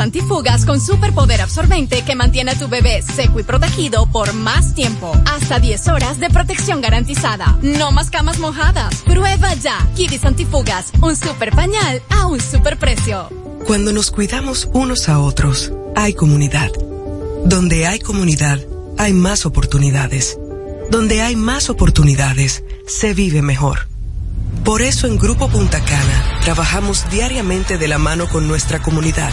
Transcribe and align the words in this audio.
Antifugas 0.00 0.64
con 0.64 0.80
superpoder 0.80 1.40
absorbente 1.40 2.02
que 2.02 2.14
mantiene 2.14 2.52
a 2.52 2.58
tu 2.58 2.68
bebé 2.68 3.02
seco 3.02 3.40
y 3.40 3.42
protegido 3.42 4.06
por 4.10 4.32
más 4.32 4.74
tiempo. 4.74 5.12
Hasta 5.26 5.60
10 5.60 5.88
horas 5.88 6.18
de 6.18 6.30
protección 6.30 6.80
garantizada. 6.80 7.58
No 7.62 7.92
más 7.92 8.10
camas 8.10 8.38
mojadas. 8.38 8.94
Prueba 9.04 9.54
ya 9.54 9.86
Kidis 9.94 10.24
Antifugas, 10.24 10.92
un 11.00 11.16
super 11.16 11.54
pañal 11.54 12.02
a 12.08 12.26
un 12.26 12.40
super 12.40 12.78
precio. 12.78 13.28
Cuando 13.66 13.92
nos 13.92 14.10
cuidamos 14.10 14.68
unos 14.72 15.08
a 15.08 15.18
otros, 15.18 15.72
hay 15.94 16.14
comunidad. 16.14 16.70
Donde 17.44 17.86
hay 17.86 18.00
comunidad, 18.00 18.58
hay 18.98 19.12
más 19.12 19.46
oportunidades. 19.46 20.38
Donde 20.90 21.22
hay 21.22 21.36
más 21.36 21.70
oportunidades, 21.70 22.64
se 22.86 23.14
vive 23.14 23.42
mejor. 23.42 23.86
Por 24.64 24.82
eso 24.82 25.06
en 25.06 25.18
Grupo 25.18 25.48
Punta 25.48 25.82
Cana 25.82 26.40
trabajamos 26.42 27.08
diariamente 27.10 27.78
de 27.78 27.88
la 27.88 27.98
mano 27.98 28.28
con 28.28 28.46
nuestra 28.46 28.82
comunidad, 28.82 29.32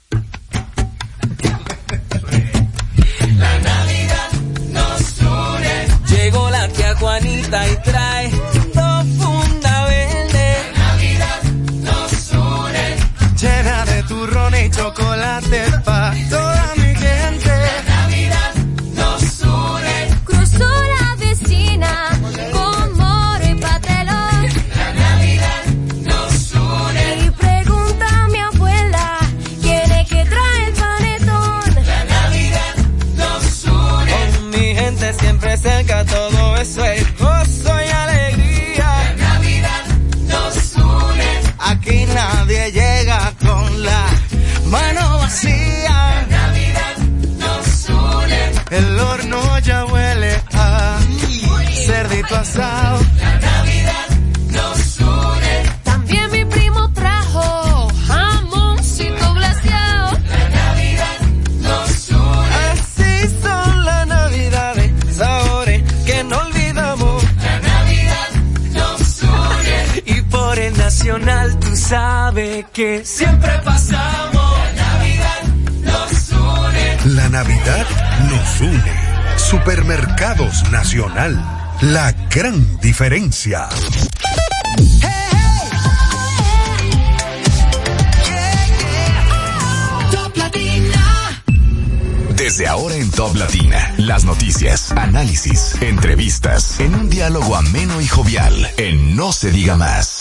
que 72.81 73.05
siempre 73.05 73.51
pasamos. 73.63 74.57
La 74.75 74.89
Navidad 74.89 75.43
nos 75.83 76.31
une. 76.31 77.15
La 77.15 77.29
Navidad 77.29 77.85
nos 78.27 78.61
une. 78.61 78.93
Supermercados 79.37 80.71
Nacional. 80.71 81.39
La 81.81 82.11
gran 82.31 82.79
diferencia. 82.79 83.69
Desde 92.35 92.67
ahora 92.67 92.95
en 92.95 93.11
Top 93.11 93.35
Latina, 93.35 93.93
las 93.97 94.23
noticias, 94.25 94.91
análisis, 94.93 95.75
entrevistas, 95.81 96.79
en 96.79 96.95
un 96.95 97.09
diálogo 97.11 97.55
ameno 97.55 98.01
y 98.01 98.07
jovial, 98.07 98.67
en 98.77 99.15
No 99.15 99.31
se 99.33 99.51
diga 99.51 99.77
más. 99.77 100.20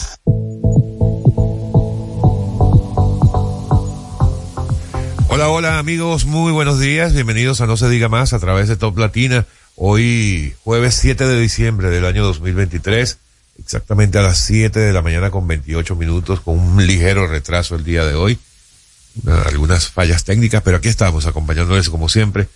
Hola, 5.40 5.48
hola 5.48 5.78
amigos, 5.78 6.26
muy 6.26 6.52
buenos 6.52 6.78
días, 6.80 7.14
bienvenidos 7.14 7.62
a 7.62 7.66
No 7.66 7.78
se 7.78 7.88
diga 7.88 8.10
más 8.10 8.34
a 8.34 8.38
través 8.38 8.68
de 8.68 8.76
Top 8.76 8.98
Latina. 8.98 9.46
Hoy 9.74 10.52
jueves 10.64 10.96
7 10.96 11.26
de 11.26 11.40
diciembre 11.40 11.88
del 11.88 12.04
año 12.04 12.24
2023, 12.24 13.16
exactamente 13.58 14.18
a 14.18 14.20
las 14.20 14.36
7 14.36 14.78
de 14.78 14.92
la 14.92 15.00
mañana 15.00 15.30
con 15.30 15.48
28 15.48 15.96
minutos, 15.96 16.40
con 16.40 16.58
un 16.58 16.86
ligero 16.86 17.26
retraso 17.26 17.74
el 17.74 17.84
día 17.84 18.04
de 18.04 18.16
hoy. 18.16 18.38
Una- 19.24 19.40
algunas 19.40 19.88
fallas 19.88 20.24
técnicas, 20.24 20.60
pero 20.62 20.76
aquí 20.76 20.88
estamos 20.88 21.24
acompañándoles 21.24 21.88
como 21.88 22.10
siempre. 22.10 22.46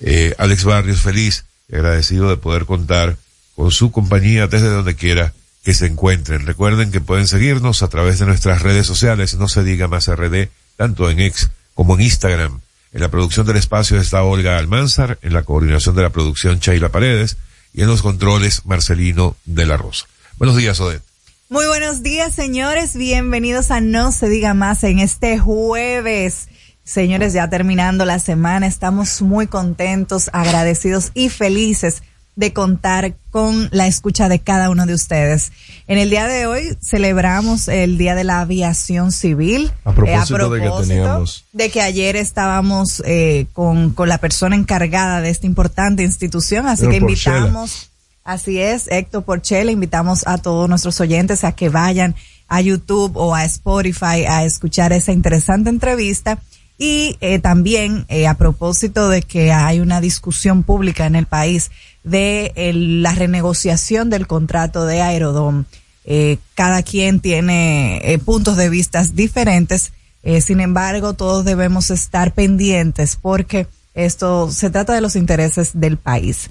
Eh, 0.00 0.34
Alex 0.38 0.64
Barrios, 0.64 1.02
feliz, 1.02 1.44
agradecido 1.70 2.30
de 2.30 2.38
poder 2.38 2.64
contar 2.64 3.18
con 3.54 3.70
su 3.70 3.92
compañía 3.92 4.46
desde 4.46 4.68
donde 4.70 4.94
quiera 4.94 5.34
que 5.62 5.74
se 5.74 5.84
encuentren. 5.84 6.46
Recuerden 6.46 6.90
que 6.90 7.02
pueden 7.02 7.26
seguirnos 7.26 7.82
a 7.82 7.88
través 7.88 8.18
de 8.18 8.24
nuestras 8.24 8.62
redes 8.62 8.86
sociales, 8.86 9.34
no 9.34 9.46
se 9.46 9.62
diga 9.62 9.88
más 9.88 10.08
RD, 10.08 10.48
tanto 10.78 11.10
en 11.10 11.20
X 11.20 11.50
como 11.80 11.94
en 11.94 12.02
Instagram. 12.02 12.60
En 12.92 13.00
la 13.00 13.08
producción 13.08 13.46
del 13.46 13.56
espacio 13.56 13.98
está 13.98 14.22
Olga 14.22 14.58
Almanzar, 14.58 15.18
en 15.22 15.32
la 15.32 15.44
coordinación 15.44 15.96
de 15.96 16.02
la 16.02 16.10
producción 16.10 16.58
Sheila 16.58 16.90
Paredes 16.90 17.38
y 17.72 17.80
en 17.80 17.86
los 17.86 18.02
controles 18.02 18.66
Marcelino 18.66 19.34
de 19.46 19.64
la 19.64 19.78
Rosa. 19.78 20.04
Buenos 20.36 20.58
días, 20.58 20.78
Odette. 20.78 21.02
Muy 21.48 21.66
buenos 21.68 22.02
días, 22.02 22.34
señores. 22.34 22.96
Bienvenidos 22.96 23.70
a 23.70 23.80
No 23.80 24.12
se 24.12 24.28
diga 24.28 24.52
más 24.52 24.84
en 24.84 24.98
este 24.98 25.38
jueves. 25.38 26.48
Señores, 26.84 27.32
ya 27.32 27.48
terminando 27.48 28.04
la 28.04 28.18
semana, 28.18 28.66
estamos 28.66 29.22
muy 29.22 29.46
contentos, 29.46 30.28
agradecidos 30.34 31.12
y 31.14 31.30
felices 31.30 32.02
de 32.40 32.52
contar 32.52 33.14
con 33.30 33.68
la 33.70 33.86
escucha 33.86 34.28
de 34.28 34.38
cada 34.40 34.70
uno 34.70 34.86
de 34.86 34.94
ustedes. 34.94 35.52
En 35.86 35.98
el 35.98 36.08
día 36.10 36.26
de 36.26 36.46
hoy 36.46 36.76
celebramos 36.82 37.68
el 37.68 37.98
Día 37.98 38.14
de 38.14 38.24
la 38.24 38.40
Aviación 38.40 39.12
Civil. 39.12 39.70
A 39.84 39.92
propósito 39.92 40.48
de 40.50 40.60
que 40.60 40.70
teníamos- 40.88 41.44
de 41.52 41.70
que 41.70 41.82
ayer 41.82 42.16
estábamos 42.16 43.02
eh, 43.06 43.46
con, 43.52 43.90
con 43.90 44.08
la 44.08 44.18
persona 44.18 44.56
encargada 44.56 45.20
de 45.20 45.30
esta 45.30 45.46
importante 45.46 46.02
institución, 46.02 46.66
así 46.66 46.88
que 46.88 47.00
Porchela. 47.00 47.36
invitamos 47.38 47.86
Así 48.24 48.58
es, 48.60 48.86
Héctor 48.88 49.24
Porchela, 49.24 49.70
invitamos 49.72 50.26
a 50.26 50.38
todos 50.38 50.68
nuestros 50.68 51.00
oyentes 51.00 51.42
a 51.42 51.52
que 51.52 51.68
vayan 51.68 52.14
a 52.48 52.60
YouTube 52.60 53.16
o 53.16 53.34
a 53.34 53.44
Spotify 53.44 54.24
a 54.28 54.44
escuchar 54.44 54.92
esa 54.92 55.12
interesante 55.12 55.70
entrevista. 55.70 56.38
Y 56.82 57.18
eh, 57.20 57.40
también 57.40 58.06
eh, 58.08 58.26
a 58.26 58.38
propósito 58.38 59.10
de 59.10 59.20
que 59.20 59.52
hay 59.52 59.80
una 59.80 60.00
discusión 60.00 60.62
pública 60.62 61.04
en 61.04 61.14
el 61.14 61.26
país 61.26 61.70
de 62.04 62.54
la 62.74 63.12
renegociación 63.12 64.08
del 64.08 64.26
contrato 64.26 64.86
de 64.86 65.02
Aerodom. 65.02 65.66
Eh, 66.06 66.38
cada 66.54 66.82
quien 66.82 67.20
tiene 67.20 68.00
eh, 68.02 68.18
puntos 68.18 68.56
de 68.56 68.70
vista 68.70 69.04
diferentes, 69.12 69.92
sin 70.40 70.60
embargo 70.60 71.12
todos 71.12 71.44
debemos 71.44 71.90
estar 71.90 72.32
pendientes 72.32 73.16
porque 73.16 73.66
esto 73.94 74.50
se 74.50 74.70
trata 74.70 74.94
de 74.94 75.02
los 75.02 75.16
intereses 75.16 75.72
del 75.74 75.98
país. 75.98 76.48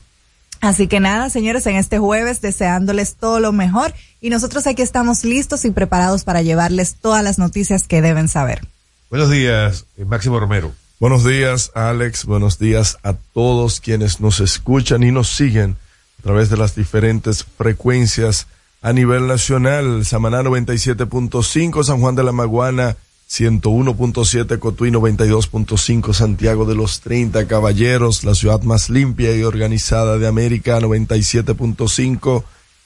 Así 0.62 0.88
que 0.88 1.00
nada, 1.00 1.32
señores, 1.32 1.66
en 1.66 1.76
este 1.76 1.98
jueves 1.98 2.40
deseándoles 2.40 3.16
todo 3.16 3.40
lo 3.40 3.52
mejor 3.52 3.96
y 4.22 4.30
nosotros 4.30 4.68
aquí 4.68 4.84
estamos 4.84 5.24
listos 5.24 5.66
y 5.66 5.72
preparados 5.72 6.24
para 6.24 6.44
llevarles 6.44 6.98
todas 7.02 7.24
las 7.24 7.40
noticias 7.40 7.88
que 7.88 8.04
deben 8.04 8.28
saber. 8.28 8.62
Buenos 9.10 9.32
días, 9.32 9.88
eh, 9.98 10.06
Máximo 10.06 10.40
Romero. 10.40 10.72
Buenos 11.00 11.24
días, 11.24 11.72
Alex. 11.74 12.26
Buenos 12.26 12.60
días 12.60 13.00
a 13.02 13.14
todos 13.14 13.80
quienes 13.80 14.20
nos 14.20 14.40
escuchan 14.40 15.02
y 15.02 15.12
nos 15.12 15.30
siguen 15.30 15.78
a 16.20 16.22
través 16.22 16.52
de 16.52 16.58
las 16.58 16.76
diferentes 16.76 17.44
frecuencias 17.44 18.46
a 18.84 18.94
nivel 18.94 19.26
nacional. 19.26 20.06
Samaná 20.06 20.44
97.5, 20.44 21.84
San 21.84 22.02
Juan 22.02 22.14
de 22.14 22.24
la 22.24 22.32
Maguana 22.34 22.98
101.7, 23.30 24.60
Cotuí 24.60 24.92
92.5, 24.92 26.14
Santiago 26.14 26.66
de 26.66 26.76
los 26.76 27.02
30 27.02 27.48
Caballeros, 27.48 28.24
la 28.24 28.36
ciudad 28.36 28.62
más 28.62 28.92
limpia 28.92 29.36
y 29.36 29.42
organizada 29.42 30.20
de 30.20 30.28
América 30.28 30.80
97.5, 30.80 32.44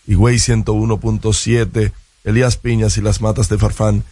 Higüey 0.07 0.37
101.7, 0.37 1.91
Elías 2.23 2.55
Piñas 2.55 2.97
y 2.97 3.01
las 3.01 3.19
Matas 3.19 3.49
de 3.49 3.57
Farfán 3.57 4.03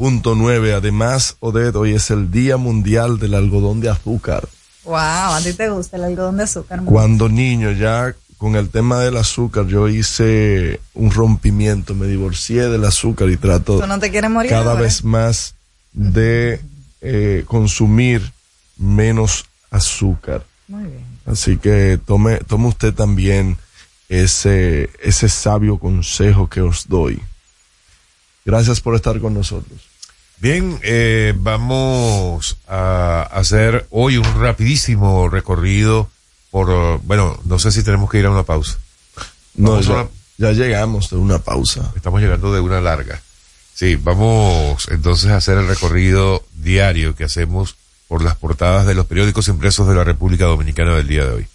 91.9. 0.00 0.72
Además, 0.74 1.36
Oded, 1.40 1.76
hoy 1.76 1.92
es 1.92 2.10
el 2.10 2.30
Día 2.30 2.56
Mundial 2.56 3.18
del 3.18 3.34
Algodón 3.34 3.80
de 3.80 3.90
Azúcar. 3.90 4.48
Wow, 4.84 4.96
¿a 4.96 5.40
ti 5.44 5.52
te 5.52 5.68
gusta 5.68 5.98
el 5.98 6.04
algodón 6.04 6.38
de 6.38 6.44
azúcar? 6.44 6.80
Cuando 6.86 7.28
niño 7.28 7.70
ya 7.72 8.14
con 8.38 8.56
el 8.56 8.70
tema 8.70 8.98
del 9.00 9.18
azúcar, 9.18 9.66
yo 9.66 9.88
hice 9.88 10.80
un 10.94 11.10
rompimiento, 11.10 11.94
me 11.94 12.06
divorcié 12.06 12.62
del 12.70 12.86
azúcar 12.86 13.28
y 13.28 13.36
trato 13.36 13.78
¿Tú 13.78 13.86
no 13.86 13.98
te 13.98 14.10
quieres 14.10 14.30
morir 14.30 14.50
cada 14.50 14.70
ahora? 14.70 14.82
vez 14.82 15.04
más 15.04 15.54
de 15.92 16.62
eh, 17.02 17.44
consumir 17.46 18.32
menos 18.78 19.44
azúcar. 19.70 20.46
Muy 20.66 20.84
bien. 20.84 21.04
Así 21.26 21.58
que 21.58 22.00
tome, 22.06 22.38
tome 22.38 22.68
usted 22.68 22.94
también 22.94 23.58
ese, 24.08 24.88
ese 25.02 25.28
sabio 25.28 25.78
consejo 25.78 26.48
que 26.48 26.62
os 26.62 26.88
doy. 26.88 27.20
Gracias 28.46 28.80
por 28.80 28.94
estar 28.94 29.20
con 29.20 29.34
nosotros. 29.34 29.89
Bien, 30.40 30.78
eh, 30.82 31.34
vamos 31.36 32.56
a 32.66 33.22
hacer 33.30 33.86
hoy 33.90 34.16
un 34.16 34.40
rapidísimo 34.40 35.28
recorrido 35.28 36.08
por, 36.50 36.98
bueno, 37.02 37.38
no 37.44 37.58
sé 37.58 37.70
si 37.70 37.82
tenemos 37.82 38.10
que 38.10 38.18
ir 38.18 38.26
a 38.26 38.30
una 38.30 38.42
pausa. 38.44 38.78
No, 39.54 39.72
Vamos 39.72 39.86
ya, 39.86 39.92
una- 39.94 40.08
ya 40.38 40.52
llegamos 40.52 41.10
de 41.10 41.16
una 41.16 41.38
pausa. 41.40 41.92
Estamos 41.94 42.22
llegando 42.22 42.54
de 42.54 42.60
una 42.60 42.80
larga. 42.80 43.20
Sí, 43.74 43.96
vamos 43.96 44.88
entonces 44.90 45.30
a 45.30 45.36
hacer 45.36 45.58
el 45.58 45.68
recorrido 45.68 46.42
diario 46.54 47.14
que 47.14 47.24
hacemos 47.24 47.76
por 48.08 48.22
las 48.24 48.36
portadas 48.36 48.86
de 48.86 48.94
los 48.94 49.06
periódicos 49.06 49.48
impresos 49.48 49.86
de 49.88 49.94
la 49.94 50.04
República 50.04 50.46
Dominicana 50.46 50.94
del 50.96 51.06
día 51.06 51.24
de 51.24 51.30
hoy. 51.34 51.46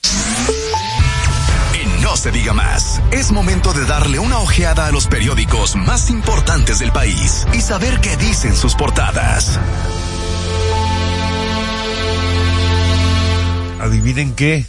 No 2.16 2.22
se 2.22 2.32
diga 2.32 2.54
más, 2.54 3.02
es 3.12 3.34
momento 3.34 3.74
de 3.74 3.84
darle 3.84 4.20
una 4.20 4.40
ojeada 4.40 4.88
a 4.88 4.92
los 4.94 5.06
periódicos 5.06 5.76
más 5.76 6.10
importantes 6.10 6.80
del 6.80 6.94
país 6.94 7.46
y 7.52 7.60
saber 7.60 8.00
qué 8.00 8.16
dicen 8.16 8.56
sus 8.56 8.74
portadas. 8.74 9.60
Adivinen 13.82 14.34
qué. 14.34 14.66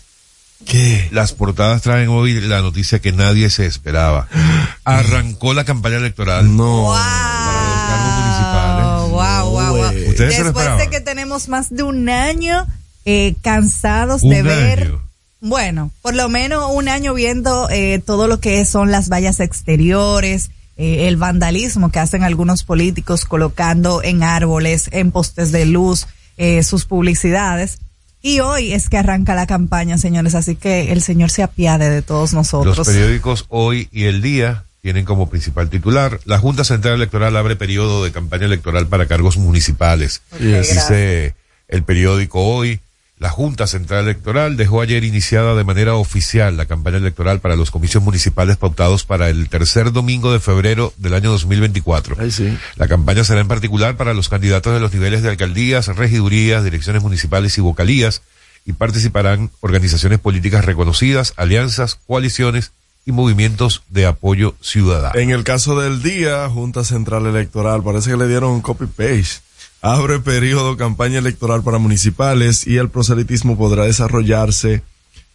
¿Qué? 0.67 1.09
Las 1.13 1.35
portadas 1.35 1.83
traen 1.83 2.09
hoy 2.09 2.41
la 2.41 2.63
noticia 2.63 2.99
que 2.99 3.13
nadie 3.13 3.49
se 3.49 3.67
esperaba. 3.67 4.27
Arrancó 4.85 5.55
la 5.55 5.63
campaña 5.63 5.99
electoral 5.99 6.57
No. 6.57 6.91
para 6.93 7.69
los 7.69 7.79
cargos 7.87 8.25
municipales. 8.25 9.11
Wow, 9.13 9.51
wow, 9.51 9.77
wow. 9.77 9.93
güey. 9.93 10.09
¿Ustedes 10.09 10.35
se 10.35 10.41
lo 10.43 10.53
Después 10.53 10.79
de 10.79 10.91
que 10.91 11.01
tenemos 11.01 11.47
más 11.49 11.71
de 11.71 11.85
un 11.85 12.09
año 12.09 12.67
eh, 13.05 13.37
cansados 13.41 14.25
Un 14.25 14.31
de 14.31 14.43
ver, 14.43 14.83
año. 14.83 15.06
Bueno, 15.49 15.93
por 16.03 16.15
lo 16.15 16.29
menos 16.29 16.71
un 16.73 16.89
año 16.89 17.15
viendo 17.15 17.69
eh, 17.71 18.01
todo 18.05 18.27
lo 18.27 18.41
que 18.41 18.65
son 18.65 18.91
las 18.91 19.09
vallas 19.09 19.41
exteriores, 19.41 20.51
eh, 20.77 21.09
el 21.09 21.17
vandalismo 21.17 21.91
que 21.91 21.99
hacen 22.01 22.23
algunos 22.23 22.65
políticos 22.65 23.25
colocando 23.25 24.03
en 24.03 24.23
árboles, 24.23 24.89
en 24.93 25.13
postes 25.13 25.53
de 25.53 25.67
luz, 25.67 26.07
eh, 26.37 26.63
sus 26.63 26.85
publicidades. 26.85 27.79
Y 28.23 28.41
hoy 28.41 28.73
es 28.73 28.89
que 28.89 28.99
arranca 28.99 29.35
la 29.35 29.47
campaña, 29.47 29.99
señores, 29.99 30.35
así 30.35 30.57
que 30.57 30.93
el 30.93 31.01
Señor 31.01 31.31
se 31.31 31.43
apiade 31.43 31.91
de 31.91 32.03
todos 32.03 32.33
nosotros. 32.33 32.77
Los 32.77 32.87
periódicos 32.87 33.47
Hoy 33.49 33.89
y 33.93 34.05
El 34.05 34.21
Día 34.21 34.65
tienen 34.83 35.05
como 35.05 35.29
principal 35.29 35.69
titular, 35.69 36.21
la 36.25 36.39
Junta 36.39 36.63
Central 36.65 36.95
Electoral 36.95 37.37
abre 37.37 37.57
periodo 37.57 38.05
de 38.05 38.13
campaña 38.13 38.47
electoral 38.47 38.87
para 38.87 39.07
cargos 39.07 39.37
municipales. 39.37 40.23
Yes. 40.39 40.75
Dice 40.75 41.35
el 41.69 41.83
periódico 41.83 42.41
Hoy, 42.41 42.81
la 43.19 43.31
Junta 43.31 43.67
Central 43.67 44.05
Electoral 44.05 44.57
dejó 44.57 44.83
ayer 44.83 45.03
iniciada 45.03 45.55
de 45.55 45.65
manera 45.65 45.95
oficial 45.95 46.57
la 46.57 46.67
campaña 46.67 46.99
electoral 46.99 47.41
para 47.41 47.57
los 47.57 47.71
comicios 47.71 48.03
municipales 48.03 48.59
pautados 48.59 49.05
para 49.05 49.31
el 49.31 49.49
tercer 49.49 49.93
domingo 49.93 50.33
de 50.33 50.41
febrero 50.41 50.93
del 50.99 51.15
año 51.15 51.31
2024. 51.31 52.17
Ay, 52.19 52.31
sí. 52.31 52.57
La 52.77 52.89
campaña 52.89 53.25
será 53.25 53.41
en 53.41 53.49
particular 53.49 53.97
para 53.97 54.13
los 54.13 54.29
candidatos 54.29 54.75
de 54.75 54.81
los 54.81 54.93
niveles 54.93 55.23
de 55.23 55.31
alcaldías, 55.31 55.87
regidurías, 55.89 56.63
direcciones 56.63 57.03
municipales 57.03 57.57
y 57.57 57.63
vocalías 57.63 58.21
y 58.67 58.75
participarán 58.75 59.51
organizaciones 59.61 60.19
políticas 60.19 60.67
reconocidas, 60.67 61.33
alianzas, 61.37 61.99
coaliciones 62.07 62.73
y 63.07 63.13
movimientos 63.13 63.83
de 63.89 64.05
apoyo 64.05 64.57
ciudadano. 64.61 65.19
En 65.19 65.31
el 65.31 65.45
caso 65.45 65.81
del 65.81 66.03
día, 66.03 66.49
Junta 66.51 66.85
Central 66.85 67.25
Electoral, 67.27 67.83
parece 67.83 68.11
que 68.11 68.17
le 68.17 68.29
dieron 68.29 68.51
un 68.51 68.61
copy-paste. 68.61 69.46
Abre 69.87 70.19
periodo 70.19 70.77
campaña 70.77 71.21
electoral 71.21 71.63
para 71.63 71.79
municipales 71.79 72.67
y 72.67 72.77
el 72.79 72.91
proselitismo 72.91 73.57
podrá 73.57 73.85
desarrollarse 73.85 74.83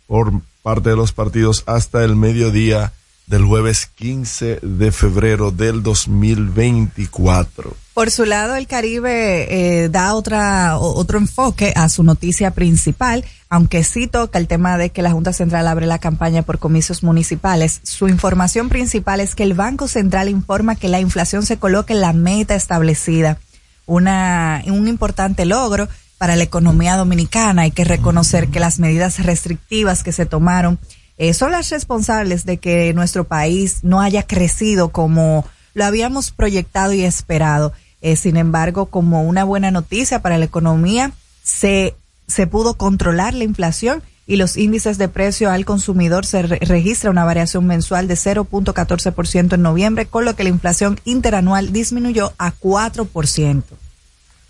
por 0.07 0.41
parte 0.61 0.89
de 0.89 0.97
los 0.97 1.13
partidos 1.13 1.63
hasta 1.67 2.03
el 2.03 2.17
mediodía 2.17 2.91
del 3.27 3.45
jueves 3.45 3.85
15 3.95 4.59
de 4.61 4.91
febrero 4.91 5.51
del 5.51 5.83
2024. 5.83 7.77
Por 7.93 8.11
su 8.11 8.25
lado, 8.25 8.55
el 8.55 8.67
Caribe 8.67 9.83
eh, 9.83 9.87
da 9.87 10.15
otra 10.15 10.77
otro 10.79 11.17
enfoque 11.17 11.71
a 11.77 11.87
su 11.87 12.03
noticia 12.03 12.51
principal, 12.51 13.23
aunque 13.47 13.85
sí 13.85 14.07
toca 14.07 14.37
el 14.37 14.49
tema 14.49 14.77
de 14.77 14.89
que 14.89 15.01
la 15.01 15.11
Junta 15.11 15.31
Central 15.31 15.65
abre 15.65 15.85
la 15.85 15.99
campaña 15.99 16.41
por 16.41 16.59
comicios 16.59 17.03
municipales. 17.03 17.79
Su 17.83 18.09
información 18.09 18.67
principal 18.67 19.21
es 19.21 19.33
que 19.33 19.43
el 19.43 19.53
Banco 19.53 19.87
Central 19.87 20.27
informa 20.27 20.75
que 20.75 20.89
la 20.89 20.99
inflación 20.99 21.45
se 21.45 21.55
coloca 21.55 21.93
en 21.93 22.01
la 22.01 22.11
meta 22.11 22.55
establecida, 22.55 23.39
una 23.91 24.63
un 24.67 24.87
importante 24.87 25.45
logro 25.45 25.87
para 26.17 26.35
la 26.35 26.43
economía 26.43 26.97
dominicana. 26.97 27.63
Hay 27.63 27.71
que 27.71 27.83
reconocer 27.83 28.47
que 28.49 28.59
las 28.59 28.79
medidas 28.79 29.23
restrictivas 29.23 30.03
que 30.03 30.11
se 30.11 30.25
tomaron 30.25 30.79
eh, 31.17 31.33
son 31.33 31.51
las 31.51 31.69
responsables 31.69 32.45
de 32.45 32.57
que 32.57 32.93
nuestro 32.93 33.25
país 33.25 33.79
no 33.83 34.01
haya 34.01 34.23
crecido 34.23 34.89
como 34.89 35.45
lo 35.73 35.85
habíamos 35.85 36.31
proyectado 36.31 36.93
y 36.93 37.03
esperado. 37.03 37.73
Eh, 38.01 38.15
sin 38.15 38.37
embargo, 38.37 38.87
como 38.87 39.23
una 39.23 39.43
buena 39.43 39.69
noticia 39.71 40.21
para 40.21 40.37
la 40.37 40.45
economía, 40.45 41.11
se, 41.43 41.95
se 42.27 42.47
pudo 42.47 42.73
controlar 42.75 43.33
la 43.33 43.43
inflación 43.43 44.01
y 44.27 44.37
los 44.37 44.57
índices 44.57 44.97
de 44.97 45.07
precio 45.07 45.49
al 45.51 45.65
consumidor 45.65 46.25
se 46.25 46.41
re- 46.43 46.59
registra 46.61 47.09
una 47.11 47.25
variación 47.25 47.65
mensual 47.67 48.07
de 48.07 48.13
0.14% 48.15 49.53
en 49.53 49.61
noviembre, 49.61 50.05
con 50.05 50.25
lo 50.25 50.35
que 50.35 50.43
la 50.43 50.49
inflación 50.49 50.99
interanual 51.05 51.71
disminuyó 51.73 52.33
a 52.37 52.53
4%. 52.53 53.63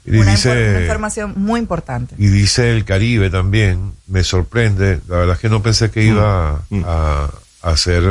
Y 0.06 0.18
Una, 0.18 0.32
dice- 0.32 0.70
una 0.72 0.82
información 0.82 1.34
muy 1.38 1.60
importante. 1.60 2.16
Y 2.18 2.28
dice 2.28 2.72
el 2.76 2.86
Caribe 2.86 3.30
también, 3.30 3.94
me 4.08 4.24
sorprende, 4.24 5.00
la 5.08 5.18
verdad 5.18 5.36
es 5.36 5.42
que 5.42 5.50
no 5.50 5.62
pensé 5.62 5.92
que 5.92 6.04
iba 6.04 6.62
Mm. 6.70 6.84
a, 6.86 7.30
a 7.62 7.70
hacer, 7.70 8.04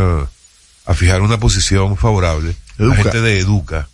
a 0.86 0.94
fijar 0.94 1.20
una 1.22 1.38
posición 1.40 1.96
favorable. 1.96 2.54
La 2.78 2.94
gente 2.94 3.20
de 3.20 3.38
Educa 3.40 3.88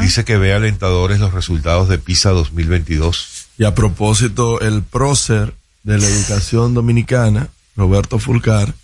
dice 0.00 0.24
que 0.24 0.36
ve 0.36 0.52
alentadores 0.54 1.20
los 1.20 1.32
resultados 1.34 1.88
de 1.88 1.98
PISA 1.98 2.30
2022. 2.30 3.46
Y 3.58 3.64
a 3.64 3.74
propósito, 3.74 4.60
el 4.60 4.82
prócer 4.82 5.54
de 5.82 5.98
la 5.98 6.06
educación 6.06 6.74
dominicana, 6.74 7.48
Roberto 7.76 8.18
Fulcar, 8.18 8.74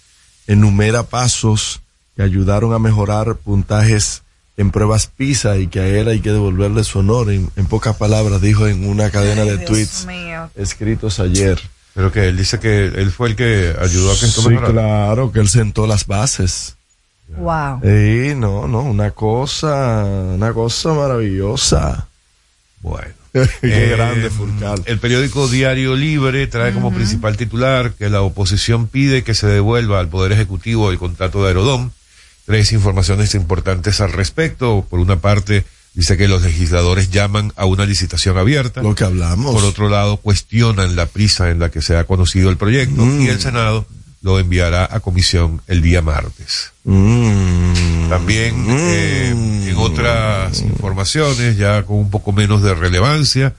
enumera 0.47 1.03
pasos 1.05 1.81
que 2.17 2.23
ayudaron 2.23 2.73
a 2.75 2.79
mejorar 2.79 3.37
puntajes 3.37 4.23
en 4.59 4.71
pruebas 4.71 5.07
PISA 5.07 5.57
y 5.57 5.69
que 5.69 5.81
a 5.81 5.87
él 5.87 6.09
hay 6.09 6.21
que 6.21 6.31
devolverle 6.33 6.85
su 6.85 6.99
honor. 6.99 7.31
En, 7.33 7.49
en 7.57 7.65
pocas 7.67 7.97
palabras, 7.97 8.43
dijo 8.43 8.67
en 8.69 8.87
una 8.87 9.09
cadena 9.11 9.43
Ay, 9.43 9.49
de 9.51 9.57
Dios 9.59 9.71
tweets 9.71 10.05
mío. 10.07 10.51
escritos 10.57 11.19
ayer. 11.21 11.59
Pero 11.95 12.13
que 12.13 12.29
él 12.29 12.37
dice 12.37 12.61
que 12.61 12.85
él 12.85 13.11
fue 13.11 13.29
el 13.31 13.37
que 13.37 13.75
ayudó 13.81 14.11
a 14.13 14.15
que 14.19 14.27
Sí, 14.27 14.49
mejorara. 14.49 14.73
claro, 14.73 15.33
que 15.33 15.41
él 15.41 15.49
sentó 15.49 15.87
las 15.87 16.07
bases. 16.07 16.77
Wow. 17.37 17.81
Sí, 17.83 18.35
no, 18.37 18.69
no, 18.69 18.83
una 18.83 19.11
cosa, 19.13 20.05
una 20.05 20.53
cosa 20.53 20.93
maravillosa. 20.93 22.07
Bueno. 22.81 23.15
Qué 23.33 23.49
Eh, 23.63 23.91
grande 23.97 24.31
Fulcar. 24.31 24.81
El 24.87 24.99
periódico 24.99 25.47
Diario 25.49 25.95
Libre 25.95 26.47
trae 26.47 26.73
como 26.73 26.93
principal 26.93 27.37
titular 27.37 27.93
que 27.93 28.09
la 28.09 28.23
oposición 28.23 28.87
pide 28.87 29.23
que 29.23 29.35
se 29.35 29.47
devuelva 29.47 30.01
al 30.01 30.09
Poder 30.09 30.33
Ejecutivo 30.33 30.91
el 30.91 30.99
contrato 30.99 31.43
de 31.43 31.49
Aerodón. 31.49 31.93
Tres 32.49 32.73
informaciones 32.73 33.35
importantes 33.35 34.01
al 34.01 34.11
respecto. 34.11 34.87
Por 34.89 35.01
una 35.01 35.21
parte, 35.21 35.67
dice 35.93 36.17
que 36.17 36.29
los 36.29 36.41
legisladores 36.41 37.11
llaman 37.11 37.53
a 37.57 37.67
una 37.67 37.85
licitación 37.85 38.39
abierta. 38.39 38.81
Lo 38.81 38.95
que 38.95 39.05
hablamos. 39.05 39.55
Por 39.55 39.65
otro 39.65 39.91
lado, 39.91 40.17
cuestionan 40.17 40.97
la 40.97 41.05
prisa 41.05 41.51
en 41.51 41.59
la 41.59 41.71
que 41.71 41.83
se 41.83 41.99
ha 41.99 42.05
conocido 42.05 42.49
el 42.49 42.57
proyecto 42.57 43.05
Mm. 43.05 43.21
y 43.21 43.29
el 43.29 43.39
Senado 43.39 43.85
lo 44.23 44.39
enviará 44.39 44.89
a 44.91 45.01
comisión 45.01 45.61
el 45.67 45.83
día 45.83 46.01
martes. 46.01 46.73
Mm. 46.85 48.09
También 48.09 48.65
eh, 48.71 49.29
en 49.69 49.77
otras 49.77 50.63
informaciones, 50.63 51.59
ya 51.59 51.83
con 51.83 51.97
un 51.99 52.09
poco 52.11 52.33
menos 52.33 52.63
de 52.63 52.75
relevancia, 52.75 53.55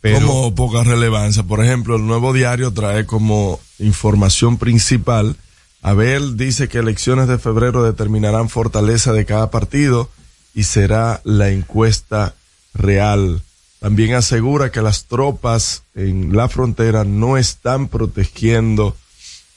pero 0.00 0.26
como 0.26 0.54
poca 0.56 0.82
relevancia. 0.82 1.44
Por 1.44 1.64
ejemplo, 1.64 1.94
el 1.94 2.04
nuevo 2.04 2.32
diario 2.32 2.72
trae 2.72 3.06
como 3.06 3.60
información 3.78 4.58
principal. 4.58 5.36
Abel 5.84 6.38
dice 6.38 6.66
que 6.66 6.78
elecciones 6.78 7.28
de 7.28 7.38
febrero 7.38 7.84
determinarán 7.84 8.48
fortaleza 8.48 9.12
de 9.12 9.26
cada 9.26 9.50
partido 9.50 10.08
y 10.54 10.62
será 10.64 11.20
la 11.24 11.50
encuesta 11.50 12.34
real. 12.72 13.42
También 13.80 14.14
asegura 14.14 14.72
que 14.72 14.80
las 14.80 15.04
tropas 15.04 15.82
en 15.94 16.34
la 16.34 16.48
frontera 16.48 17.04
no 17.04 17.36
están 17.36 17.88
protegiendo 17.88 18.96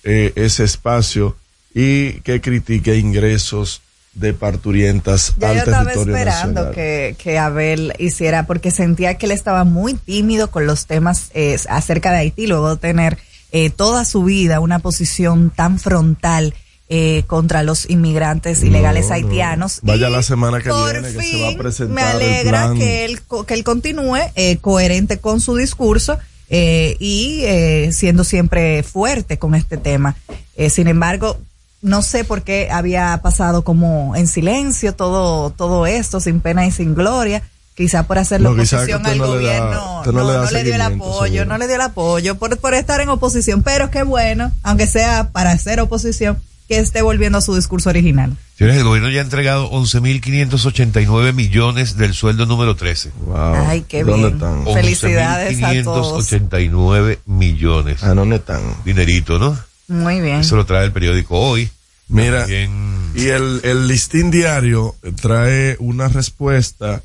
eh, 0.04 0.34
ese 0.36 0.66
espacio 0.66 1.38
y 1.74 2.20
que 2.22 2.42
critique 2.42 2.98
ingresos 2.98 3.82
de 4.14 4.34
parturientas 4.34 5.34
Ya 5.38 5.52
al 5.52 5.56
yo 5.56 5.60
estaba 5.62 5.84
territorio 5.86 6.18
esperando 6.18 6.72
que, 6.72 7.16
que 7.18 7.40
Abel 7.40 7.94
hiciera, 8.00 8.46
porque 8.48 8.72
sentía 8.72 9.18
que 9.18 9.28
él 9.28 9.32
estaba 9.32 9.64
muy 9.64 9.94
tímido 9.94 10.52
con 10.52 10.68
los 10.68 10.88
temas 10.88 11.32
eh, 11.34 11.58
acerca 11.70 12.12
de 12.12 12.18
Haití, 12.18 12.48
luego 12.48 12.72
de 12.72 12.82
tener 12.82 13.18
eh, 13.52 13.70
toda 13.70 14.06
su 14.06 14.24
vida 14.24 14.60
una 14.60 14.80
posición 14.80 15.52
tan 15.56 15.80
frontal 15.80 16.54
eh, 16.90 17.24
contra 17.28 17.64
los 17.64 17.90
inmigrantes 17.90 18.64
ilegales 18.64 19.04
No, 19.04 19.10
no. 19.10 19.16
haitianos. 19.16 19.80
Vaya 19.84 20.08
Y 20.08 20.12
la 20.12 20.24
semana 20.24 20.62
que 20.62 20.70
por 20.70 20.92
viene 20.94 21.12
que 21.14 21.22
se 21.22 21.42
va 21.44 21.50
a 21.50 21.58
presentar 21.58 21.96
Me 21.96 22.02
el 22.02 22.16
alegra 22.16 22.62
plan. 22.68 22.78
que 22.78 23.06
él, 23.06 23.20
que 23.46 23.54
él 23.54 23.64
continúe 23.66 24.18
eh, 24.36 24.58
coherente 24.62 25.18
con 25.20 25.42
su 25.42 25.56
discurso 25.58 26.18
eh, 26.50 26.96
y 27.02 27.42
eh, 27.44 27.90
siendo 27.92 28.24
siempre 28.24 28.84
fuerte 28.84 29.38
con 29.38 29.54
este 29.54 29.76
tema. 29.78 30.16
Eh, 30.56 30.70
sin 30.70 30.88
embargo, 30.88 31.38
no 31.82 32.02
sé 32.02 32.24
por 32.24 32.44
qué 32.44 32.70
había 32.72 33.20
pasado 33.22 33.64
como 33.66 34.16
en 34.16 34.28
silencio 34.28 34.96
todo, 34.96 35.50
todo 35.50 35.86
esto, 35.88 36.22
sin 36.22 36.40
pena 36.40 36.66
y 36.66 36.72
sin 36.72 36.96
gloria. 36.96 37.44
Quizá 37.78 38.08
por 38.08 38.18
hacerle 38.18 38.46
No, 38.50 38.54
oposición 38.56 39.06
al 39.06 39.18
no 39.20 39.24
le 39.26 39.30
da- 39.30 39.36
gobierno, 39.60 40.02
no 40.06 40.12
no, 40.12 40.32
le 40.32 40.38
no 40.46 40.52
le 40.52 40.64
dio 40.64 40.74
el 40.76 40.82
apoyo, 40.82 41.26
seguro. 41.34 41.46
no 41.46 41.58
le 41.60 41.68
dio 41.68 41.76
el 41.76 41.82
apoyo 41.82 42.36
por, 42.36 42.58
por 42.58 42.74
estar 42.74 43.00
en 43.02 43.10
oposición, 43.10 43.62
pero 43.62 43.92
qué 43.92 44.02
bueno, 44.02 44.52
aunque 44.64 44.88
sea 44.88 45.30
para 45.32 45.52
hacer 45.52 45.80
oposición, 45.80 46.40
que 46.68 46.80
esté 46.80 47.02
volviendo 47.04 47.38
a 47.38 47.42
su 47.42 47.56
discurso 47.56 47.90
original. 47.90 48.36
Señores, 48.58 48.78
el 48.80 48.84
gobierno 48.84 49.10
ya 49.12 49.20
ha 49.22 49.24
entregado 49.24 49.70
11.589 49.72 51.34
millones 51.34 51.98
del 51.98 52.14
sueldo 52.14 52.46
número 52.46 52.76
13. 52.76 53.12
Wow. 53.26 53.38
Ay, 53.68 53.86
qué 53.88 54.04
¿Dónde 54.04 54.30
bien. 54.30 54.34
están? 54.34 54.66
Felicidades 54.74 55.64
a 55.64 55.84
todos. 55.84 56.32
11.589 56.32 57.20
millones. 57.26 58.04
¿A 58.04 58.14
dónde 58.14 58.38
están? 58.38 58.62
Dinerito, 58.86 59.40
¿no? 59.40 59.58
Muy 59.88 60.20
bien. 60.20 60.38
Eso 60.42 60.56
lo 60.56 60.66
trae 60.66 60.86
el 60.86 60.92
periódico 60.92 61.40
hoy. 61.40 61.70
Mira, 62.10 62.42
También- 62.42 63.12
y 63.16 63.28
el, 63.28 63.62
el 63.64 63.88
listín 63.88 64.32
diario 64.32 64.96
trae 65.22 65.76
una 65.80 66.08
respuesta 66.08 67.02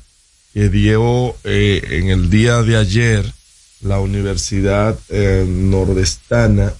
que 0.53 0.69
dio 0.69 1.35
eh, 1.43 1.81
en 1.89 2.09
el 2.09 2.29
día 2.29 2.61
de 2.61 2.77
ayer 2.77 3.33
la 3.81 3.99
Universidad 3.99 4.97
eh, 5.09 5.45
Nordestana, 5.47 6.73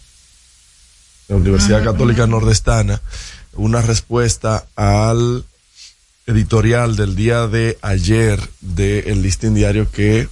la 1.28 1.36
Universidad 1.36 1.84
Católica 1.84 2.28
Nordestana, 2.28 3.02
una 3.54 3.82
respuesta 3.82 4.68
al 4.76 5.44
editorial 6.28 6.96
del 6.96 7.16
día 7.16 7.48
de 7.48 7.78
ayer 7.82 8.40
del 8.62 9.22
listín 9.22 9.56
diario 9.56 9.90
que 9.92 10.30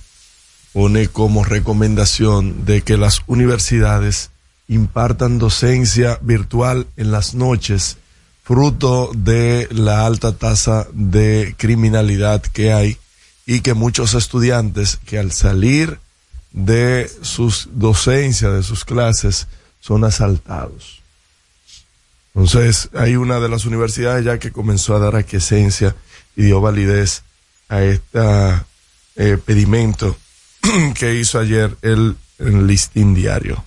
pone 0.71 1.07
como 1.07 1.43
recomendación 1.43 2.65
de 2.65 2.81
que 2.83 2.95
las 2.95 3.21
universidades 3.27 4.29
impartan 4.67 5.39
docencia 5.39 6.17
virtual 6.21 6.87
en 6.95 7.11
las 7.11 7.33
noches, 7.33 7.97
fruto 8.43 9.11
de 9.13 9.67
la 9.71 10.05
alta 10.05 10.31
tasa 10.31 10.87
de 10.93 11.55
criminalidad 11.57 12.41
que 12.41 12.71
hay 12.71 12.97
y 13.51 13.59
que 13.59 13.73
muchos 13.73 14.13
estudiantes 14.13 14.97
que 15.05 15.19
al 15.19 15.33
salir 15.33 15.99
de 16.53 17.11
sus 17.21 17.67
docencias, 17.73 18.53
de 18.53 18.63
sus 18.63 18.85
clases, 18.85 19.47
son 19.81 20.05
asaltados. 20.05 21.01
Entonces, 22.33 22.87
hay 22.93 23.17
una 23.17 23.41
de 23.41 23.49
las 23.49 23.65
universidades 23.65 24.23
ya 24.23 24.39
que 24.39 24.53
comenzó 24.53 24.95
a 24.95 24.99
dar 24.99 25.17
aquiescencia 25.17 25.97
y 26.37 26.43
dio 26.43 26.61
validez 26.61 27.23
a 27.67 27.83
este 27.83 28.21
pedimento 29.45 30.15
que 30.95 31.15
hizo 31.15 31.37
ayer 31.37 31.75
el, 31.81 32.15
el 32.39 32.67
listín 32.67 33.13
diario. 33.13 33.65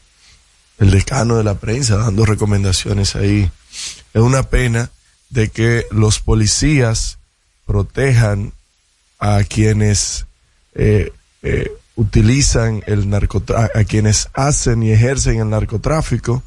El 0.78 0.92
decano 0.92 1.36
de 1.36 1.44
la 1.44 1.56
prensa 1.56 1.98
dando 1.98 2.24
recomendaciones 2.24 3.16
ahí. 3.16 3.50
Es 4.14 4.22
una 4.22 4.44
pena 4.44 4.90
de 5.28 5.50
que 5.50 5.84
los 5.90 6.20
policías 6.20 7.18
protejan 7.66 8.54
a 9.24 9.42
quienes 9.42 10.26
eh, 10.74 11.10
eh, 11.42 11.72
utilizan 11.96 12.82
el 12.86 13.08
narcotráfico, 13.08 13.78
a 13.78 13.84
quienes 13.84 14.28
hacen 14.34 14.82
y 14.82 14.92
ejercen 14.92 15.40
el 15.40 15.48
narcotráfico. 15.48 16.42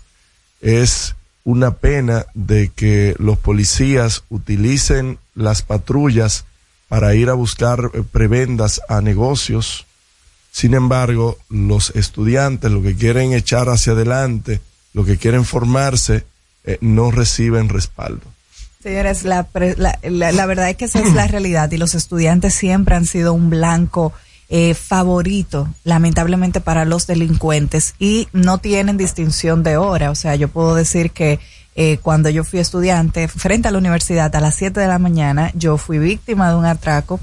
Es 0.62 1.16
una 1.44 1.72
pena 1.72 2.28
de 2.36 2.70
que 2.70 3.16
los 3.18 3.40
policías 3.40 4.26
utilicen 4.30 5.18
las 5.34 5.64
patrullas 5.64 6.46
para 6.88 7.16
ir 7.16 7.32
a 7.32 7.34
buscar 7.34 7.90
eh, 7.96 8.04
prebendas 8.04 8.80
a 8.88 9.02
negocios. 9.02 9.88
Sin 10.52 10.76
embargo, 10.76 11.40
los 11.50 11.90
estudiantes, 11.96 12.70
lo 12.70 12.84
que 12.84 12.96
quieren 12.96 13.34
echar 13.34 13.70
hacia 13.70 13.94
adelante, 13.94 14.62
lo 14.94 15.04
que 15.04 15.18
quieren 15.18 15.46
formarse, 15.46 16.26
no 16.82 17.12
reciben 17.12 17.70
respaldo. 17.70 18.37
Señores, 18.82 19.24
la, 19.24 19.42
verdad 20.46 20.70
es 20.70 20.76
que 20.76 20.86
esa 20.86 21.00
es 21.00 21.14
la 21.14 21.28
realidad 21.28 21.72
y 21.72 21.78
los 21.78 21.96
estudiantes 21.96 22.54
siempre 22.54 22.96
han 22.96 23.08
sido 23.08 23.34
un 23.34 23.50
blanco 23.50 24.14
eh, 24.50 24.76
favorito, 24.76 25.68
lamentablemente 25.84 26.62
para 26.62 26.86
los 26.86 27.08
delincuentes 27.08 27.96
y 27.98 28.28
no 28.34 28.60
tienen 28.60 28.96
distinción 28.96 29.64
de 29.64 29.78
hora. 29.78 30.12
O 30.12 30.16
sea, 30.16 30.36
yo 30.36 30.48
puedo 30.48 30.76
decir 30.76 31.10
que 31.10 31.40
eh, 31.76 31.98
cuando 32.04 32.30
yo 32.30 32.44
fui 32.44 32.60
estudiante 32.60 33.28
frente 33.28 33.68
a 33.68 33.72
la 33.72 33.80
universidad 33.80 34.34
a 34.36 34.42
las 34.42 34.56
7 34.56 34.80
de 34.80 34.88
la 34.88 35.00
mañana, 35.00 35.52
yo 35.56 35.78
fui 35.78 35.98
víctima 35.98 36.50
de 36.50 36.56
un 36.56 36.66
atraco 36.66 37.20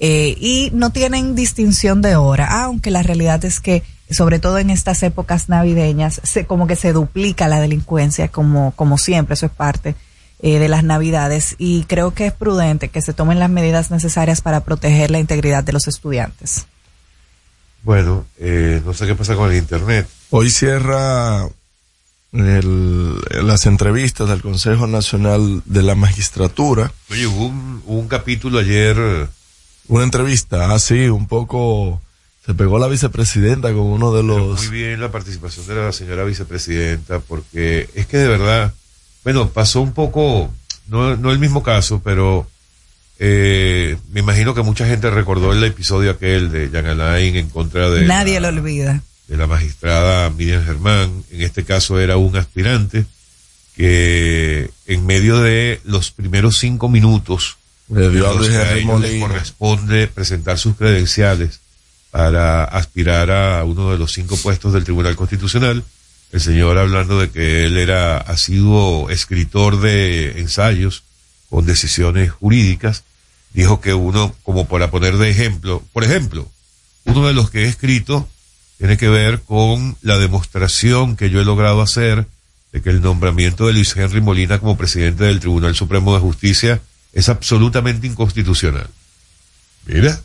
eh, 0.00 0.36
y 0.36 0.70
no 0.74 0.90
tienen 0.90 1.36
distinción 1.36 2.02
de 2.02 2.16
hora, 2.16 2.64
aunque 2.64 2.90
la 2.90 3.04
realidad 3.04 3.44
es 3.44 3.60
que 3.60 3.84
sobre 4.10 4.40
todo 4.40 4.58
en 4.58 4.70
estas 4.70 5.02
épocas 5.04 5.48
navideñas, 5.48 6.20
se, 6.24 6.44
como 6.44 6.66
que 6.66 6.76
se 6.76 6.92
duplica 6.92 7.46
la 7.46 7.60
delincuencia, 7.60 8.28
como, 8.28 8.72
como 8.72 8.98
siempre, 8.98 9.34
eso 9.34 9.46
es 9.46 9.52
parte 9.52 9.94
eh, 10.40 10.58
de 10.58 10.68
las 10.68 10.84
navidades 10.84 11.54
y 11.58 11.84
creo 11.84 12.14
que 12.14 12.26
es 12.26 12.32
prudente 12.32 12.88
que 12.88 13.02
se 13.02 13.12
tomen 13.12 13.38
las 13.38 13.50
medidas 13.50 13.90
necesarias 13.90 14.40
para 14.40 14.60
proteger 14.64 15.10
la 15.10 15.18
integridad 15.18 15.64
de 15.64 15.72
los 15.72 15.88
estudiantes. 15.88 16.66
Bueno, 17.82 18.26
eh, 18.38 18.82
no 18.84 18.92
sé 18.94 19.06
qué 19.06 19.14
pasa 19.14 19.34
con 19.36 19.50
el 19.50 19.56
internet. 19.56 20.08
Hoy 20.30 20.50
cierra 20.50 21.48
el- 22.32 23.18
las 23.46 23.66
entrevistas 23.66 24.28
del 24.28 24.42
Consejo 24.42 24.86
Nacional 24.86 25.62
de 25.64 25.82
la 25.82 25.94
Magistratura. 25.94 26.92
Oye, 27.10 27.26
hubo 27.26 27.46
un, 27.46 27.82
hubo 27.86 27.98
un 27.98 28.08
capítulo 28.08 28.58
ayer. 28.58 29.28
Una 29.88 30.04
entrevista, 30.04 30.74
así, 30.74 31.08
un 31.08 31.26
poco, 31.26 32.02
se 32.44 32.52
pegó 32.52 32.78
la 32.78 32.88
vicepresidenta 32.88 33.68
con 33.68 33.80
uno 33.86 34.12
de 34.12 34.22
Pero 34.22 34.38
los... 34.48 34.58
Muy 34.60 34.68
bien 34.68 35.00
la 35.00 35.10
participación 35.10 35.66
de 35.66 35.76
la 35.76 35.92
señora 35.92 36.24
vicepresidenta, 36.24 37.20
porque 37.20 37.88
es 37.94 38.06
que 38.06 38.18
de 38.18 38.28
verdad, 38.28 38.74
bueno, 39.28 39.50
pasó 39.50 39.82
un 39.82 39.92
poco, 39.92 40.50
no, 40.86 41.14
no 41.18 41.30
el 41.32 41.38
mismo 41.38 41.62
caso, 41.62 42.00
pero 42.02 42.46
eh, 43.18 43.98
me 44.10 44.20
imagino 44.20 44.54
que 44.54 44.62
mucha 44.62 44.86
gente 44.86 45.10
recordó 45.10 45.52
el 45.52 45.62
episodio 45.62 46.12
aquel 46.12 46.50
de 46.50 46.70
Jan 46.70 46.86
Alain 46.86 47.36
en 47.36 47.50
contra 47.50 47.90
de, 47.90 48.06
Nadie 48.06 48.40
la, 48.40 48.50
lo 48.50 48.58
olvida. 48.58 49.02
de 49.26 49.36
la 49.36 49.46
magistrada 49.46 50.30
Miriam 50.30 50.64
Germán. 50.64 51.24
En 51.30 51.42
este 51.42 51.64
caso 51.64 52.00
era 52.00 52.16
un 52.16 52.36
aspirante 52.36 53.04
que 53.76 54.70
en 54.86 55.04
medio 55.04 55.40
de 55.40 55.82
los 55.84 56.10
primeros 56.10 56.56
cinco 56.56 56.88
minutos 56.88 57.58
a 57.94 58.00
ellos 58.00 58.48
les 58.48 58.84
Molina. 58.86 59.26
corresponde 59.26 60.06
presentar 60.06 60.56
sus 60.56 60.74
credenciales 60.74 61.60
para 62.10 62.64
aspirar 62.64 63.30
a 63.30 63.62
uno 63.64 63.92
de 63.92 63.98
los 63.98 64.10
cinco 64.10 64.38
puestos 64.38 64.72
del 64.72 64.84
Tribunal 64.84 65.16
Constitucional. 65.16 65.84
El 66.32 66.40
señor 66.40 66.76
hablando 66.78 67.18
de 67.20 67.30
que 67.30 67.64
él 67.64 67.78
era 67.78 68.18
asiduo 68.18 69.08
escritor 69.10 69.80
de 69.80 70.40
ensayos 70.40 71.04
con 71.48 71.64
decisiones 71.64 72.30
jurídicas, 72.30 73.04
dijo 73.54 73.80
que 73.80 73.94
uno, 73.94 74.34
como 74.42 74.68
para 74.68 74.90
poner 74.90 75.16
de 75.16 75.30
ejemplo, 75.30 75.82
por 75.92 76.04
ejemplo, 76.04 76.46
uno 77.04 77.26
de 77.26 77.32
los 77.32 77.50
que 77.50 77.64
he 77.64 77.68
escrito 77.68 78.28
tiene 78.76 78.96
que 78.96 79.08
ver 79.08 79.40
con 79.40 79.96
la 80.02 80.18
demostración 80.18 81.16
que 81.16 81.30
yo 81.30 81.40
he 81.40 81.44
logrado 81.44 81.80
hacer 81.80 82.26
de 82.72 82.82
que 82.82 82.90
el 82.90 83.00
nombramiento 83.00 83.66
de 83.66 83.72
Luis 83.72 83.96
Henry 83.96 84.20
Molina 84.20 84.58
como 84.58 84.76
presidente 84.76 85.24
del 85.24 85.40
Tribunal 85.40 85.74
Supremo 85.74 86.14
de 86.14 86.20
Justicia 86.20 86.82
es 87.12 87.28
absolutamente 87.28 88.06
inconstitucional. 88.06 88.88
Mira, 89.86 90.20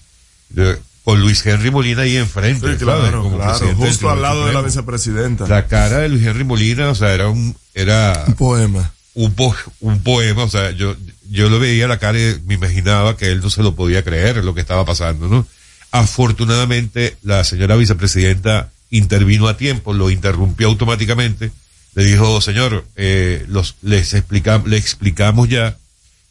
con 1.04 1.20
Luis 1.22 1.46
Henry 1.46 1.70
Molina 1.72 2.04
ahí 2.04 2.16
enfrente, 2.18 2.60
Sí, 2.60 2.80
¿sabes? 2.86 3.00
claro, 3.10 3.24
Como 3.24 3.38
claro, 3.38 3.76
justo 3.76 4.10
al 4.10 4.22
lado 4.22 4.46
de 4.48 4.54
la 4.54 4.62
vicepresidenta. 4.62 5.48
La 5.48 5.68
cara 5.68 6.00
de 6.00 6.10
Luis 6.10 6.26
Henry 6.26 6.44
Molina, 6.46 6.90
o 6.90 6.96
sea, 6.96 7.14
era 7.14 7.28
un, 7.30 7.56
era 7.74 8.24
Un 8.28 8.34
poema. 8.36 8.94
un, 9.14 9.34
po- 9.34 9.56
un 9.82 10.02
poema, 10.02 10.44
o 10.44 10.50
sea, 10.50 10.72
yo, 10.72 10.96
yo 11.30 11.50
lo 11.50 11.60
veía 11.60 11.88
la 11.88 12.00
cara 12.00 12.18
y 12.20 12.42
me 12.46 12.54
imaginaba 12.54 13.18
que 13.18 13.32
él 13.32 13.42
no 13.42 13.50
se 13.50 13.64
lo 13.64 13.76
podía 13.76 14.04
creer 14.04 14.38
lo 14.44 14.54
que 14.56 14.62
estaba 14.62 14.86
pasando, 14.86 15.28
¿no? 15.28 15.46
Afortunadamente, 15.92 17.18
la 17.24 17.44
señora 17.44 17.76
vicepresidenta 17.76 18.70
intervino 18.90 19.48
a 19.48 19.58
tiempo, 19.58 19.94
lo 19.94 20.10
interrumpió 20.12 20.68
automáticamente, 20.68 21.52
le 21.96 22.04
dijo, 22.06 22.40
señor, 22.40 22.86
eh, 22.96 23.44
los, 23.48 23.76
les 23.82 24.14
explica, 24.14 24.62
le 24.66 24.78
explicamos 24.78 25.50
ya 25.50 25.78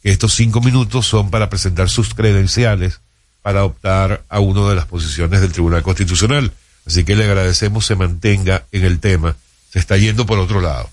que 0.01 0.09
estos 0.11 0.33
cinco 0.33 0.61
minutos 0.61 1.05
son 1.05 1.29
para 1.29 1.49
presentar 1.49 1.89
sus 1.89 2.13
credenciales 2.13 3.01
para 3.43 3.63
optar 3.63 4.23
a 4.27 4.39
una 4.39 4.67
de 4.69 4.75
las 4.75 4.87
posiciones 4.87 5.41
del 5.41 5.51
Tribunal 5.51 5.83
Constitucional. 5.83 6.51
Así 6.87 7.03
que 7.03 7.15
le 7.15 7.25
agradecemos 7.25 7.85
se 7.85 7.95
mantenga 7.95 8.65
en 8.71 8.83
el 8.83 8.99
tema. 8.99 9.35
Se 9.71 9.77
está 9.77 9.97
yendo 9.97 10.25
por 10.25 10.39
otro 10.39 10.59
lado 10.59 10.89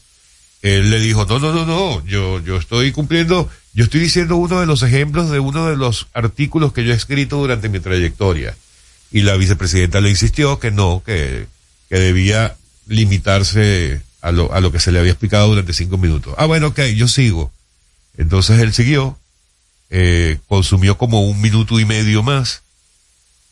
él 0.62 0.90
le 0.90 1.00
dijo, 1.00 1.24
no, 1.26 1.38
no, 1.38 1.52
no, 1.52 1.64
no, 1.64 2.04
yo, 2.04 2.40
yo 2.40 2.56
estoy 2.56 2.92
cumpliendo, 2.92 3.48
yo 3.72 3.84
estoy 3.84 4.00
diciendo 4.00 4.36
uno 4.36 4.60
de 4.60 4.66
los 4.66 4.82
ejemplos 4.82 5.30
de 5.30 5.38
uno 5.38 5.66
de 5.66 5.76
los 5.76 6.08
artículos 6.12 6.72
que 6.72 6.84
yo 6.84 6.92
he 6.92 6.96
escrito 6.96 7.38
durante 7.38 7.68
mi 7.68 7.80
trayectoria. 7.80 8.54
Y 9.10 9.22
la 9.22 9.36
vicepresidenta 9.36 10.00
le 10.00 10.10
insistió 10.10 10.60
que 10.60 10.70
no, 10.70 11.02
que, 11.04 11.46
que 11.88 11.98
debía 11.98 12.56
limitarse 12.86 14.02
a 14.20 14.32
lo, 14.32 14.52
a 14.52 14.60
lo 14.60 14.70
que 14.70 14.80
se 14.80 14.92
le 14.92 14.98
había 14.98 15.12
explicado 15.12 15.48
durante 15.48 15.72
cinco 15.72 15.96
minutos. 15.96 16.34
Ah, 16.36 16.46
bueno, 16.46 16.68
ok, 16.68 16.80
yo 16.94 17.08
sigo. 17.08 17.50
Entonces 18.16 18.60
él 18.60 18.72
siguió, 18.74 19.18
eh, 19.90 20.38
consumió 20.48 20.96
como 20.96 21.22
un 21.22 21.40
minuto 21.40 21.78
y 21.80 21.84
medio 21.84 22.22
más. 22.22 22.62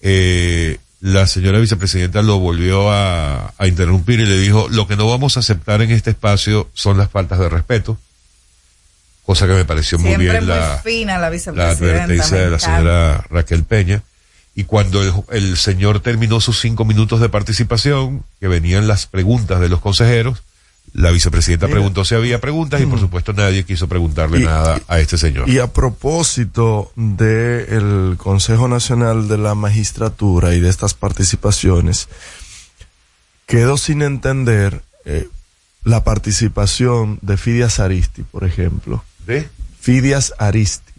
Eh, 0.01 0.79
la 1.01 1.27
señora 1.27 1.59
vicepresidenta 1.59 2.23
lo 2.23 2.39
volvió 2.39 2.91
a, 2.91 3.53
a 3.57 3.67
interrumpir 3.67 4.21
y 4.21 4.27
le 4.27 4.39
dijo, 4.39 4.69
lo 4.69 4.89
que 4.89 4.97
no 4.97 5.09
vamos 5.09 5.37
a 5.37 5.41
aceptar 5.41 5.83
en 5.83 5.91
este 5.91 6.11
espacio 6.11 6.69
son 6.75 6.99
las 6.99 7.11
faltas 7.11 7.39
de 7.39 7.49
respeto. 7.49 7.99
Cosa 9.25 9.47
que 9.47 9.53
me 9.53 9.65
pareció 9.65 9.99
muy 9.99 10.17
bien 10.17 10.39
muy 10.39 10.47
la, 10.47 10.81
fina 10.83 11.19
la 11.19 11.27
advertencia 11.71 12.39
de 12.39 12.51
la 12.51 12.59
señora 12.59 13.27
Raquel 13.29 13.65
Peña. 13.65 14.03
Y 14.55 14.65
cuando 14.65 15.03
el, 15.03 15.13
el 15.31 15.57
señor 15.57 16.01
terminó 16.01 16.41
sus 16.41 16.59
cinco 16.59 16.85
minutos 16.85 17.21
de 17.21 17.29
participación, 17.29 18.25
que 18.41 18.49
venían 18.49 18.89
las 18.89 19.07
preguntas 19.07 19.61
de 19.61 19.69
los 19.69 19.81
consejeros, 19.81 20.43
la 20.99 21.11
vicepresidenta 21.11 21.67
Mira. 21.67 21.77
preguntó 21.77 22.05
si 22.05 22.15
había 22.17 22.41
preguntas 22.41 22.81
y 22.81 22.87
por 22.87 22.99
supuesto 22.99 23.33
nadie 23.33 23.65
quiso 23.65 23.87
preguntarle 23.89 24.41
Y- 24.41 24.45
nada 24.45 24.81
a 24.89 24.99
este 24.99 25.17
señor. 25.17 25.49
Y 25.49 25.59
a 25.61 25.69
propósito 25.73 26.91
del 26.97 28.17
Consejo 28.19 28.67
Nacional 28.67 29.29
de 29.29 29.39
la 29.39 29.55
Magistratura 29.55 30.55
y 30.55 30.61
de 30.61 30.69
estas 30.69 30.95
participaciones, 30.95 32.09
quedó 33.47 33.77
sin 33.79 34.03
entender 34.03 34.83
eh, 35.05 35.29
la 35.85 36.03
participación 36.05 37.19
de 37.23 37.37
Fidias 37.37 37.79
Aristi, 37.79 38.23
por 38.25 38.45
ejemplo. 38.45 39.05
¿De? 39.27 39.49
Fidias 39.81 40.35
Aristi, 40.39 40.93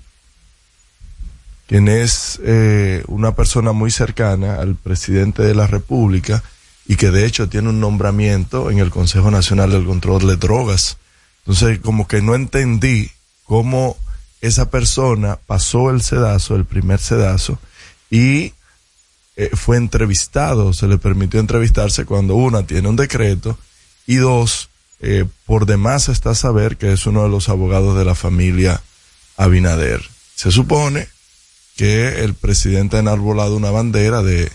quien 1.67 1.89
es 1.89 2.39
eh, 2.43 3.03
una 3.07 3.35
persona 3.35 3.73
muy 3.73 3.91
cercana 3.91 4.55
al 4.61 4.75
presidente 4.75 5.43
de 5.43 5.53
la 5.55 5.67
República 5.67 6.41
y 6.89 6.95
que 6.95 7.11
de 7.11 7.23
hecho 7.27 7.47
tiene 7.47 7.69
un 7.69 7.79
nombramiento 7.79 8.71
en 8.71 8.79
el 8.79 8.89
Consejo 8.89 9.29
Nacional 9.29 9.69
del 9.69 9.85
Control 9.85 10.25
de 10.25 10.37
Drogas. 10.37 10.97
Entonces, 11.45 11.77
como 11.77 12.07
que 12.07 12.19
no 12.19 12.33
entendí 12.33 13.11
cómo 13.43 13.95
esa 14.41 14.71
persona 14.71 15.37
pasó 15.45 15.91
el 15.91 16.01
sedazo, 16.01 16.55
el 16.55 16.65
primer 16.65 16.99
sedazo, 16.99 17.59
y 18.09 18.53
eh, 19.35 19.51
fue 19.53 19.77
entrevistado, 19.77 20.73
se 20.73 20.87
le 20.87 20.97
permitió 20.97 21.39
entrevistarse 21.39 22.05
cuando 22.05 22.33
una 22.33 22.65
tiene 22.65 22.89
un 22.89 22.95
decreto 22.95 23.55
y 24.07 24.15
dos, 24.15 24.71
eh, 24.99 25.25
por 25.45 25.67
demás 25.67 26.09
está 26.09 26.33
saber 26.33 26.77
que 26.77 26.91
es 26.91 27.05
uno 27.05 27.21
de 27.21 27.29
los 27.29 27.49
abogados 27.49 27.95
de 27.99 28.05
la 28.05 28.15
familia 28.15 28.81
Abinader. 29.37 30.01
Se 30.33 30.49
supone 30.51 31.07
que 31.75 32.23
el 32.23 32.33
presidente 32.33 32.97
ha 32.97 33.01
enarbolado 33.01 33.55
una 33.55 33.69
bandera 33.69 34.23
de, 34.23 34.51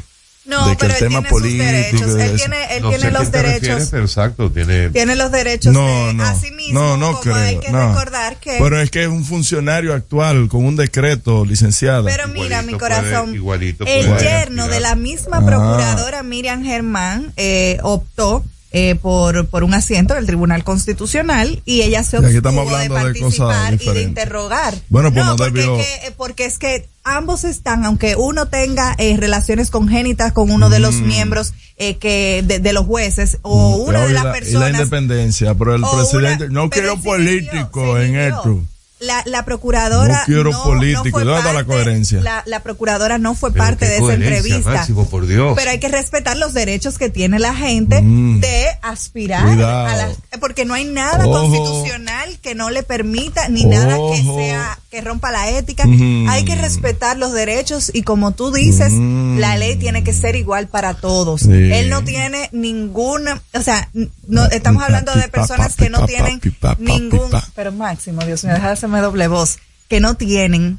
No, 0.46 0.66
de 0.68 0.72
que 0.76 0.80
pero 0.80 0.90
el 0.90 1.02
él 1.02 1.08
tema 1.08 1.22
tiene 1.22 1.30
sus 1.30 1.42
derechos. 1.42 2.20
Él 2.20 2.36
tiene, 2.36 2.76
él 2.76 2.82
No 2.82 2.88
tiene 2.90 3.06
a 3.06 3.10
los 3.12 3.30
te 3.30 3.42
refieres, 3.42 3.62
derechos. 3.62 3.88
pero 3.90 4.04
exacto, 4.04 4.50
tiene... 4.50 4.90
Tiene 4.90 5.16
los 5.16 5.32
derechos 5.32 5.72
No, 5.72 6.06
de 6.08 6.14
no, 6.14 6.24
así 6.24 6.50
mismo, 6.50 6.78
no, 6.78 6.96
no 6.98 7.06
como 7.12 7.20
creo. 7.22 7.34
hay 7.36 7.58
que 7.60 7.70
no. 7.70 7.88
recordar 7.88 8.36
que 8.36 8.56
Pero 8.58 8.78
es 8.80 8.90
que 8.90 9.02
es 9.04 9.08
un 9.08 9.24
funcionario 9.24 9.94
actual 9.94 10.48
con 10.48 10.66
un 10.66 10.76
decreto, 10.76 11.46
licenciado. 11.46 12.04
Pero 12.04 12.28
mira, 12.28 12.60
mi 12.60 12.72
Igualito 12.72 12.78
corazón, 12.78 13.24
puede- 13.26 13.36
igualito 13.36 13.84
el 13.86 14.06
puede 14.06 14.20
yerno 14.22 14.62
aspirar. 14.64 14.70
de 14.70 14.80
la 14.80 14.94
misma 14.96 15.38
Ah. 15.38 15.46
procuradora 15.46 16.22
Miriam 16.22 16.62
Germán 16.62 17.32
eh, 17.36 17.78
optó 17.82 18.44
eh, 18.76 18.96
por, 18.96 19.46
por 19.46 19.62
un 19.62 19.72
asiento 19.72 20.14
en 20.14 20.18
el 20.18 20.26
Tribunal 20.26 20.64
Constitucional 20.64 21.62
y 21.64 21.82
ella 21.82 22.02
se 22.02 22.16
Y 22.16 22.24
aquí 22.24 22.36
obtuvo 22.36 22.38
estamos 22.50 22.68
de 22.68 22.74
hablando 22.86 22.94
de 23.12 23.20
cosas 23.20 23.38
participar 23.38 23.74
y 23.74 23.76
de 23.94 24.02
interrogar. 24.02 24.74
Bueno, 24.88 25.12
pues 25.12 25.24
no, 25.24 25.30
no 25.30 25.36
porque, 25.36 25.60
debió- 25.60 25.78
es 25.80 25.86
que, 26.00 26.10
porque 26.16 26.44
es 26.44 26.58
que 26.58 26.88
ambos 27.04 27.44
están, 27.44 27.84
aunque 27.84 28.16
uno 28.16 28.46
tenga 28.48 28.94
eh, 28.98 29.16
relaciones 29.16 29.70
congénitas 29.70 30.32
con 30.32 30.50
uno 30.50 30.70
de 30.70 30.80
los 30.80 30.96
miembros 30.96 31.54
eh, 31.76 31.96
que 31.98 32.42
de, 32.44 32.58
de 32.58 32.72
los 32.72 32.84
jueces 32.84 33.38
o 33.42 33.76
una 33.76 34.00
Mm. 34.00 34.04
Y 34.04 34.08
de 34.08 34.14
las 34.14 34.24
la- 34.24 34.30
Y 34.30 34.32
la 34.32 34.38
personas 34.40 34.70
independencia, 34.70 35.54
pero 35.54 35.74
el 35.76 35.82
presidente, 35.82 36.44
una- 36.46 36.62
no 36.62 36.68
quiero 36.70 36.96
político 37.00 37.96
en 37.98 38.16
esto. 38.16 38.60
La, 39.06 39.22
la 39.26 39.44
procuradora. 39.44 40.18
No 40.20 40.24
quiero 40.26 40.50
político. 40.62 41.10
fue 41.10 41.24
¿Dónde 41.24 41.38
está 41.40 41.52
la 41.52 41.58
parte- 41.60 41.72
coherencia? 41.72 42.20
La, 42.20 42.42
la 42.46 42.60
procuradora 42.60 43.18
no 43.18 43.34
fue 43.34 43.52
Pero 43.52 43.64
parte 43.64 43.86
de 43.86 43.96
esa 43.96 44.14
entrevista. 44.14 44.70
Máximo, 44.70 45.08
por 45.08 45.26
Dios. 45.26 45.52
Pero 45.56 45.70
hay 45.70 45.78
que 45.78 45.88
respetar 45.88 46.36
los 46.36 46.54
derechos 46.54 46.98
que 46.98 47.10
tiene 47.10 47.38
la 47.38 47.54
gente 47.54 48.00
Mm. 48.02 48.40
de 48.40 48.66
aspirar 48.82 49.44
Cuidado. 49.46 49.86
a 49.86 49.96
las. 49.96 50.16
Porque 50.40 50.64
no 50.64 50.74
hay 50.74 50.84
nada 50.84 51.26
Ojo. 51.26 51.40
constitucional 51.40 52.38
que 52.42 52.54
no 52.54 52.70
le 52.70 52.82
permita, 52.82 53.48
ni 53.48 53.64
nada 53.64 53.96
que 54.12 54.22
sea 54.22 54.78
que 54.90 55.00
rompa 55.00 55.30
la 55.32 55.50
ética. 55.50 55.84
Mm. 55.86 56.28
Hay 56.28 56.44
que 56.44 56.54
respetar 56.54 57.16
los 57.16 57.32
derechos 57.32 57.90
y 57.92 58.02
como 58.02 58.32
tú 58.32 58.52
dices, 58.52 58.92
Mm. 58.92 59.38
la 59.38 59.56
ley 59.56 59.76
tiene 59.76 60.04
que 60.04 60.12
ser 60.12 60.36
igual 60.36 60.68
para 60.68 60.94
todos. 60.94 61.42
Sí. 61.42 61.50
Él 61.52 61.90
no 61.90 62.04
tiene 62.04 62.48
ninguna, 62.52 63.42
o 63.54 63.62
sea, 63.62 63.88
no 64.28 64.44
estamos 64.46 64.82
hablando 64.82 65.12
de 65.14 65.28
personas 65.28 65.74
que 65.76 65.90
no 65.90 66.06
tienen 66.06 66.40
ningún, 66.78 67.30
pero 67.54 67.72
máximo, 67.72 68.22
Dios 68.24 68.44
mío, 68.44 68.54
deja 68.54 68.70
de 68.70 68.76
hacerme 68.94 69.00
doble 69.06 69.28
voz, 69.28 69.58
que 69.88 70.00
no 70.00 70.14
tienen 70.14 70.78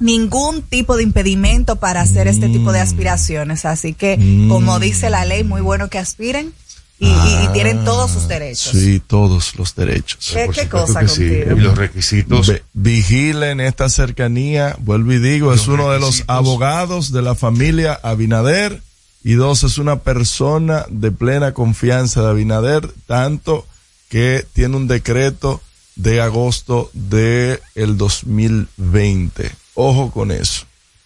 ningún 0.00 0.62
tipo 0.62 0.96
de 0.96 1.02
impedimento 1.02 1.76
para 1.76 2.00
hacer 2.00 2.28
este 2.28 2.48
tipo 2.48 2.70
Mm. 2.70 2.72
de 2.74 2.80
aspiraciones. 2.80 3.64
Así 3.64 3.94
que, 3.94 4.46
como 4.48 4.78
dice 4.78 5.10
la 5.10 5.24
ley, 5.24 5.42
muy 5.44 5.60
bueno 5.60 5.88
que 5.88 5.98
aspiren 5.98 6.52
y, 7.00 7.12
tienen 7.52 7.84
todos 7.84 8.10
sus 8.12 8.28
derechos. 8.28 8.72
Ah, 8.74 8.78
Sí, 8.78 9.00
todos 9.04 9.56
los 9.56 9.74
derechos. 9.74 10.32
¿Qué, 10.32 10.68
cosa 10.68 11.00
que 11.00 11.08
sí. 11.08 11.28
contigo? 11.28 11.56
Y 11.56 11.60
los 11.60 11.76
requisitos 11.78 12.46
Ve- 12.48 12.62
vigilen 12.74 13.60
esta 13.60 13.88
cercanía, 13.88 14.76
vuelvo 14.80 15.12
y 15.12 15.18
digo, 15.18 15.52
es 15.52 15.66
uno 15.68 15.90
de 15.90 15.98
los 16.00 16.22
abogados 16.28 17.12
de 17.12 17.22
la 17.22 17.34
familia 17.34 17.98
Abinader 18.02 18.80
y 19.24 19.32
dos, 19.34 19.64
es 19.64 19.78
una 19.78 20.00
persona 20.00 20.86
de 20.90 21.10
plena 21.10 21.52
confianza 21.54 22.22
de 22.22 22.28
Abinader, 22.30 22.88
tanto 23.06 23.66
que 24.08 24.46
tiene 24.52 24.76
un 24.76 24.86
decreto 24.88 25.60
de 25.98 26.22
agosto 26.22 26.90
de 26.94 27.60
el 27.74 27.98
2020. 27.98 29.50
Ojo 29.74 30.10
con 30.10 30.30
eso. 30.30 30.64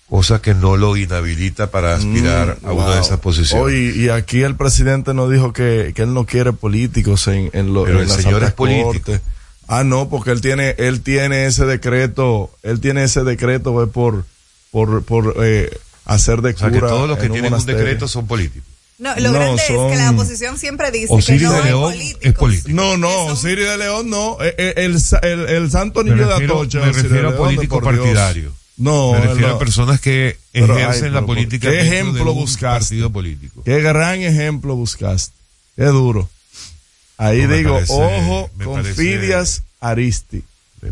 cosa 0.08 0.42
que 0.42 0.52
no 0.52 0.76
lo 0.76 0.94
inhabilita 0.98 1.70
para 1.70 1.94
aspirar 1.94 2.58
Mm, 2.60 2.66
a 2.66 2.72
una 2.72 2.94
de 2.96 3.00
esas 3.00 3.18
posiciones. 3.20 3.64
Hoy, 3.64 3.94
y 3.96 4.10
aquí 4.10 4.42
el 4.42 4.56
presidente 4.56 5.14
nos 5.14 5.30
dijo 5.30 5.54
que, 5.54 5.92
que 5.96 6.02
él 6.02 6.12
no 6.12 6.26
quiere 6.26 6.52
políticos 6.52 7.26
en, 7.28 7.48
en, 7.54 7.72
lo- 7.72 7.84
Pero 7.84 7.96
en 7.96 8.02
el 8.02 8.08
las 8.08 8.18
señor 8.18 8.44
es 8.44 8.52
político. 8.52 9.12
Ah, 9.68 9.84
no, 9.84 10.10
porque 10.10 10.30
él 10.32 10.42
tiene, 10.42 10.74
él 10.76 11.00
tiene 11.00 11.46
ese 11.46 11.64
decreto, 11.64 12.50
él 12.62 12.78
tiene 12.80 13.04
ese 13.04 13.24
decreto 13.24 13.82
eh, 13.82 13.86
por, 13.86 14.26
por, 14.70 15.02
por 15.02 15.34
eh, 15.42 15.70
hacer 16.04 16.42
de 16.42 16.50
o 16.50 16.58
sea, 16.58 16.68
que 16.70 16.74
cura 16.78 16.88
todos 16.90 17.08
los 17.08 17.16
que 17.18 17.26
un 17.28 17.32
tienen 17.32 17.54
un 17.54 17.64
decreto 17.64 18.06
son 18.06 18.26
políticos. 18.26 18.68
No, 19.02 19.16
lo 19.16 19.28
No, 19.30 19.32
grande 19.32 19.62
es 19.62 19.68
que 19.68 19.74
son- 19.74 19.98
la 19.98 20.10
oposición 20.12 20.58
siempre 20.58 20.90
dice 20.92 21.08
que 21.08 21.14
Osiris 21.14 21.42
no 21.42 21.52
de 21.52 21.58
hay 21.58 21.64
León 21.64 21.82
políticos. 21.92 22.20
es 22.22 22.32
político. 22.34 22.68
No, 22.70 22.96
no, 22.96 23.08
Que 23.08 23.26
son- 23.28 23.36
Siri 23.36 23.62
de 23.62 23.78
León 23.78 24.10
no, 24.10 24.38
eh, 24.40 24.54
eh, 24.56 24.74
el, 24.76 24.96
el, 25.22 25.48
el 25.48 25.70
santo 25.72 26.04
niño 26.04 26.16
de 26.18 26.24
refiero, 26.26 26.54
Atocha. 26.60 26.78
me 26.80 26.86
de 26.86 26.92
refiero 27.02 27.28
a 27.30 27.36
políticos 27.36 27.82
partidarios. 27.82 28.52
No, 28.76 29.12
me 29.12 29.20
refiero 29.20 29.48
no. 29.48 29.54
a 29.56 29.58
personas 29.58 30.00
que 30.00 30.38
Pero, 30.52 30.78
ejercen 30.78 31.04
ay, 31.06 31.10
la 31.10 31.14
pero, 31.16 31.26
política 31.26 31.68
¿qué 31.70 31.80
ejemplo 31.80 32.24
de 32.24 32.30
un 32.30 32.36
buscaste? 32.36 32.78
partido 32.94 33.10
político. 33.10 33.62
Qué 33.64 33.80
gran 33.80 34.22
ejemplo 34.22 34.76
buscaste. 34.76 35.34
Qué 35.76 35.84
duro. 35.84 36.28
Ahí 37.18 37.42
No, 37.42 37.54
digo, 37.54 37.74
parece- 37.74 37.92
ojo 37.92 38.50
con 38.64 38.82
parece- 38.82 38.94
Fidias 38.94 39.62
Aristi. 39.80 40.42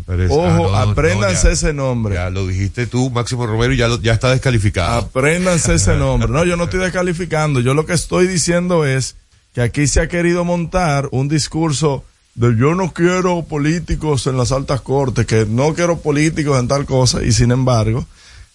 Parece- 0.05 0.33
Ojo, 0.33 0.45
Ah, 0.45 0.55
no, 0.57 0.85
no, 0.85 0.91
apréndanse 0.91 1.47
ya- 1.47 1.51
ese 1.53 1.73
nombre. 1.73 2.15
Ya 2.15 2.29
lo 2.29 2.47
dijiste 2.47 2.87
tú, 2.87 3.09
Máximo 3.09 3.45
Romero, 3.45 3.73
y 3.73 3.77
ya, 3.77 3.87
lo- 3.89 3.99
ya 4.01 4.13
está 4.13 4.29
descalificado. 4.31 4.99
Apréndanse 4.99 5.73
ese 5.75 5.95
nombre. 5.97 6.29
No, 6.29 6.45
yo 6.45 6.55
no 6.55 6.63
estoy 6.65 6.79
descalificando. 6.79 7.59
Yo 7.59 7.73
lo 7.73 7.85
que 7.85 7.93
estoy 7.93 8.27
diciendo 8.27 8.85
es 8.85 9.15
que 9.53 9.61
aquí 9.61 9.87
se 9.87 9.99
ha 9.99 10.07
querido 10.07 10.45
montar 10.45 11.09
un 11.11 11.27
discurso 11.27 12.05
de 12.35 12.55
yo 12.57 12.73
no 12.75 12.93
quiero 12.93 13.43
políticos 13.43 14.25
en 14.27 14.37
las 14.37 14.53
altas 14.53 14.79
cortes, 14.79 15.25
que 15.25 15.45
no 15.45 15.73
quiero 15.73 15.97
políticos 15.99 16.57
en 16.57 16.69
tal 16.69 16.85
cosa, 16.85 17.21
y 17.21 17.33
sin 17.33 17.51
embargo, 17.51 18.05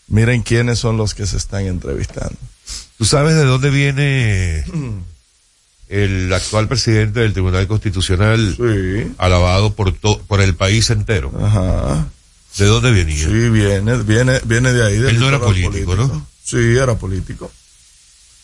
miren 0.09 0.41
quiénes 0.43 0.79
son 0.79 0.97
los 0.97 1.15
que 1.15 1.27
se 1.27 1.37
están 1.37 1.67
entrevistando. 1.67 2.37
¿Tú 2.97 3.05
sabes 3.05 3.35
de 3.35 3.45
dónde 3.45 3.69
viene 3.69 4.65
el 5.89 6.33
actual 6.33 6.69
presidente 6.69 7.21
del 7.21 7.33
Tribunal 7.33 7.67
Constitucional 7.69 8.55
Sí. 8.57 9.13
alabado 9.19 9.75
por, 9.75 9.93
to- 9.93 10.21
por 10.27 10.41
el 10.41 10.55
país 10.55 10.91
entero? 10.91 11.33
Ajá. 11.41 12.07
¿De 12.59 12.65
dónde 12.65 12.91
venía? 12.91 13.27
Sí, 13.29 13.51
viene, 13.51 13.97
viene, 14.03 14.41
viene 14.45 14.73
de 14.73 14.87
ahí. 14.87 14.97
del 14.99 15.11
Él 15.17 15.21
no 15.21 15.29
era 15.29 15.39
político, 15.39 15.95
¿no? 15.95 16.27
Sí, 16.43 16.57
era 16.77 16.95
político. 16.97 17.51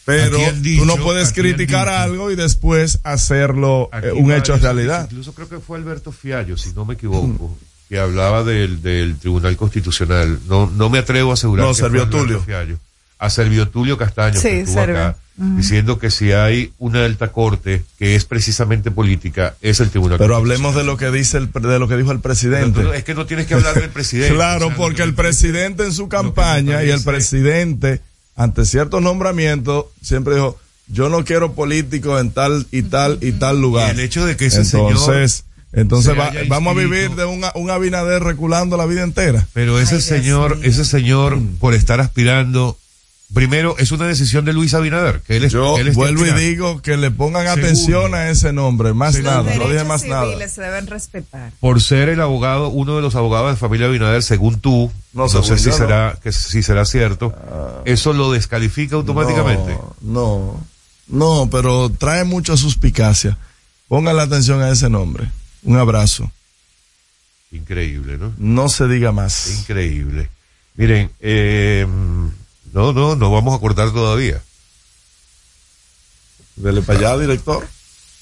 Pero 0.05 0.36
dicho- 0.61 0.80
tú 0.82 0.84
no 0.86 0.97
puedes 0.97 1.32
criticar 1.32 1.88
algo 1.88 2.30
y 2.30 2.34
después 2.36 2.99
hacerlo 3.05 3.88
eh, 4.03 4.11
un 4.12 4.32
hecho 4.32 4.57
realidad. 4.57 5.05
Incluso 5.11 5.32
creo 5.32 5.49
que 5.49 5.61
fue 5.61 5.78
Alberto 5.78 6.11
Fiallo, 6.12 6.57
si 6.57 6.72
no 6.74 6.84
me 6.84 6.95
equivoco, 6.95 7.57
que 7.88 7.99
hablaba 8.01 8.43
del, 8.43 8.82
del 8.82 9.16
Tribunal 9.18 9.57
Constitucional. 9.57 10.40
No, 10.49 10.68
no 10.74 10.90
me 10.90 10.99
atrevo 10.99 11.30
a 11.30 11.34
asegurar 11.34 11.66
No, 11.66 11.72
que 11.72 11.78
fue 11.80 11.88
Servio 11.88 12.09
Tulio. 12.09 12.43
Fiallo. 12.43 12.78
A 13.23 13.31
Servio 13.31 13.68
Tulio 13.68 13.97
Castaño, 13.97 14.35
Sí, 14.41 14.49
que 14.49 14.61
estuvo 14.61 14.75
Servio. 14.75 14.97
acá, 14.99 15.16
diciendo 15.37 15.99
que 15.99 16.11
si 16.11 16.33
hay 16.33 16.73
una 16.79 17.05
alta 17.05 17.29
corte 17.33 17.83
que 17.99 18.14
es 18.16 18.25
precisamente 18.25 18.91
política, 18.91 19.55
es 19.62 19.81
el 19.81 19.91
Tribunal 19.91 20.18
Pero 20.18 20.37
hablemos 20.37 20.75
de 20.75 20.85
lo 20.85 20.97
que 20.97 21.11
dice 21.11 21.39
el, 21.39 21.51
de 21.53 21.79
lo 21.79 21.89
que 21.89 21.97
dijo 21.97 22.11
el 22.12 22.18
Pero 22.18 22.23
presidente. 22.35 22.81
es 22.97 23.05
que 23.05 23.14
no 23.14 23.25
tienes 23.27 23.47
que 23.47 23.55
hablar 23.55 23.75
del 23.81 23.91
presidente. 23.99 24.35
Claro, 24.35 24.66
O 24.66 24.68
sea, 24.68 24.77
porque 24.77 25.03
el 25.03 25.14
presidente 25.14 25.85
en 25.85 25.93
su 25.93 26.09
campaña 26.09 26.83
y 26.85 26.91
el 26.91 27.03
presidente 27.03 28.01
ante 28.37 28.64
ciertos 28.64 29.01
nombramientos 29.03 29.87
siempre 30.03 30.35
dijo, 30.35 30.59
yo 30.89 31.09
no 31.09 31.25
quiero 31.25 31.53
políticos 31.53 32.20
en 32.20 32.31
tal 32.33 32.66
y 32.70 32.83
tal 32.83 33.18
y 33.23 33.33
tal 33.33 33.61
lugar. 33.61 33.89
Y 33.95 34.01
el 34.01 34.01
hecho 34.01 34.27
de 34.27 34.37
que 34.37 34.47
ese 34.47 34.62
entonces, 34.62 35.33
señor 35.33 35.53
entonces 35.75 36.18
va- 36.18 36.33
vamos 36.49 36.77
a 36.77 36.79
vivir 36.79 37.11
de 37.12 37.25
un, 37.25 37.45
un 37.55 37.70
Abinader 37.70 38.23
reculando 38.23 38.77
la 38.77 38.85
vida 38.85 39.03
entera. 39.03 39.47
Pero 39.55 39.79
ese 39.81 40.01
señor, 40.03 40.59
ese 40.62 40.85
señor, 40.85 41.39
por 41.61 41.73
estar 41.73 42.01
aspirando, 42.01 42.77
primero 43.33 43.76
es 43.78 43.93
una 43.93 44.07
decisión 44.07 44.45
de 44.45 44.53
Luis 44.53 44.74
Abinader, 44.74 45.20
que 45.20 45.37
él 45.37 45.45
es, 45.45 45.53
Yo 45.53 45.78
él 45.78 45.93
vuelvo 45.93 46.26
y 46.26 46.33
digo 46.33 46.83
que 46.83 46.97
le 46.97 47.11
pongan 47.11 47.47
atención 47.47 48.14
a 48.14 48.28
ese 48.30 48.53
nombre, 48.53 48.93
más 48.93 49.14
Segundo. 49.14 49.43
nada, 49.43 49.57
no 49.57 49.68
dije 49.68 49.85
más 49.85 50.05
nada. 50.05 50.49
se 50.49 50.61
deben 50.62 50.87
respetar. 50.87 51.53
por 51.61 51.80
ser 51.80 52.09
el 52.09 52.20
abogado, 52.20 52.68
uno 52.68 52.97
de 52.97 53.03
los 53.03 53.14
abogados 53.14 53.51
de 53.51 53.57
familia 53.57 53.87
Abinader, 53.87 54.22
según 54.22 54.61
tú, 54.61 54.91
No, 55.12 55.22
no, 55.24 55.28
según 55.28 55.47
sé 55.47 55.59
si 55.59 55.72
será, 55.72 56.18
que 56.22 56.33
si 56.33 56.62
será 56.62 56.85
cierto, 56.85 57.35
eso 57.85 58.12
lo 58.12 58.33
descalifica 58.33 58.97
automáticamente. 58.97 59.72
No, 60.01 60.61
no, 61.09 61.45
no, 61.45 61.49
pero 61.51 61.91
trae 61.91 62.24
mucha 62.24 62.57
suspicacia. 62.57 63.39
Pongan 63.89 64.16
la 64.16 64.22
atención 64.22 64.62
a 64.62 64.70
ese 64.70 64.89
nombre. 64.89 65.30
Un 65.64 65.76
abrazo. 65.76 66.30
Increíble, 67.51 68.16
¿no? 68.16 68.33
No 68.39 68.68
se 68.68 68.89
diga 68.89 69.12
más. 69.12 69.59
Increíble. 69.61 70.30
Miren, 70.74 71.11
eh, 71.20 71.87
no, 72.73 72.93
no, 72.93 73.16
no 73.16 73.31
vamos 73.31 73.55
a 73.57 73.61
cortar 73.61 73.93
todavía. 73.93 74.43
Dele 76.57 76.83
para 76.83 76.99
allá, 76.99 77.18
director. 77.18 77.66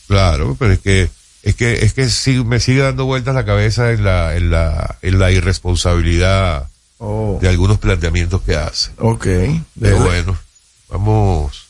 Claro, 0.07 0.57
pero 0.59 0.73
es 0.73 0.79
que, 0.81 1.11
es 1.43 1.55
que, 1.55 1.85
es 1.85 1.93
que 1.95 2.09
sí, 2.09 2.43
me 2.45 2.61
sigue 2.61 2.81
dando 2.83 3.05
vueltas 3.05 3.35
la 3.35 3.45
cabeza 3.45 3.93
en 3.93 4.05
la, 4.05 4.37
en 4.37 4.51
la, 4.51 4.99
en 5.03 5.19
la 5.19 5.31
irresponsabilidad 5.31 6.69
Oh, 7.03 7.39
de 7.41 7.49
algunos 7.49 7.79
planteamientos 7.79 8.43
que 8.43 8.57
hace. 8.57 8.91
ok. 8.99 9.27
Pero 9.81 10.01
bueno, 10.01 10.39
vamos. 10.91 11.65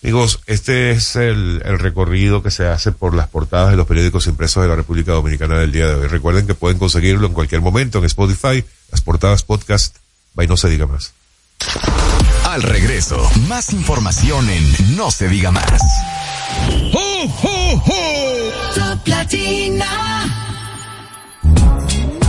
Amigos, 0.00 0.38
este 0.46 0.92
es 0.92 1.16
el, 1.16 1.60
el 1.64 1.80
recorrido 1.80 2.40
que 2.40 2.52
se 2.52 2.64
hace 2.68 2.92
por 2.92 3.14
las 3.16 3.26
portadas 3.28 3.72
de 3.72 3.76
los 3.76 3.88
periódicos 3.88 4.28
impresos 4.28 4.62
de 4.62 4.68
la 4.68 4.76
República 4.76 5.10
Dominicana 5.10 5.58
del 5.58 5.72
día 5.72 5.88
de 5.88 5.94
hoy. 5.96 6.06
Recuerden 6.06 6.46
que 6.46 6.54
pueden 6.54 6.78
conseguirlo 6.78 7.26
en 7.26 7.32
cualquier 7.32 7.62
momento 7.62 7.98
en 7.98 8.04
Spotify, 8.04 8.64
las 8.92 9.00
portadas 9.00 9.42
podcast, 9.42 9.96
by 10.34 10.46
no 10.46 10.56
se 10.56 10.68
diga 10.68 10.86
más. 10.86 11.14
Al 12.44 12.62
regreso, 12.62 13.30
más 13.48 13.72
información 13.72 14.48
en 14.48 14.96
No 14.96 15.10
se 15.10 15.28
diga 15.28 15.50
más. 15.50 15.82
Top 18.74 19.06
Latina. 19.06 20.47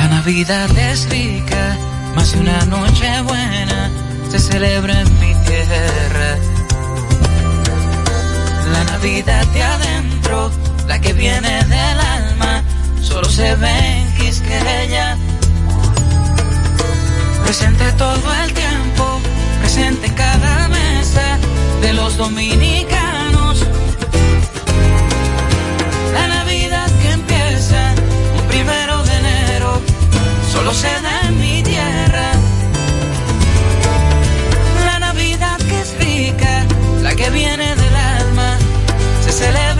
La 0.00 0.08
Navidad 0.08 0.70
es 0.78 1.10
rica, 1.10 1.76
más 2.14 2.32
de 2.32 2.40
una 2.40 2.64
noche 2.64 3.20
buena 3.20 3.90
se 4.30 4.38
celebra 4.38 4.98
en 4.98 5.12
mi 5.20 5.34
tierra. 5.44 6.38
La 8.72 8.84
Navidad 8.84 9.46
de 9.48 9.62
adentro, 9.62 10.50
la 10.88 10.98
que 11.02 11.12
viene 11.12 11.64
del 11.64 12.00
alma, 12.00 12.62
solo 13.02 13.28
se 13.28 13.54
ve 13.56 13.98
en 13.98 14.14
Quisqueya. 14.14 15.18
Presente 17.44 17.92
todo 17.92 18.34
el 18.44 18.54
tiempo, 18.54 19.20
presente 19.60 20.06
en 20.06 20.14
cada 20.14 20.68
mesa 20.68 21.38
de 21.82 21.92
los 21.92 22.16
dominicanos. 22.16 23.66
La 26.14 26.26
Navidad 26.26 26.89
solo 30.50 30.74
se 30.74 30.88
da 31.00 31.20
en 31.28 31.38
mi 31.38 31.62
tierra. 31.62 32.32
La 34.84 34.98
Navidad 34.98 35.58
que 35.68 35.80
es 35.80 35.94
rica, 35.98 36.66
la 37.02 37.14
que 37.14 37.30
viene 37.30 37.76
del 37.76 37.96
alma, 37.96 38.58
se 39.24 39.32
celebra 39.32 39.79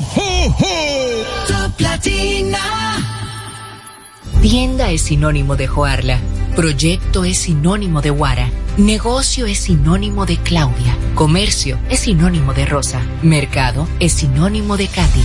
Top 0.00 1.80
Latina. 1.80 2.58
Tienda 4.40 4.90
es 4.90 5.02
sinónimo 5.02 5.56
de 5.56 5.66
Joarla. 5.66 6.20
Proyecto 6.54 7.24
es 7.24 7.38
sinónimo 7.38 8.00
de 8.00 8.10
Guara. 8.10 8.48
Negocio 8.76 9.46
es 9.46 9.58
sinónimo 9.58 10.24
de 10.24 10.36
Claudia. 10.36 10.96
Comercio 11.16 11.78
es 11.90 12.00
sinónimo 12.00 12.54
de 12.54 12.66
Rosa. 12.66 13.00
Mercado 13.22 13.88
es 13.98 14.12
sinónimo 14.12 14.76
de 14.76 14.86
Katy. 14.86 15.24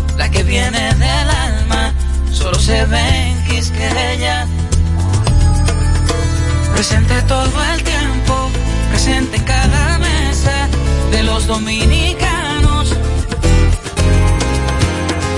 la 0.21 0.29
que 0.29 0.43
viene 0.43 0.93
del 1.05 1.29
alma, 1.49 1.93
solo 2.31 2.59
se 2.59 2.85
ve 2.85 3.05
en 3.29 3.43
Quisqueya. 3.45 4.45
Presente 6.75 7.15
todo 7.23 7.57
el 7.73 7.81
tiempo, 7.81 8.35
presente 8.91 9.37
en 9.37 9.43
cada 9.43 9.97
mesa 9.97 10.57
de 11.11 11.23
los 11.23 11.47
dominicanos. 11.47 12.95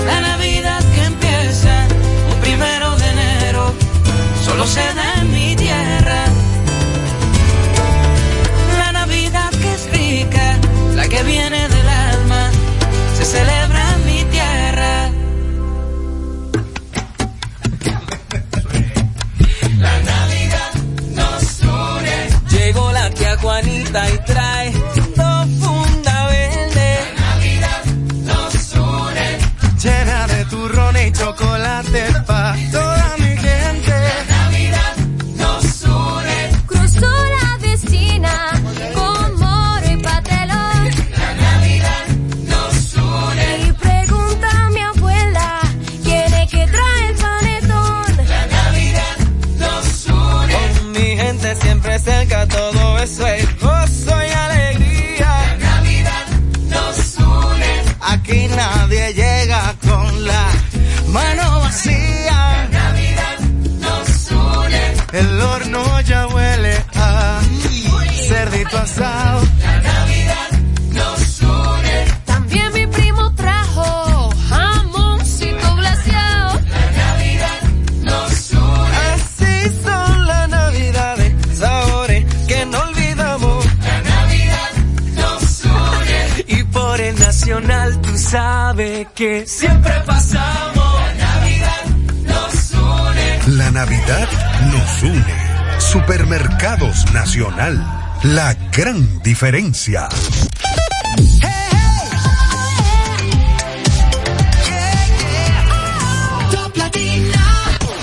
La 0.04 0.20
Navidad 0.20 0.82
que 0.94 1.04
empieza 1.04 1.74
un 2.30 2.38
primero 2.42 2.94
de 2.96 3.08
enero 3.08 3.72
solo 4.44 4.66
se 4.66 4.86
da 4.98 5.08
en 5.22 5.33
chocolate 31.36 32.22
para 32.26 32.93
que 89.14 89.46
siempre 89.46 89.92
pasamos. 90.06 90.74
La 90.94 91.14
Navidad 91.14 91.84
nos 92.24 92.72
une. 92.72 93.38
La 93.56 93.70
Navidad 93.70 94.28
nos 94.72 95.02
une. 95.02 95.34
Supermercados 95.78 97.12
Nacional. 97.12 97.84
La 98.22 98.54
gran 98.72 99.22
diferencia. 99.22 100.08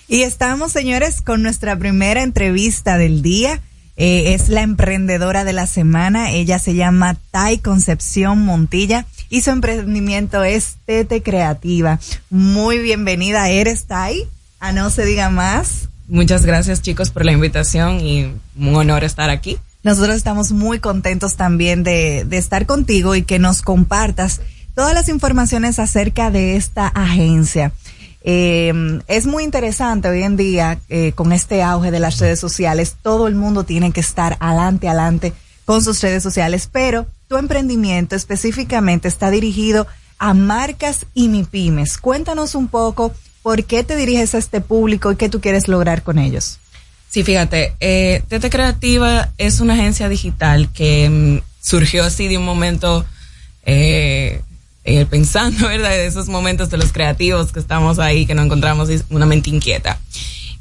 Y 0.10 0.24
estamos, 0.24 0.74
señores, 0.74 1.22
con 1.22 1.42
nuestra 1.42 1.80
primera 1.80 2.22
entrevista 2.22 2.98
del 2.98 3.22
día. 3.22 3.62
Eh, 3.96 4.34
es 4.34 4.50
la 4.50 4.62
emprendedora 4.62 5.46
de 5.46 5.54
la 5.54 5.68
semana. 5.68 6.32
Ella 6.32 6.60
se 6.60 6.76
llama 6.76 7.16
Tai 7.32 7.60
Concepción 7.60 8.40
Montilla 8.40 9.06
y 9.30 9.40
su 9.40 9.52
emprendimiento 9.52 10.44
es 10.44 10.76
Tete 10.86 11.24
Creativa. 11.24 12.02
Muy 12.30 12.80
bienvenida, 12.80 13.48
eres 13.48 13.86
Tai. 13.86 14.28
A 14.60 14.72
no 14.72 14.90
se 14.90 15.06
diga 15.06 15.30
más. 15.30 15.90
Muchas 16.08 16.46
gracias, 16.46 16.82
chicos, 16.82 17.10
por 17.10 17.26
la 17.26 17.32
invitación 17.32 18.00
y 18.00 18.34
un 18.58 18.76
honor 18.76 19.04
estar 19.04 19.30
aquí. 19.30 19.58
Nosotros 19.84 20.16
estamos 20.16 20.52
muy 20.52 20.80
contentos 20.80 21.36
también 21.36 21.84
de, 21.84 22.26
de 22.26 22.38
estar 22.38 22.66
contigo 22.66 23.16
y 23.16 23.24
que 23.24 23.40
nos 23.40 23.62
compartas 23.62 24.42
todas 24.76 24.94
las 24.94 25.10
informaciones 25.10 25.80
acerca 25.80 26.32
de 26.32 26.56
esta 26.56 26.88
agencia. 26.88 27.72
Eh, 28.28 28.74
es 29.08 29.28
muy 29.28 29.44
interesante 29.44 30.10
hoy 30.10 30.24
en 30.24 30.36
día 30.36 30.80
eh, 30.90 31.12
con 31.14 31.32
este 31.32 31.62
auge 31.62 31.92
de 31.92 32.00
las 32.00 32.18
redes 32.18 32.40
sociales. 32.40 32.96
Todo 33.00 33.28
el 33.28 33.36
mundo 33.36 33.66
tiene 33.66 33.92
que 33.92 34.00
estar 34.00 34.36
adelante, 34.40 34.88
adelante 34.88 35.34
con 35.64 35.84
sus 35.84 36.02
redes 36.02 36.24
sociales, 36.24 36.68
pero 36.72 37.06
tu 37.28 37.38
emprendimiento 37.38 38.16
específicamente 38.16 39.08
está 39.08 39.30
dirigido 39.30 39.86
a 40.18 40.34
marcas 40.34 41.06
y 41.14 41.30
MIPIMES. 41.30 42.00
Cuéntanos 42.00 42.56
un 42.56 42.68
poco 42.68 43.14
por 43.46 43.64
qué 43.64 43.84
te 43.84 43.96
diriges 43.96 44.34
a 44.34 44.40
este 44.40 44.60
público 44.60 45.12
y 45.12 45.18
qué 45.18 45.30
tú 45.30 45.40
quieres 45.40 45.68
lograr 45.68 46.02
con 46.02 46.18
ellos. 46.18 46.58
Sí, 47.12 47.22
fíjate, 47.22 47.76
eh, 47.80 48.24
Tete 48.28 48.50
Creativa 48.50 49.30
es 49.38 49.60
una 49.60 49.76
agencia 49.76 50.10
digital 50.10 50.74
que 50.74 51.08
mm, 51.08 51.42
surgió 51.62 52.06
así 52.06 52.28
de 52.28 52.40
un 52.40 52.44
momento 52.44 53.06
eh, 53.64 54.42
eh, 54.84 55.06
pensando, 55.06 55.68
¿verdad? 55.68 55.92
De 55.92 56.08
esos 56.08 56.28
momentos 56.28 56.72
de 56.72 56.78
los 56.78 56.92
creativos 56.92 57.52
que 57.52 57.60
estamos 57.60 58.00
ahí, 58.00 58.26
que 58.26 58.34
no 58.34 58.42
encontramos 58.42 58.90
una 59.12 59.28
mente 59.28 59.52
inquieta. 59.52 60.00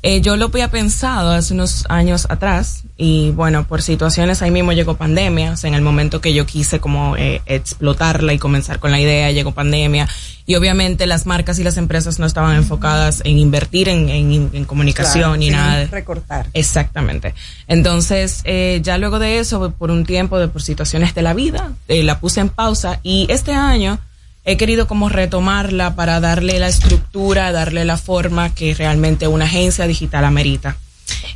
Eh, 0.06 0.20
yo 0.20 0.36
lo 0.36 0.46
había 0.46 0.70
pensado 0.70 1.30
hace 1.30 1.54
unos 1.54 1.86
años 1.88 2.26
atrás 2.28 2.82
y 2.98 3.30
bueno, 3.30 3.66
por 3.66 3.80
situaciones 3.80 4.42
ahí 4.42 4.50
mismo 4.50 4.72
llegó 4.74 4.98
pandemia, 4.98 5.52
o 5.52 5.56
sea, 5.56 5.68
en 5.68 5.74
el 5.74 5.80
momento 5.80 6.20
que 6.20 6.34
yo 6.34 6.44
quise 6.44 6.78
como 6.78 7.16
eh, 7.16 7.40
explotarla 7.46 8.34
y 8.34 8.38
comenzar 8.38 8.80
con 8.80 8.90
la 8.90 9.00
idea, 9.00 9.30
llegó 9.30 9.52
pandemia 9.52 10.06
y 10.44 10.56
obviamente 10.56 11.06
las 11.06 11.24
marcas 11.24 11.58
y 11.58 11.64
las 11.64 11.78
empresas 11.78 12.18
no 12.18 12.26
estaban 12.26 12.54
enfocadas 12.54 13.22
en 13.24 13.38
invertir 13.38 13.88
en, 13.88 14.10
en, 14.10 14.50
en 14.52 14.64
comunicación 14.66 15.40
ni 15.40 15.48
nada. 15.48 15.86
Recortar. 15.86 16.48
Exactamente. 16.52 17.34
Entonces, 17.66 18.42
eh, 18.44 18.80
ya 18.82 18.98
luego 18.98 19.18
de 19.18 19.38
eso, 19.38 19.70
por 19.70 19.90
un 19.90 20.04
tiempo, 20.04 20.38
de 20.38 20.48
por 20.48 20.60
situaciones 20.60 21.14
de 21.14 21.22
la 21.22 21.32
vida, 21.32 21.72
eh, 21.88 22.02
la 22.02 22.20
puse 22.20 22.40
en 22.40 22.50
pausa 22.50 23.00
y 23.02 23.26
este 23.30 23.54
año 23.54 23.98
he 24.44 24.56
querido 24.56 24.86
como 24.86 25.08
retomarla 25.08 25.94
para 25.94 26.20
darle 26.20 26.58
la 26.58 26.68
estructura, 26.68 27.52
darle 27.52 27.84
la 27.84 27.96
forma 27.96 28.54
que 28.54 28.74
realmente 28.74 29.26
una 29.26 29.46
agencia 29.46 29.86
digital 29.86 30.24
amerita. 30.24 30.76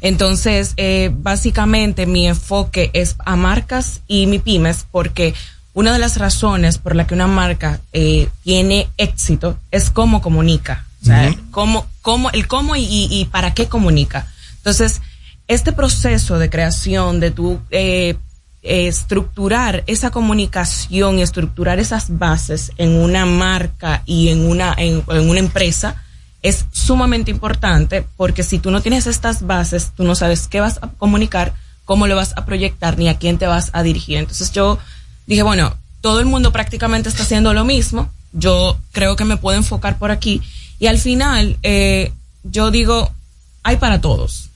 Entonces, 0.01 0.75
eh, 0.77 1.11
básicamente 1.13 2.07
mi 2.07 2.27
enfoque 2.27 2.91
es 2.93 3.17
a 3.25 3.37
marcas 3.37 4.03
y 4.07 4.27
mi 4.27 4.39
pymes 4.39 4.87
porque 4.91 5.35
una 5.75 5.93
de 5.93 5.99
las 5.99 6.17
razones 6.17 6.79
por 6.79 6.95
la 6.95 7.07
que 7.07 7.15
una 7.15 7.27
marca 7.27 7.81
eh, 7.93 8.29
tiene 8.43 8.89
éxito 8.97 9.59
es 9.71 9.91
cómo 9.91 10.21
comunica. 10.21 10.87
O 11.03 11.07
sea, 11.07 11.35
cómo, 11.53 11.87
cómo, 12.03 12.31
el 12.31 12.49
cómo 12.49 12.75
y, 12.75 12.83
y, 12.83 13.09
y, 13.11 13.25
para 13.27 13.55
qué 13.55 13.69
comunica. 13.69 14.27
Entonces, 14.57 15.01
este 15.47 15.73
proceso 15.73 16.39
de 16.39 16.51
creación, 16.51 17.21
de 17.21 17.31
tu 17.31 17.61
eh, 17.71 18.17
estructurar 18.63 19.85
esa 19.87 20.11
comunicación 20.11 21.19
y 21.19 21.23
estructurar 21.23 21.79
esas 21.79 22.19
bases 22.19 22.73
en 22.77 22.91
una 22.91 23.25
marca 23.25 24.03
y 24.05 24.29
en 24.29 24.47
una, 24.47 24.75
en, 24.77 25.05
en, 25.09 25.31
una 25.31 25.39
empresa 25.39 26.03
es 26.43 26.67
sumamente 26.73 27.31
importante 27.31 28.05
porque 28.17 28.43
si 28.43 28.59
tú 28.59 28.71
no 28.71 28.81
tienes 28.81 29.07
estas 29.07 29.47
bases, 29.47 29.93
tú 29.97 30.05
no 30.05 30.15
sabes 30.15 30.49
qué 30.49 30.61
vas 30.61 30.79
a 30.83 30.89
comunicar, 30.89 31.55
cómo 31.85 32.07
lo 32.07 32.17
vas 32.17 32.33
a 32.37 32.45
proyectar 32.45 32.99
ni 32.99 33.09
a 33.09 33.19
quién 33.19 33.39
te 33.39 33.47
vas 33.47 33.71
a 33.73 33.83
dirigir. 33.83 34.19
Entonces 34.19 34.53
yo 34.53 34.79
dije, 35.27 35.43
bueno, 35.43 35.77
todo 36.01 36.21
el 36.21 36.27
mundo 36.27 36.53
prácticamente 36.53 37.09
está 37.09 37.23
haciendo 37.23 37.55
lo 37.55 37.65
mismo, 37.65 38.11
yo 38.33 38.79
creo 38.93 39.17
que 39.17 39.25
me 39.25 39.37
puedo 39.37 39.57
enfocar 39.57 39.99
por 39.99 40.11
aquí. 40.11 40.43
Y 40.79 40.87
al 40.87 40.99
final 40.99 41.59
eh, 41.63 42.13
yo 42.45 42.71
digo, 42.71 43.13
hay 43.63 43.77
para 43.77 44.01
todos 44.01 44.48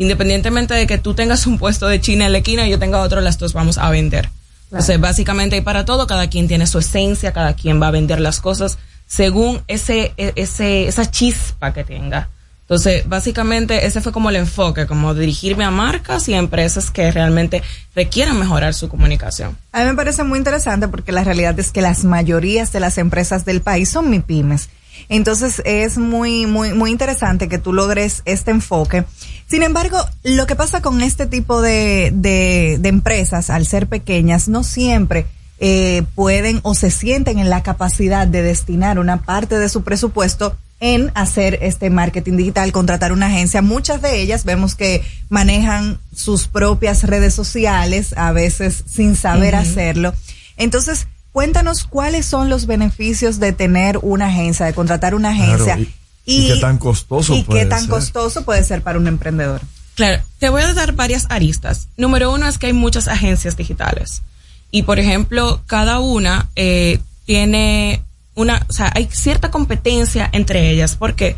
independientemente 0.00 0.72
de 0.72 0.86
que 0.86 0.96
tú 0.96 1.12
tengas 1.12 1.46
un 1.46 1.58
puesto 1.58 1.86
de 1.86 2.00
China 2.00 2.24
en 2.24 2.32
la 2.32 2.38
esquina 2.38 2.66
y 2.66 2.70
yo 2.70 2.78
tenga 2.78 3.00
otro, 3.00 3.20
las 3.20 3.38
dos 3.38 3.52
vamos 3.52 3.76
a 3.76 3.90
vender. 3.90 4.22
Claro. 4.22 4.36
Entonces, 4.70 4.98
básicamente 4.98 5.56
hay 5.56 5.62
para 5.62 5.84
todo, 5.84 6.06
cada 6.06 6.30
quien 6.30 6.48
tiene 6.48 6.66
su 6.66 6.78
esencia, 6.78 7.34
cada 7.34 7.52
quien 7.52 7.82
va 7.82 7.88
a 7.88 7.90
vender 7.90 8.18
las 8.18 8.40
cosas 8.40 8.78
según 9.06 9.60
ese, 9.66 10.14
ese, 10.16 10.88
esa 10.88 11.10
chispa 11.10 11.74
que 11.74 11.84
tenga. 11.84 12.30
Entonces, 12.62 13.06
básicamente 13.06 13.84
ese 13.84 14.00
fue 14.00 14.10
como 14.10 14.30
el 14.30 14.36
enfoque, 14.36 14.86
como 14.86 15.12
dirigirme 15.12 15.64
a 15.64 15.70
marcas 15.70 16.28
y 16.28 16.34
a 16.34 16.38
empresas 16.38 16.90
que 16.90 17.10
realmente 17.10 17.62
requieran 17.94 18.38
mejorar 18.38 18.72
su 18.72 18.88
comunicación. 18.88 19.58
A 19.72 19.80
mí 19.80 19.86
me 19.86 19.96
parece 19.96 20.22
muy 20.22 20.38
interesante 20.38 20.88
porque 20.88 21.12
la 21.12 21.24
realidad 21.24 21.58
es 21.58 21.72
que 21.72 21.82
las 21.82 22.04
mayorías 22.04 22.72
de 22.72 22.80
las 22.80 22.96
empresas 22.96 23.44
del 23.44 23.60
país 23.60 23.90
son 23.90 24.08
MIPIMES. 24.08 24.70
Entonces 25.08 25.62
es 25.64 25.98
muy, 25.98 26.46
muy, 26.46 26.72
muy 26.72 26.90
interesante 26.90 27.48
que 27.48 27.58
tú 27.58 27.72
logres 27.72 28.22
este 28.24 28.50
enfoque. 28.50 29.04
Sin 29.46 29.62
embargo, 29.62 29.98
lo 30.22 30.46
que 30.46 30.56
pasa 30.56 30.80
con 30.80 31.02
este 31.02 31.26
tipo 31.26 31.60
de, 31.60 32.12
de, 32.14 32.78
de 32.80 32.88
empresas, 32.88 33.50
al 33.50 33.66
ser 33.66 33.86
pequeñas, 33.86 34.48
no 34.48 34.62
siempre 34.62 35.26
eh, 35.62 36.04
pueden 36.14 36.60
o 36.62 36.74
se 36.74 36.90
sienten 36.90 37.38
en 37.38 37.50
la 37.50 37.62
capacidad 37.62 38.26
de 38.26 38.42
destinar 38.42 38.98
una 38.98 39.18
parte 39.18 39.58
de 39.58 39.68
su 39.68 39.82
presupuesto 39.82 40.56
en 40.80 41.12
hacer 41.14 41.58
este 41.60 41.90
marketing 41.90 42.38
digital, 42.38 42.72
contratar 42.72 43.12
una 43.12 43.26
agencia. 43.26 43.60
Muchas 43.60 44.00
de 44.00 44.22
ellas 44.22 44.44
vemos 44.44 44.74
que 44.74 45.04
manejan 45.28 45.98
sus 46.14 46.48
propias 46.48 47.04
redes 47.04 47.34
sociales, 47.34 48.14
a 48.16 48.32
veces 48.32 48.82
sin 48.86 49.14
saber 49.14 49.52
uh 49.54 49.58
-huh. 49.58 49.60
hacerlo. 49.60 50.14
Entonces, 50.56 51.06
cuéntanos 51.32 51.84
cuáles 51.84 52.26
son 52.26 52.48
los 52.48 52.66
beneficios 52.66 53.38
de 53.38 53.52
tener 53.52 53.98
una 54.02 54.26
agencia, 54.26 54.66
de 54.66 54.74
contratar 54.74 55.14
una 55.14 55.30
agencia. 55.30 55.76
Claro, 55.76 55.80
y, 55.82 56.32
y, 56.32 56.44
y, 56.44 56.54
qué 56.54 56.60
tan 56.60 56.78
costoso 56.78 57.34
y 57.34 57.42
puede 57.42 57.60
qué 57.60 57.66
tan 57.66 57.80
ser. 57.80 57.90
costoso 57.90 58.44
puede 58.44 58.64
ser 58.64 58.82
para 58.82 58.98
un 58.98 59.06
emprendedor. 59.06 59.60
Claro, 59.94 60.22
te 60.38 60.48
voy 60.48 60.62
a 60.62 60.72
dar 60.72 60.92
varias 60.92 61.26
aristas. 61.28 61.88
Número 61.96 62.32
uno 62.32 62.46
es 62.48 62.58
que 62.58 62.66
hay 62.66 62.72
muchas 62.72 63.08
agencias 63.08 63.56
digitales. 63.56 64.22
Y 64.70 64.84
por 64.84 64.98
ejemplo, 64.98 65.62
cada 65.66 65.98
una 65.98 66.48
eh, 66.56 67.00
tiene 67.26 68.02
una, 68.34 68.64
o 68.68 68.72
sea, 68.72 68.90
hay 68.94 69.08
cierta 69.10 69.50
competencia 69.50 70.28
entre 70.32 70.70
ellas. 70.70 70.96
¿Por 70.96 71.14
qué? 71.14 71.36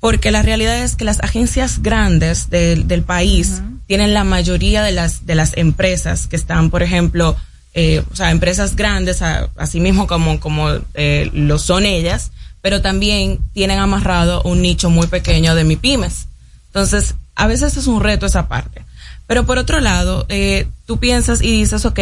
Porque 0.00 0.30
la 0.30 0.42
realidad 0.42 0.78
es 0.78 0.94
que 0.94 1.04
las 1.04 1.20
agencias 1.20 1.82
grandes 1.82 2.50
de, 2.50 2.76
del 2.76 3.02
país 3.02 3.60
uh 3.60 3.62
-huh. 3.62 3.78
tienen 3.86 4.14
la 4.14 4.22
mayoría 4.22 4.82
de 4.82 4.92
las, 4.92 5.26
de 5.26 5.34
las 5.34 5.56
empresas 5.56 6.28
que 6.28 6.36
están, 6.36 6.70
por 6.70 6.82
ejemplo, 6.82 7.36
eh, 7.80 8.02
o 8.10 8.16
sea, 8.16 8.32
empresas 8.32 8.74
grandes, 8.74 9.22
así 9.22 9.78
mismo 9.78 10.08
como, 10.08 10.40
como 10.40 10.68
eh, 10.94 11.30
lo 11.32 11.60
son 11.60 11.86
ellas, 11.86 12.32
pero 12.60 12.82
también 12.82 13.38
tienen 13.54 13.78
amarrado 13.78 14.42
un 14.42 14.62
nicho 14.62 14.90
muy 14.90 15.06
pequeño 15.06 15.54
de 15.54 15.62
MIPIMES. 15.62 16.26
Entonces, 16.66 17.14
a 17.36 17.46
veces 17.46 17.76
es 17.76 17.86
un 17.86 18.00
reto 18.00 18.26
esa 18.26 18.48
parte. 18.48 18.84
Pero 19.28 19.46
por 19.46 19.58
otro 19.58 19.78
lado, 19.78 20.26
eh, 20.28 20.66
tú 20.86 20.98
piensas 20.98 21.40
y 21.40 21.52
dices, 21.52 21.84
ok, 21.84 22.00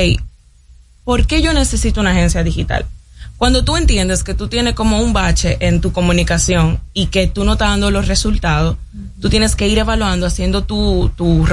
¿por 1.05 1.27
qué 1.27 1.43
yo 1.43 1.53
necesito 1.53 2.01
una 2.01 2.13
agencia 2.13 2.43
digital? 2.43 2.87
Cuando 3.37 3.63
tú 3.63 3.77
entiendes 3.77 4.25
que 4.25 4.33
tú 4.33 4.49
tienes 4.49 4.73
como 4.73 5.03
un 5.03 5.13
bache 5.13 5.59
en 5.61 5.83
tu 5.83 5.93
comunicación 5.93 6.81
y 6.95 7.09
que 7.09 7.27
tú 7.27 7.45
no 7.45 7.53
estás 7.53 7.69
dando 7.69 7.91
los 7.91 8.09
resultados, 8.09 8.77
uh 8.77 9.21
tú 9.21 9.29
tienes 9.29 9.57
que 9.57 9.69
ir 9.69 9.77
evaluando, 9.77 10.27
haciendo 10.27 10.65
tu, 10.65 11.11
tu 11.17 11.47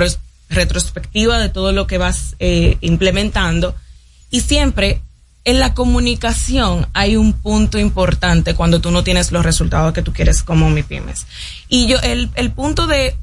retrospectiva 0.49 1.39
de 1.39 1.49
todo 1.49 1.73
lo 1.73 1.87
que 1.87 1.97
vas 1.97 2.35
eh, 2.39 2.77
implementando 2.79 3.75
y 4.33 4.41
siempre 4.41 4.99
en 5.45 5.59
la 5.59 5.75
comunicación 5.75 6.87
hay 6.93 7.17
un 7.17 7.33
punto 7.33 7.77
importante 7.77 8.55
cuando 8.55 8.81
tú 8.81 8.89
no 8.89 9.03
tienes 9.03 9.31
los 9.31 9.45
resultados 9.45 9.93
que 9.93 10.01
tú 10.01 10.11
quieres 10.11 10.41
como 10.41 10.71
mi 10.71 10.81
pymes. 10.81 11.27
Y 11.69 11.85
yo, 11.85 11.99
el, 11.99 12.31
el 12.33 12.49
punto 12.49 12.87
de 12.87 13.15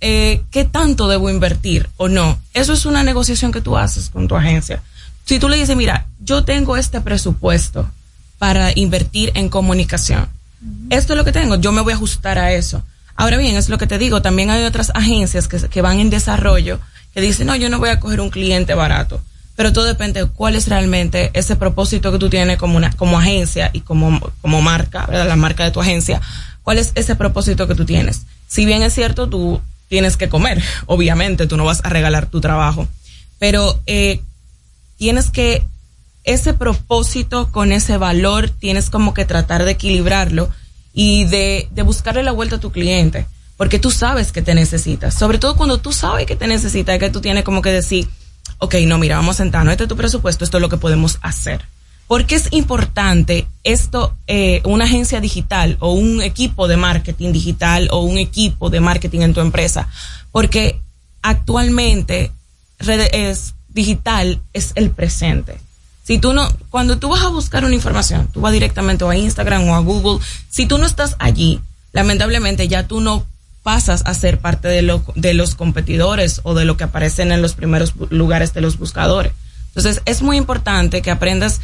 eh, 0.00 0.42
qué 0.50 0.64
tanto 0.64 1.06
debo 1.06 1.30
invertir 1.30 1.88
o 1.96 2.08
no, 2.08 2.40
eso 2.54 2.72
es 2.72 2.86
una 2.86 3.04
negociación 3.04 3.52
que 3.52 3.60
tú 3.60 3.78
haces 3.78 4.10
con 4.10 4.26
tu 4.26 4.34
agencia. 4.34 4.82
Si 5.26 5.38
tú 5.38 5.48
le 5.48 5.58
dices, 5.58 5.76
mira, 5.76 6.08
yo 6.18 6.42
tengo 6.42 6.76
este 6.76 7.00
presupuesto 7.00 7.88
para 8.40 8.72
invertir 8.74 9.30
en 9.36 9.50
comunicación, 9.50 10.28
esto 10.90 11.12
es 11.12 11.16
lo 11.16 11.24
que 11.24 11.30
tengo, 11.30 11.54
yo 11.54 11.70
me 11.70 11.82
voy 11.82 11.92
a 11.92 11.96
ajustar 11.96 12.40
a 12.40 12.52
eso. 12.52 12.82
Ahora 13.14 13.36
bien, 13.36 13.54
es 13.54 13.68
lo 13.68 13.78
que 13.78 13.86
te 13.86 13.98
digo, 13.98 14.22
también 14.22 14.50
hay 14.50 14.64
otras 14.64 14.90
agencias 14.92 15.46
que, 15.46 15.68
que 15.68 15.82
van 15.82 16.00
en 16.00 16.10
desarrollo 16.10 16.80
que 17.14 17.20
dicen, 17.20 17.46
no, 17.46 17.54
yo 17.54 17.68
no 17.68 17.78
voy 17.78 17.90
a 17.90 18.00
coger 18.00 18.20
un 18.20 18.30
cliente 18.30 18.74
barato 18.74 19.22
pero 19.58 19.72
todo 19.72 19.86
depende 19.86 20.22
de 20.22 20.30
cuál 20.30 20.54
es 20.54 20.68
realmente 20.68 21.32
ese 21.34 21.56
propósito 21.56 22.12
que 22.12 22.18
tú 22.20 22.30
tienes 22.30 22.58
como 22.58 22.76
una, 22.76 22.92
como 22.92 23.18
agencia 23.18 23.70
y 23.72 23.80
como, 23.80 24.20
como 24.40 24.62
marca, 24.62 25.04
¿verdad? 25.06 25.26
La 25.26 25.34
marca 25.34 25.64
de 25.64 25.72
tu 25.72 25.80
agencia. 25.80 26.20
¿Cuál 26.62 26.78
es 26.78 26.92
ese 26.94 27.16
propósito 27.16 27.66
que 27.66 27.74
tú 27.74 27.84
tienes? 27.84 28.22
Si 28.46 28.66
bien 28.66 28.84
es 28.84 28.94
cierto, 28.94 29.28
tú 29.28 29.60
tienes 29.88 30.16
que 30.16 30.28
comer, 30.28 30.62
obviamente, 30.86 31.48
tú 31.48 31.56
no 31.56 31.64
vas 31.64 31.80
a 31.82 31.88
regalar 31.88 32.26
tu 32.26 32.40
trabajo, 32.40 32.86
pero 33.40 33.80
eh, 33.86 34.20
tienes 34.96 35.28
que, 35.28 35.64
ese 36.22 36.54
propósito 36.54 37.50
con 37.50 37.72
ese 37.72 37.96
valor, 37.96 38.50
tienes 38.50 38.90
como 38.90 39.12
que 39.12 39.24
tratar 39.24 39.64
de 39.64 39.72
equilibrarlo 39.72 40.50
y 40.92 41.24
de, 41.24 41.66
de 41.72 41.82
buscarle 41.82 42.22
la 42.22 42.30
vuelta 42.30 42.56
a 42.56 42.60
tu 42.60 42.70
cliente, 42.70 43.26
porque 43.56 43.80
tú 43.80 43.90
sabes 43.90 44.30
que 44.30 44.40
te 44.40 44.54
necesitas, 44.54 45.14
sobre 45.14 45.38
todo 45.38 45.56
cuando 45.56 45.78
tú 45.78 45.90
sabes 45.90 46.26
que 46.26 46.36
te 46.36 46.46
necesitas, 46.46 47.00
que 47.00 47.10
tú 47.10 47.20
tienes 47.20 47.42
como 47.42 47.60
que 47.60 47.72
decir, 47.72 48.06
ok, 48.58 48.74
no, 48.86 48.98
mira, 48.98 49.16
vamos 49.16 49.36
a 49.36 49.42
sentarnos, 49.42 49.72
este 49.72 49.84
es 49.84 49.88
tu 49.88 49.96
presupuesto, 49.96 50.44
esto 50.44 50.58
es 50.58 50.60
lo 50.60 50.68
que 50.68 50.76
podemos 50.76 51.18
hacer. 51.22 51.64
Porque 52.06 52.36
es 52.36 52.48
importante 52.52 53.46
esto, 53.64 54.14
eh, 54.26 54.62
una 54.64 54.84
agencia 54.84 55.20
digital 55.20 55.76
o 55.80 55.92
un 55.92 56.22
equipo 56.22 56.66
de 56.66 56.78
marketing 56.78 57.32
digital 57.32 57.88
o 57.90 58.00
un 58.00 58.16
equipo 58.16 58.70
de 58.70 58.80
marketing 58.80 59.20
en 59.20 59.34
tu 59.34 59.40
empresa? 59.40 59.88
Porque 60.32 60.80
actualmente 61.20 62.32
es 62.78 63.54
digital 63.68 64.40
es 64.52 64.72
el 64.74 64.90
presente. 64.90 65.60
Si 66.02 66.18
tú 66.18 66.32
no, 66.32 66.48
cuando 66.70 66.98
tú 66.98 67.10
vas 67.10 67.22
a 67.22 67.28
buscar 67.28 67.64
una 67.64 67.74
información, 67.74 68.28
tú 68.32 68.40
vas 68.40 68.52
directamente 68.52 69.04
a 69.04 69.14
Instagram 69.14 69.68
o 69.68 69.74
a 69.74 69.80
Google, 69.80 70.24
si 70.48 70.64
tú 70.64 70.78
no 70.78 70.86
estás 70.86 71.16
allí, 71.18 71.60
lamentablemente 71.92 72.66
ya 72.68 72.86
tú 72.88 73.00
no 73.00 73.26
pasas 73.68 74.02
a 74.06 74.14
ser 74.14 74.38
parte 74.38 74.66
de, 74.66 74.80
lo, 74.80 75.04
de 75.14 75.34
los 75.34 75.54
competidores 75.54 76.40
o 76.42 76.54
de 76.54 76.64
lo 76.64 76.78
que 76.78 76.84
aparecen 76.84 77.32
en 77.32 77.42
los 77.42 77.52
primeros 77.52 77.92
lugares 78.08 78.54
de 78.54 78.62
los 78.62 78.78
buscadores. 78.78 79.32
Entonces, 79.66 80.00
es 80.06 80.22
muy 80.22 80.38
importante 80.38 81.02
que 81.02 81.10
aprendas 81.10 81.60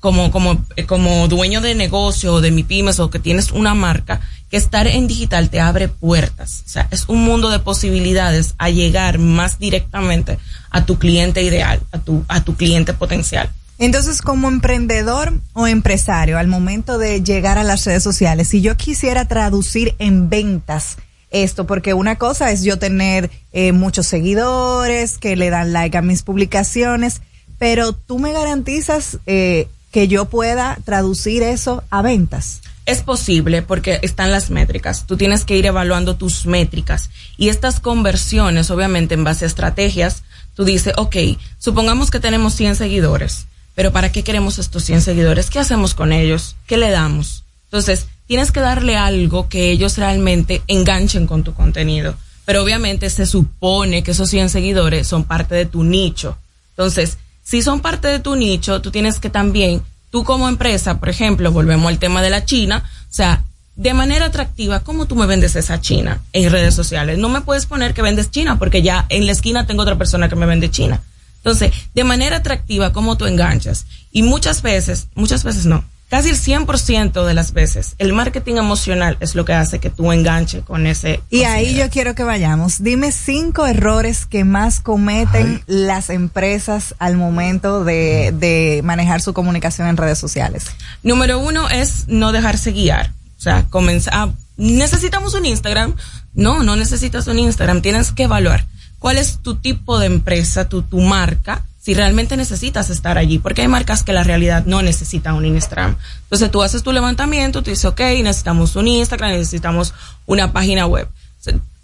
como, 0.00 0.32
como, 0.32 0.64
eh, 0.74 0.86
como 0.86 1.28
dueño 1.28 1.60
de 1.60 1.76
negocio 1.76 2.34
o 2.34 2.40
de 2.40 2.50
mi 2.50 2.64
pymes 2.64 2.98
o 2.98 3.10
que 3.10 3.20
tienes 3.20 3.52
una 3.52 3.74
marca, 3.74 4.22
que 4.50 4.56
estar 4.56 4.88
en 4.88 5.06
digital 5.06 5.48
te 5.48 5.60
abre 5.60 5.86
puertas. 5.86 6.64
O 6.66 6.68
sea, 6.68 6.88
es 6.90 7.04
un 7.06 7.22
mundo 7.22 7.48
de 7.50 7.60
posibilidades 7.60 8.56
a 8.58 8.68
llegar 8.70 9.20
más 9.20 9.60
directamente 9.60 10.40
a 10.70 10.84
tu 10.84 10.98
cliente 10.98 11.44
ideal, 11.44 11.80
a 11.92 11.98
tu, 11.98 12.24
a 12.26 12.42
tu 12.42 12.56
cliente 12.56 12.92
potencial. 12.92 13.52
Entonces, 13.78 14.20
como 14.20 14.48
emprendedor 14.48 15.32
o 15.52 15.68
empresario, 15.68 16.38
al 16.38 16.48
momento 16.48 16.98
de 16.98 17.22
llegar 17.22 17.56
a 17.56 17.62
las 17.62 17.84
redes 17.84 18.02
sociales, 18.02 18.48
si 18.48 18.62
yo 18.62 18.76
quisiera 18.76 19.28
traducir 19.28 19.94
en 20.00 20.28
ventas 20.28 20.96
esto, 21.42 21.66
porque 21.66 21.94
una 21.94 22.16
cosa 22.16 22.50
es 22.50 22.62
yo 22.62 22.78
tener 22.78 23.30
eh, 23.52 23.72
muchos 23.72 24.06
seguidores 24.06 25.18
que 25.18 25.36
le 25.36 25.50
dan 25.50 25.72
like 25.72 25.96
a 25.96 26.02
mis 26.02 26.22
publicaciones, 26.22 27.22
pero 27.58 27.92
tú 27.92 28.18
me 28.18 28.32
garantizas 28.32 29.18
eh, 29.26 29.68
que 29.90 30.08
yo 30.08 30.26
pueda 30.26 30.78
traducir 30.84 31.42
eso 31.42 31.82
a 31.90 32.02
ventas. 32.02 32.60
Es 32.84 33.02
posible 33.02 33.62
porque 33.62 33.98
están 34.02 34.30
las 34.30 34.50
métricas. 34.50 35.06
Tú 35.06 35.16
tienes 35.16 35.44
que 35.44 35.56
ir 35.56 35.66
evaluando 35.66 36.16
tus 36.16 36.46
métricas 36.46 37.10
y 37.36 37.48
estas 37.48 37.80
conversiones, 37.80 38.70
obviamente 38.70 39.14
en 39.14 39.24
base 39.24 39.44
a 39.44 39.48
estrategias, 39.48 40.22
tú 40.54 40.64
dices, 40.64 40.94
ok, 40.96 41.16
supongamos 41.58 42.10
que 42.10 42.20
tenemos 42.20 42.54
100 42.54 42.76
seguidores, 42.76 43.46
pero 43.74 43.92
¿para 43.92 44.12
qué 44.12 44.22
queremos 44.22 44.58
estos 44.58 44.84
100 44.84 45.02
seguidores? 45.02 45.50
¿Qué 45.50 45.58
hacemos 45.58 45.94
con 45.94 46.12
ellos? 46.12 46.56
¿Qué 46.66 46.76
le 46.76 46.90
damos? 46.90 47.44
Entonces, 47.64 48.06
tienes 48.26 48.52
que 48.52 48.60
darle 48.60 48.96
algo 48.96 49.48
que 49.48 49.70
ellos 49.70 49.98
realmente 49.98 50.62
enganchen 50.66 51.26
con 51.26 51.42
tu 51.42 51.54
contenido. 51.54 52.16
Pero 52.44 52.62
obviamente 52.62 53.10
se 53.10 53.26
supone 53.26 54.02
que 54.02 54.12
esos 54.12 54.30
100 54.30 54.50
seguidores 54.50 55.06
son 55.06 55.24
parte 55.24 55.54
de 55.54 55.66
tu 55.66 55.82
nicho. 55.82 56.38
Entonces, 56.70 57.18
si 57.42 57.62
son 57.62 57.80
parte 57.80 58.08
de 58.08 58.18
tu 58.18 58.36
nicho, 58.36 58.80
tú 58.80 58.90
tienes 58.90 59.18
que 59.18 59.30
también, 59.30 59.82
tú 60.10 60.24
como 60.24 60.48
empresa, 60.48 60.98
por 60.98 61.08
ejemplo, 61.08 61.50
volvemos 61.52 61.88
al 61.88 61.98
tema 61.98 62.22
de 62.22 62.30
la 62.30 62.44
China, 62.44 62.82
o 62.84 63.14
sea, 63.14 63.44
de 63.76 63.92
manera 63.94 64.26
atractiva, 64.26 64.80
¿cómo 64.80 65.06
tú 65.06 65.16
me 65.16 65.26
vendes 65.26 65.54
esa 65.54 65.80
China 65.80 66.22
en 66.32 66.50
redes 66.50 66.74
sociales? 66.74 67.18
No 67.18 67.28
me 67.28 67.42
puedes 67.42 67.66
poner 67.66 67.94
que 67.94 68.02
vendes 68.02 68.30
China 68.30 68.58
porque 68.58 68.82
ya 68.82 69.06
en 69.10 69.26
la 69.26 69.32
esquina 69.32 69.66
tengo 69.66 69.82
otra 69.82 69.98
persona 69.98 70.28
que 70.28 70.36
me 70.36 70.46
vende 70.46 70.70
China. 70.70 71.02
Entonces, 71.38 71.72
de 71.94 72.04
manera 72.04 72.38
atractiva, 72.38 72.92
¿cómo 72.92 73.16
tú 73.16 73.26
enganchas? 73.26 73.86
Y 74.10 74.22
muchas 74.22 74.62
veces, 74.62 75.08
muchas 75.14 75.44
veces 75.44 75.66
no, 75.66 75.84
casi 76.08 76.30
el 76.30 76.36
100% 76.36 77.24
de 77.24 77.34
las 77.34 77.52
veces, 77.52 77.94
el 77.98 78.12
marketing 78.12 78.56
emocional 78.56 79.16
es 79.20 79.34
lo 79.34 79.44
que 79.44 79.52
hace 79.52 79.78
que 79.78 79.90
tú 79.90 80.12
enganche 80.12 80.60
con 80.60 80.86
ese. 80.86 81.20
Y 81.30 81.42
ahí 81.42 81.74
yo 81.74 81.88
quiero 81.90 82.14
que 82.14 82.24
vayamos. 82.24 82.82
Dime 82.82 83.12
cinco 83.12 83.66
errores 83.66 84.26
que 84.26 84.44
más 84.44 84.80
cometen 84.80 85.62
las 85.66 86.10
empresas 86.10 86.94
al 86.98 87.16
momento 87.16 87.84
de, 87.84 88.32
de 88.32 88.80
manejar 88.84 89.20
su 89.20 89.32
comunicación 89.32 89.88
en 89.88 89.96
redes 89.96 90.18
sociales. 90.18 90.66
Número 91.02 91.38
uno 91.38 91.68
es 91.68 92.08
no 92.08 92.32
dejarse 92.32 92.72
guiar. 92.72 93.12
O 93.38 93.40
sea, 93.40 93.66
comenzar. 93.68 94.14
Ah, 94.14 94.30
¿Necesitamos 94.56 95.34
un 95.34 95.44
Instagram? 95.44 95.94
No, 96.34 96.62
no 96.62 96.76
necesitas 96.76 97.26
un 97.26 97.38
Instagram. 97.38 97.82
Tienes 97.82 98.12
que 98.12 98.24
evaluar 98.24 98.66
cuál 98.98 99.18
es 99.18 99.38
tu 99.38 99.56
tipo 99.56 99.98
de 99.98 100.06
empresa, 100.06 100.68
tu, 100.68 100.82
tu 100.82 101.00
marca 101.00 101.64
si 101.86 101.94
realmente 101.94 102.36
necesitas 102.36 102.90
estar 102.90 103.16
allí, 103.16 103.38
porque 103.38 103.62
hay 103.62 103.68
marcas 103.68 104.02
que 104.02 104.12
la 104.12 104.24
realidad 104.24 104.64
no 104.66 104.82
necesitan 104.82 105.36
un 105.36 105.44
Instagram. 105.46 105.96
Entonces 106.24 106.50
tú 106.50 106.64
haces 106.64 106.82
tu 106.82 106.90
levantamiento, 106.90 107.62
tú 107.62 107.70
dices, 107.70 107.84
ok, 107.84 108.00
necesitamos 108.24 108.74
un 108.74 108.88
Instagram, 108.88 109.30
necesitamos 109.30 109.94
una 110.26 110.52
página 110.52 110.86
web. 110.86 111.08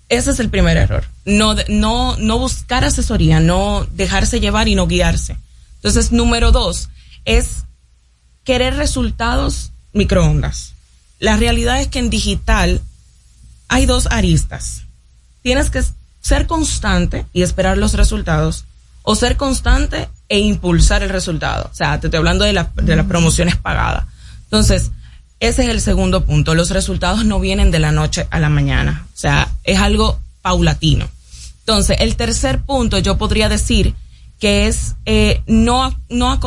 ese 0.08 0.30
es 0.32 0.40
el 0.40 0.48
primer 0.48 0.76
error. 0.76 1.04
No, 1.24 1.54
no, 1.68 2.16
no 2.16 2.38
buscar 2.40 2.84
asesoría, 2.84 3.38
no 3.38 3.86
dejarse 3.92 4.40
llevar 4.40 4.66
y 4.66 4.74
no 4.74 4.88
guiarse. 4.88 5.36
Entonces, 5.76 6.10
número 6.10 6.50
dos 6.50 6.88
es 7.24 7.62
querer 8.42 8.74
resultados 8.74 9.70
microondas. 9.92 10.74
La 11.20 11.36
realidad 11.36 11.80
es 11.80 11.86
que 11.86 12.00
en 12.00 12.10
digital 12.10 12.80
hay 13.68 13.86
dos 13.86 14.08
aristas. 14.10 14.82
Tienes 15.42 15.70
que 15.70 15.84
ser 16.22 16.48
constante 16.48 17.24
y 17.32 17.42
esperar 17.42 17.78
los 17.78 17.94
resultados 17.94 18.64
o 19.02 19.14
ser 19.14 19.36
constante 19.36 20.08
e 20.28 20.38
impulsar 20.38 21.02
el 21.02 21.10
resultado. 21.10 21.68
O 21.70 21.74
sea, 21.74 22.00
te 22.00 22.06
estoy 22.06 22.18
hablando 22.18 22.44
de, 22.44 22.52
la, 22.52 22.70
de 22.74 22.96
las 22.96 23.06
promociones 23.06 23.56
pagadas. 23.56 24.04
Entonces, 24.44 24.90
ese 25.40 25.64
es 25.64 25.68
el 25.70 25.80
segundo 25.80 26.24
punto. 26.24 26.54
Los 26.54 26.70
resultados 26.70 27.24
no 27.24 27.40
vienen 27.40 27.70
de 27.70 27.80
la 27.80 27.90
noche 27.92 28.26
a 28.30 28.38
la 28.38 28.48
mañana. 28.48 29.06
O 29.12 29.18
sea, 29.18 29.48
es 29.64 29.78
algo 29.78 30.20
paulatino. 30.40 31.08
Entonces, 31.60 31.96
el 32.00 32.16
tercer 32.16 32.60
punto 32.60 32.98
yo 32.98 33.18
podría 33.18 33.48
decir 33.48 33.94
que 34.38 34.66
es 34.66 34.94
eh, 35.06 35.42
no, 35.46 35.96
no 36.08 36.40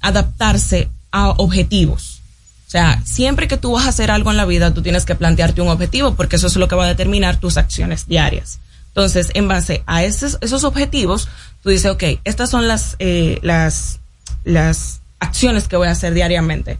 adaptarse 0.00 0.88
a 1.12 1.30
objetivos. 1.30 2.20
O 2.66 2.70
sea, 2.72 3.02
siempre 3.04 3.48
que 3.48 3.56
tú 3.56 3.72
vas 3.72 3.86
a 3.86 3.90
hacer 3.90 4.10
algo 4.10 4.30
en 4.30 4.36
la 4.36 4.44
vida, 4.44 4.72
tú 4.72 4.82
tienes 4.82 5.04
que 5.04 5.14
plantearte 5.14 5.60
un 5.60 5.68
objetivo 5.68 6.14
porque 6.14 6.36
eso 6.36 6.46
es 6.46 6.56
lo 6.56 6.68
que 6.68 6.74
va 6.74 6.84
a 6.84 6.88
determinar 6.88 7.36
tus 7.36 7.56
acciones 7.58 8.06
diarias. 8.06 8.60
Entonces, 8.94 9.30
en 9.32 9.48
base 9.48 9.82
a 9.86 10.04
esos, 10.04 10.64
objetivos, 10.64 11.28
tú 11.62 11.70
dices, 11.70 11.90
ok, 11.90 12.04
estas 12.24 12.50
son 12.50 12.68
las, 12.68 12.96
eh, 12.98 13.38
las, 13.42 14.00
las 14.44 15.00
acciones 15.18 15.66
que 15.66 15.76
voy 15.76 15.88
a 15.88 15.92
hacer 15.92 16.12
diariamente. 16.12 16.78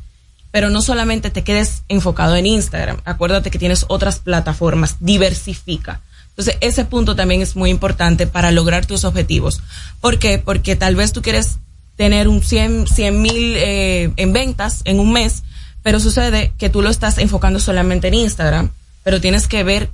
Pero 0.51 0.69
no 0.69 0.83
solamente 0.83 1.31
te 1.31 1.43
quedes 1.43 1.85
enfocado 1.89 2.37
en 2.37 2.45
Instagram, 2.45 2.99
acuérdate 3.07 3.51
que 3.51 3.59
tienes 3.59 3.87
otras 3.89 4.19
plataformas, 4.19 4.97
diversifica. 5.01 6.03
Entonces, 6.29 6.57
ese 6.61 6.85
punto 6.85 7.17
también 7.17 7.41
es 7.41 7.57
muy 7.57 7.71
importante 7.71 8.27
para 8.27 8.51
lograr 8.51 8.85
tus 8.85 9.05
objetivos. 9.05 9.63
¿Por 10.01 10.19
qué? 10.19 10.39
Porque 10.39 10.77
tal 10.77 10.95
vez 10.97 11.13
tú 11.13 11.23
quieres 11.23 11.59
tener 11.97 12.29
un 12.29 12.43
100 12.43 12.87
mil 13.23 13.55
eh, 13.57 14.13
en 14.17 14.33
ventas 14.35 14.83
en 14.85 15.01
un 15.01 15.13
mes, 15.13 15.45
pero 15.83 15.99
sucede 15.99 16.53
que 16.59 16.69
tú 16.69 16.83
lo 16.83 16.91
estás 16.91 17.17
enfocando 17.19 17.59
solamente 17.59 18.09
en 18.09 18.15
Instagram, 18.15 18.71
pero 19.03 19.21
tienes 19.21 19.47
que 19.47 19.65
ver 19.65 19.91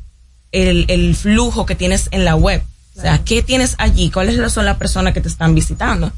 el, 0.52 0.86
el 0.88 1.14
flujo 1.14 1.66
que 1.66 1.74
tienes 1.74 2.08
en 2.10 2.24
la 2.24 2.34
web. 2.34 2.62
O 2.96 3.00
sea, 3.00 3.18
¿qué 3.24 3.42
tienes 3.42 3.76
allí? 3.78 4.10
¿Cuáles 4.10 4.52
son 4.52 4.64
las 4.64 4.76
personas 4.76 5.14
que 5.14 5.20
te 5.20 5.28
están 5.28 5.54
visitando? 5.54 6.12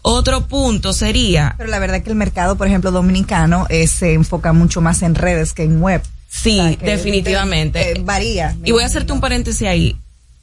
Otro 0.00 0.46
punto 0.46 0.92
sería... 0.92 1.54
Pero 1.58 1.68
la 1.68 1.78
verdad 1.78 2.00
que 2.02 2.10
el 2.10 2.16
mercado, 2.16 2.56
por 2.56 2.68
ejemplo, 2.68 2.90
dominicano 2.90 3.66
eh, 3.68 3.86
se 3.86 4.14
enfoca 4.14 4.52
mucho 4.52 4.80
más 4.80 5.02
en 5.02 5.14
redes 5.14 5.52
que 5.52 5.64
en 5.64 5.82
web. 5.82 6.00
Sí, 6.28 6.78
definitivamente. 6.80 7.92
Eh, 7.92 8.02
varía. 8.02 8.56
Y 8.64 8.72
voy 8.72 8.82
a 8.82 8.86
hacerte 8.86 9.12
un 9.12 9.20
paréntesis 9.20 9.66
ahí. 9.68 9.96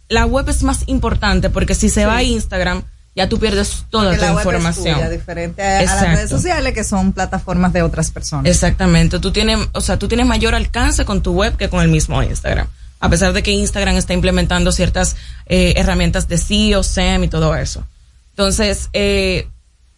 La 0.10 0.26
web 0.26 0.48
es 0.50 0.64
más 0.64 0.82
importante 0.88 1.50
porque 1.50 1.76
si 1.76 1.90
se 1.90 2.06
va 2.06 2.18
a 2.18 2.24
Instagram, 2.24 2.84
ya 3.16 3.30
tú 3.30 3.40
pierdes 3.40 3.86
toda 3.90 4.10
Porque 4.10 4.18
tu 4.20 4.26
la 4.26 4.32
web 4.34 4.40
es 4.40 4.46
información. 4.46 4.96
tuya, 4.96 5.10
diferente 5.10 5.62
a, 5.64 5.80
a 5.80 5.84
las 5.84 6.02
redes 6.02 6.30
sociales 6.30 6.74
que 6.74 6.84
son 6.84 7.14
plataformas 7.14 7.74
de 7.74 7.82
otras 7.84 8.12
personas. 8.12 8.46
Exactamente. 8.52 9.20
Tú 9.20 9.32
tienes, 9.32 9.60
o 9.72 9.82
sea, 9.82 9.98
tú 9.98 10.08
tienes 10.08 10.28
mayor 10.28 10.56
alcance 10.56 11.06
con 11.06 11.24
tu 11.24 11.34
web 11.34 11.56
que 11.58 11.70
con 11.70 11.82
el 11.82 11.88
mismo 11.90 12.22
Instagram. 12.22 12.68
A 13.04 13.10
pesar 13.10 13.34
de 13.34 13.44
que 13.44 13.52
Instagram 13.52 13.98
está 13.98 14.14
implementando 14.14 14.72
ciertas 14.72 15.18
eh, 15.46 15.74
herramientas 15.76 16.30
de 16.30 16.38
SEO, 16.38 16.84
SEM 16.84 17.26
y 17.26 17.28
todo 17.28 17.54
eso. 17.54 17.86
Entonces, 18.30 18.90
eh, 18.94 19.50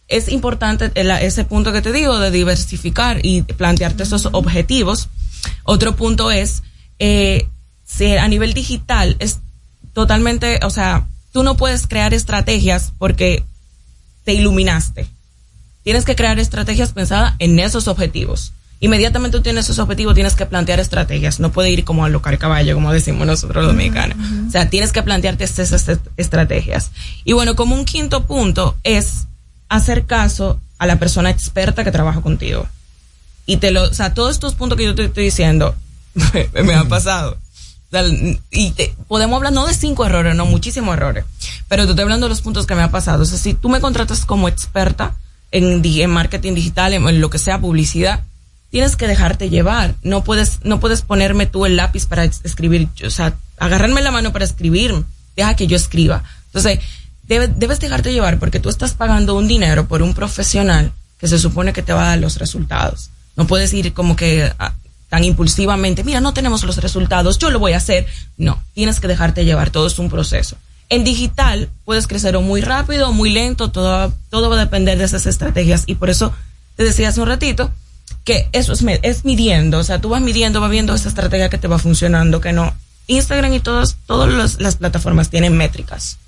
es 0.08 0.28
importante 0.28 0.90
el- 0.96 1.12
ese 1.12 1.44
punto 1.44 1.72
que 1.72 1.82
te 1.82 1.92
digo 1.92 2.18
de 2.18 2.32
diversificar 2.32 3.24
y 3.24 3.42
plantearte 3.42 4.02
esos 4.02 4.26
objetivos. 4.32 5.08
Otro 5.62 5.94
punto 5.94 6.32
es, 6.32 6.64
eh, 6.98 7.46
si 7.86 8.16
a 8.16 8.26
nivel 8.26 8.54
digital 8.54 9.14
es 9.20 9.38
totalmente, 9.92 10.58
o 10.64 10.70
sea, 10.70 11.06
tú 11.32 11.44
no 11.44 11.56
puedes 11.56 11.86
crear 11.86 12.12
estrategias 12.12 12.92
porque 12.98 13.44
te 14.24 14.32
iluminaste. 14.34 15.06
Tienes 15.84 16.04
que 16.04 16.16
crear 16.16 16.40
estrategias 16.40 16.92
pensadas 16.92 17.34
en 17.38 17.60
esos 17.60 17.86
objetivos. 17.86 18.52
Inmediatamente 18.80 19.38
tú 19.38 19.42
tienes 19.42 19.64
esos 19.64 19.78
objetivos, 19.78 20.14
tienes 20.14 20.34
que 20.34 20.44
plantear 20.46 20.80
estrategias. 20.80 21.40
No 21.40 21.50
puede 21.50 21.70
ir 21.70 21.84
como 21.84 22.04
a 22.04 22.08
locar 22.10 22.36
caballo, 22.38 22.74
como 22.74 22.92
decimos 22.92 23.26
nosotros 23.26 23.64
los 23.64 23.74
mexicanos. 23.74 24.18
O 24.46 24.50
sea, 24.50 24.68
tienes 24.68 24.92
que 24.92 25.02
plantearte 25.02 25.44
esas 25.44 25.72
est- 25.72 26.06
estrategias. 26.16 26.90
Y 27.24 27.32
bueno, 27.32 27.56
como 27.56 27.74
un 27.74 27.84
quinto 27.86 28.24
punto 28.26 28.76
es 28.84 29.26
hacer 29.68 30.04
caso 30.04 30.60
a 30.78 30.86
la 30.86 30.98
persona 30.98 31.30
experta 31.30 31.84
que 31.84 31.90
trabaja 31.90 32.20
contigo. 32.20 32.68
Y 33.46 33.56
te 33.58 33.70
lo, 33.70 33.84
o 33.84 33.94
sea, 33.94 34.12
todos 34.12 34.32
estos 34.32 34.54
puntos 34.54 34.76
que 34.76 34.84
yo 34.84 34.94
te 34.94 35.04
estoy 35.06 35.24
diciendo 35.24 35.74
me, 36.14 36.48
me 36.62 36.74
han 36.74 36.88
pasado. 36.88 37.38
O 37.88 37.90
sea, 37.90 38.02
y 38.50 38.70
te- 38.72 38.94
podemos 39.08 39.36
hablar 39.36 39.52
no 39.54 39.66
de 39.66 39.72
cinco 39.72 40.04
errores, 40.04 40.34
no, 40.34 40.44
muchísimos 40.44 40.94
errores. 40.94 41.24
Pero 41.68 41.84
te 41.84 41.90
estoy 41.90 42.02
hablando 42.02 42.26
de 42.26 42.30
los 42.30 42.42
puntos 42.42 42.66
que 42.66 42.74
me 42.74 42.82
han 42.82 42.90
pasado. 42.90 43.22
O 43.22 43.26
sea, 43.26 43.38
si 43.38 43.54
tú 43.54 43.68
me 43.70 43.80
contratas 43.80 44.26
como 44.26 44.48
experta 44.48 45.14
en, 45.50 45.80
marketing 46.10 46.52
digital, 46.54 46.92
en, 46.92 47.08
en 47.08 47.20
lo 47.20 47.30
que 47.30 47.38
sea 47.38 47.58
publicidad, 47.60 48.20
tienes 48.76 48.94
que 48.96 49.06
dejarte 49.06 49.48
llevar. 49.48 49.94
No 50.02 50.22
puedes, 50.22 50.58
no 50.62 50.80
puedes 50.80 51.00
ponerme 51.00 51.46
tú 51.46 51.64
el 51.64 51.76
lápiz 51.76 52.04
para 52.04 52.24
es- 52.24 52.42
escribir, 52.44 52.88
o 53.06 53.08
sea, 53.08 53.34
agarrarme 53.56 54.02
la 54.02 54.10
mano 54.10 54.34
para 54.34 54.44
escribir. 54.44 54.92
Deja 55.34 55.56
que 55.56 55.66
yo 55.66 55.76
escriba. 55.78 56.24
Entonces, 56.48 56.80
debe- 57.26 57.48
debes 57.48 57.80
dejarte 57.80 58.12
llevar 58.12 58.38
porque 58.38 58.60
tú 58.60 58.68
estás 58.68 58.92
pagando 58.92 59.34
un 59.34 59.48
dinero 59.48 59.88
por 59.88 60.02
un 60.02 60.12
profesional 60.12 60.92
que 61.18 61.26
se 61.26 61.38
supone 61.38 61.72
que 61.72 61.80
te 61.82 61.94
va 61.94 62.02
a 62.04 62.08
dar 62.08 62.18
los 62.18 62.36
resultados. 62.38 63.08
No 63.34 63.46
puedes 63.46 63.72
ir 63.72 63.94
como 63.94 64.14
que 64.14 64.52
ah, 64.58 64.74
tan 65.08 65.24
impulsivamente, 65.24 66.04
mira, 66.04 66.20
no 66.20 66.34
tenemos 66.34 66.62
los 66.62 66.76
resultados, 66.76 67.38
yo 67.38 67.48
lo 67.48 67.58
voy 67.58 67.72
a 67.72 67.78
hacer. 67.78 68.06
No, 68.36 68.62
tienes 68.74 69.00
que 69.00 69.08
dejarte 69.08 69.46
llevar, 69.46 69.70
todo 69.70 69.86
es 69.86 69.98
un 69.98 70.10
proceso. 70.10 70.58
En 70.90 71.02
digital 71.02 71.70
puedes 71.86 72.06
crecer 72.06 72.36
o 72.36 72.42
muy 72.42 72.60
rápido 72.60 73.08
o 73.08 73.12
muy 73.14 73.30
lento, 73.30 73.70
todo, 73.70 74.12
todo 74.28 74.50
va 74.50 74.56
a 74.56 74.60
depender 74.66 74.98
de 74.98 75.04
esas 75.04 75.24
estrategias 75.24 75.84
y 75.86 75.94
por 75.94 76.10
eso 76.10 76.34
te 76.76 76.84
decía 76.84 77.08
hace 77.08 77.22
un 77.22 77.28
ratito 77.28 77.70
que 78.26 78.48
eso 78.52 78.72
es, 78.72 78.84
es 79.02 79.24
midiendo, 79.24 79.78
o 79.78 79.84
sea, 79.84 80.00
tú 80.00 80.08
vas 80.10 80.20
midiendo, 80.20 80.60
vas 80.60 80.70
viendo 80.70 80.92
esa 80.94 81.08
estrategia 81.08 81.48
que 81.48 81.58
te 81.58 81.68
va 81.68 81.78
funcionando, 81.78 82.40
que 82.40 82.52
no. 82.52 82.74
Instagram 83.06 83.52
y 83.54 83.60
todas, 83.60 83.96
todas 84.04 84.58
las 84.60 84.76
plataformas 84.76 85.30
tienen 85.30 85.56
métricas. 85.56 86.18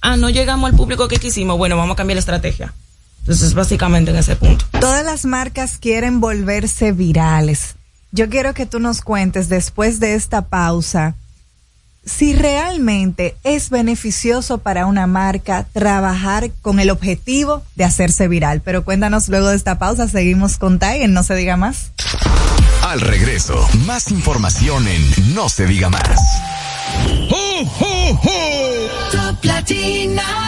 Ah, 0.00 0.16
no 0.16 0.30
llegamos 0.30 0.70
al 0.70 0.76
público 0.76 1.08
que 1.08 1.16
quisimos, 1.16 1.58
bueno, 1.58 1.76
vamos 1.76 1.94
a 1.94 1.96
cambiar 1.96 2.14
la 2.14 2.20
estrategia. 2.20 2.72
Entonces, 3.20 3.54
básicamente 3.54 4.12
en 4.12 4.18
ese 4.18 4.36
punto. 4.36 4.64
Todas 4.80 5.04
las 5.04 5.24
marcas 5.24 5.78
quieren 5.78 6.20
volverse 6.20 6.92
virales. 6.92 7.74
Yo 8.12 8.30
quiero 8.30 8.54
que 8.54 8.64
tú 8.64 8.78
nos 8.78 9.02
cuentes 9.02 9.48
después 9.48 9.98
de 9.98 10.14
esta 10.14 10.42
pausa 10.42 11.16
si 12.08 12.32
realmente 12.32 13.36
es 13.44 13.70
beneficioso 13.70 14.58
para 14.58 14.86
una 14.86 15.06
marca 15.06 15.66
trabajar 15.72 16.50
con 16.62 16.80
el 16.80 16.90
objetivo 16.90 17.62
de 17.76 17.84
hacerse 17.84 18.28
viral. 18.28 18.62
Pero 18.64 18.84
cuéntanos 18.84 19.28
luego 19.28 19.48
de 19.48 19.56
esta 19.56 19.78
pausa, 19.78 20.08
seguimos 20.08 20.58
con 20.58 20.78
Tai 20.78 21.02
en 21.02 21.12
No 21.12 21.22
se 21.22 21.34
diga 21.34 21.56
más. 21.56 21.92
Al 22.82 23.00
regreso, 23.00 23.68
más 23.86 24.10
información 24.10 24.88
en 24.88 25.34
No 25.34 25.48
se 25.48 25.66
diga 25.66 25.90
más. 25.90 26.18
Top 29.12 29.44
Latina. 29.44 30.47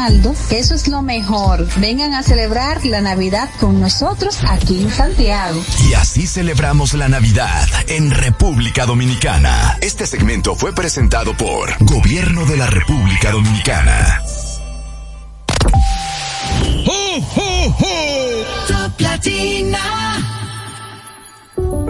Eso 0.49 0.73
es 0.73 0.87
lo 0.87 1.03
mejor. 1.03 1.67
Vengan 1.79 2.15
a 2.15 2.23
celebrar 2.23 2.83
la 2.85 3.01
Navidad 3.01 3.49
con 3.59 3.79
nosotros 3.79 4.39
aquí 4.49 4.81
en 4.81 4.89
Santiago. 4.89 5.61
Y 5.87 5.93
así 5.93 6.25
celebramos 6.25 6.93
la 6.93 7.07
Navidad 7.07 7.67
en 7.87 8.09
República 8.09 8.87
Dominicana. 8.87 9.77
Este 9.79 10.07
segmento 10.07 10.55
fue 10.55 10.73
presentado 10.73 11.37
por 11.37 11.75
Gobierno 11.85 12.45
de 12.45 12.57
la 12.57 12.65
República 12.65 13.31
Dominicana. 13.31 14.23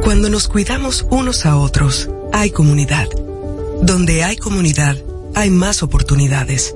Cuando 0.04 0.30
nos 0.30 0.50
cuidamos 0.50 1.06
unos 1.10 1.46
a 1.46 1.56
otros, 1.56 2.10
hay 2.34 2.52
comunidad. 2.52 3.08
Donde 3.82 4.26
hay 4.26 4.36
comunidad, 4.36 4.98
hay 5.34 5.50
más 5.50 5.82
oportunidades. 5.82 6.76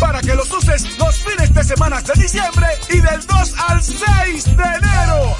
para 0.00 0.20
que 0.20 0.34
los 0.34 0.50
uses 0.52 0.98
los 0.98 1.16
fines 1.16 1.52
de 1.54 1.64
semana 1.64 2.00
de 2.00 2.12
diciembre 2.20 2.66
y 2.90 3.00
del 3.00 3.26
2 3.26 3.54
al 3.68 3.82
6 3.82 4.44
de 4.56 4.64
enero. 4.64 5.36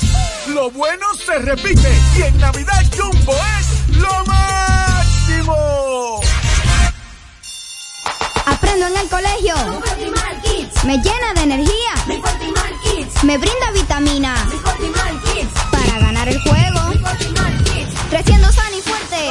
Lo 0.49 0.71
bueno 0.71 1.07
se 1.15 1.39
repite 1.39 1.93
y 2.17 2.23
en 2.23 2.39
Navidad 2.39 2.85
Jumbo 2.97 3.35
es 3.59 3.97
lo 3.97 4.25
máximo. 4.27 6.21
Aprendo 8.47 8.87
en 8.87 8.97
el 8.97 9.09
colegio. 9.09 9.55
Me 10.85 10.99
llena 10.99 11.33
de 11.35 11.43
energía. 11.43 11.95
Me 13.23 13.39
brinda 13.39 13.71
vitamina. 13.73 14.35
Para 15.71 15.99
ganar 15.99 16.29
el 16.29 16.41
juego. 16.43 16.81
Creciendo 18.11 18.53
sano 18.53 18.77
y 18.79 18.83
fuerte. 18.83 19.31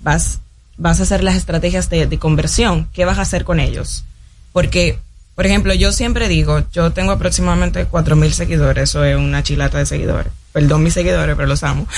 ¿Vas, 0.00 0.40
vas 0.76 1.00
a 1.00 1.04
hacer 1.04 1.22
las 1.22 1.36
estrategias 1.36 1.90
de, 1.90 2.18
conversión? 2.18 2.88
¿Qué 2.92 3.04
vas 3.04 3.18
a 3.18 3.22
hacer 3.22 3.44
con 3.44 3.60
ellos? 3.60 4.04
Porque, 4.52 4.98
por 5.34 5.46
ejemplo, 5.46 5.74
yo 5.74 5.92
siempre 5.92 6.28
digo, 6.28 6.62
yo 6.72 6.92
tengo 6.92 7.12
aproximadamente 7.12 7.84
cuatro 7.86 8.16
mil 8.16 8.32
seguidores, 8.32 8.90
eso 8.90 9.04
es 9.04 9.16
una 9.16 9.42
chilata 9.42 9.78
de 9.78 9.86
seguidores. 9.86 10.32
Perdón 10.52 10.82
mis 10.82 10.94
seguidores, 10.94 11.36
pero 11.36 11.48
los 11.48 11.62
amo. 11.62 11.86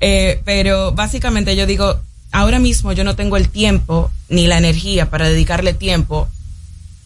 Eh, 0.00 0.42
pero 0.44 0.92
básicamente 0.92 1.56
yo 1.56 1.66
digo, 1.66 2.00
ahora 2.30 2.60
mismo 2.60 2.92
yo 2.92 3.02
no 3.02 3.16
tengo 3.16 3.36
el 3.36 3.48
tiempo 3.48 4.12
ni 4.28 4.46
la 4.46 4.56
energía 4.56 5.10
para 5.10 5.28
dedicarle 5.28 5.74
tiempo 5.74 6.28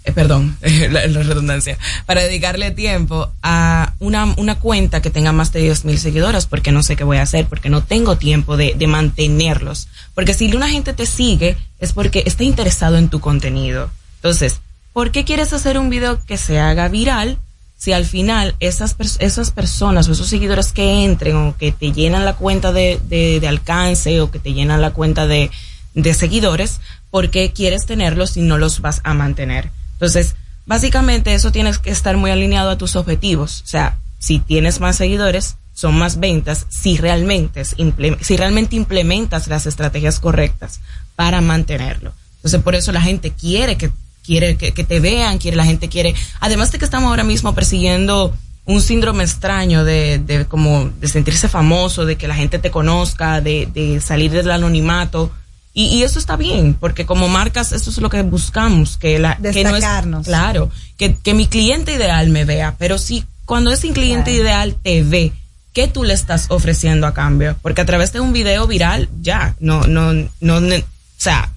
eh, 0.05 0.13
perdón, 0.13 0.57
la, 0.91 1.07
redundancia, 1.07 1.79
para 2.07 2.23
dedicarle 2.23 2.73
tiempo 2.73 3.31
a 3.43 3.95
una, 4.01 4.35
una 4.37 4.59
cuenta 4.59 5.01
que 5.01 5.11
tenga 5.11 5.31
más 5.33 5.53
de 5.53 5.61
10 5.61 5.85
mil 5.85 5.99
seguidores, 5.99 6.47
porque 6.47 6.73
no 6.73 6.83
sé 6.83 6.97
qué 6.97 7.05
voy 7.05 7.19
a 7.19 7.23
hacer, 7.23 7.47
porque 7.47 7.71
no 7.71 7.85
tengo 7.85 8.17
tiempo 8.17 8.57
de, 8.57 8.75
de 8.77 8.87
mantenerlos. 8.89 9.89
Porque 10.15 10.35
si 10.35 10.53
una 10.55 10.69
gente 10.69 10.93
te 10.93 11.07
sigue, 11.07 11.57
es 11.79 11.93
porque 11.93 12.25
está 12.27 12.43
interesado 12.43 12.97
en 12.97 13.11
tu 13.11 13.21
contenido. 13.21 13.91
Entonces, 14.17 14.61
¿por 14.93 15.13
qué 15.13 15.25
quieres 15.25 15.53
hacer 15.53 15.79
un 15.79 15.89
video 15.89 16.25
que 16.25 16.37
se 16.37 16.59
haga 16.59 16.89
viral? 16.89 17.39
Si 17.77 17.93
al 17.93 18.05
final 18.05 18.57
esas, 18.61 18.97
esas 19.19 19.51
personas 19.51 20.09
o 20.09 20.13
esos 20.13 20.29
seguidores 20.29 20.73
que 20.73 21.05
entren 21.05 21.37
o 21.37 21.57
que 21.57 21.73
te 21.73 21.93
llenan 21.93 22.25
la 22.25 22.35
cuenta 22.35 22.73
de, 22.73 23.01
de, 23.09 23.41
de 23.41 23.49
alcance 23.49 24.21
o 24.21 24.31
que 24.31 24.39
te 24.39 24.53
llenan 24.53 24.81
la 24.81 24.93
cuenta 24.93 25.27
de, 25.27 25.51
de 25.95 26.15
seguidores, 26.15 26.81
¿por 27.11 27.31
qué 27.31 27.53
quieres 27.53 27.87
tenerlos 27.87 28.31
si 28.31 28.43
no 28.43 28.59
los 28.59 28.81
vas 28.81 29.01
a 29.05 29.15
mantener? 29.15 29.71
Entonces, 29.93 30.35
básicamente 30.67 31.35
eso 31.35 31.53
tienes 31.53 31.79
que 31.79 31.91
estar 31.91 32.17
muy 32.17 32.31
alineado 32.31 32.71
a 32.71 32.79
tus 32.79 32.97
objetivos. 32.97 33.63
O 33.65 33.69
sea, 33.69 33.99
si 34.19 34.39
tienes 34.39 34.81
más 34.81 34.97
seguidores, 34.97 35.57
son 35.75 35.97
más 35.97 36.21
ventas 36.21 36.67
si 36.69 36.97
realmente, 36.97 37.65
si 37.65 38.37
realmente 38.37 38.77
implementas 38.77 39.49
las 39.49 39.67
estrategias 39.67 40.21
correctas 40.21 40.81
para 41.17 41.41
mantenerlo. 41.41 42.13
Entonces, 42.37 42.63
por 42.63 42.75
eso 42.75 42.93
la 42.93 43.01
gente 43.01 43.31
quiere 43.31 43.77
que, 43.77 43.91
quiere 44.25 44.57
que, 44.57 44.73
que 44.73 44.85
te 44.85 45.01
vean, 45.01 45.39
quiere, 45.39 45.57
la 45.57 45.65
gente 45.65 45.89
quiere, 45.89 46.15
además 46.41 46.73
de 46.73 46.79
que 46.79 46.85
estamos 46.85 47.09
ahora 47.09 47.25
mismo 47.25 47.55
persiguiendo 47.55 48.37
un 48.65 48.81
síndrome 48.81 49.25
extraño 49.25 49.85
de, 49.85 50.19
de 50.19 50.47
como 50.47 50.91
de 51.01 51.09
sentirse 51.09 51.49
famoso, 51.49 52.05
de 52.05 52.17
que 52.17 52.29
la 52.29 52.35
gente 52.35 52.59
te 52.59 52.71
conozca, 52.71 53.41
de, 53.41 53.69
de 53.73 54.01
salir 54.01 54.31
del 54.31 54.51
anonimato. 54.51 55.33
Y, 55.75 55.85
y 55.87 56.03
eso 56.03 56.19
está 56.19 56.37
bien, 56.37 56.75
porque 56.75 57.07
como 57.07 57.29
marcas, 57.29 57.73
eso 57.73 57.91
es 57.91 57.99
lo 57.99 58.11
que 58.11 58.21
buscamos, 58.23 58.99
que 58.99 59.19
la, 59.19 59.37
que 59.37 59.43
no 59.65 59.71
es- 59.71 59.75
Destacarnos. 59.77 60.27
claro, 60.27 60.71
que, 60.99 61.17
que 61.17 61.33
mi 61.35 61.47
cliente 61.47 61.95
ideal 61.95 62.29
me 62.29 62.45
vea, 62.45 62.77
pero 62.79 62.99
si 62.99 63.25
cuando 63.47 63.71
ese 63.73 63.91
cliente 63.93 64.33
ideal 64.33 64.77
te 64.83 65.03
ve, 65.03 65.33
¿qué 65.73 65.89
tú 65.89 66.05
le 66.05 66.13
estás 66.15 66.47
ofreciendo 66.51 67.07
a 67.07 67.15
cambio? 67.15 67.57
Porque 67.63 67.81
a 67.81 67.87
través 67.87 68.13
de 68.13 68.21
un 68.21 68.33
video 68.35 68.67
viral, 68.67 69.09
ya, 69.23 69.57
no, 69.61 69.87
no, 69.87 70.13
no, 70.41 70.57
o 70.59 70.83
sea, 71.17 71.51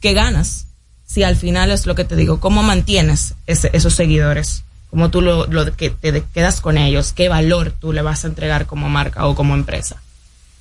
¿qué 0.00 0.12
ganas? 0.12 0.66
Si 1.06 1.22
al 1.22 1.36
final 1.36 1.70
es 1.70 1.86
lo 1.86 1.94
que 1.94 2.04
te 2.04 2.14
digo, 2.16 2.40
¿cómo 2.40 2.62
mantienes 2.62 3.34
ese- 3.46 3.70
esos 3.72 3.94
seguidores? 3.94 4.64
¿Cómo 4.90 5.08
tú 5.10 5.22
lo, 5.22 5.46
lo 5.46 5.74
que 5.74 5.88
te 5.88 6.22
quedas 6.34 6.60
con 6.60 6.76
ellos? 6.76 7.14
¿Qué 7.14 7.30
valor 7.30 7.72
tú 7.72 7.94
le 7.94 8.02
vas 8.02 8.24
a 8.24 8.28
entregar 8.28 8.66
como 8.66 8.90
marca 8.90 9.26
o 9.26 9.34
como 9.34 9.54
empresa? 9.54 9.96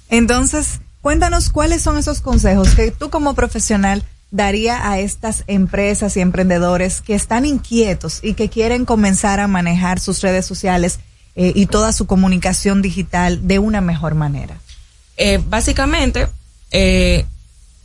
Entonces, 0.10 0.80
cuéntanos 1.02 1.50
cuáles 1.50 1.82
son 1.82 1.98
esos 1.98 2.22
consejos 2.22 2.76
que 2.76 2.92
tú 2.92 3.10
como 3.10 3.34
profesional 3.34 4.04
daría 4.32 4.90
a 4.90 5.00
estas 5.00 5.44
empresas 5.48 6.16
y 6.16 6.22
emprendedores 6.22 7.02
que 7.02 7.14
están 7.14 7.46
inquietos 7.46 8.20
y 8.24 8.34
que 8.34 8.50
quieren 8.50 8.86
comenzar 8.86 9.40
a 9.42 9.48
manejar 9.48 10.00
sus 10.00 10.22
redes 10.22 10.46
sociales 10.46 11.00
eh, 11.36 11.52
y 11.54 11.66
toda 11.66 11.92
su 11.92 12.08
comunicación 12.08 12.82
digital 12.82 13.48
de 13.48 13.60
una 13.60 13.82
mejor 13.82 14.16
manera. 14.16 14.58
Eh, 15.18 15.42
básicamente, 15.50 16.28
eh, 16.72 17.26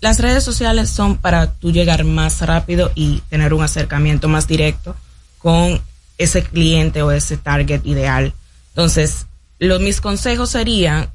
las 0.00 0.20
redes 0.20 0.44
sociales 0.44 0.88
son 0.88 1.16
para 1.16 1.52
tú 1.52 1.72
llegar 1.72 2.04
más 2.04 2.40
rápido 2.40 2.92
y 2.94 3.20
tener 3.28 3.52
un 3.52 3.64
acercamiento 3.64 4.28
más 4.28 4.46
directo 4.46 4.94
con 5.38 5.80
ese 6.18 6.42
cliente 6.44 7.02
o 7.02 7.10
ese 7.10 7.36
target 7.36 7.84
ideal. 7.84 8.34
Entonces, 8.70 9.26
los, 9.58 9.80
mis 9.80 10.00
consejos 10.00 10.50
serían, 10.50 11.10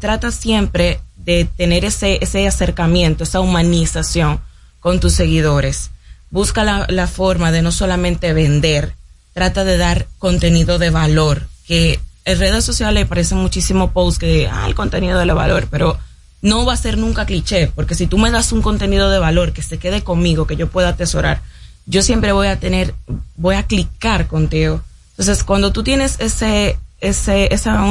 trata 0.00 0.32
siempre 0.32 1.00
de 1.24 1.44
tener 1.44 1.84
ese, 1.84 2.18
ese 2.22 2.46
acercamiento, 2.46 3.24
esa 3.24 3.40
humanización 3.40 4.40
con 4.80 5.00
tus 5.00 5.12
seguidores. 5.12 5.90
Busca 6.30 6.64
la, 6.64 6.86
la 6.88 7.06
forma 7.06 7.52
de 7.52 7.62
no 7.62 7.72
solamente 7.72 8.32
vender, 8.32 8.94
trata 9.32 9.64
de 9.64 9.76
dar 9.76 10.06
contenido 10.18 10.78
de 10.78 10.90
valor, 10.90 11.48
que 11.66 12.00
en 12.24 12.38
redes 12.38 12.64
sociales 12.64 13.04
aparecen 13.04 13.38
muchísimos 13.38 13.90
posts 13.92 14.18
que, 14.18 14.48
ah, 14.50 14.66
el 14.66 14.74
contenido 14.74 15.18
de 15.18 15.26
valor, 15.26 15.68
pero 15.70 15.98
no 16.42 16.64
va 16.64 16.74
a 16.74 16.76
ser 16.76 16.96
nunca 16.96 17.26
cliché, 17.26 17.70
porque 17.74 17.94
si 17.94 18.06
tú 18.06 18.18
me 18.18 18.30
das 18.30 18.52
un 18.52 18.62
contenido 18.62 19.10
de 19.10 19.18
valor 19.18 19.52
que 19.52 19.62
se 19.62 19.78
quede 19.78 20.02
conmigo, 20.02 20.46
que 20.46 20.56
yo 20.56 20.68
pueda 20.68 20.90
atesorar, 20.90 21.42
yo 21.86 22.02
siempre 22.02 22.32
voy 22.32 22.46
a 22.46 22.58
tener, 22.58 22.94
voy 23.36 23.56
a 23.56 23.64
clicar 23.64 24.26
contigo. 24.26 24.82
Entonces, 25.10 25.44
cuando 25.44 25.72
tú 25.72 25.82
tienes 25.82 26.16
ese, 26.20 26.78
ese, 27.00 27.52
esa 27.52 27.84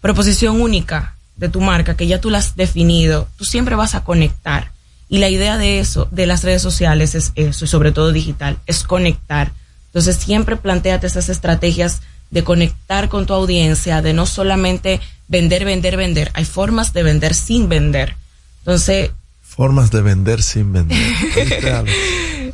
proposición 0.00 0.60
única 0.60 1.14
de 1.40 1.48
tu 1.48 1.60
marca, 1.60 1.96
que 1.96 2.06
ya 2.06 2.20
tú 2.20 2.30
la 2.30 2.38
has 2.38 2.54
definido, 2.54 3.26
tú 3.36 3.44
siempre 3.44 3.74
vas 3.74 3.94
a 3.94 4.04
conectar. 4.04 4.72
Y 5.08 5.18
la 5.18 5.30
idea 5.30 5.56
de 5.56 5.80
eso, 5.80 6.06
de 6.12 6.26
las 6.26 6.44
redes 6.44 6.62
sociales, 6.62 7.16
es 7.16 7.32
eso, 7.34 7.64
y 7.64 7.68
sobre 7.68 7.90
todo 7.90 8.12
digital, 8.12 8.58
es 8.66 8.84
conectar. 8.84 9.52
Entonces, 9.86 10.16
siempre 10.16 10.56
planteate 10.56 11.06
esas 11.06 11.30
estrategias 11.30 12.02
de 12.30 12.44
conectar 12.44 13.08
con 13.08 13.26
tu 13.26 13.32
audiencia, 13.32 14.02
de 14.02 14.12
no 14.12 14.26
solamente 14.26 15.00
vender, 15.26 15.64
vender, 15.64 15.96
vender. 15.96 16.30
Hay 16.34 16.44
formas 16.44 16.92
de 16.92 17.02
vender 17.02 17.34
sin 17.34 17.68
vender. 17.68 18.14
Entonces... 18.58 19.10
Formas 19.42 19.90
de 19.90 20.02
vender 20.02 20.42
sin 20.42 20.72
vender. 20.72 20.96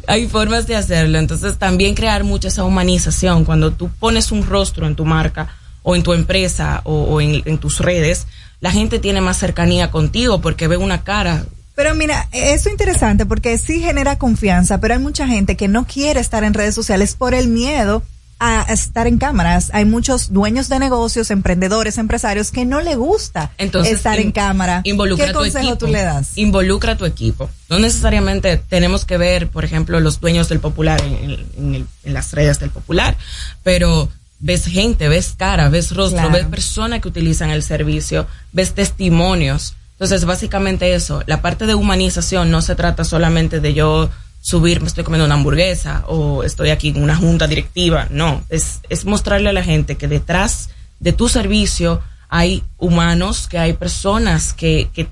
hay 0.06 0.28
formas 0.28 0.66
de 0.66 0.76
hacerlo. 0.76 1.18
Entonces 1.18 1.58
también 1.58 1.94
crear 1.94 2.24
mucha 2.24 2.48
esa 2.48 2.64
humanización. 2.64 3.44
Cuando 3.44 3.72
tú 3.72 3.90
pones 3.90 4.32
un 4.32 4.46
rostro 4.46 4.86
en 4.86 4.94
tu 4.94 5.04
marca 5.04 5.48
o 5.82 5.94
en 5.94 6.02
tu 6.02 6.14
empresa 6.14 6.80
o, 6.84 7.20
en, 7.20 7.42
en, 7.44 7.58
tus 7.58 7.80
redes, 7.80 8.26
la 8.60 8.70
gente 8.70 8.98
tiene 8.98 9.20
más 9.20 9.38
cercanía 9.38 9.90
contigo 9.90 10.40
porque 10.40 10.68
ve 10.68 10.76
una 10.76 11.04
cara. 11.04 11.44
Pero 11.74 11.94
mira, 11.94 12.28
eso 12.32 12.68
es 12.68 12.72
interesante 12.72 13.26
porque 13.26 13.58
sí 13.58 13.80
genera 13.80 14.16
confianza, 14.16 14.78
pero 14.80 14.94
hay 14.94 15.00
mucha 15.00 15.26
gente 15.26 15.56
que 15.56 15.68
no 15.68 15.86
quiere 15.86 16.20
estar 16.20 16.42
en 16.42 16.54
redes 16.54 16.74
sociales 16.74 17.14
por 17.14 17.34
el 17.34 17.48
miedo 17.48 18.02
a 18.38 18.66
estar 18.68 19.06
en 19.06 19.18
cámaras. 19.18 19.70
Hay 19.72 19.84
muchos 19.84 20.32
dueños 20.32 20.68
de 20.68 20.78
negocios, 20.78 21.30
emprendedores, 21.30 21.98
empresarios 21.98 22.50
que 22.50 22.64
no 22.64 22.80
le 22.80 22.94
gusta 22.94 23.50
estar 23.58 24.18
en 24.18 24.32
cámara. 24.32 24.82
Involucra 24.84 25.26
¿Qué 25.26 25.32
consejo 25.32 25.78
tú 25.78 25.86
le 25.86 26.02
das? 26.02 26.36
Involucra 26.36 26.92
a 26.92 26.96
tu 26.96 27.06
equipo. 27.06 27.48
No 27.70 27.78
necesariamente 27.78 28.56
tenemos 28.56 29.04
que 29.04 29.16
ver, 29.16 29.48
por 29.48 29.64
ejemplo, 29.64 30.00
los 30.00 30.20
dueños 30.20 30.48
del 30.48 30.60
popular 30.60 31.00
en, 31.02 31.86
las 32.04 32.32
redes 32.32 32.58
del 32.60 32.70
popular, 32.70 33.16
pero 33.62 34.08
ves 34.38 34.66
gente, 34.66 35.08
ves 35.08 35.34
cara, 35.36 35.68
ves 35.68 35.92
rostro, 35.92 36.30
ves 36.30 36.46
personas 36.46 37.00
que 37.00 37.08
utilizan 37.08 37.50
el 37.50 37.62
servicio, 37.62 38.26
ves 38.52 38.74
testimonios. 38.74 39.74
Entonces, 39.92 40.24
básicamente 40.24 40.94
eso, 40.94 41.22
la 41.26 41.40
parte 41.40 41.66
de 41.66 41.74
humanización 41.74 42.50
no 42.50 42.60
se 42.60 42.74
trata 42.74 43.04
solamente 43.04 43.60
de 43.60 43.72
yo 43.72 44.10
subir, 44.40 44.80
me 44.80 44.86
estoy 44.86 45.04
comiendo 45.04 45.24
una 45.24 45.34
hamburguesa 45.34 46.04
o 46.06 46.44
estoy 46.44 46.70
aquí 46.70 46.90
en 46.90 47.02
una 47.02 47.16
junta 47.16 47.46
directiva. 47.46 48.06
No, 48.10 48.44
es, 48.48 48.80
es 48.88 49.04
mostrarle 49.04 49.48
a 49.48 49.52
la 49.52 49.64
gente 49.64 49.96
que 49.96 50.06
detrás 50.06 50.68
de 51.00 51.12
tu 51.12 51.28
servicio 51.28 52.02
hay 52.28 52.62
humanos, 52.78 53.48
que 53.48 53.58
hay 53.58 53.72
personas 53.72 54.52
que, 54.52 54.90
que 54.92 55.08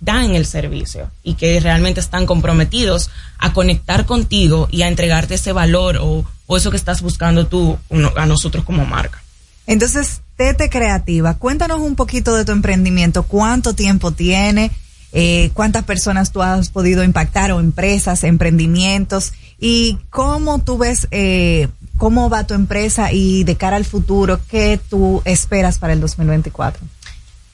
dan 0.00 0.34
el 0.34 0.46
servicio 0.46 1.10
y 1.22 1.34
que 1.34 1.60
realmente 1.60 2.00
están 2.00 2.26
comprometidos 2.26 3.10
a 3.38 3.52
conectar 3.52 4.04
contigo 4.04 4.68
y 4.70 4.82
a 4.82 4.88
entregarte 4.88 5.34
ese 5.34 5.52
valor 5.52 5.98
o, 6.00 6.24
o 6.46 6.56
eso 6.56 6.70
que 6.70 6.76
estás 6.76 7.02
buscando 7.02 7.46
tú 7.46 7.78
a 8.16 8.26
nosotros 8.26 8.64
como 8.64 8.84
marca. 8.84 9.22
Entonces, 9.66 10.20
Tete 10.36 10.68
Creativa, 10.68 11.34
cuéntanos 11.34 11.80
un 11.80 11.96
poquito 11.96 12.34
de 12.34 12.44
tu 12.44 12.52
emprendimiento, 12.52 13.22
cuánto 13.22 13.74
tiempo 13.74 14.10
tiene, 14.10 14.70
eh, 15.12 15.50
cuántas 15.54 15.84
personas 15.84 16.32
tú 16.32 16.42
has 16.42 16.68
podido 16.68 17.04
impactar 17.04 17.52
o 17.52 17.60
empresas, 17.60 18.24
emprendimientos 18.24 19.32
y 19.58 19.98
cómo 20.10 20.58
tú 20.58 20.76
ves 20.76 21.06
eh, 21.12 21.68
cómo 21.96 22.28
va 22.28 22.46
tu 22.46 22.54
empresa 22.54 23.12
y 23.12 23.44
de 23.44 23.56
cara 23.56 23.76
al 23.76 23.84
futuro, 23.84 24.40
qué 24.48 24.78
tú 24.90 25.22
esperas 25.24 25.78
para 25.78 25.92
el 25.92 26.00
2024. 26.00 26.82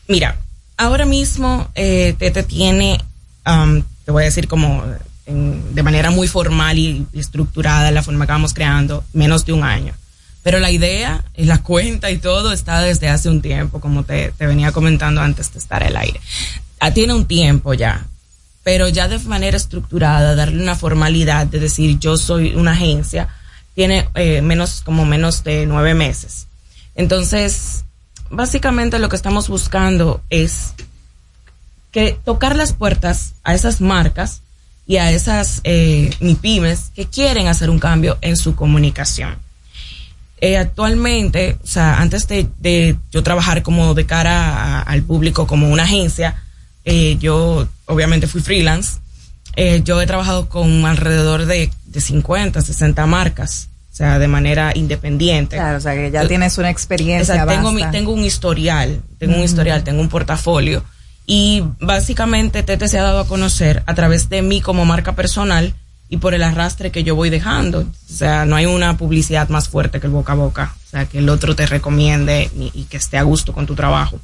Mira, 0.09 0.39
ahora 0.77 1.05
mismo 1.05 1.69
eh, 1.75 2.15
Tete 2.19 2.43
tiene, 2.43 2.99
um, 3.47 3.83
te 4.05 4.11
voy 4.11 4.23
a 4.23 4.27
decir 4.27 4.49
como 4.49 4.83
de 5.27 5.83
manera 5.83 6.11
muy 6.11 6.29
formal 6.29 6.79
y, 6.79 7.07
estructurada 7.13 7.91
la 7.91 8.03
forma 8.03 8.27
que 8.27 8.33
vamos 8.33 8.55
creando, 8.55 9.05
menos 9.13 9.45
de 9.45 9.53
un 9.53 9.63
año. 9.63 9.95
Pero 10.43 10.59
la 10.59 10.71
idea 10.71 11.25
y 11.37 11.45
la 11.45 11.63
cuenta 11.63 12.11
y 12.11 12.19
todo 12.19 12.53
está 12.53 12.81
desde 12.81 13.09
hace 13.09 13.29
un 13.29 13.43
tiempo, 13.43 13.81
como 13.81 14.05
te, 14.05 14.33
venía 14.39 14.73
comentando 14.73 15.21
antes 15.21 15.53
de 15.53 15.59
estar 15.59 15.83
al 15.83 15.97
aire. 15.97 16.21
Ah, 16.81 16.93
tiene 16.93 17.13
un 17.13 17.27
tiempo 17.27 17.75
ya, 17.75 18.07
pero 18.63 18.89
ya 18.89 19.07
de 19.07 19.19
manera 19.21 19.57
estructurada, 19.57 20.35
darle 20.35 20.63
una 20.63 20.77
formalidad 20.77 21.47
de 21.47 21.61
decir 21.61 21.99
yo 21.99 22.17
soy 22.17 22.55
una 22.55 22.73
agencia, 22.73 23.29
tiene 23.75 24.09
eh, 24.15 24.41
menos, 24.41 24.81
como 24.83 25.05
menos 25.05 25.45
de 25.45 25.67
nueve 25.67 25.95
meses. 25.95 26.47
Entonces, 26.95 27.85
básicamente 28.31 28.99
lo 28.99 29.09
que 29.09 29.17
estamos 29.17 29.49
buscando 29.49 30.23
es 30.31 30.73
que 31.93 32.19
tocar 32.25 32.57
las 32.57 32.73
puertas 32.73 33.35
a 33.43 33.55
esas 33.55 33.81
marcas 33.81 34.43
y 34.87 34.97
a 34.97 35.11
esas 35.11 35.61
eh, 35.65 36.11
MIPIMES 36.21 36.91
que 36.95 37.07
quieren 37.07 37.47
hacer 37.47 37.71
un 37.71 37.79
cambio 37.79 38.19
en 38.21 38.37
su 38.37 38.57
comunicación. 38.57 39.37
Eh, 40.41 40.57
actualmente, 40.57 41.59
o 41.63 41.67
sea, 41.67 42.01
antes 42.01 42.27
de, 42.27 42.49
de, 42.59 42.97
yo 43.13 43.23
trabajar 43.23 43.63
como 43.63 43.93
de 43.93 44.07
cara 44.07 44.81
al 44.81 45.03
público 45.03 45.47
como 45.47 45.69
una 45.69 45.83
agencia, 45.83 46.43
eh, 46.85 47.19
yo 47.21 47.69
obviamente 47.87 48.27
fui 48.27 48.41
freelance. 48.41 48.99
Eh, 49.57 49.83
yo 49.85 50.01
he 50.01 50.07
trabajado 50.07 50.49
con 50.49 50.87
alrededor 50.87 51.45
de, 51.45 51.71
de 51.87 52.01
50, 52.01 52.63
60 52.63 53.05
marcas, 53.07 53.69
o 53.93 53.97
sea, 53.97 54.19
de 54.19 54.29
manera 54.29 54.73
independiente. 54.75 55.57
Claro, 55.57 55.77
o 55.77 55.81
sea, 55.81 55.95
que 55.95 56.11
ya 56.11 56.27
tienes 56.27 56.57
una 56.57 56.71
experiencia. 56.71 57.45
tengo, 57.47 57.75
tengo 57.91 58.13
un 58.13 58.25
historial, 58.25 59.03
tengo 59.19 59.37
un 59.37 59.43
historial, 59.43 59.85
tengo 59.85 60.01
un 60.01 60.09
portafolio. 60.09 60.83
Y 61.27 61.63
básicamente 61.81 62.63
Tete 62.63 62.89
se 62.89 62.99
ha 62.99 63.03
dado 63.03 63.21
a 63.21 63.27
conocer 63.29 63.83
a 63.87 63.95
través 63.95 64.29
de 64.29 64.43
mí 64.43 64.61
como 64.61 64.85
marca 64.85 65.15
personal 65.15 65.75
y 66.09 66.17
por 66.17 66.35
el 66.35 66.43
arrastre 66.43 66.91
que 66.91 67.05
yo 67.05 67.15
voy 67.15 67.31
dejando. 67.31 67.81
O 67.81 68.13
sea, 68.13 68.45
no 68.45 68.57
hay 68.57 68.67
una 68.67 68.97
publicidad 68.97 69.49
más 69.49 69.69
fuerte 69.69 70.01
que 70.01 70.07
el 70.07 70.13
boca 70.13 70.33
a 70.33 70.37
boca. 70.37 70.75
O 70.87 70.91
sea, 70.91 71.07
que 71.07 71.19
el 71.19 71.29
otro 71.29 71.55
te 71.55 71.67
recomiende 71.67 72.51
y, 72.57 72.73
y 72.75 72.85
que 72.85 72.97
esté 72.97 73.17
a 73.17 73.23
gusto 73.23 73.53
con 73.53 73.67
tu 73.67 73.77
trabajo. 73.77 74.19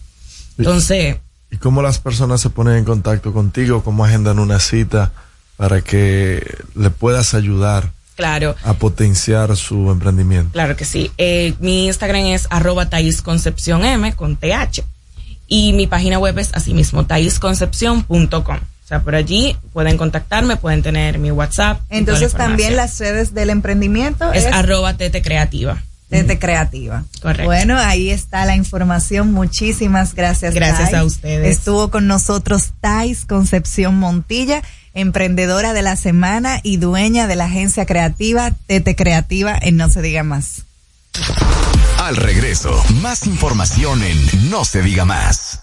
Entonces, 0.59 1.19
¿Y 1.51 1.57
cómo 1.59 1.83
las 1.83 1.99
personas 1.99 2.41
se 2.41 2.51
ponen 2.51 2.77
en 2.77 2.85
contacto 2.85 3.33
contigo? 3.33 3.83
¿Cómo 3.83 4.05
agendan 4.05 4.39
una 4.39 4.59
cita 4.59 5.13
para 5.57 5.81
que 5.81 6.45
le 6.75 6.91
puedas 6.91 7.35
ayudar? 7.35 7.91
Claro. 8.17 8.57
A 8.65 8.75
potenciar 8.75 9.55
su 9.57 9.91
emprendimiento. 9.91 10.53
Claro 10.53 10.75
que 10.75 10.85
sí. 10.85 11.11
Eh, 11.19 11.55
mi 11.61 11.87
Instagram 11.87 12.27
es 12.27 12.47
arroba 12.51 12.89
Concepción 13.23 13.85
M 13.85 14.15
con 14.17 14.37
TH. 14.37 14.83
Y 15.49 15.73
mi 15.73 15.87
página 15.87 16.19
web 16.19 16.39
es 16.39 16.51
asimismo 16.55 17.07
taisconcepción.com. 17.07 18.59
O 18.87 18.89
sea, 18.89 19.01
por 19.01 19.17
allí 19.17 19.57
pueden 19.73 19.97
contactarme, 19.97 20.57
pueden 20.57 20.83
tener 20.83 21.19
mi 21.19 21.33
WhatsApp. 21.33 21.81
Entonces 21.91 22.33
también 22.35 22.77
las 22.77 22.99
redes 23.01 23.35
del 23.35 23.51
emprendimiento 23.51 24.33
es, 24.33 24.45
es 24.45 24.53
arroba 24.53 24.95
Tete 24.95 25.23
Creativa. 25.23 25.83
Desde 26.09 26.39
Creativa. 26.39 27.03
Correcto. 27.21 27.47
Bueno, 27.47 27.77
ahí 27.79 28.11
está 28.11 28.45
la 28.45 28.55
información. 28.55 29.33
Muchísimas 29.33 30.15
gracias. 30.15 30.55
Gracias 30.55 30.95
a 30.95 31.03
ustedes. 31.05 31.59
Estuvo 31.59 31.91
con 31.91 32.07
nosotros 32.07 32.75
Tais 32.81 33.25
Concepción 33.25 33.97
Montilla, 33.97 34.63
emprendedora 34.95 35.73
de 35.73 35.83
la 35.83 35.97
semana 35.97 36.61
y 36.63 36.77
dueña 36.77 37.27
de 37.27 37.35
la 37.35 37.47
agencia 37.47 37.87
creativa 37.87 38.53
Tete 38.69 38.95
Creativa 38.95 39.59
en 39.61 39.77
No 39.77 39.91
Se 39.91 40.01
Diga 40.01 40.23
Más. 40.23 40.63
Al 41.99 42.17
regreso, 42.17 42.71
más 43.01 43.27
información 43.27 44.03
en 44.03 44.51
No 44.51 44.65
Se 44.65 44.83
Diga 44.83 45.05
Más. 45.05 45.63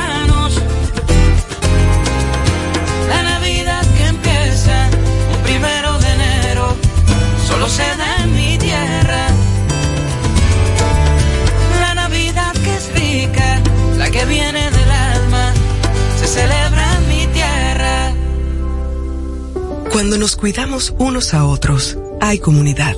Solo 7.51 7.67
se 7.69 7.83
da 7.83 8.23
en 8.23 8.33
mi 8.33 8.57
tierra. 8.57 9.27
La 11.79 11.93
Navidad 11.95 12.53
que 12.53 12.75
es 12.75 12.93
rica, 12.93 13.61
la 13.97 14.09
que 14.09 14.25
viene 14.25 14.71
del 14.71 14.91
alma, 14.91 15.53
se 16.19 16.27
celebra 16.27 16.97
en 16.97 17.07
mi 17.09 17.27
tierra. 17.27 18.13
Cuando 19.91 20.17
nos 20.17 20.35
cuidamos 20.35 20.93
unos 20.97 21.33
a 21.33 21.45
otros, 21.45 21.97
hay 22.21 22.39
comunidad. 22.39 22.95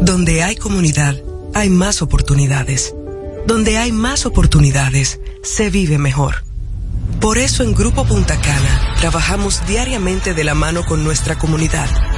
Donde 0.00 0.42
hay 0.42 0.56
comunidad, 0.56 1.16
hay 1.54 1.68
más 1.68 2.02
oportunidades. 2.02 2.94
Donde 3.46 3.78
hay 3.78 3.90
más 3.90 4.26
oportunidades, 4.26 5.20
se 5.42 5.70
vive 5.70 5.98
mejor. 5.98 6.44
Por 7.20 7.38
eso 7.38 7.62
en 7.64 7.74
Grupo 7.74 8.04
Punta 8.04 8.40
Cana 8.40 8.94
trabajamos 9.00 9.62
diariamente 9.66 10.34
de 10.34 10.44
la 10.44 10.54
mano 10.54 10.84
con 10.84 11.04
nuestra 11.04 11.38
comunidad, 11.38 11.88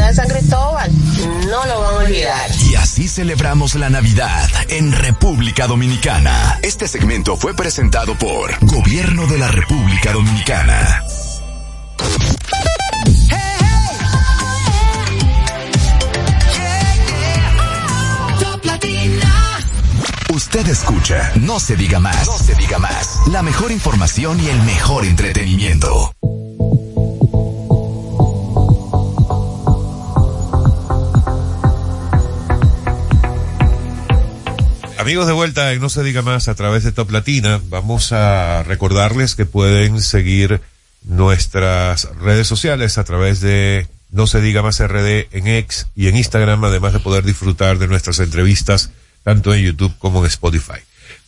de 0.00 0.14
San 0.14 0.28
Cristóbal. 0.28 0.90
No 1.48 1.66
lo 1.66 1.80
van 1.80 1.94
a 1.94 1.98
olvidar. 1.98 2.50
Y 2.70 2.74
así 2.76 3.08
celebramos 3.08 3.74
la 3.74 3.90
Navidad 3.90 4.48
en 4.68 4.92
República 4.92 5.66
Dominicana. 5.66 6.58
Este 6.62 6.88
segmento 6.88 7.36
fue 7.36 7.54
presentado 7.54 8.14
por 8.16 8.58
Gobierno 8.66 9.26
de 9.26 9.38
la 9.38 9.48
República 9.48 10.12
Dominicana. 10.12 11.02
Usted 20.34 20.66
escucha, 20.68 21.32
no 21.36 21.60
se 21.60 21.76
diga 21.76 21.98
más, 21.98 22.26
no 22.26 22.38
se 22.38 22.54
diga 22.54 22.78
más. 22.78 23.20
La 23.30 23.42
mejor 23.42 23.70
información 23.70 24.40
y 24.40 24.48
el 24.48 24.62
mejor 24.62 25.04
entretenimiento. 25.04 26.12
Amigos 35.02 35.26
de 35.26 35.32
vuelta 35.32 35.72
en 35.72 35.80
No 35.80 35.88
se 35.88 36.04
diga 36.04 36.22
más 36.22 36.46
a 36.46 36.54
través 36.54 36.84
de 36.84 36.92
Top 36.92 37.10
Latina, 37.10 37.60
vamos 37.68 38.12
a 38.12 38.62
recordarles 38.62 39.34
que 39.34 39.46
pueden 39.46 40.00
seguir 40.00 40.60
nuestras 41.02 42.04
redes 42.20 42.46
sociales 42.46 42.98
a 42.98 43.02
través 43.02 43.40
de 43.40 43.88
No 44.12 44.28
se 44.28 44.40
diga 44.40 44.62
más 44.62 44.78
RD 44.78 45.26
en 45.32 45.48
X 45.48 45.88
y 45.96 46.06
en 46.06 46.16
Instagram, 46.16 46.62
además 46.62 46.92
de 46.92 47.00
poder 47.00 47.24
disfrutar 47.24 47.80
de 47.80 47.88
nuestras 47.88 48.20
entrevistas 48.20 48.90
tanto 49.24 49.52
en 49.52 49.64
YouTube 49.64 49.92
como 49.98 50.20
en 50.20 50.26
Spotify. 50.26 50.78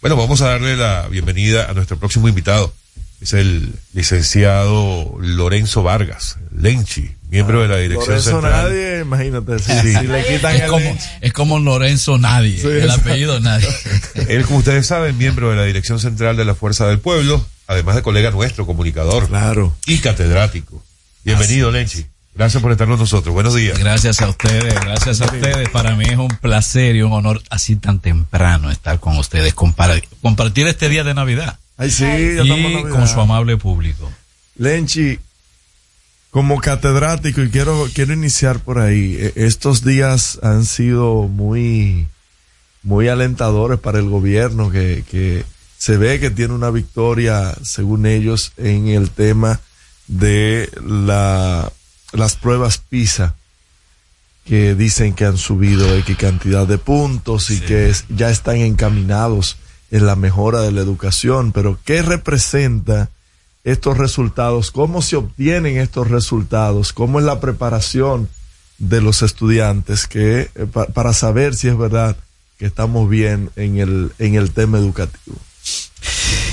Bueno, 0.01 0.15
vamos 0.15 0.41
a 0.43 0.51
darle 0.51 0.77
la 0.77 1.09
bienvenida 1.09 1.69
a 1.69 1.75
nuestro 1.75 1.99
próximo 1.99 2.29
invitado. 2.29 2.73
Es 3.21 3.33
el 3.33 3.75
licenciado 3.93 5.17
Lorenzo 5.19 5.83
Vargas, 5.83 6.39
Lenchi, 6.57 7.11
miembro 7.35 7.63
de 7.63 7.69
la 7.69 7.77
dirección 7.79 8.23
central. 8.23 8.53
nadie, 8.65 9.01
imagínate, 9.01 9.59
si, 9.59 9.73
Sí. 9.81 9.95
si 9.95 10.07
le 10.07 10.25
quitan 10.27 10.55
es, 10.57 10.63
el 10.63 10.69
como, 10.69 10.99
es 11.21 11.33
como 11.33 11.59
Lorenzo 11.59 12.17
Nadie, 12.19 12.59
Sí, 12.61 12.67
el 12.69 12.91
apellido 12.91 13.41
Nadie. 13.41 13.69
Él, 14.29 14.45
como 14.45 14.59
ustedes 14.59 14.87
saben, 14.87 15.17
miembro 15.19 15.51
de 15.51 15.57
la 15.57 15.65
Dirección 15.65 15.99
Central 16.01 16.37
de 16.37 16.45
la 16.45 16.55
Fuerza 16.55 16.87
del 16.87 16.99
Pueblo, 17.01 17.45
además 17.67 17.97
de 17.97 18.03
colega 18.03 18.31
nuestro, 18.31 18.67
comunicador. 18.67 19.29
Claro. 19.29 19.77
Y 19.87 19.99
catedrático. 19.99 20.83
Bienvenido, 21.25 21.71
Lenchi. 21.71 22.07
Gracias 22.37 22.61
por 22.63 22.73
estar 22.73 22.89
con 22.89 22.99
nosotros. 22.99 23.33
Buenos 23.33 23.55
días. 23.55 23.79
Gracias 23.79 24.21
a 24.21 24.29
ustedes, 24.29 24.75
gracias 24.75 25.21
a 25.21 25.27
ustedes. 25.27 25.69
Para 25.71 25.95
mí 25.95 26.05
es 26.05 26.17
un 26.19 26.29
placer 26.29 26.97
y 26.97 27.03
un 27.03 27.13
honor 27.13 27.41
así 27.49 27.77
tan 27.77 28.01
temprano 28.01 28.71
estar 28.73 28.99
con 28.99 29.17
ustedes, 29.19 29.55
compar- 29.55 30.03
compartir 30.21 30.67
este 30.67 30.89
día 30.89 31.05
de 31.05 31.15
Navidad. 31.15 31.59
Ay, 31.77 31.91
sí, 31.91 32.03
ya 32.03 32.11
estamos 32.43 32.59
en 32.59 32.65
y 32.71 32.75
Navidad. 32.75 32.91
con 32.91 33.07
su 33.09 33.21
amable 33.21 33.57
público. 33.57 34.11
Lenchi, 34.57 35.19
como 36.35 36.61
catedrático, 36.61 37.43
y 37.45 37.49
quiero, 37.49 37.87
quiero 37.95 38.13
iniciar 38.13 38.59
por 38.59 38.81
ahí, 38.81 39.15
eh, 39.21 39.33
estos 39.37 39.85
días 39.85 40.41
han 40.43 40.65
sido 40.65 41.29
muy, 41.29 42.09
muy 42.83 43.07
alentadores 43.07 43.79
para 43.79 44.01
el 44.01 44.09
gobierno, 44.11 44.69
que, 44.69 45.05
que 45.09 45.45
se 45.79 45.97
ve 45.97 46.19
que 46.19 46.31
tiene 46.33 46.53
una 46.53 46.71
victoria, 46.71 47.55
según 47.63 48.05
ellos, 48.05 48.51
en 48.57 48.89
el 48.89 49.11
tema 49.11 49.61
de 50.09 50.69
la, 50.85 51.73
las 52.13 52.35
pruebas 52.35 52.79
PISA, 52.79 53.37
que 54.45 54.75
dicen 54.75 55.15
que 55.15 55.27
han 55.27 55.39
subido 55.39 55.95
X 55.99 56.17
cantidad 56.17 56.67
de 56.67 56.79
puntos 56.79 57.53
y 57.53 57.61
que 57.61 57.91
es- 57.91 58.07
ya 58.09 58.29
están 58.31 58.57
encaminados 58.57 59.57
en 59.93 60.05
la 60.05 60.17
mejora 60.17 60.63
de 60.63 60.73
la 60.73 60.81
educación, 60.81 61.53
pero 61.53 61.79
¿qué 61.85 62.03
representa 62.03 63.09
estos 63.65 63.97
resultados? 63.99 64.71
¿Cómo 64.71 65.03
se 65.03 65.17
obtienen 65.17 65.79
estos 65.79 66.09
resultados? 66.11 66.93
¿Cómo 66.93 67.19
es 67.19 67.25
la 67.25 67.41
preparación 67.41 68.29
de 68.79 69.01
los 69.01 69.23
estudiantes 69.23 70.07
que, 70.07 70.51
eh, 70.55 70.67
pa- 70.73 70.87
para 70.87 71.13
saber 71.13 71.55
si 71.55 71.69
es 71.69 71.77
verdad 71.79 72.17
que 72.59 72.67
estamos 72.67 73.09
bien 73.09 73.51
en 73.57 73.79
el, 73.79 74.13
en 74.19 74.35
el 74.35 74.51
tema 74.53 74.79
educativo? 74.79 75.37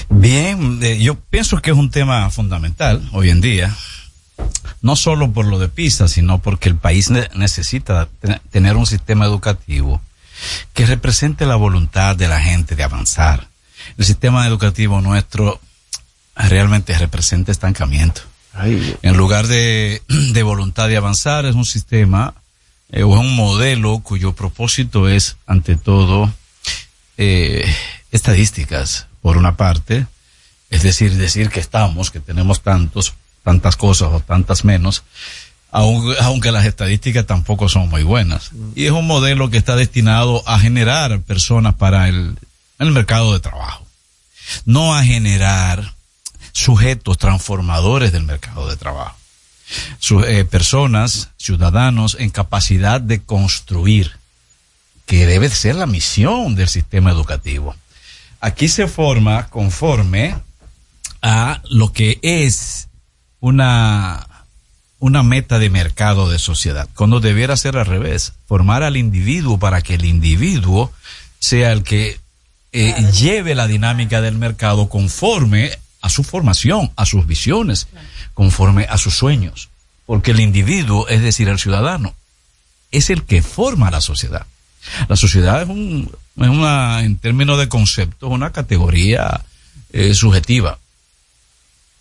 Bien, 0.09 0.79
eh, 0.83 0.99
yo 1.01 1.15
pienso 1.15 1.61
que 1.61 1.71
es 1.71 1.77
un 1.77 1.89
tema 1.89 2.29
fundamental 2.29 3.07
hoy 3.13 3.29
en 3.29 3.41
día, 3.41 3.75
no 4.81 4.95
solo 4.95 5.31
por 5.31 5.45
lo 5.45 5.57
de 5.59 5.69
PISA, 5.69 6.07
sino 6.07 6.39
porque 6.39 6.69
el 6.69 6.75
país 6.75 7.09
ne- 7.09 7.29
necesita 7.35 8.07
te- 8.19 8.39
tener 8.51 8.75
un 8.77 8.85
sistema 8.85 9.25
educativo 9.25 10.01
que 10.73 10.85
represente 10.85 11.45
la 11.45 11.55
voluntad 11.55 12.15
de 12.15 12.27
la 12.27 12.39
gente 12.41 12.75
de 12.75 12.83
avanzar. 12.83 13.47
El 13.97 14.05
sistema 14.05 14.47
educativo 14.47 15.01
nuestro 15.01 15.59
realmente 16.49 16.97
representa 16.97 17.51
estancamiento. 17.51 18.21
En 19.01 19.15
lugar 19.15 19.47
de, 19.47 20.01
de 20.07 20.43
voluntad 20.43 20.89
de 20.89 20.97
avanzar, 20.97 21.45
es 21.45 21.55
un 21.55 21.65
sistema 21.65 22.33
eh, 22.91 23.03
o 23.03 23.13
es 23.15 23.21
un 23.21 23.35
modelo 23.35 23.99
cuyo 23.99 24.33
propósito 24.33 25.07
es, 25.07 25.37
ante 25.47 25.77
todo, 25.77 26.31
eh, 27.17 27.65
estadísticas, 28.11 29.07
por 29.21 29.37
una 29.37 29.55
parte, 29.55 30.07
es 30.69 30.83
decir, 30.83 31.15
decir 31.15 31.49
que 31.49 31.59
estamos, 31.59 32.11
que 32.11 32.19
tenemos 32.19 32.61
tantos, 32.61 33.13
tantas 33.43 33.77
cosas 33.77 34.09
o 34.11 34.19
tantas 34.19 34.65
menos, 34.65 35.03
aunque, 35.71 36.15
aunque 36.21 36.51
las 36.51 36.65
estadísticas 36.65 37.25
tampoco 37.25 37.69
son 37.69 37.87
muy 37.89 38.03
buenas. 38.03 38.51
Y 38.75 38.85
es 38.85 38.91
un 38.91 39.07
modelo 39.07 39.49
que 39.49 39.57
está 39.57 39.75
destinado 39.75 40.43
a 40.47 40.59
generar 40.59 41.21
personas 41.21 41.75
para 41.75 42.09
el, 42.09 42.37
el 42.79 42.91
mercado 42.91 43.31
de 43.31 43.39
trabajo, 43.39 43.85
no 44.65 44.95
a 44.95 45.03
generar 45.03 45.93
sujetos 46.51 47.17
transformadores 47.17 48.11
del 48.11 48.23
mercado 48.23 48.69
de 48.69 48.77
trabajo. 48.77 49.17
Eh, 50.27 50.45
personas, 50.45 51.29
ciudadanos 51.37 52.17
en 52.19 52.29
capacidad 52.29 52.99
de 52.99 53.21
construir, 53.23 54.11
que 55.05 55.25
debe 55.25 55.49
ser 55.49 55.75
la 55.75 55.85
misión 55.85 56.55
del 56.55 56.67
sistema 56.67 57.11
educativo. 57.11 57.75
Aquí 58.41 58.67
se 58.67 58.87
forma 58.87 59.47
conforme 59.47 60.35
a 61.21 61.61
lo 61.69 61.93
que 61.93 62.19
es 62.21 62.89
una, 63.39 64.27
una 64.99 65.23
meta 65.23 65.59
de 65.59 65.69
mercado 65.69 66.29
de 66.29 66.39
sociedad, 66.39 66.89
cuando 66.95 67.19
debiera 67.19 67.55
ser 67.55 67.77
al 67.77 67.85
revés, 67.85 68.33
formar 68.47 68.83
al 68.83 68.97
individuo 68.97 69.57
para 69.59 69.81
que 69.81 69.95
el 69.95 70.05
individuo 70.05 70.91
sea 71.39 71.71
el 71.71 71.83
que 71.83 72.19
eh, 72.73 72.95
lleve 73.11 73.55
la 73.55 73.67
dinámica 73.67 74.21
del 74.21 74.35
mercado 74.35 74.89
conforme 74.89 75.77
a 76.01 76.09
su 76.09 76.23
formación, 76.23 76.91
a 76.95 77.05
sus 77.05 77.25
visiones, 77.27 77.87
conforme 78.33 78.85
a 78.89 78.97
sus 78.97 79.15
sueños. 79.15 79.69
Porque 80.05 80.31
el 80.31 80.39
individuo, 80.39 81.07
es 81.07 81.21
decir, 81.21 81.47
el 81.47 81.59
ciudadano, 81.59 82.15
es 82.91 83.09
el 83.09 83.23
que 83.23 83.41
forma 83.41 83.91
la 83.91 84.01
sociedad. 84.01 84.45
La 85.07 85.15
sociedad 85.15 85.61
es, 85.61 85.69
un, 85.69 86.11
es 86.37 86.49
una, 86.49 87.03
en 87.03 87.17
términos 87.17 87.59
de 87.59 87.69
concepto, 87.69 88.27
una 88.27 88.51
categoría 88.51 89.41
eh, 89.93 90.13
subjetiva. 90.13 90.79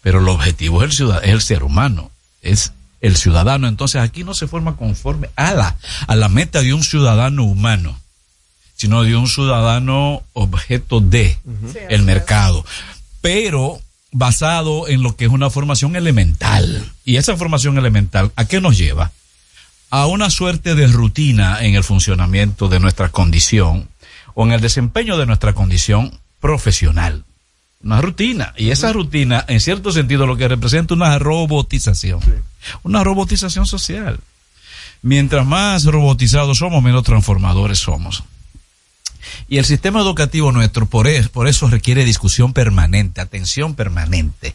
Pero 0.03 0.21
el 0.21 0.29
objetivo 0.29 0.83
es 0.83 0.91
el, 0.91 0.97
ciudad, 0.97 1.23
es 1.23 1.31
el 1.31 1.43
ser 1.43 1.63
humano, 1.63 2.11
es 2.43 2.73
el 3.01 3.17
ciudadano. 3.17 3.69
Entonces 3.69 4.01
aquí 4.01 4.25
no 4.25 4.35
se 4.35 4.47
forma 4.47 4.77
conforme 4.77 5.29
a 5.37 5.53
la, 5.53 5.77
a 6.07 6.17
la 6.17 6.29
meta 6.29 6.63
de 6.63 6.73
un 6.73 6.83
ciudadano 6.83 7.45
humano, 7.45 8.01
sino 8.77 9.03
de 9.03 9.15
un 9.15 9.29
ciudadano 9.29 10.23
objeto 10.33 11.01
de 11.01 11.37
el 11.91 12.03
mercado. 12.03 12.65
Pero 13.21 13.81
basado 14.13 14.89
en 14.89 15.03
lo 15.03 15.17
que 15.17 15.27
es 15.27 15.31
una 15.31 15.51
formación 15.51 15.97
elemental. 15.97 16.93
Y 17.05 17.17
esa 17.17 17.37
formación 17.37 17.79
elemental, 17.79 18.33
¿a 18.37 18.45
qué 18.45 18.61
nos 18.61 18.77
lleva? 18.77 19.13
A 19.91 20.07
una 20.07 20.31
suerte 20.31 20.75
de 20.75 20.87
rutina 20.87 21.65
en 21.65 21.75
el 21.75 21.85
funcionamiento 21.85 22.69
de 22.69 22.81
nuestra 22.81 23.09
condición 23.09 23.89
o 24.35 24.45
en 24.47 24.53
el 24.53 24.61
desempeño 24.61 25.17
de 25.17 25.27
nuestra 25.27 25.53
condición 25.53 26.19
profesional. 26.41 27.25
Una 27.83 28.01
rutina. 28.01 28.53
Y 28.57 28.71
esa 28.71 28.93
rutina, 28.93 29.45
en 29.49 29.61
cierto 29.61 29.91
sentido, 29.91 30.27
lo 30.27 30.37
que 30.37 30.49
representa 30.49 30.95
una 30.95 31.19
robotización. 31.19 32.21
Una 32.83 33.03
robotización 33.03 33.67
social. 33.67 34.21
Mientras 35.03 35.47
más 35.47 35.85
robotizados 35.85 36.59
somos, 36.59 36.83
menos 36.83 37.05
transformadores 37.05 37.79
somos. 37.79 38.23
Y 39.49 39.59
el 39.59 39.65
sistema 39.65 40.01
educativo 40.01 40.53
nuestro, 40.53 40.87
por, 40.87 41.07
es- 41.09 41.29
por 41.29 41.49
eso 41.49 41.69
requiere 41.69 42.05
discusión 42.05 42.53
permanente, 42.53 43.21
atención 43.21 43.75
permanente. 43.75 44.55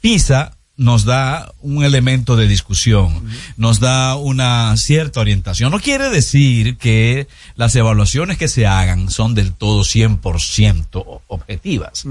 PISA 0.00 0.56
nos 0.76 1.04
da 1.04 1.52
un 1.60 1.84
elemento 1.84 2.36
de 2.36 2.48
discusión, 2.48 3.28
nos 3.58 3.80
da 3.80 4.16
una 4.16 4.74
cierta 4.78 5.20
orientación. 5.20 5.70
No 5.70 5.78
quiere 5.78 6.08
decir 6.08 6.78
que 6.78 7.26
las 7.54 7.76
evaluaciones 7.76 8.38
que 8.38 8.48
se 8.48 8.66
hagan 8.66 9.10
son 9.10 9.34
del 9.34 9.52
todo 9.52 9.82
100% 9.82 11.20
objetivas, 11.26 12.04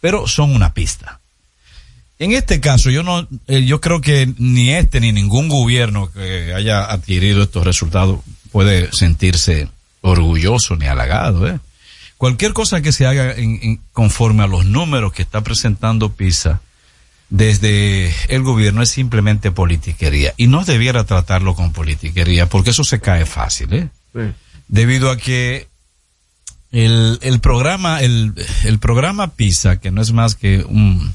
pero 0.00 0.26
son 0.26 0.54
una 0.54 0.72
pista. 0.72 1.20
En 2.18 2.32
este 2.32 2.60
caso, 2.60 2.88
yo 2.90 3.02
no, 3.02 3.28
eh, 3.46 3.64
yo 3.64 3.80
creo 3.80 4.00
que 4.00 4.32
ni 4.38 4.70
este 4.70 5.00
ni 5.00 5.12
ningún 5.12 5.48
gobierno 5.48 6.10
que 6.10 6.52
haya 6.54 6.84
adquirido 6.90 7.42
estos 7.42 7.62
resultados 7.64 8.20
puede 8.50 8.90
sentirse 8.92 9.68
orgulloso 10.00 10.76
ni 10.76 10.86
halagado. 10.86 11.48
¿eh? 11.48 11.58
Cualquier 12.16 12.52
cosa 12.52 12.80
que 12.80 12.92
se 12.92 13.06
haga 13.06 13.32
en- 13.32 13.58
en- 13.62 13.80
conforme 13.92 14.42
a 14.42 14.46
los 14.46 14.64
números 14.64 15.12
que 15.12 15.22
está 15.22 15.40
presentando 15.42 16.12
PISA 16.12 16.60
desde 17.30 18.12
el 18.28 18.42
gobierno 18.42 18.82
es 18.82 18.88
simplemente 18.90 19.50
politiquería 19.50 20.32
y 20.36 20.46
no 20.46 20.64
debiera 20.64 21.04
tratarlo 21.04 21.54
con 21.54 21.72
politiquería 21.72 22.46
porque 22.48 22.70
eso 22.70 22.84
se 22.84 23.00
cae 23.00 23.26
fácil, 23.26 23.72
¿eh? 23.74 23.88
Debido 24.68 25.10
a 25.10 25.16
que 25.18 25.68
el, 26.72 27.18
el 27.22 27.40
programa, 27.40 28.00
el, 28.00 28.34
el 28.64 28.78
programa 28.78 29.28
PISA, 29.34 29.78
que 29.78 29.90
no 29.90 30.02
es 30.02 30.12
más 30.12 30.34
que 30.34 30.62
un, 30.64 31.14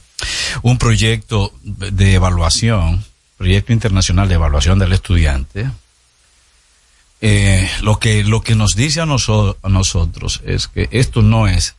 un 0.61 0.77
proyecto 0.77 1.53
de 1.63 2.13
evaluación, 2.13 3.03
proyecto 3.37 3.73
internacional 3.73 4.27
de 4.29 4.35
evaluación 4.35 4.79
del 4.79 4.93
estudiante, 4.93 5.69
eh, 7.25 7.69
lo 7.81 7.99
que 7.99 8.23
lo 8.25 8.41
que 8.41 8.53
nos 8.55 8.75
dice 8.75 8.99
a, 8.99 9.05
noso- 9.05 9.55
a 9.63 9.69
nosotros 9.69 10.41
es 10.45 10.67
que 10.67 10.89
esto 10.91 11.21
no 11.21 11.47
es 11.47 11.75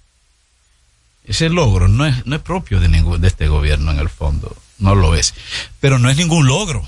ese 1.26 1.48
logro 1.50 1.86
no 1.88 2.06
es 2.06 2.24
no 2.26 2.34
es 2.36 2.42
propio 2.42 2.80
de 2.80 2.88
ningún 2.88 3.20
de 3.20 3.28
este 3.28 3.46
gobierno 3.48 3.90
en 3.92 3.98
el 3.98 4.08
fondo 4.08 4.56
no 4.78 4.94
lo 4.94 5.14
es. 5.14 5.34
Pero 5.80 5.98
no 6.00 6.10
es 6.10 6.16
ningún 6.16 6.46
logro. 6.46 6.82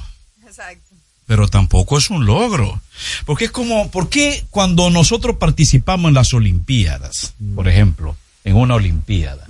Pero 1.27 1.47
tampoco 1.49 1.99
es 1.99 2.11
un 2.11 2.27
logro. 2.27 2.81
Porque 3.25 3.45
es 3.47 3.51
como 3.53 3.91
¿por 3.91 4.09
qué 4.09 4.45
cuando 4.51 4.91
nosotros 4.91 5.37
participamos 5.37 6.09
en 6.09 6.15
las 6.15 6.33
olimpiadas 6.35 7.35
por 7.55 7.69
ejemplo 7.69 8.17
en 8.45 8.57
una 8.57 8.75
olimpiada 8.75 9.45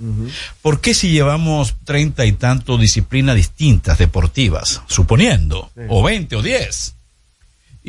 ¿por 0.61 0.81
qué 0.81 0.93
si 0.93 1.11
llevamos 1.11 1.75
treinta 1.85 2.25
y 2.25 2.33
tanto 2.33 2.77
disciplinas 2.77 3.35
distintas 3.37 3.97
deportivas 3.99 4.81
suponiendo 4.87 5.71
o 5.89 6.03
veinte 6.03 6.35
o 6.35 6.41
diez 6.41 6.93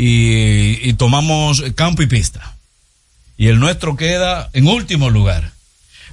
y, 0.01 0.89
y 0.89 0.93
tomamos 0.93 1.65
campo 1.75 2.03
y 2.03 2.07
pista. 2.07 2.55
Y 3.37 3.49
el 3.49 3.59
nuestro 3.59 3.97
queda 3.97 4.49
en 4.53 4.69
último 4.69 5.11
lugar. 5.11 5.51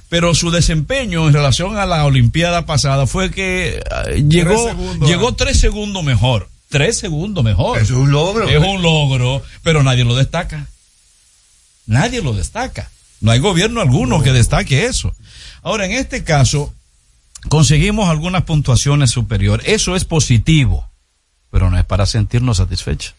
Pero 0.08 0.34
su 0.34 0.50
desempeño 0.50 1.28
en 1.28 1.32
relación 1.32 1.78
a 1.78 1.86
la 1.86 2.04
Olimpiada 2.04 2.66
pasada 2.66 3.06
fue 3.06 3.30
que 3.30 3.80
eh, 4.08 4.24
llegó, 4.28 4.68
segundos. 4.68 5.08
llegó 5.08 5.34
tres 5.34 5.60
segundos 5.60 6.02
mejor. 6.02 6.48
Tres 6.68 6.98
segundos 6.98 7.44
mejor. 7.44 7.78
Es 7.78 7.90
un 7.90 8.10
logro. 8.10 8.48
Es 8.48 8.58
un 8.58 8.82
logro, 8.82 9.40
pero 9.62 9.84
nadie 9.84 10.04
lo 10.04 10.16
destaca. 10.16 10.66
Nadie 11.86 12.22
lo 12.22 12.32
destaca. 12.32 12.90
No 13.20 13.30
hay 13.30 13.38
gobierno 13.38 13.80
alguno 13.80 14.20
que 14.20 14.32
destaque 14.32 14.86
eso. 14.86 15.14
Ahora, 15.62 15.86
en 15.86 15.92
este 15.92 16.24
caso, 16.24 16.74
conseguimos 17.48 18.08
algunas 18.08 18.42
puntuaciones 18.42 19.10
superiores. 19.10 19.68
Eso 19.68 19.94
es 19.94 20.04
positivo, 20.04 20.88
pero 21.52 21.70
no 21.70 21.78
es 21.78 21.84
para 21.84 22.04
sentirnos 22.04 22.56
satisfechos. 22.56 23.14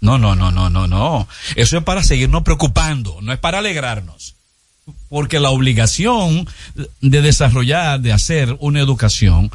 No, 0.00 0.18
no, 0.18 0.34
no, 0.34 0.50
no, 0.50 0.70
no, 0.70 0.86
no. 0.86 1.28
Eso 1.56 1.76
es 1.78 1.84
para 1.84 2.02
seguirnos 2.02 2.42
preocupando, 2.42 3.18
no 3.22 3.32
es 3.32 3.38
para 3.38 3.58
alegrarnos. 3.58 4.34
Porque 5.08 5.38
la 5.40 5.50
obligación 5.50 6.48
de 7.00 7.22
desarrollar, 7.22 8.00
de 8.00 8.12
hacer 8.12 8.56
una 8.60 8.80
educación, 8.80 9.50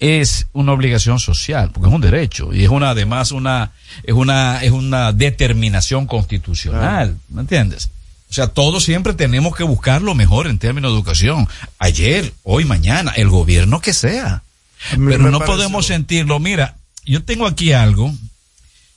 es 0.00 0.46
una 0.52 0.72
obligación 0.72 1.18
social, 1.18 1.70
porque 1.72 1.88
es 1.88 1.94
un 1.94 2.00
derecho 2.00 2.52
y 2.52 2.64
es 2.64 2.70
una, 2.70 2.90
además, 2.90 3.30
una, 3.30 3.72
es 4.02 4.14
una, 4.14 4.62
es 4.64 4.72
una 4.72 5.12
determinación 5.12 6.06
constitucional, 6.06 7.16
¿me 7.28 7.42
entiendes? 7.42 7.90
O 8.30 8.34
sea, 8.34 8.48
todos 8.48 8.82
siempre 8.84 9.14
tenemos 9.14 9.54
que 9.54 9.62
buscar 9.62 10.02
lo 10.02 10.14
mejor 10.14 10.48
en 10.48 10.58
términos 10.58 10.90
de 10.90 10.96
educación. 10.96 11.46
Ayer, 11.78 12.32
hoy, 12.42 12.64
mañana, 12.64 13.12
el 13.12 13.28
gobierno 13.28 13.80
que 13.80 13.92
sea. 13.92 14.42
Pero 14.90 15.18
no 15.30 15.38
pareció- 15.38 15.46
podemos 15.56 15.86
sentirlo. 15.86 16.40
Mira, 16.40 16.74
yo 17.06 17.22
tengo 17.22 17.46
aquí 17.46 17.72
algo, 17.72 18.12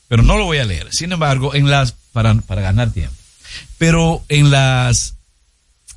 pero 0.07 0.23
no 0.23 0.37
lo 0.37 0.45
voy 0.45 0.59
a 0.59 0.65
leer. 0.65 0.87
Sin 0.91 1.11
embargo, 1.11 1.53
en 1.55 1.69
las, 1.69 1.93
para, 2.13 2.33
para 2.35 2.61
ganar 2.61 2.91
tiempo. 2.91 3.15
Pero 3.77 4.23
en 4.29 4.51
las, 4.51 5.15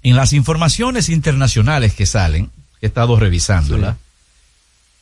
en 0.03 0.17
las 0.17 0.33
informaciones 0.33 1.09
internacionales 1.09 1.95
que 1.95 2.07
salen, 2.07 2.51
he 2.81 2.87
estado 2.87 3.17
revisándola, 3.17 3.99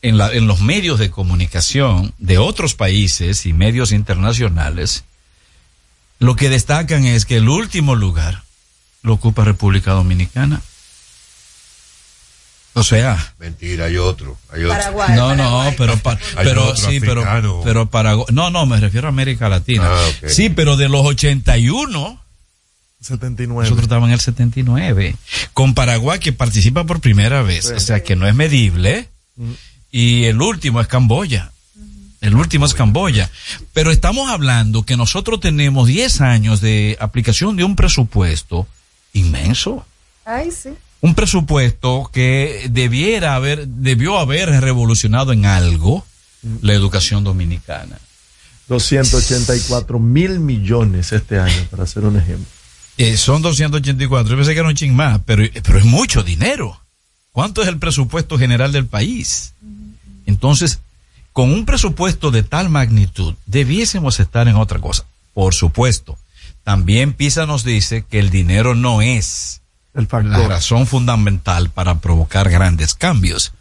en, 0.03 0.17
la, 0.19 0.33
en 0.33 0.47
los 0.47 0.61
medios 0.61 0.99
de 0.99 1.11
comunicación 1.11 2.15
de 2.19 2.39
otros 2.39 2.75
países 2.75 3.47
y 3.47 3.53
medios 3.53 3.93
internacionales, 3.93 5.05
lo 6.19 6.37
que 6.37 6.49
destacan 6.49 7.05
es 7.05 7.25
que 7.25 7.37
el 7.37 7.49
último 7.49 7.95
lugar 7.95 8.43
lo 9.03 9.15
ocupa 9.15 9.45
República 9.45 9.93
Dominicana. 9.93 10.63
O 12.79 12.83
sea, 12.85 13.33
Mentira, 13.39 13.87
hay 13.87 13.97
otro. 13.97 14.37
Hay 14.53 14.65
otro. 14.65 15.07
no, 15.17 15.35
no, 15.37 15.73
pero, 15.77 15.97
pa- 15.99 16.19
Hay 16.37 16.45
pero 16.45 16.69
otro 16.69 16.91
sí, 16.91 17.01
pero, 17.01 17.21
africano. 17.23 17.61
pero 17.65 17.87
Paraguay, 17.91 18.27
no, 18.33 18.51
no, 18.51 18.67
me 18.67 18.79
refiero 18.81 19.07
a 19.07 19.11
América 19.11 19.49
Latina. 19.49 19.85
Ah. 19.91 20.09
Sí, 20.29 20.49
pero 20.51 20.77
de 20.77 20.89
los 20.89 21.05
81, 21.05 22.21
79. 23.01 23.63
nosotros 23.65 23.85
estábamos 23.85 24.09
en 24.09 24.15
el 24.15 24.21
79, 24.21 25.17
con 25.55 25.75
Paraguay 25.75 26.19
que 26.19 26.33
participa 26.33 26.85
por 26.85 27.01
primera 27.01 27.43
vez, 27.43 27.67
Sí. 27.67 27.75
o 27.75 27.81
sea 27.81 28.03
que 28.03 28.17
no 28.17 28.27
es 28.27 28.35
medible, 28.35 29.09
Mm. 29.37 29.53
y 29.93 30.25
el 30.25 30.41
último 30.43 30.81
es 30.81 30.87
Camboya. 30.89 31.53
El 32.21 32.35
último 32.35 32.67
es 32.67 32.75
Camboya. 32.75 33.31
Pero 33.73 33.93
estamos 33.93 34.29
hablando 34.29 34.83
que 34.83 34.97
nosotros 34.97 35.39
tenemos 35.39 35.87
10 35.87 36.21
años 36.21 36.61
de 36.61 36.97
aplicación 36.99 37.55
de 37.57 37.63
un 37.63 37.77
presupuesto 37.77 38.67
inmenso 39.13 39.87
Ay, 40.25 40.51
sí. 40.51 40.71
Un 41.01 41.15
presupuesto 41.15 42.11
que 42.13 42.69
debiera 42.71 43.35
haber, 43.35 43.69
debió 43.69 44.19
haber 44.19 44.49
revolucionado 44.61 45.33
en 45.33 45.47
algo 45.47 46.05
la 46.63 46.73
educación 46.73 47.25
dominicana. 47.25 47.99
284 48.69 49.99
mil 49.99 50.41
millones 50.41 51.13
este 51.13 51.39
año, 51.39 51.67
para 51.71 51.85
hacer 51.85 52.05
un 52.05 52.17
ejemplo. 52.17 52.47
Eh, 52.99 53.17
son 53.17 53.43
284. 53.43 54.31
Yo 54.31 54.37
pensé 54.37 54.53
que 54.53 54.61
era 54.61 54.69
un 54.69 54.75
ching 54.75 54.95
más, 54.95 55.21
pero, 55.25 55.45
pero 55.63 55.79
es 55.79 55.85
mucho 55.85 56.23
dinero. 56.23 56.81
¿Cuánto 57.33 57.63
es 57.63 57.69
el 57.69 57.79
presupuesto 57.79 58.37
general 58.37 58.73
del 58.73 58.87
país? 58.87 59.53
Entonces, 60.27 60.81
con 61.33 61.53
un 61.53 61.65
presupuesto 61.65 62.31
de 62.31 62.43
tal 62.43 62.69
magnitud, 62.69 63.35
debiésemos 63.47 64.19
estar 64.19 64.49
en 64.49 64.57
otra 64.57 64.81
cosa. 64.81 65.05
Por 65.33 65.55
supuesto. 65.55 66.19
También 66.65 67.13
PISA 67.13 67.47
nos 67.47 67.65
dice 67.65 68.05
que 68.11 68.19
el 68.19 68.31
dinero 68.31 68.75
no 68.75 69.01
es 69.01 69.58
la 70.31 70.39
razón 70.49 70.87
fundamental 70.87 71.71
para 71.71 72.01
provocar 72.01 72.49
grandes 72.51 72.95
cambios. 72.95 73.53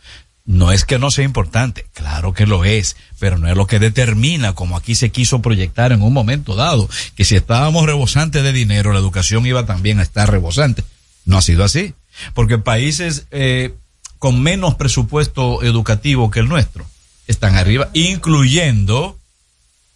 No 0.46 0.72
es 0.72 0.86
que 0.86 0.98
no 0.98 1.12
sea 1.12 1.26
importante, 1.26 1.86
claro 1.94 2.34
que 2.34 2.46
lo 2.46 2.64
es, 2.64 2.96
pero 3.20 3.38
no 3.38 3.50
es 3.50 3.58
lo 3.58 3.68
que 3.68 3.80
determina, 3.80 4.54
como 4.54 4.78
aquí 4.78 4.96
se 4.96 5.10
quiso 5.12 5.42
proyectar 5.42 5.92
en 5.92 6.02
un 6.02 6.14
momento 6.14 6.56
dado, 6.56 6.88
que 7.16 7.26
si 7.26 7.36
estábamos 7.36 7.86
rebosantes 7.86 8.44
de 8.44 8.54
dinero, 8.54 8.94
la 8.94 9.00
educación 9.00 9.46
iba 9.46 9.66
también 9.66 10.00
a 10.00 10.04
estar 10.04 10.32
rebosante. 10.32 10.86
No 11.26 11.38
ha 11.38 11.42
sido 11.42 11.66
así, 11.66 11.96
porque 12.34 12.58
países 12.58 13.28
eh, 13.32 13.74
con 14.20 14.42
menos 14.42 14.76
presupuesto 14.76 15.64
educativo 15.64 16.32
que 16.32 16.40
el 16.40 16.48
nuestro 16.48 16.86
están 17.28 17.58
arriba, 17.58 17.90
incluyendo 17.94 19.18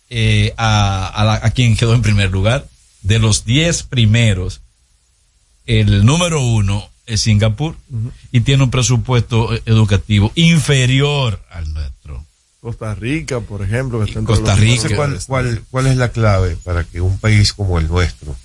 eh, 0.10 0.54
a, 0.58 1.08
a, 1.08 1.24
la- 1.24 1.40
a 1.42 1.52
quien 1.52 1.78
quedó 1.78 1.94
en 1.94 2.02
primer 2.02 2.30
lugar. 2.32 2.68
De 3.04 3.18
los 3.20 3.46
10 3.46 3.84
primeros, 3.84 4.62
el 5.66 6.06
número 6.06 6.42
uno 6.42 6.90
es 7.06 7.22
Singapur 7.22 7.76
y 8.32 8.42
tiene 8.42 8.64
un 8.64 8.72
presupuesto 8.72 9.54
eh, 9.54 9.62
educativo 9.66 10.32
inferior 10.36 11.42
al 11.50 11.74
nuestro. 11.74 12.26
Costa 12.62 12.94
Rica, 12.96 13.40
por 13.40 13.64
ejemplo, 13.64 14.06
que 14.06 14.14
Costa 14.24 14.56
Rica. 14.56 14.88
Entonces, 14.88 14.96
¿cuál, 14.96 15.20
cuál, 15.28 15.64
¿Cuál 15.72 15.88
es 15.88 15.98
la 15.98 16.10
clave 16.10 16.58
para 16.64 16.84
que 16.84 17.02
un 17.02 17.18
país 17.18 17.54
como 17.54 17.80
el 17.80 17.88
nuestro, 17.88 18.36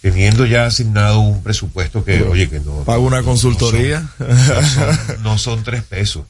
teniendo 0.00 0.44
ya 0.44 0.66
asignado 0.66 1.20
un 1.20 1.42
presupuesto 1.42 2.04
que, 2.04 2.22
oye, 2.22 2.48
que 2.48 2.60
no... 2.60 2.82
Paga 2.84 2.98
una 2.98 3.18
no- 3.20 3.24
consultoría. 3.24 4.08
No 4.18 4.26
son, 4.26 4.56
no 4.56 4.62
son- 4.66 5.22
no 5.22 5.38
son 5.38 5.64
tres 5.64 5.82
pesos. 5.84 6.24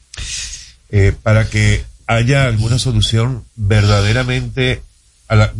Eh, 0.89 1.13
para 1.23 1.49
que 1.49 1.83
haya 2.05 2.45
alguna 2.45 2.77
solución 2.79 3.43
verdaderamente... 3.55 4.81
A 5.27 5.35
la, 5.35 5.53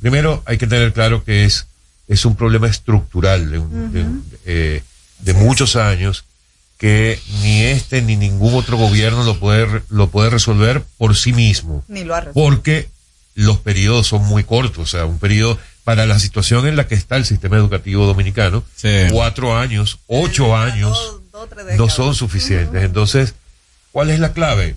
primero 0.00 0.42
hay 0.44 0.58
que 0.58 0.66
tener 0.66 0.92
claro 0.92 1.24
que 1.24 1.44
es, 1.44 1.66
es 2.08 2.24
un 2.24 2.36
problema 2.36 2.68
estructural 2.68 3.50
de, 3.50 3.58
un- 3.58 3.92
de 3.92 4.04
eh, 4.46 4.82
de 5.20 5.34
muchos 5.34 5.76
años 5.76 6.24
que 6.78 7.18
ni 7.42 7.62
este 7.62 8.02
ni 8.02 8.16
ningún 8.16 8.54
otro 8.54 8.76
gobierno 8.76 9.22
lo 9.24 9.38
puede, 9.38 9.64
re- 9.66 9.82
lo 9.88 10.08
puede 10.10 10.28
resolver 10.30 10.82
por 10.98 11.16
sí 11.16 11.32
mismo 11.32 11.84
Ni 11.88 12.04
lo 12.04 12.14
ha 12.14 12.20
resuelto. 12.20 12.40
porque 12.40 12.88
los 13.34 13.58
periodos 13.58 14.06
son 14.08 14.24
muy 14.24 14.44
cortos, 14.44 14.78
o 14.78 14.86
sea, 14.90 15.06
un 15.06 15.18
periodo 15.18 15.58
para 15.84 16.06
la 16.06 16.18
situación 16.18 16.66
en 16.66 16.76
la 16.76 16.86
que 16.86 16.94
está 16.94 17.16
el 17.16 17.24
sistema 17.26 17.56
educativo 17.56 18.06
dominicano, 18.06 18.64
cuatro 19.10 19.56
años, 19.56 19.98
ocho 20.06 20.56
años, 20.56 20.98
no 21.76 21.88
son 21.90 22.14
suficientes. 22.14 22.82
Entonces, 22.82 23.34
¿cuál 23.92 24.10
es 24.10 24.18
la 24.20 24.32
clave? 24.32 24.76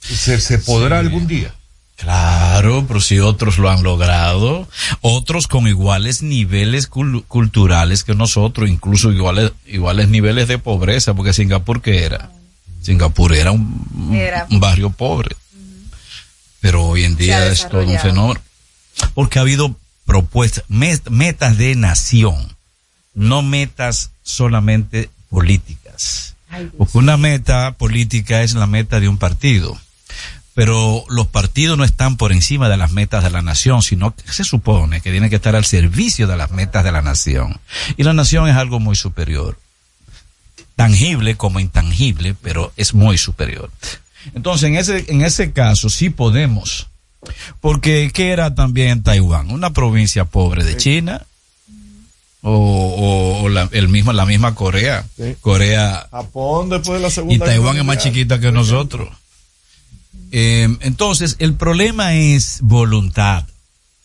¿Se, 0.00 0.40
se 0.40 0.58
podrá 0.58 0.98
algún 1.00 1.26
día? 1.26 1.54
Claro, 1.96 2.84
pero 2.86 3.00
si 3.00 3.18
otros 3.20 3.56
lo 3.58 3.70
han 3.70 3.82
logrado, 3.82 4.68
otros 5.00 5.46
con 5.46 5.66
iguales 5.66 6.22
niveles 6.22 6.90
cul- 6.90 7.24
culturales 7.26 8.04
que 8.04 8.14
nosotros, 8.14 8.68
incluso 8.68 9.10
iguales, 9.12 9.52
iguales 9.66 10.08
niveles 10.08 10.46
de 10.46 10.58
pobreza, 10.58 11.14
porque 11.14 11.32
Singapur 11.32 11.80
que 11.80 12.04
era, 12.04 12.30
Singapur 12.82 13.34
era 13.34 13.50
un, 13.50 14.10
Era. 14.14 14.46
un 14.50 14.60
barrio 14.60 14.90
pobre, 14.90 15.34
pero 16.60 16.84
hoy 16.84 17.04
en 17.04 17.16
día 17.16 17.46
es 17.48 17.66
todo 17.68 17.80
un 17.86 17.98
fenómeno, 17.98 18.40
porque 19.14 19.38
ha 19.38 19.42
habido 19.42 19.74
propuestas, 20.04 20.64
met- 20.68 21.08
metas 21.08 21.56
de 21.56 21.74
nación, 21.76 22.56
no 23.14 23.40
metas 23.40 24.10
solamente 24.22 25.08
políticas, 25.30 26.34
porque 26.76 26.98
una 26.98 27.16
meta 27.16 27.72
política 27.72 28.42
es 28.42 28.52
la 28.54 28.66
meta 28.66 29.00
de 29.00 29.08
un 29.08 29.16
partido 29.16 29.78
pero 30.56 31.04
los 31.10 31.26
partidos 31.26 31.76
no 31.76 31.84
están 31.84 32.16
por 32.16 32.32
encima 32.32 32.70
de 32.70 32.78
las 32.78 32.90
metas 32.90 33.22
de 33.22 33.28
la 33.28 33.42
nación, 33.42 33.82
sino 33.82 34.14
que 34.16 34.32
se 34.32 34.42
supone 34.42 35.02
que 35.02 35.10
tienen 35.10 35.28
que 35.28 35.36
estar 35.36 35.54
al 35.54 35.66
servicio 35.66 36.26
de 36.26 36.34
las 36.38 36.50
metas 36.50 36.82
de 36.82 36.92
la 36.92 37.02
nación. 37.02 37.60
Y 37.98 38.04
la 38.04 38.14
nación 38.14 38.48
es 38.48 38.56
algo 38.56 38.80
muy 38.80 38.96
superior. 38.96 39.58
Tangible 40.74 41.36
como 41.36 41.60
intangible, 41.60 42.34
pero 42.42 42.72
es 42.78 42.94
muy 42.94 43.18
superior. 43.18 43.70
Entonces, 44.34 44.68
en 44.70 44.76
ese, 44.76 45.04
en 45.08 45.22
ese 45.22 45.52
caso, 45.52 45.90
sí 45.90 46.08
podemos. 46.08 46.86
Porque, 47.60 48.10
¿qué 48.14 48.30
era 48.30 48.54
también 48.54 49.02
Taiwán? 49.02 49.50
Una 49.50 49.74
provincia 49.74 50.24
pobre 50.24 50.64
de 50.64 50.76
China. 50.78 51.26
O, 52.42 52.50
o- 52.52 53.42
o 53.44 53.48
la, 53.50 53.68
el 53.72 53.88
mismo, 53.88 54.12
la 54.14 54.24
misma 54.24 54.54
Corea. 54.54 55.04
Corea 55.42 56.06
Japón 56.10 56.70
después 56.70 56.98
de 56.98 57.02
la 57.02 57.10
Segunda 57.10 57.34
y 57.34 57.38
Taiwán 57.38 57.76
es 57.76 57.84
más 57.84 57.98
chiquita 57.98 58.38
que 58.40 58.52
nosotros. 58.52 59.08
Eh, 60.32 60.68
entonces, 60.80 61.36
el 61.38 61.54
problema 61.54 62.14
es 62.14 62.58
voluntad. 62.62 63.46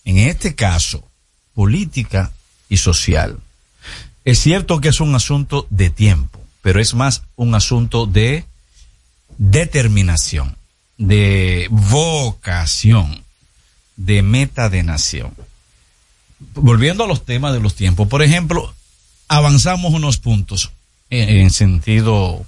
En 0.05 0.17
este 0.17 0.55
caso, 0.55 1.07
política 1.53 2.31
y 2.69 2.77
social. 2.77 3.39
Es 4.23 4.39
cierto 4.39 4.81
que 4.81 4.89
es 4.89 4.99
un 4.99 5.13
asunto 5.15 5.67
de 5.69 5.89
tiempo, 5.89 6.39
pero 6.61 6.79
es 6.79 6.93
más 6.93 7.23
un 7.35 7.55
asunto 7.55 8.05
de 8.05 8.45
determinación, 9.37 10.55
de 10.97 11.67
vocación, 11.71 13.23
de 13.95 14.21
meta 14.21 14.69
de 14.69 14.83
nación. 14.83 15.33
Volviendo 16.53 17.03
a 17.03 17.07
los 17.07 17.25
temas 17.25 17.53
de 17.53 17.59
los 17.59 17.75
tiempos, 17.75 18.07
por 18.07 18.21
ejemplo, 18.21 18.73
avanzamos 19.27 19.93
unos 19.93 20.17
puntos 20.17 20.71
en 21.09 21.49
sentido 21.49 22.45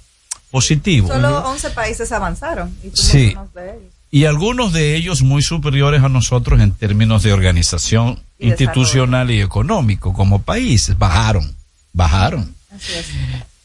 positivo. 0.54 1.08
Solo 1.08 1.40
11 1.48 1.70
países 1.70 2.12
avanzaron. 2.12 2.72
Y 2.84 2.96
Sí. 2.96 3.16
mencionas 3.18 3.54
de 3.54 3.70
ellos. 3.70 3.92
Y 4.12 4.24
algunos 4.26 4.72
de 4.72 4.94
ellos 4.94 5.22
muy 5.22 5.42
superiores 5.42 6.00
a 6.04 6.08
nosotros 6.08 6.60
en 6.60 6.70
términos 6.70 7.24
de 7.24 7.32
organización 7.32 8.22
Y 8.38 8.50
institucional 8.50 9.32
y 9.32 9.40
económico 9.40 10.12
como 10.12 10.42
país. 10.42 10.96
Bajaron, 10.96 11.56
bajaron. 11.92 12.54
Así 12.72 12.92
es. 12.92 13.06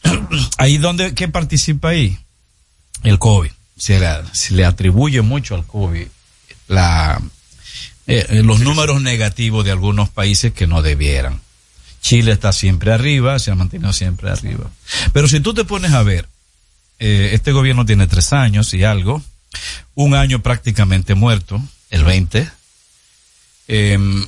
Ahí 0.58 0.78
donde, 0.78 1.14
¿qué 1.14 1.28
participa 1.28 1.90
ahí? 1.90 2.18
El 3.04 3.20
COVID. 3.20 3.52
Se 3.76 4.00
le, 4.00 4.08
se 4.32 4.54
le 4.54 4.64
atribuye 4.64 5.20
mucho 5.22 5.54
al 5.54 5.64
COVID 5.64 6.08
la, 6.66 7.22
eh, 8.08 8.26
eh, 8.30 8.42
los 8.42 8.58
números 8.58 9.00
negativos 9.00 9.64
de 9.64 9.70
algunos 9.70 10.08
países 10.08 10.52
que 10.52 10.66
no 10.66 10.82
debieran. 10.82 11.40
Chile 12.02 12.32
está 12.32 12.50
siempre 12.52 12.92
arriba, 12.92 13.38
se 13.38 13.52
ha 13.52 13.54
mantenido 13.54 13.92
siempre 13.92 14.28
arriba. 14.30 14.68
Pero 15.12 15.28
si 15.28 15.38
tú 15.38 15.54
te 15.54 15.64
pones 15.64 15.92
a 15.92 16.02
ver, 16.02 16.26
eh, 17.00 17.30
este 17.32 17.52
gobierno 17.52 17.86
tiene 17.86 18.06
tres 18.06 18.32
años 18.34 18.72
y 18.74 18.84
algo, 18.84 19.22
un 19.94 20.14
año 20.14 20.40
prácticamente 20.40 21.14
muerto, 21.14 21.60
el 21.88 22.04
20. 22.04 22.48
Em, 23.68 24.26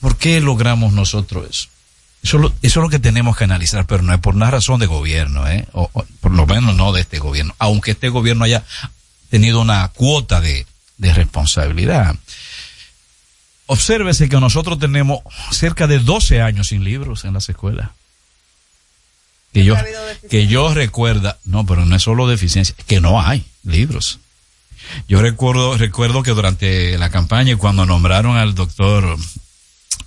¿Por 0.00 0.16
qué 0.16 0.40
logramos 0.40 0.92
nosotros 0.92 1.48
eso? 1.48 1.68
Eso, 2.22 2.54
es 2.62 2.76
lo 2.76 2.88
que 2.88 2.98
tenemos 2.98 3.36
que 3.36 3.44
analizar, 3.44 3.86
pero 3.86 4.02
no 4.02 4.14
es 4.14 4.20
por 4.20 4.34
una 4.34 4.50
razón 4.50 4.80
de 4.80 4.86
gobierno, 4.86 5.46
¿eh? 5.46 5.66
Por 6.20 6.32
lo 6.32 6.46
menos 6.46 6.74
no 6.74 6.92
de 6.92 7.02
este 7.02 7.18
gobierno, 7.18 7.54
aunque 7.58 7.90
este 7.90 8.08
gobierno 8.08 8.44
haya 8.44 8.64
tenido 9.28 9.60
una 9.60 9.88
cuota 9.88 10.40
de, 10.40 10.66
de 10.96 11.12
responsabilidad. 11.12 12.16
Obsérvese 13.66 14.30
que 14.30 14.40
nosotros 14.40 14.78
tenemos 14.78 15.20
cerca 15.50 15.86
de 15.86 15.98
12 15.98 16.40
años 16.40 16.68
sin 16.68 16.84
libros 16.84 17.26
en 17.26 17.34
las 17.34 17.48
escuelas. 17.50 17.90
Que 19.54 19.64
yo, 19.64 19.76
que 20.28 20.46
yo 20.48 20.74
recuerda, 20.74 21.38
no, 21.44 21.64
pero 21.64 21.86
no 21.86 21.94
es 21.94 22.02
solo 22.02 22.26
deficiencia, 22.26 22.74
que 22.86 23.00
no 23.00 23.22
hay 23.22 23.44
libros. 23.62 24.18
Yo 25.08 25.22
recuerdo, 25.22 25.78
recuerdo 25.78 26.24
que 26.24 26.32
durante 26.32 26.98
la 26.98 27.08
campaña 27.08 27.52
y 27.52 27.56
cuando 27.56 27.86
nombraron 27.86 28.36
al 28.36 28.54
doctor, 28.56 29.16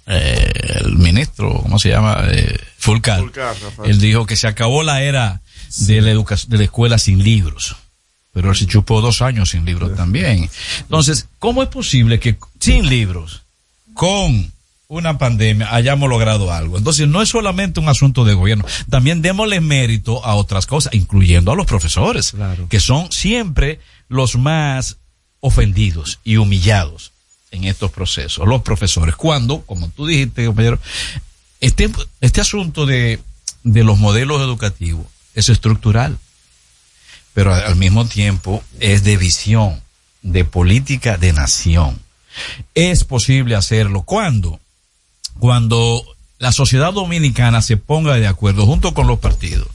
eh, 0.06 0.52
el 0.82 0.98
ministro, 0.98 1.62
¿cómo 1.62 1.80
se 1.80 1.90
llama? 1.90 2.26
Eh, 2.30 2.60
Fulcar, 2.78 3.20
Fulcar, 3.20 3.56
Rafael. 3.62 3.90
él 3.90 4.00
dijo 4.00 4.26
que 4.26 4.36
se 4.36 4.48
acabó 4.48 4.84
la 4.84 5.02
era 5.02 5.42
de 5.78 6.02
la 6.02 6.12
educación, 6.12 6.52
de 6.52 6.58
la 6.58 6.64
escuela 6.66 6.98
sin 6.98 7.24
libros. 7.24 7.78
Pero 8.34 8.52
él 8.52 8.56
se 8.56 8.68
chupó 8.68 9.02
dos 9.02 9.22
años 9.22 9.52
sin 9.52 9.66
libros 9.66 9.96
también. 9.96 10.50
Entonces, 10.82 11.28
¿cómo 11.40 11.64
es 11.64 11.70
posible 11.70 12.20
que 12.20 12.38
sin 12.60 12.88
libros, 12.88 13.44
con 13.94 14.52
una 14.88 15.18
pandemia, 15.18 15.74
hayamos 15.74 16.10
logrado 16.10 16.52
algo? 16.52 16.78
Entonces, 16.78 17.08
no 17.08 17.22
es 17.22 17.30
solamente 17.30 17.80
un 17.80 17.90
asunto 17.90 18.24
de 18.26 18.34
gobierno. 18.34 18.66
También 18.90 19.22
démosle 19.22 19.60
mérito 19.60 20.24
a 20.26 20.36
otras 20.36 20.66
cosas, 20.66 20.94
incluyendo 20.94 21.52
a 21.52 21.56
los 21.56 21.66
profesores, 21.66 22.34
que 22.70 22.80
son 22.80 23.12
siempre 23.12 23.80
los 24.08 24.36
más 24.38 24.98
ofendidos 25.40 26.20
y 26.24 26.38
humillados 26.38 27.12
en 27.52 27.66
estos 27.66 27.92
procesos. 27.92 28.48
Los 28.48 28.62
profesores, 28.62 29.16
cuando, 29.16 29.62
como 29.62 29.90
tú 29.90 30.06
dijiste, 30.06 30.46
compañero, 30.46 30.80
este, 31.60 31.90
este 32.22 32.42
asunto 32.42 32.86
de, 32.86 33.20
de 33.64 33.84
los 33.84 33.98
modelos 33.98 34.42
educativos 34.42 35.06
es 35.34 35.50
estructural, 35.50 36.18
pero 37.34 37.54
al 37.54 37.76
mismo 37.76 38.06
tiempo 38.06 38.64
es 38.80 39.04
de 39.04 39.18
visión, 39.18 39.82
de 40.22 40.46
política 40.46 41.18
de 41.18 41.34
nación. 41.34 42.00
Es 42.74 43.04
posible 43.04 43.56
hacerlo. 43.56 44.04
¿Cuándo? 44.04 44.60
Cuando 45.40 46.04
la 46.40 46.52
sociedad 46.52 46.94
dominicana 46.94 47.62
se 47.62 47.78
ponga 47.78 48.16
de 48.16 48.28
acuerdo 48.28 48.66
junto 48.66 48.94
con 48.94 49.08
los 49.08 49.20
partidos. 49.20 49.68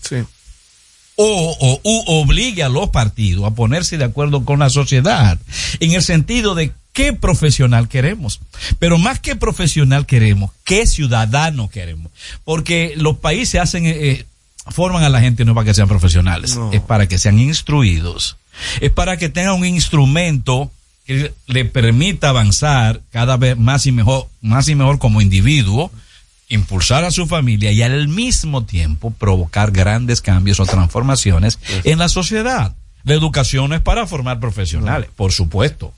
O, 1.17 1.57
o 1.61 1.81
u 1.85 2.03
obligue 2.07 2.63
a 2.63 2.69
los 2.69 2.89
partidos 2.89 3.45
a 3.45 3.51
ponerse 3.55 3.99
de 3.99 4.05
acuerdo 4.05 4.45
con 4.45 4.61
la 4.61 4.71
sociedad 4.71 5.39
en 5.81 5.93
el 5.93 6.03
sentido 6.03 6.55
de 6.55 6.73
qué 6.93 7.13
profesional 7.13 7.89
queremos. 7.89 8.41
Pero 8.79 8.99
más 8.99 9.21
que 9.21 9.37
profesional 9.37 10.07
queremos, 10.07 10.51
qué 10.65 10.87
ciudadano 10.87 11.69
queremos. 11.69 12.13
Porque 12.45 12.95
los 12.97 13.19
países 13.19 13.61
hacen, 13.61 13.87
eh, 13.87 14.11
eh, 14.11 14.27
forman 14.69 15.03
a 15.03 15.09
la 15.09 15.21
gente 15.21 15.45
no 15.45 15.55
para 15.55 15.67
que 15.67 15.75
sean 15.75 15.89
profesionales, 15.89 16.59
es 16.73 16.81
para 16.81 17.07
que 17.09 17.19
sean 17.19 17.39
instruidos, 17.39 18.37
es 18.81 18.91
para 18.91 19.17
que 19.17 19.29
tengan 19.29 19.55
un 19.55 19.67
instrumento 19.67 20.71
que 21.13 21.35
le 21.47 21.65
permita 21.65 22.29
avanzar 22.31 23.01
cada 23.11 23.37
vez 23.37 23.57
más 23.57 23.87
y 23.87 23.93
mejor, 23.93 24.27
más 24.41 24.69
y 24.69 24.75
mejor 24.75 24.99
como 24.99 25.21
individuo, 25.21 25.91
impulsar 26.49 27.05
a 27.05 27.11
su 27.11 27.27
familia 27.27 27.73
y 27.73 27.83
al 27.83 28.09
mismo 28.09 28.65
tiempo 28.65 29.11
provocar 29.11 29.71
grandes 29.71 30.21
cambios 30.21 30.61
o 30.61 30.67
transformaciones 30.67 31.59
en 31.85 31.99
la 31.99 32.09
sociedad. 32.09 32.75
La 33.05 33.15
educación 33.15 33.73
es 33.73 33.81
para 33.81 34.07
formar 34.07 34.39
profesionales, 34.39 35.09
por 35.17 35.33
supuesto, 35.33 35.93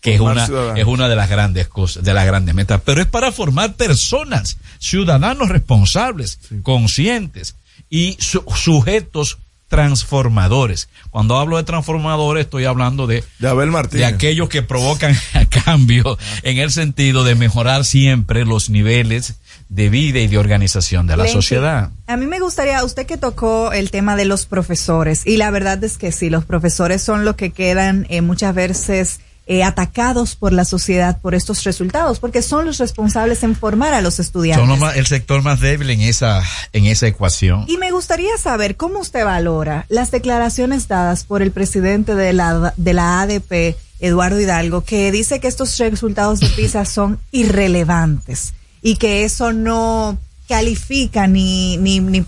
que 0.00 0.14
es 0.14 0.20
una, 0.20 0.46
es 0.76 0.84
una 0.86 1.08
de 1.08 1.16
las 1.16 1.28
grandes 1.30 1.68
cosas, 1.68 2.02
de 2.04 2.12
las 2.12 2.26
grandes 2.26 2.54
metas, 2.54 2.80
pero 2.84 3.00
es 3.00 3.06
para 3.06 3.32
formar 3.32 3.74
personas, 3.74 4.56
ciudadanos 4.78 5.48
responsables, 5.48 6.38
conscientes 6.62 7.54
y 7.88 8.16
su- 8.18 8.44
sujetos 8.54 9.38
transformadores. 9.70 10.88
Cuando 11.10 11.38
hablo 11.38 11.56
de 11.56 11.62
transformadores 11.62 12.44
estoy 12.44 12.64
hablando 12.64 13.06
de, 13.06 13.22
de 13.38 13.48
Abel 13.48 13.70
Martínez. 13.70 14.00
de 14.00 14.14
aquellos 14.14 14.48
que 14.48 14.62
provocan 14.62 15.16
cambio 15.64 16.18
en 16.42 16.58
el 16.58 16.72
sentido 16.72 17.22
de 17.22 17.36
mejorar 17.36 17.84
siempre 17.84 18.44
los 18.44 18.68
niveles 18.68 19.36
de 19.68 19.88
vida 19.88 20.18
y 20.18 20.26
de 20.26 20.38
organización 20.38 21.06
de 21.06 21.16
la 21.16 21.22
Lenky, 21.22 21.34
sociedad. 21.34 21.90
A 22.08 22.16
mí 22.16 22.26
me 22.26 22.40
gustaría, 22.40 22.82
usted 22.84 23.06
que 23.06 23.16
tocó 23.16 23.72
el 23.72 23.92
tema 23.92 24.16
de 24.16 24.24
los 24.24 24.44
profesores, 24.44 25.24
y 25.24 25.36
la 25.36 25.52
verdad 25.52 25.82
es 25.84 25.96
que 25.98 26.10
sí, 26.10 26.30
los 26.30 26.44
profesores 26.44 27.00
son 27.00 27.24
los 27.24 27.36
que 27.36 27.50
quedan 27.50 28.06
eh, 28.10 28.22
muchas 28.22 28.52
veces 28.52 29.20
eh, 29.52 29.64
atacados 29.64 30.36
por 30.36 30.52
la 30.52 30.64
sociedad 30.64 31.18
por 31.20 31.34
estos 31.34 31.64
resultados, 31.64 32.20
porque 32.20 32.40
son 32.40 32.66
los 32.66 32.78
responsables 32.78 33.42
en 33.42 33.56
formar 33.56 33.94
a 33.94 34.00
los 34.00 34.20
estudiantes. 34.20 34.64
Son 34.68 34.78
más- 34.78 34.94
el 34.96 35.06
sector 35.08 35.42
más 35.42 35.58
débil 35.58 35.90
en 35.90 36.02
esa, 36.02 36.40
en 36.72 36.86
esa 36.86 37.08
ecuación. 37.08 37.64
Y 37.66 37.76
me 37.76 37.90
gustaría 37.90 38.30
saber 38.38 38.76
cómo 38.76 39.00
usted 39.00 39.24
valora 39.24 39.86
las 39.88 40.12
declaraciones 40.12 40.86
dadas 40.86 41.24
por 41.24 41.42
el 41.42 41.50
presidente 41.50 42.14
de 42.14 42.32
la, 42.32 42.72
de 42.76 42.94
la 42.94 43.22
ADP, 43.22 43.74
Eduardo 43.98 44.38
Hidalgo, 44.38 44.82
que 44.84 45.10
dice 45.10 45.40
que 45.40 45.48
estos 45.48 45.76
resultados 45.78 46.38
de 46.38 46.46
PISA 46.50 46.84
son 46.84 47.18
irrelevantes 47.32 48.54
y 48.82 48.96
que 48.98 49.24
eso 49.24 49.52
no 49.52 50.16
califica 50.48 51.26
ni, 51.26 51.76
ni, 51.76 51.98
ni 51.98 52.24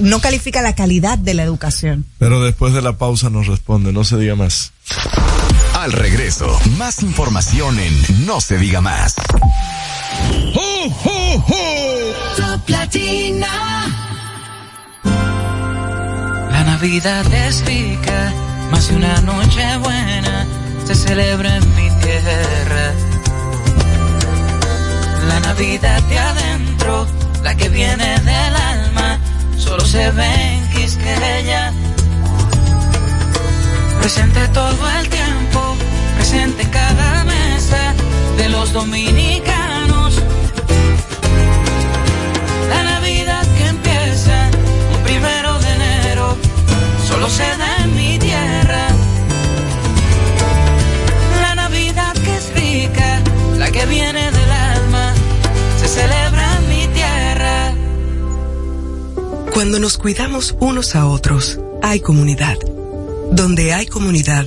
no 0.00 0.20
califica 0.20 0.60
la 0.60 0.74
calidad 0.74 1.16
de 1.16 1.32
la 1.32 1.44
educación. 1.44 2.04
Pero 2.18 2.42
después 2.42 2.74
de 2.74 2.82
la 2.82 2.98
pausa 2.98 3.30
nos 3.30 3.46
responde, 3.46 3.90
no 3.92 4.04
se 4.04 4.18
diga 4.18 4.36
más. 4.36 4.72
Al 5.78 5.92
regreso, 5.92 6.58
más 6.76 7.02
información 7.04 7.78
en 7.78 8.26
No 8.26 8.40
se 8.40 8.58
diga 8.58 8.80
más. 8.80 9.14
Top 12.36 12.68
Latina. 12.68 13.46
La 16.50 16.64
Navidad 16.64 17.32
es 17.32 17.64
rica, 17.64 18.32
más 18.72 18.88
de 18.88 18.96
una 18.96 19.20
noche 19.20 19.76
buena 19.78 20.46
se 20.84 20.94
celebra 20.96 21.54
en 21.56 21.74
mi 21.76 21.90
tierra. 22.00 22.92
La 25.28 25.40
Navidad 25.40 26.02
de 26.02 26.18
adentro, 26.18 27.06
la 27.44 27.54
que 27.54 27.68
viene 27.68 28.18
del 28.20 28.56
alma, 28.56 29.20
solo 29.56 29.84
se 29.84 30.10
ve 30.10 30.54
en 30.54 30.70
Quisqueya. 30.70 31.72
Presente 34.00 34.48
todo 34.48 34.90
el 34.98 35.08
tiempo, 35.10 35.17
presente 36.30 36.62
en 36.62 36.68
cada 36.68 37.24
mesa 37.24 37.94
de 38.36 38.48
los 38.50 38.72
dominicanos. 38.74 40.22
La 42.68 42.82
Navidad 42.82 43.46
que 43.56 43.66
empieza 43.66 44.50
un 44.94 45.02
primero 45.04 45.58
de 45.58 45.72
enero 45.72 46.36
solo 47.06 47.30
se 47.30 47.44
da 47.56 47.76
en 47.82 47.96
mi 47.96 48.18
tierra. 48.18 48.88
La 51.40 51.54
Navidad 51.54 52.12
que 52.12 52.36
es 52.36 52.54
rica, 52.54 53.22
la 53.56 53.70
que 53.70 53.86
viene 53.86 54.30
del 54.30 54.50
alma, 54.50 55.14
se 55.80 55.88
celebra 55.88 56.58
en 56.58 56.68
mi 56.68 56.86
tierra. 56.88 57.72
Cuando 59.54 59.78
nos 59.78 59.96
cuidamos 59.96 60.56
unos 60.60 60.94
a 60.94 61.06
otros, 61.06 61.58
hay 61.82 62.00
comunidad. 62.00 62.58
Donde 63.32 63.72
hay 63.72 63.86
comunidad, 63.86 64.46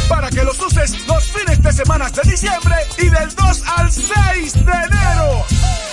para 0.08 0.30
que 0.30 0.44
los 0.44 0.60
uses 0.60 1.08
los 1.08 1.32
fines 1.32 1.60
de 1.62 1.72
semana 1.72 2.10
de 2.10 2.22
diciembre 2.30 2.76
y 2.98 3.08
del 3.10 3.34
2 3.36 3.64
al 3.78 3.90
6 3.92 4.66
de 4.66 4.72
enero. 4.72 5.46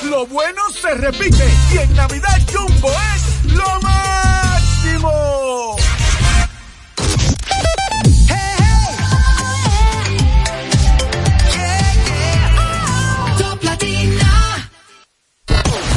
Lo 0.04 0.26
bueno 0.26 0.62
se 0.70 0.94
repite 0.94 1.44
y 1.72 1.78
en 1.78 1.94
Navidad 1.94 2.40
Jumbo 2.52 2.90
es 3.14 3.44
lo 3.52 3.80
máximo. 3.80 5.76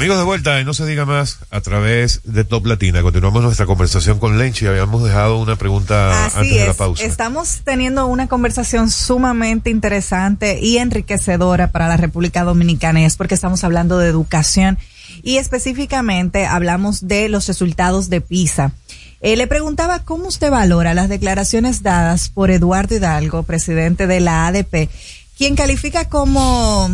Amigos 0.00 0.16
de 0.16 0.24
vuelta, 0.24 0.58
y 0.58 0.64
no 0.64 0.72
se 0.72 0.86
diga 0.86 1.04
más, 1.04 1.40
a 1.50 1.60
través 1.60 2.22
de 2.24 2.42
Top 2.44 2.64
Latina. 2.64 3.02
Continuamos 3.02 3.42
nuestra 3.42 3.66
conversación 3.66 4.18
con 4.18 4.38
Lenchi. 4.38 4.66
Habíamos 4.66 5.04
dejado 5.04 5.36
una 5.36 5.56
pregunta 5.56 6.24
Así 6.24 6.38
antes 6.38 6.54
de 6.54 6.64
la 6.64 6.70
es. 6.70 6.76
pausa. 6.78 7.04
Estamos 7.04 7.60
teniendo 7.64 8.06
una 8.06 8.26
conversación 8.26 8.90
sumamente 8.90 9.68
interesante 9.68 10.58
y 10.58 10.78
enriquecedora 10.78 11.70
para 11.70 11.86
la 11.86 11.98
República 11.98 12.44
Dominicana 12.44 13.02
y 13.02 13.04
es 13.04 13.18
porque 13.18 13.34
estamos 13.34 13.62
hablando 13.62 13.98
de 13.98 14.08
educación 14.08 14.78
y 15.22 15.36
específicamente 15.36 16.46
hablamos 16.46 17.06
de 17.06 17.28
los 17.28 17.46
resultados 17.46 18.08
de 18.08 18.22
PISA. 18.22 18.72
Eh, 19.20 19.36
le 19.36 19.46
preguntaba 19.48 20.02
cómo 20.06 20.28
usted 20.28 20.50
valora 20.50 20.94
las 20.94 21.10
declaraciones 21.10 21.82
dadas 21.82 22.30
por 22.30 22.50
Eduardo 22.50 22.94
Hidalgo, 22.96 23.42
presidente 23.42 24.06
de 24.06 24.20
la 24.20 24.46
ADP, 24.46 24.88
quien 25.36 25.56
califica 25.56 26.08
como 26.08 26.88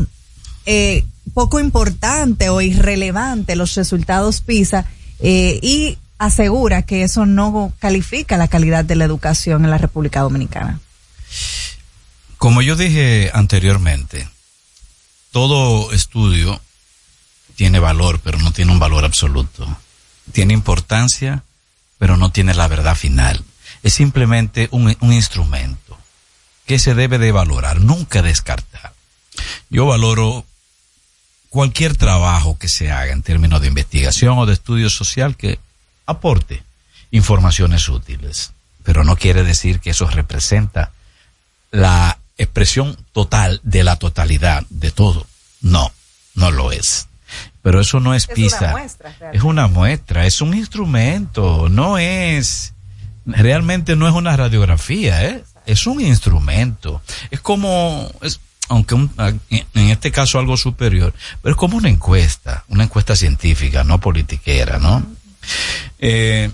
eh, 0.65 1.05
poco 1.35 1.61
importante 1.61 2.49
o 2.49 2.61
irrelevante 2.61 3.57
los 3.57 3.75
resultados 3.75 4.41
PISA 4.41 4.87
eh, 5.21 5.59
y 5.63 5.99
asegura 6.19 6.83
que 6.83 7.03
eso 7.03 7.27
no 7.27 7.73
califica 7.79 8.37
la 8.37 8.49
calidad 8.49 8.85
de 8.85 8.97
la 8.97 9.05
educación 9.05 9.65
en 9.65 9.71
la 9.71 9.79
República 9.79 10.21
Dominicana. 10.21 10.81
Como 12.39 12.63
yo 12.63 12.77
dije 12.77 13.31
anteriormente, 13.35 14.29
todo 15.33 15.93
estudio 15.93 16.61
tiene 17.55 17.79
valor, 17.79 18.21
pero 18.23 18.39
no 18.39 18.53
tiene 18.53 18.73
un 18.73 18.79
valor 18.79 19.05
absoluto. 19.05 19.67
Tiene 20.33 20.53
importancia, 20.53 21.45
pero 21.99 22.17
no 22.17 22.31
tiene 22.31 22.55
la 22.55 22.69
verdad 22.69 22.95
final. 22.95 23.43
Es 23.83 23.95
simplemente 23.95 24.69
un, 24.71 24.97
un 25.01 25.13
instrumento 25.13 25.99
que 26.67 26.79
se 26.79 26.95
debe 26.95 27.19
de 27.19 27.33
valorar, 27.33 27.81
nunca 27.81 28.23
descartar. 28.23 28.93
yo 29.71 29.87
valoro 29.87 30.45
cualquier 31.57 31.97
trabajo 31.97 32.59
que 32.59 32.69
se 32.69 32.93
haga 32.93 33.15
en 33.15 33.23
términos 33.23 33.63
de 33.63 33.69
investigación 33.69 34.37
o 34.37 34.45
de 34.45 34.53
estudio 34.53 34.91
social 34.91 35.37
que 35.37 35.59
aporte 36.05 36.63
informaciones 37.11 37.89
útiles, 37.89 38.53
pero 38.83 39.05
no 39.05 39.17
quiere 39.17 39.43
decir 39.43 39.81
que 39.81 39.89
eso 39.89 40.07
representa 40.07 40.93
la 41.71 42.19
expresión 42.37 42.95
total 43.13 43.63
de 43.63 43.85
la 43.85 43.97
totalidad 43.97 44.67
de 44.69 44.91
todo. 44.91 45.27
No, 45.63 45.91
no 46.35 46.51
lo 46.51 46.73
es. 46.73 47.09
Pero 47.63 47.81
eso 47.81 48.01
no 48.01 48.13
es, 48.13 48.29
Es 48.29 48.35
pizza. 48.35 48.59
una 48.59 48.73
muestra, 48.73 49.15
es 49.33 49.43
una 49.43 49.67
muestra, 49.67 50.27
es 50.27 50.43
un 50.43 50.53
instrumento, 50.53 51.71
no 51.71 51.97
es, 51.97 52.75
realmente 53.25 53.97
no 53.97 54.07
es 54.07 54.13
una 54.13 54.37
radiografía, 54.37 55.25
¿eh? 55.25 55.43
es 55.65 55.87
un 55.87 56.03
instrumento. 56.03 57.01
Es 57.31 57.41
como, 57.41 58.13
es, 58.21 58.41
aunque 58.69 58.95
un- 58.95 59.11
en 59.51 59.89
este 59.91 60.11
caso 60.13 60.39
algo 60.39 60.57
superior, 60.57 61.15
pero 61.43 61.55
es 61.55 61.59
como 61.59 61.77
una 61.77 61.89
encuesta, 61.89 62.65
una 62.69 62.85
encuesta 62.85 63.15
científica, 63.17 63.85
no 63.85 64.01
politiquera, 64.01 64.79
¿no? 64.79 65.07
Eh, 65.99 66.51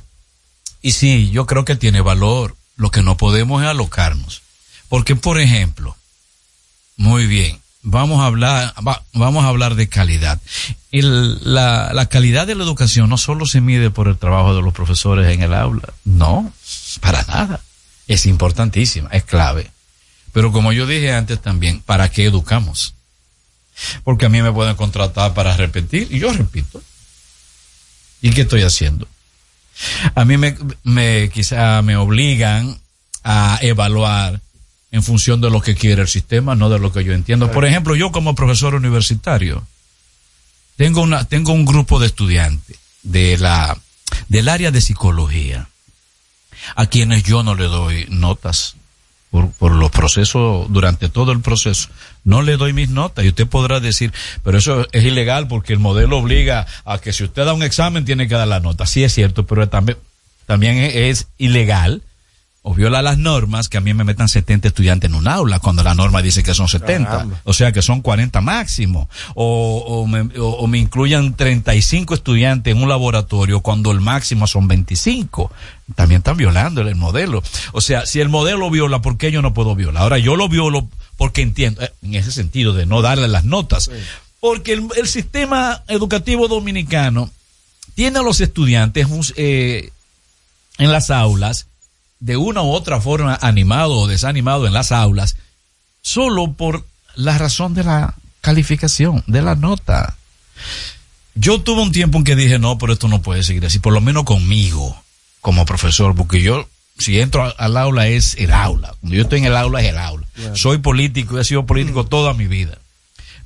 y 0.82 0.92
sí, 0.92 1.30
yo 1.30 1.46
creo 1.46 1.64
que 1.64 1.76
tiene 1.76 2.00
valor. 2.00 2.56
Lo 2.76 2.90
que 2.90 3.02
no 3.02 3.16
podemos 3.16 3.62
es 3.62 3.68
alocarnos. 3.68 4.42
Porque, 4.88 5.16
por 5.16 5.40
ejemplo, 5.40 5.96
muy 6.96 7.26
bien, 7.26 7.58
vamos 7.82 8.20
a 8.20 8.26
hablar, 8.26 8.74
va- 8.86 9.02
vamos 9.12 9.44
a 9.44 9.48
hablar 9.48 9.74
de 9.74 9.88
calidad. 9.88 10.40
El- 10.90 11.38
la, 11.54 11.92
la 11.92 12.06
calidad 12.06 12.46
de 12.46 12.54
la 12.54 12.64
educación 12.64 13.08
no 13.08 13.16
solo 13.18 13.46
se 13.46 13.60
mide 13.60 13.90
por 13.90 14.08
el 14.08 14.18
trabajo 14.18 14.54
de 14.54 14.62
los 14.62 14.74
profesores 14.74 15.32
en 15.32 15.42
el 15.42 15.54
aula, 15.54 15.88
no, 16.04 16.52
para 17.00 17.22
nada. 17.24 17.60
Es 18.08 18.26
importantísima, 18.26 19.08
es 19.10 19.24
clave. 19.24 19.70
Pero 20.32 20.52
como 20.52 20.72
yo 20.72 20.86
dije 20.86 21.12
antes 21.12 21.40
también, 21.40 21.80
¿para 21.80 22.10
qué 22.10 22.24
educamos? 22.24 22.94
Porque 24.04 24.26
a 24.26 24.28
mí 24.28 24.42
me 24.42 24.52
pueden 24.52 24.76
contratar 24.76 25.34
para 25.34 25.56
repetir 25.56 26.08
y 26.10 26.18
yo 26.18 26.32
repito. 26.32 26.82
¿Y 28.20 28.30
qué 28.30 28.42
estoy 28.42 28.62
haciendo? 28.62 29.08
A 30.14 30.24
mí 30.24 30.36
me, 30.36 30.56
me 30.84 31.30
quizá 31.30 31.82
me 31.82 31.96
obligan 31.96 32.78
a 33.24 33.58
evaluar 33.62 34.40
en 34.90 35.02
función 35.02 35.40
de 35.40 35.50
lo 35.50 35.60
que 35.60 35.74
quiere 35.74 36.02
el 36.02 36.08
sistema, 36.08 36.54
no 36.54 36.68
de 36.68 36.78
lo 36.78 36.92
que 36.92 37.02
yo 37.02 37.12
entiendo. 37.12 37.50
Por 37.50 37.64
ejemplo, 37.64 37.96
yo 37.96 38.12
como 38.12 38.34
profesor 38.34 38.74
universitario 38.74 39.66
tengo 40.76 41.02
una 41.02 41.24
tengo 41.24 41.52
un 41.52 41.64
grupo 41.64 41.98
de 41.98 42.06
estudiantes 42.06 42.78
de 43.02 43.38
la 43.38 43.78
del 44.28 44.48
área 44.48 44.70
de 44.70 44.80
psicología 44.80 45.68
a 46.76 46.86
quienes 46.86 47.24
yo 47.24 47.42
no 47.42 47.54
le 47.54 47.64
doy 47.64 48.06
notas 48.08 48.76
por, 49.32 49.50
por 49.52 49.72
los 49.72 49.90
procesos, 49.90 50.66
durante 50.68 51.08
todo 51.08 51.32
el 51.32 51.40
proceso. 51.40 51.88
No 52.22 52.42
le 52.42 52.58
doy 52.58 52.74
mis 52.74 52.90
notas 52.90 53.24
y 53.24 53.28
usted 53.28 53.46
podrá 53.48 53.80
decir, 53.80 54.12
pero 54.44 54.58
eso 54.58 54.86
es 54.92 55.04
ilegal 55.04 55.48
porque 55.48 55.72
el 55.72 55.78
modelo 55.78 56.18
obliga 56.18 56.66
a 56.84 56.98
que 56.98 57.14
si 57.14 57.24
usted 57.24 57.46
da 57.46 57.54
un 57.54 57.62
examen 57.62 58.04
tiene 58.04 58.28
que 58.28 58.34
dar 58.34 58.46
la 58.46 58.60
nota. 58.60 58.84
Sí 58.84 59.02
es 59.02 59.14
cierto, 59.14 59.46
pero 59.46 59.68
también, 59.70 59.96
también 60.44 60.76
es, 60.76 60.94
es 60.94 61.28
ilegal 61.38 62.02
o 62.64 62.74
viola 62.74 63.02
las 63.02 63.18
normas 63.18 63.68
que 63.68 63.76
a 63.76 63.80
mí 63.80 63.92
me 63.92 64.04
metan 64.04 64.28
70 64.28 64.68
estudiantes 64.68 65.10
en 65.10 65.16
un 65.16 65.26
aula 65.26 65.58
cuando 65.58 65.82
la 65.82 65.94
norma 65.96 66.22
dice 66.22 66.44
que 66.44 66.54
son 66.54 66.68
70. 66.68 67.10
Caramba. 67.10 67.40
O 67.42 67.52
sea 67.52 67.72
que 67.72 67.82
son 67.82 68.02
40 68.02 68.40
máximo. 68.40 69.08
O, 69.34 69.78
o, 69.84 70.06
me, 70.06 70.20
o- 70.38 70.46
o 70.58 70.66
me 70.68 70.78
incluyan 70.78 71.34
35 71.34 72.14
estudiantes 72.14 72.72
en 72.74 72.80
un 72.80 72.88
laboratorio 72.88 73.60
cuando 73.60 73.90
el 73.90 74.00
máximo 74.00 74.46
son 74.46 74.68
25. 74.68 75.50
También 75.96 76.20
están 76.20 76.36
violando 76.36 76.82
el 76.82 76.94
modelo. 76.94 77.42
O 77.72 77.80
sea, 77.80 78.06
si 78.06 78.20
el 78.20 78.28
modelo 78.28 78.70
viola, 78.70 79.02
¿por 79.02 79.18
qué 79.18 79.32
yo 79.32 79.42
no 79.42 79.52
puedo 79.54 79.74
violar? 79.74 80.04
Ahora 80.04 80.18
yo 80.18 80.36
lo 80.36 80.48
violo 80.48 80.88
porque 81.16 81.42
entiendo, 81.42 81.82
eh, 81.82 81.92
en 82.02 82.14
ese 82.14 82.30
sentido 82.30 82.72
de 82.74 82.86
no 82.86 83.02
darle 83.02 83.26
las 83.26 83.44
notas. 83.44 83.90
Porque 84.38 84.72
el, 84.74 84.86
el 84.96 85.08
sistema 85.08 85.82
educativo 85.88 86.46
dominicano 86.46 87.28
tiene 87.96 88.20
a 88.20 88.22
los 88.22 88.40
estudiantes 88.40 89.06
un- 89.06 89.24
eh, 89.36 89.90
en 90.78 90.92
las 90.92 91.10
aulas 91.10 91.66
de 92.22 92.36
una 92.36 92.62
u 92.62 92.70
otra 92.70 93.00
forma 93.00 93.36
animado 93.42 93.98
o 93.98 94.06
desanimado 94.06 94.68
en 94.68 94.72
las 94.72 94.92
aulas 94.92 95.34
solo 96.02 96.52
por 96.52 96.86
la 97.16 97.36
razón 97.36 97.74
de 97.74 97.82
la 97.82 98.14
calificación, 98.40 99.24
de 99.26 99.42
la 99.42 99.56
nota. 99.56 100.16
Yo 101.34 101.60
tuve 101.62 101.82
un 101.82 101.90
tiempo 101.90 102.18
en 102.18 102.24
que 102.24 102.36
dije, 102.36 102.60
no, 102.60 102.78
pero 102.78 102.92
esto 102.92 103.08
no 103.08 103.22
puede 103.22 103.42
seguir 103.42 103.66
así, 103.66 103.80
por 103.80 103.92
lo 103.92 104.00
menos 104.00 104.22
conmigo, 104.22 105.02
como 105.40 105.66
profesor, 105.66 106.14
porque 106.14 106.40
yo, 106.40 106.68
si 106.96 107.18
entro 107.18 107.52
al 107.58 107.76
aula 107.76 108.06
es 108.06 108.36
el 108.38 108.52
aula. 108.52 108.94
Cuando 109.00 109.16
yo 109.16 109.22
estoy 109.22 109.40
en 109.40 109.46
el 109.46 109.56
aula 109.56 109.80
es 109.80 109.88
el 109.88 109.98
aula. 109.98 110.24
Claro. 110.34 110.56
Soy 110.56 110.78
político, 110.78 111.40
he 111.40 111.44
sido 111.44 111.66
político 111.66 112.06
toda 112.06 112.34
mi 112.34 112.46
vida. 112.46 112.78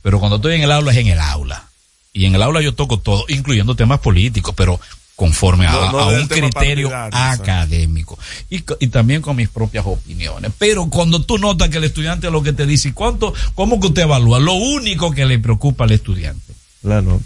Pero 0.03 0.21
cuando 0.21 0.37
estoy 0.37 0.55
en 0.55 0.63
el 0.63 0.73
aula 0.73 0.93
es 0.93 0.99
en 0.99 1.07
el 1.07 1.19
aula. 1.19 1.65
Y 2.13 2.27
en 2.27 2.35
el 2.35 2.43
aula 2.43 2.61
yo 2.61 2.75
toco 2.75 2.99
todo, 2.99 3.25
incluyendo 3.29 3.75
temas 3.75 4.01
políticos, 4.01 4.55
pero 4.55 4.79
conforme 5.17 5.67
a, 5.67 5.73
No, 5.73 5.93
no 5.93 5.99
a 6.01 6.13
del 6.13 6.23
un 6.23 6.29
criterio 6.29 6.91
académico. 6.95 8.19
Y, 8.51 8.61
también 8.89 9.23
con 9.23 9.35
mis 9.37 9.49
propias 9.49 9.85
opiniones. 9.87 10.53
Pero 10.59 10.89
cuando 10.91 11.23
tú 11.23 11.39
notas 11.39 11.71
que 11.71 11.79
el 11.79 11.85
estudiante 11.85 12.31
lo 12.31 12.43
que 12.43 12.53
te 12.53 12.67
dice, 12.67 12.91
¿y 12.91 12.93
cuánto, 12.93 13.33
cómo 13.55 13.81
que 13.81 13.87
usted 13.89 14.03
evalúa? 14.03 14.39
Lo 14.39 14.53
único 14.53 15.11
que 15.13 15.25
le 15.25 15.39
preocupa 15.39 15.85
al 15.85 15.93
estudiante 15.93 16.53
La 16.83 17.01
nota. 17.01 17.25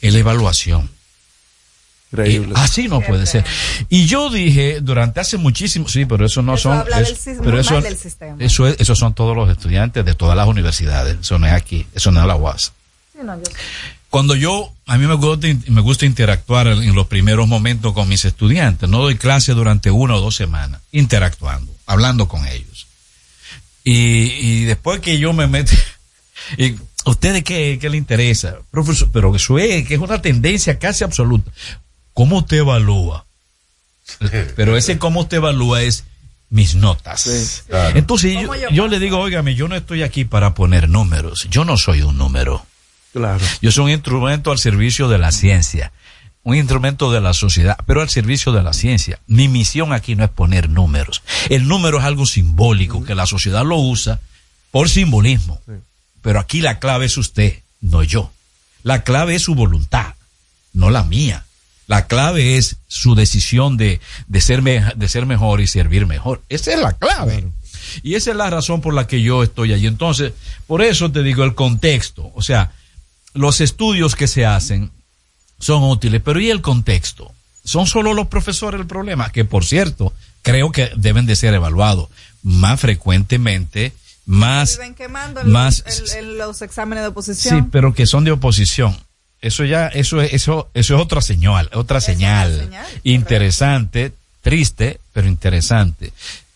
es 0.00 0.12
la 0.14 0.18
evaluación. 0.18 0.90
Increíble. 2.12 2.50
Eh, 2.56 2.58
así 2.58 2.88
no 2.88 3.00
puede 3.00 3.26
ser. 3.26 3.44
Y 3.90 4.06
yo 4.06 4.30
dije 4.30 4.80
durante 4.80 5.20
hace 5.20 5.36
muchísimo, 5.36 5.88
sí, 5.88 6.06
pero 6.06 6.24
eso 6.24 6.40
no 6.40 6.54
Eso 6.54 6.62
son, 6.70 6.78
habla 6.78 7.00
es- 7.00 7.24
del 7.24 7.38
pero 7.42 7.60
eso, 7.60 7.80
del 7.82 7.96
sistema. 7.98 8.36
eso 8.38 8.66
es, 8.68 8.76
son 8.86 9.12
todos 9.12 9.36
los 9.36 9.50
estudiantes 9.50 10.04
de 10.04 10.14
todas 10.14 10.36
las 10.36 10.46
universidades. 10.46 11.18
Eso 11.20 11.38
no 11.38 11.46
es 11.46 11.52
aquí, 11.52 11.86
eso 11.94 12.10
no 12.12 12.20
es 12.20 12.26
la 12.26 12.36
UAS. 12.36 12.72
Sí, 13.12 13.18
no, 13.24 13.36
yo- 13.36 13.42
Cuando 14.08 14.34
yo, 14.36 14.72
a 14.86 14.98
mí 14.98 15.06
me 15.06 15.14
gusta, 15.14 15.48
me 15.66 15.80
gusta 15.80 16.06
interactuar 16.06 16.68
en 16.68 16.94
los 16.94 17.08
primeros 17.08 17.48
momentos 17.48 17.92
con 17.92 18.08
mis 18.08 18.24
estudiantes. 18.24 18.88
No 18.88 18.98
doy 18.98 19.16
clase 19.16 19.52
durante 19.52 19.90
una 19.90 20.14
o 20.14 20.20
dos 20.20 20.36
semanas, 20.36 20.80
interactuando, 20.92 21.72
hablando 21.86 22.28
con 22.28 22.46
ellos. 22.46 22.86
Y, 23.82 23.92
y 23.92 24.64
después 24.64 25.00
que 25.00 25.18
yo 25.18 25.32
me 25.32 25.48
meto, 25.48 25.72
y, 26.56 26.76
¿a 27.04 27.10
ustedes 27.10 27.42
qué, 27.42 27.78
qué 27.80 27.90
le 27.90 27.96
interesa? 27.96 28.58
Profesor, 28.70 29.10
pero 29.12 29.34
eso 29.34 29.58
es, 29.58 29.86
que 29.86 29.94
es 29.94 30.00
una 30.00 30.22
tendencia 30.22 30.78
casi 30.78 31.02
absoluta. 31.02 31.50
¿Cómo 32.14 32.38
usted 32.38 32.58
evalúa? 32.58 33.26
Pero 34.56 34.76
ese 34.76 34.98
cómo 34.98 35.20
usted 35.20 35.38
evalúa 35.38 35.82
es 35.82 36.04
mis 36.48 36.76
notas. 36.76 37.66
Entonces 37.94 38.34
yo, 38.34 38.40
¿Cómo 38.42 38.54
yo 38.54 38.70
yo 38.70 38.88
le 38.88 38.98
digo, 38.98 39.18
óigame, 39.18 39.54
yo 39.54 39.68
no 39.68 39.76
estoy 39.76 40.02
aquí 40.02 40.24
para 40.24 40.54
poner 40.54 40.88
números. 40.88 41.46
Yo 41.50 41.64
no 41.64 41.76
soy 41.76 42.02
un 42.02 42.16
número. 42.16 42.64
Claro. 43.16 43.42
Yo 43.62 43.72
soy 43.72 43.84
un 43.84 43.90
instrumento 43.92 44.50
al 44.52 44.58
servicio 44.58 45.08
de 45.08 45.16
la 45.16 45.32
ciencia, 45.32 45.90
un 46.42 46.54
instrumento 46.54 47.10
de 47.10 47.22
la 47.22 47.32
sociedad, 47.32 47.78
pero 47.86 48.02
al 48.02 48.10
servicio 48.10 48.52
de 48.52 48.62
la 48.62 48.74
ciencia. 48.74 49.18
Mi 49.26 49.48
misión 49.48 49.94
aquí 49.94 50.14
no 50.14 50.22
es 50.24 50.28
poner 50.30 50.68
números. 50.68 51.22
El 51.48 51.66
número 51.66 51.98
es 51.98 52.04
algo 52.04 52.26
simbólico 52.26 53.04
que 53.04 53.14
la 53.14 53.24
sociedad 53.24 53.64
lo 53.64 53.76
usa 53.78 54.20
por 54.70 54.90
simbolismo. 54.90 55.60
Pero 56.20 56.38
aquí 56.40 56.60
la 56.60 56.78
clave 56.78 57.06
es 57.06 57.16
usted, 57.16 57.54
no 57.80 58.02
yo. 58.02 58.30
La 58.82 59.02
clave 59.02 59.34
es 59.34 59.42
su 59.42 59.54
voluntad, 59.54 60.14
no 60.74 60.90
la 60.90 61.02
mía. 61.02 61.46
La 61.86 62.06
clave 62.08 62.58
es 62.58 62.76
su 62.86 63.14
decisión 63.14 63.78
de, 63.78 63.98
de, 64.26 64.40
ser, 64.42 64.60
me- 64.60 64.92
de 64.94 65.08
ser 65.08 65.24
mejor 65.24 65.62
y 65.62 65.66
servir 65.68 66.04
mejor. 66.06 66.42
Esa 66.50 66.74
es 66.74 66.80
la 66.80 66.92
clave. 66.92 67.46
Y 68.02 68.14
esa 68.16 68.32
es 68.32 68.36
la 68.36 68.50
razón 68.50 68.82
por 68.82 68.92
la 68.92 69.06
que 69.06 69.22
yo 69.22 69.42
estoy 69.42 69.72
allí. 69.72 69.86
Entonces, 69.86 70.32
por 70.66 70.82
eso 70.82 71.10
te 71.10 71.22
digo 71.22 71.44
el 71.44 71.54
contexto. 71.54 72.30
O 72.34 72.42
sea, 72.42 72.72
los 73.36 73.60
estudios 73.60 74.16
que 74.16 74.26
se 74.26 74.44
hacen 74.46 74.90
son 75.58 75.82
útiles, 75.84 76.20
pero 76.24 76.40
¿y 76.40 76.50
el 76.50 76.60
contexto? 76.62 77.32
¿Son 77.64 77.86
solo 77.86 78.14
los 78.14 78.28
profesores 78.28 78.80
el 78.80 78.86
problema? 78.86 79.30
Que 79.32 79.44
por 79.44 79.64
cierto, 79.64 80.12
creo 80.42 80.70
que 80.72 80.90
deben 80.96 81.26
de 81.26 81.36
ser 81.36 81.54
evaluados 81.54 82.08
más 82.42 82.80
frecuentemente, 82.80 83.92
más, 84.26 84.76
Viven 84.78 84.94
quemando 84.94 85.42
más, 85.44 85.82
el- 85.86 86.18
el- 86.30 86.38
los 86.38 86.62
exámenes 86.62 87.02
de 87.04 87.08
sí, 87.08 87.12
oposición. 87.12 87.70
pero 87.70 87.94
que 87.94 88.06
son 88.06 88.24
de 88.24 88.32
oposición. 88.32 88.96
Eso 89.40 89.64
ya, 89.64 89.88
eso 89.88 90.20
es, 90.22 90.32
eso, 90.32 90.70
eso 90.74 90.94
es 90.96 91.00
otra 91.00 91.20
señal, 91.20 91.68
otra 91.74 92.00
señal, 92.00 92.58
señal, 92.58 92.86
interesante, 93.04 94.12
triste, 94.42 95.00
pero 95.12 95.28
interesante. 95.28 96.12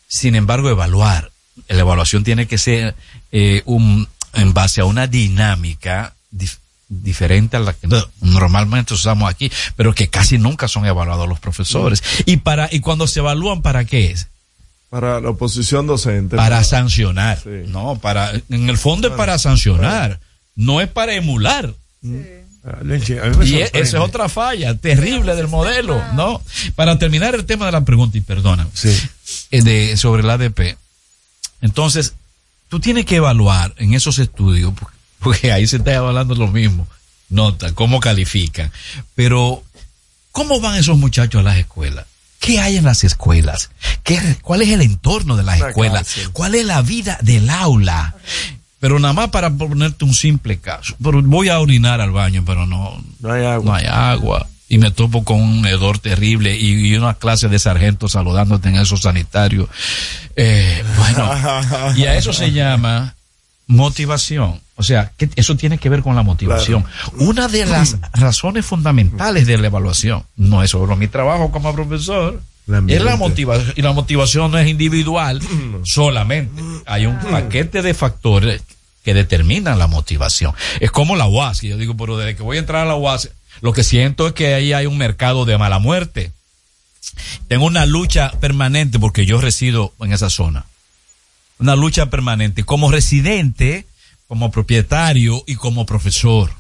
Sin 0.09 0.35
embargo, 0.35 0.71
evaluar, 0.71 1.31
la 1.69 1.79
evaluación 1.81 2.25
tiene 2.25 2.47
que 2.47 2.59
ser 2.59 2.95
eh, 3.33 3.63
un, 3.67 4.09
en 4.35 4.55
base 4.55 4.81
a 4.81 4.85
una 4.85 5.07
dinámica 5.07 6.15
dif- 6.33 6.59
diferente 6.91 7.57
a 7.57 7.61
la 7.61 7.73
que 7.73 7.87
no, 7.87 8.05
normalmente 8.21 8.93
usamos 8.93 9.31
aquí, 9.31 9.51
pero 9.77 9.95
que 9.95 10.09
casi 10.09 10.37
nunca 10.37 10.69
son 10.69 10.85
evaluados 10.85 11.29
los 11.29 11.39
profesores. 11.39 12.03
Y 12.27 12.39
para, 12.39 12.69
y 12.71 12.81
cuando 12.81 13.07
se 13.07 13.21
evalúan, 13.21 13.63
¿para 13.63 13.85
qué 13.85 14.11
es? 14.11 14.27
Para 14.91 15.21
la 15.21 15.31
oposición 15.31 15.87
docente. 15.87 16.37
Para 16.37 16.65
sancionar. 16.65 17.39
No, 17.47 17.99
para, 17.99 18.33
en 18.51 18.69
el 18.69 18.77
fondo 18.77 19.09
es 19.09 19.15
para 19.15 19.39
sancionar. 19.39 20.19
No 20.57 20.81
es 20.81 20.89
para 20.89 21.15
emular. 21.15 21.73
Ah, 22.65 22.79
Lenche, 22.83 23.21
a 23.21 23.27
mí 23.27 23.37
me 23.37 23.47
Y 23.47 23.55
e- 23.55 23.71
esa 23.73 23.79
es 23.79 23.95
otra 23.95 24.29
falla 24.29 24.75
terrible 24.75 25.35
del 25.37 25.47
modelo, 25.47 26.03
¿no? 26.15 26.43
Para 26.75 26.99
terminar 26.99 27.37
el 27.37 27.47
tema 27.47 27.67
de 27.67 27.73
la 27.73 27.85
pregunta, 27.85 28.19
y 28.19 28.21
perdona, 28.21 28.69
eh, 29.51 29.63
de, 29.63 29.97
sobre 29.97 30.23
el 30.23 30.31
ADP. 30.31 30.77
Entonces, 31.63 32.15
tú 32.69 32.81
tienes 32.81 33.07
que 33.07 33.17
evaluar 33.17 33.75
en 33.79 33.95
esos 33.95 34.19
estudios, 34.19 34.75
porque 34.79 34.97
ahí 35.53 35.67
se 35.67 35.77
está 35.77 35.95
evaluando 35.95 36.35
lo 36.35 36.49
mismo, 36.49 36.87
nota, 37.29 37.73
cómo 37.73 38.01
califican, 38.01 38.71
pero 39.15 39.63
¿cómo 40.33 40.61
van 40.61 40.77
esos 40.77 40.99
muchachos 40.99 41.41
a 41.41 41.45
las 41.45 41.59
escuelas? 41.59 42.07
¿Qué 42.39 42.59
hay 42.59 42.79
en 42.79 42.85
las 42.85 43.05
escuelas? 43.05 43.71
¿Qué, 44.03 44.19
¿Cuál 44.41 44.63
es 44.63 44.71
el 44.71 44.81
entorno 44.81 45.37
de 45.37 45.43
las 45.43 45.61
escuelas? 45.61 46.09
¿Cuál 46.33 46.55
es 46.55 46.65
la 46.65 46.81
vida 46.81 47.19
del 47.21 47.51
aula? 47.51 48.15
Pero 48.81 48.99
nada 48.99 49.13
más 49.13 49.29
para 49.29 49.51
ponerte 49.51 50.07
un 50.07 50.15
simple 50.15 50.59
caso. 50.59 50.97
Pero 51.03 51.21
voy 51.21 51.51
a 51.51 51.61
orinar 51.61 52.01
al 52.01 52.13
baño, 52.13 52.43
pero 52.47 52.67
no, 52.67 52.99
No 53.21 53.33
hay 53.33 53.45
agua. 53.45 53.65
no 53.65 53.75
hay 53.75 53.85
agua. 53.87 54.47
Y 54.71 54.79
me 54.79 54.91
topo 54.91 55.23
con 55.23 55.39
un 55.43 55.67
hedor 55.67 55.99
terrible 55.99 56.57
y, 56.57 56.87
y 56.89 56.95
una 56.97 57.13
clase 57.15 57.49
de 57.49 57.59
sargentos 57.59 58.13
saludándote 58.13 58.71
en 58.71 58.77
esos 58.77 59.03
sanitarios. 59.03 59.69
Eh, 60.35 60.83
bueno, 60.97 61.31
y 61.97 62.05
a 62.05 62.17
eso 62.17 62.33
se 62.33 62.53
llama 62.53 63.15
motivación. 63.67 64.61
O 64.81 64.83
sea, 64.83 65.13
que 65.15 65.29
eso 65.37 65.59
tiene 65.59 65.77
que 65.77 65.91
ver 65.91 66.01
con 66.01 66.17
la 66.17 66.23
motivación. 66.23 66.87
Una 67.19 67.49
de 67.49 67.67
las 67.67 67.99
razones 68.15 68.65
fundamentales 68.65 69.47
de 69.47 69.59
la 69.59 69.67
evaluación 69.67 70.25
no 70.37 70.63
es 70.63 70.71
solo 70.71 70.97
mi 70.97 71.07
trabajo 71.07 71.51
como 71.51 71.75
profesor, 71.75 72.41
es 72.89 73.03
la 73.03 73.17
motivación. 73.17 73.75
Y 73.77 73.83
la 73.83 73.93
motivación 73.93 74.51
no 74.51 74.57
es 74.57 74.67
individual 74.69 75.43
solamente. 75.83 76.63
Hay 76.87 77.05
un 77.05 77.19
paquete 77.19 77.83
de 77.83 77.93
factores 77.93 78.63
que 79.05 79.13
determinan 79.13 79.79
la 79.79 79.87
motivación. 79.87 80.55
Es 80.81 80.91
como 80.91 81.15
la 81.15 81.27
UAS, 81.27 81.61
que 81.61 81.69
yo 81.69 81.77
digo, 81.77 81.95
pero 81.95 82.17
desde 82.17 82.37
que 82.37 82.43
voy 82.43 82.57
a 82.57 82.61
entrar 82.61 82.87
a 82.87 82.89
la 82.89 82.97
UAS, 82.97 83.29
lo 83.61 83.75
que 83.75 83.85
siento 83.85 84.29
es 84.29 84.33
que 84.33 84.55
ahí 84.55 84.73
hay 84.73 84.87
un 84.87 84.97
mercado 84.97 85.45
de 85.45 85.59
mala 85.59 85.79
muerte. 85.79 86.33
Tengo 87.49 87.67
una 87.67 87.85
lucha 87.85 88.31
permanente 88.41 88.99
porque 88.99 89.27
yo 89.27 89.43
resido 89.43 89.93
en 90.01 90.15
esa 90.15 90.31
zona. 90.31 90.65
Una 91.59 91.77
lucha 91.77 92.09
permanente 92.09 92.65
como 92.65 92.91
residente, 92.91 93.85
como 94.31 94.53
propietario 94.53 95.43
y 95.45 95.57
como 95.57 95.85
profesor. 95.85 96.51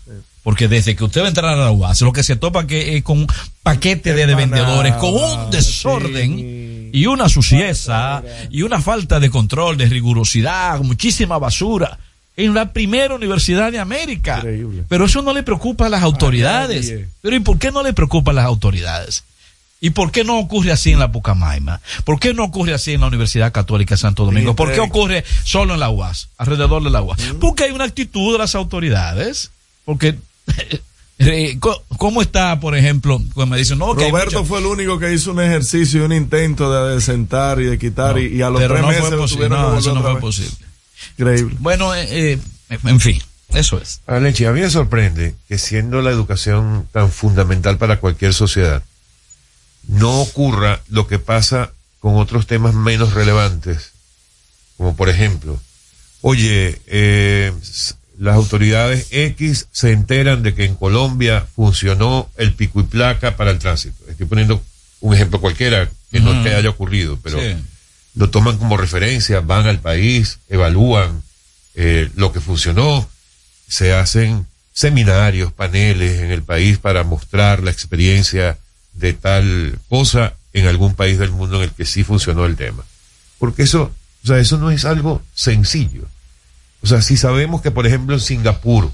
Porque 0.42 0.66
desde 0.66 0.96
que 0.96 1.04
usted 1.04 1.20
va 1.20 1.26
a 1.26 1.28
entrar 1.28 1.54
a 1.54 1.56
la 1.56 1.70
UAS, 1.70 2.00
lo 2.00 2.12
que 2.12 2.24
se 2.24 2.34
topa 2.34 2.66
que 2.66 2.96
es 2.96 3.04
con 3.04 3.18
un 3.18 3.26
paquete 3.62 4.12
de, 4.12 4.26
de 4.26 4.34
vendedores, 4.34 4.94
con 4.94 5.14
un 5.14 5.52
desorden 5.52 6.90
y 6.92 7.06
una 7.06 7.28
suciedad 7.28 8.24
y 8.50 8.62
una 8.62 8.80
falta 8.80 9.20
de 9.20 9.30
control, 9.30 9.76
de 9.76 9.86
rigurosidad, 9.86 10.80
muchísima 10.80 11.38
basura. 11.38 11.96
En 12.36 12.54
la 12.54 12.72
primera 12.72 13.14
universidad 13.14 13.70
de 13.70 13.78
América. 13.78 14.42
Pero 14.88 15.04
eso 15.04 15.22
no 15.22 15.32
le 15.32 15.44
preocupa 15.44 15.86
a 15.86 15.90
las 15.90 16.02
autoridades. 16.02 16.92
Pero 17.20 17.36
¿y 17.36 17.40
por 17.40 17.60
qué 17.60 17.70
no 17.70 17.84
le 17.84 17.92
preocupa 17.92 18.32
a 18.32 18.34
las 18.34 18.46
autoridades? 18.46 19.22
¿Y 19.82 19.90
por 19.90 20.12
qué 20.12 20.24
no 20.24 20.38
ocurre 20.38 20.72
así 20.72 20.92
en 20.92 20.98
la 20.98 21.10
Pucamaima? 21.10 21.80
¿Por 22.04 22.20
qué 22.20 22.34
no 22.34 22.44
ocurre 22.44 22.74
así 22.74 22.92
en 22.92 23.00
la 23.00 23.06
Universidad 23.06 23.50
Católica 23.50 23.94
de 23.94 23.98
Santo 23.98 24.26
Domingo? 24.26 24.54
¿Por 24.54 24.72
qué 24.72 24.80
ocurre 24.80 25.24
solo 25.44 25.72
en 25.74 25.80
la 25.80 25.88
UAS, 25.88 26.28
alrededor 26.36 26.84
de 26.84 26.90
la 26.90 27.00
UAS? 27.00 27.18
Porque 27.40 27.64
hay 27.64 27.70
una 27.70 27.84
actitud 27.84 28.32
de 28.32 28.38
las 28.38 28.54
autoridades. 28.54 29.50
Porque, 29.86 30.16
eh, 31.18 31.58
¿cómo 31.96 32.20
está, 32.20 32.60
por 32.60 32.76
ejemplo, 32.76 33.22
cuando 33.32 33.54
me 33.54 33.58
dicen, 33.58 33.78
no, 33.78 33.94
que 33.94 34.04
hay 34.04 34.10
Roberto 34.10 34.44
fue 34.44 34.58
el 34.58 34.66
único 34.66 34.98
que 34.98 35.14
hizo 35.14 35.32
un 35.32 35.40
ejercicio 35.40 36.02
y 36.02 36.04
un 36.04 36.12
intento 36.12 36.70
de, 36.70 36.94
de 36.96 37.00
sentar 37.00 37.58
y 37.60 37.64
de 37.64 37.78
quitar 37.78 38.18
y, 38.18 38.36
y 38.36 38.42
a 38.42 38.50
los 38.50 38.60
pero 38.60 38.74
tres 38.74 38.82
no 38.82 38.88
meses 38.88 39.02
fue 39.02 39.10
lo 39.12 39.22
posible. 39.22 39.46
tuvieron 39.48 39.72
No, 39.72 39.78
eso 39.78 39.94
no 39.94 40.02
fue 40.02 40.12
vez. 40.12 40.20
posible. 40.20 40.66
Increíble. 41.16 41.56
Bueno, 41.58 41.94
eh, 41.94 42.32
eh, 42.32 42.38
en 42.84 43.00
fin, 43.00 43.18
eso 43.54 43.78
es. 43.80 44.02
Alechi, 44.06 44.44
a 44.44 44.52
mí 44.52 44.60
me 44.60 44.68
sorprende 44.68 45.34
que 45.48 45.56
siendo 45.56 46.02
la 46.02 46.10
educación 46.10 46.86
tan 46.92 47.10
fundamental 47.10 47.78
para 47.78 47.98
cualquier 47.98 48.34
sociedad, 48.34 48.82
no 49.88 50.20
ocurra 50.20 50.80
lo 50.88 51.06
que 51.06 51.18
pasa 51.18 51.72
con 51.98 52.16
otros 52.16 52.46
temas 52.46 52.74
menos 52.74 53.12
relevantes, 53.14 53.92
como 54.76 54.96
por 54.96 55.08
ejemplo, 55.08 55.60
oye, 56.22 56.80
eh, 56.86 57.52
las 58.18 58.36
autoridades 58.36 59.08
X 59.10 59.66
se 59.72 59.92
enteran 59.92 60.42
de 60.42 60.54
que 60.54 60.64
en 60.64 60.74
Colombia 60.74 61.46
funcionó 61.54 62.28
el 62.36 62.52
pico 62.54 62.80
y 62.80 62.84
placa 62.84 63.36
para 63.36 63.50
el 63.50 63.58
tránsito. 63.58 63.96
Estoy 64.08 64.26
poniendo 64.26 64.62
un 65.00 65.14
ejemplo 65.14 65.40
cualquiera 65.40 65.88
que 66.10 66.20
no 66.20 66.42
que 66.42 66.54
haya 66.54 66.68
ocurrido, 66.70 67.18
pero 67.22 67.38
Sí. 67.38 67.56
lo 68.14 68.28
toman 68.30 68.58
como 68.58 68.76
referencia, 68.76 69.40
van 69.40 69.66
al 69.66 69.80
país, 69.80 70.38
evalúan 70.48 71.22
eh, 71.74 72.10
lo 72.16 72.32
que 72.32 72.40
funcionó, 72.40 73.08
se 73.68 73.94
hacen 73.94 74.46
seminarios, 74.72 75.52
paneles 75.52 76.20
en 76.20 76.30
el 76.30 76.42
país 76.42 76.78
para 76.78 77.04
mostrar 77.04 77.62
la 77.62 77.70
experiencia 77.70 78.58
de 79.00 79.12
tal 79.14 79.78
cosa 79.88 80.34
en 80.52 80.66
algún 80.66 80.94
país 80.94 81.18
del 81.18 81.30
mundo 81.30 81.56
en 81.56 81.64
el 81.64 81.70
que 81.70 81.84
sí 81.86 82.04
funcionó 82.04 82.44
el 82.46 82.56
tema. 82.56 82.84
Porque 83.38 83.62
eso, 83.62 83.92
o 84.24 84.26
sea, 84.26 84.38
eso 84.38 84.58
no 84.58 84.70
es 84.70 84.84
algo 84.84 85.22
sencillo. 85.34 86.02
O 86.82 86.86
sea, 86.86 87.02
si 87.02 87.16
sabemos 87.16 87.62
que, 87.62 87.70
por 87.70 87.86
ejemplo, 87.86 88.14
en 88.14 88.20
Singapur 88.20 88.90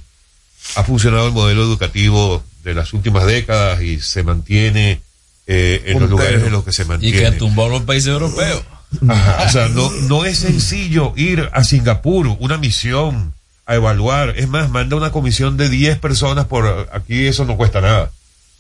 ha 0.77 0.83
funcionado 0.85 1.27
el 1.29 1.33
modelo 1.33 1.63
educativo 1.63 2.43
de 2.65 2.75
las 2.75 2.93
últimas 2.93 3.27
décadas 3.27 3.83
y 3.83 4.01
se 4.01 4.23
mantiene 4.23 5.01
eh, 5.47 5.83
en 5.87 6.01
los 6.01 6.11
lugares 6.11 6.43
en 6.43 6.53
los 6.53 6.65
que 6.65 6.73
se 6.73 6.83
Y 6.83 6.87
mantiene. 6.87 7.19
que 7.21 7.33
tumbó 7.33 7.67
a 7.67 7.69
los 7.69 7.83
países 7.83 8.09
europeos. 8.09 8.63
Ajá, 9.09 9.45
o 9.47 9.51
sea, 9.51 9.69
no, 9.69 9.91
no 10.03 10.25
es 10.25 10.39
sencillo 10.39 11.13
ir 11.17 11.49
a 11.53 11.65
Singapur, 11.65 12.29
una 12.41 12.57
misión, 12.59 13.35
a 13.67 13.75
evaluar. 13.75 14.35
Es 14.37 14.49
más, 14.49 14.71
manda 14.71 14.97
una 14.97 15.11
comisión 15.13 15.57
de 15.57 15.69
10 15.69 15.99
personas 15.99 16.47
por 16.47 16.89
aquí, 16.93 17.27
eso 17.27 17.45
no 17.45 17.57
cuesta 17.57 17.81
nada. 17.81 18.11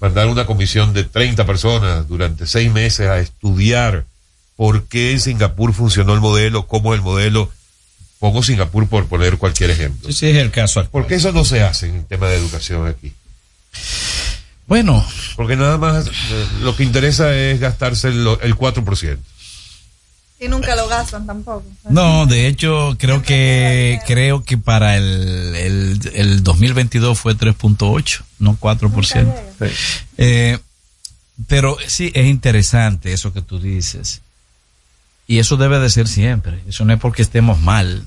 Mandar 0.00 0.26
una 0.28 0.46
comisión 0.46 0.92
de 0.92 1.04
30 1.04 1.46
personas 1.46 2.08
durante 2.08 2.46
seis 2.46 2.70
meses 2.70 3.08
a 3.08 3.18
estudiar 3.18 4.04
por 4.56 4.84
qué 4.84 5.12
en 5.12 5.20
Singapur 5.20 5.72
funcionó 5.72 6.14
el 6.14 6.20
modelo, 6.20 6.66
cómo 6.66 6.94
el 6.94 7.02
modelo. 7.02 7.50
Pongo 8.18 8.42
Singapur 8.42 8.88
por 8.88 9.06
poner 9.06 9.36
cualquier 9.36 9.70
ejemplo. 9.70 10.08
Ese 10.08 10.30
es 10.30 10.36
el 10.38 10.50
caso 10.50 10.80
actual. 10.80 11.02
¿Por 11.02 11.08
qué 11.08 11.16
eso 11.16 11.32
no 11.32 11.44
se 11.44 11.62
hace 11.62 11.88
en 11.88 11.96
el 11.96 12.04
tema 12.06 12.28
de 12.28 12.36
educación 12.36 12.86
aquí? 12.86 13.12
Bueno. 14.66 15.06
Porque 15.36 15.56
nada 15.56 15.76
más 15.78 16.06
eh, 16.06 16.46
lo 16.62 16.74
que 16.74 16.82
interesa 16.82 17.34
es 17.36 17.60
gastarse 17.60 18.08
el, 18.08 18.26
el 18.40 18.56
4%. 18.56 19.18
Y 20.38 20.48
nunca 20.48 20.76
lo 20.76 20.86
gastan 20.86 21.26
tampoco. 21.26 21.64
No, 21.88 22.26
de 22.26 22.46
hecho, 22.46 22.96
creo 22.98 23.22
que 23.22 24.00
creo 24.06 24.44
que 24.44 24.58
para 24.58 24.96
el, 24.96 25.54
el, 25.54 26.00
el 26.12 26.42
2022 26.42 27.18
fue 27.18 27.34
3.8, 27.34 28.22
no 28.40 28.58
4%. 28.58 29.34
Eh, 30.18 30.58
pero 31.46 31.78
sí, 31.86 32.10
es 32.14 32.26
interesante 32.26 33.12
eso 33.12 33.32
que 33.32 33.40
tú 33.40 33.58
dices. 33.58 34.20
Y 35.26 35.38
eso 35.38 35.56
debe 35.56 35.78
de 35.78 35.90
ser 35.90 36.06
siempre. 36.06 36.60
Eso 36.68 36.84
no 36.84 36.92
es 36.92 37.00
porque 37.00 37.22
estemos 37.22 37.58
mal. 37.60 38.04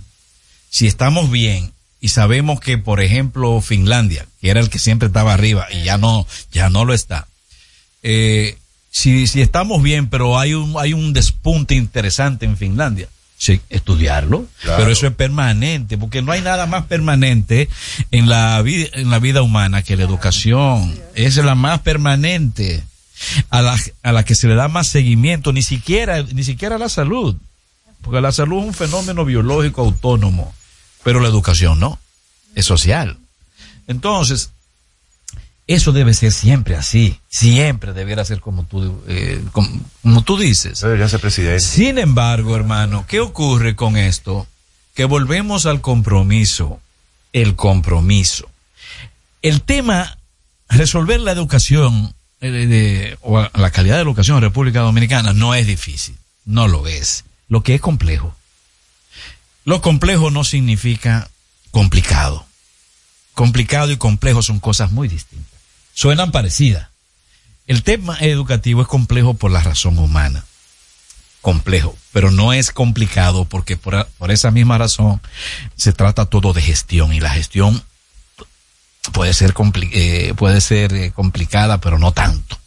Si 0.69 0.87
estamos 0.87 1.31
bien 1.31 1.73
y 1.99 2.09
sabemos 2.09 2.59
que, 2.59 2.77
por 2.77 3.01
ejemplo, 3.01 3.59
Finlandia, 3.59 4.25
que 4.39 4.49
era 4.49 4.59
el 4.59 4.69
que 4.69 4.79
siempre 4.79 5.07
estaba 5.07 5.33
arriba 5.33 5.67
y 5.71 5.83
ya 5.83 5.97
no, 5.97 6.25
ya 6.51 6.69
no 6.69 6.85
lo 6.85 6.93
está. 6.93 7.27
Eh, 8.03 8.57
si, 8.91 9.27
si 9.27 9.41
estamos 9.41 9.81
bien, 9.81 10.07
pero 10.09 10.39
hay 10.39 10.53
un, 10.53 10.75
hay 10.79 10.93
un 10.93 11.13
despunte 11.13 11.75
interesante 11.75 12.45
en 12.45 12.57
Finlandia, 12.57 13.07
sí, 13.37 13.61
estudiarlo, 13.69 14.45
Claro. 14.61 14.77
pero 14.79 14.91
eso 14.91 15.07
es 15.07 15.13
permanente, 15.13 15.97
porque 15.97 16.21
no 16.21 16.31
hay 16.31 16.41
nada 16.41 16.65
más 16.65 16.85
permanente 16.85 17.69
en 18.11 18.27
la 18.29 18.61
vida, 18.61 18.87
en 18.93 19.09
la 19.09 19.19
vida 19.19 19.41
humana 19.41 19.81
que 19.83 19.95
la 19.95 20.03
educación. 20.03 20.99
Es 21.15 21.37
la 21.37 21.55
más 21.55 21.79
permanente, 21.81 22.83
a 23.49 23.61
la, 23.61 23.77
a 24.03 24.11
la 24.11 24.23
que 24.23 24.33
se 24.35 24.47
le 24.47 24.55
da 24.55 24.67
más 24.69 24.87
seguimiento, 24.87 25.51
ni 25.53 25.61
siquiera, 25.61 26.23
ni 26.23 26.43
siquiera 26.43 26.77
la 26.77 26.89
salud, 26.89 27.35
porque 28.01 28.21
la 28.21 28.31
salud 28.31 28.59
es 28.61 28.65
un 28.67 28.73
fenómeno 28.73 29.25
biológico 29.25 29.81
autónomo, 29.81 30.53
pero 31.03 31.19
la 31.19 31.27
educación 31.27 31.79
no, 31.79 31.99
es 32.55 32.65
social. 32.65 33.17
Entonces, 33.87 34.51
eso 35.75 35.91
debe 35.91 36.13
ser 36.13 36.31
siempre 36.31 36.75
así, 36.75 37.19
siempre 37.29 37.93
debiera 37.93 38.25
ser 38.25 38.41
como 38.41 38.63
tú, 38.65 39.03
eh, 39.07 39.43
como, 39.51 39.69
como 40.01 40.23
tú 40.23 40.37
dices. 40.37 40.81
Debería 40.81 41.07
ser 41.07 41.19
presidente. 41.19 41.59
Sin 41.59 41.97
embargo, 41.99 42.55
hermano, 42.55 43.05
¿qué 43.07 43.19
ocurre 43.19 43.75
con 43.75 43.95
esto? 43.95 44.47
Que 44.95 45.05
volvemos 45.05 45.65
al 45.67 45.81
compromiso, 45.81 46.81
el 47.33 47.55
compromiso. 47.55 48.49
El 49.43 49.61
tema, 49.61 50.17
resolver 50.69 51.19
la 51.19 51.31
educación 51.31 52.13
eh, 52.41 52.49
de- 52.49 53.17
o 53.21 53.39
la 53.53 53.69
calidad 53.71 53.95
de 53.97 54.03
la 54.03 54.09
educación 54.09 54.37
en 54.37 54.43
República 54.43 54.79
Dominicana 54.79 55.33
no 55.33 55.53
es 55.55 55.67
difícil, 55.67 56.15
no 56.45 56.67
lo 56.67 56.87
es. 56.87 57.25
Lo 57.47 57.61
que 57.63 57.75
es 57.75 57.81
complejo. 57.81 58.35
Lo 59.65 59.81
complejo 59.81 60.31
no 60.31 60.43
significa 60.43 61.29
complicado. 61.71 62.45
Complicado 63.33 63.91
y 63.91 63.97
complejo 63.97 64.41
son 64.41 64.59
cosas 64.59 64.91
muy 64.91 65.07
distintas. 65.07 65.58
Suenan 65.99 66.31
parecidas. 66.31 66.87
El 67.67 67.83
tema 67.83 68.17
educativo 68.21 68.81
es 68.81 68.87
complejo 68.87 69.33
por 69.33 69.51
la 69.51 69.61
razón 69.61 69.99
humana. 69.99 70.45
Complejo, 71.41 71.93
pero 72.13 72.31
no 72.31 72.53
es 72.53 72.71
complicado 72.71 73.43
porque 73.43 73.75
por, 73.75 74.07
esa 74.29 74.49
misma 74.49 74.77
razón 74.77 75.19
se 75.75 75.91
trata 75.91 76.25
todo 76.27 76.53
de 76.53 76.61
gestión 76.61 77.11
y 77.11 77.19
la 77.19 77.31
gestión 77.31 77.83
puede 79.11 79.33
ser, 79.33 79.53
eh, 79.91 80.33
puede 80.37 80.61
ser 80.61 80.93
eh, 80.93 81.11
complicada, 81.11 81.81
pero 81.81 81.99
no 81.99 82.13
tanto. 82.13 82.57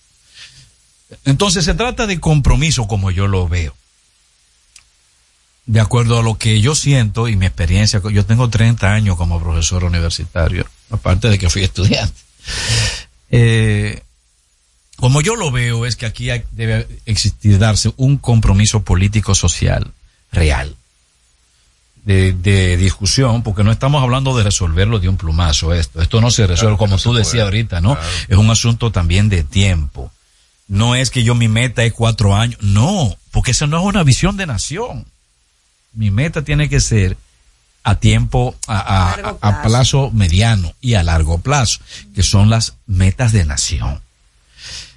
Entonces 1.25 1.65
se 1.65 1.73
trata 1.73 2.07
de 2.07 2.21
compromiso 2.21 2.87
como 2.87 3.11
yo 3.11 3.29
lo 3.29 3.49
veo. 3.49 3.75
de 5.65 5.81
acuerdo 5.81 6.19
a 6.19 6.23
lo 6.23 6.37
que 6.37 6.61
yo 6.61 6.75
siento 6.75 7.29
y 7.29 7.37
mi 7.37 7.47
experiencia, 7.47 8.03
yo 8.13 8.27
tengo 8.27 8.51
30 8.51 8.93
años 8.93 9.17
como 9.17 9.41
profesor 9.41 9.85
universitario, 9.85 10.67
aparte 10.91 11.31
de 11.31 11.39
que 11.39 11.49
fui 11.49 11.63
estudiante. 11.63 12.21
Eh, 13.33 14.03
como 14.97 15.21
yo 15.21 15.35
lo 15.35 15.51
veo 15.51 15.85
es 15.87 15.97
que 15.97 16.07
aquí 16.07 16.31
hay- 16.31 16.45
debe 16.53 16.87
existir, 17.07 17.59
darse 17.59 17.93
un 17.97 18.19
compromiso 18.19 18.83
político 18.83 19.35
social 19.35 19.91
real 20.31 20.77
de, 22.05 22.33
de 22.33 22.77
discusión, 22.77 23.43
porque 23.43 23.65
no 23.65 23.73
estamos 23.73 24.03
hablando 24.03 24.37
de 24.37 24.45
resolverlo 24.45 24.99
de 24.99 25.09
un 25.09 25.17
plumazo 25.17 25.73
esto. 25.75 26.01
Esto 26.03 26.21
no 26.21 26.31
se 26.31 26.47
resuelve, 26.47 26.77
como 26.77 26.99
tú 26.99 27.15
decías 27.15 27.45
ahorita, 27.45 27.81
¿no? 27.81 27.97
Es 28.29 28.37
un 28.37 28.51
asunto 28.51 28.91
también 28.93 29.29
de 29.29 29.43
tiempo. 29.45 30.13
No 30.69 30.95
es 30.95 31.11
que 31.11 31.23
yo 31.25 31.35
mi 31.35 31.49
meta 31.49 31.85
es 31.85 31.93
cuatro 31.93 32.35
años, 32.37 32.61
no, 32.63 33.17
porque 33.31 33.51
esa 33.53 33.67
no 33.67 33.79
es 33.81 33.85
una 33.85 34.03
visión 34.05 34.37
de 34.37 34.47
nación. 34.47 35.05
Mi 35.95 36.11
meta 36.11 36.43
tiene 36.43 36.69
que 36.69 36.81
ser 36.81 37.17
a 37.85 37.97
tiempo, 37.97 38.55
a, 38.67 38.79
a- 38.79 39.37
a- 39.41 39.49
a 39.49 39.63
plazo 39.63 40.11
mediano 40.13 40.73
y 40.81 40.95
a 40.95 41.03
largo 41.03 41.39
plazo, 41.39 41.81
que 42.15 42.23
son 42.23 42.49
las 42.51 42.75
metas 42.87 43.33
de 43.33 43.45
nación. 43.45 44.01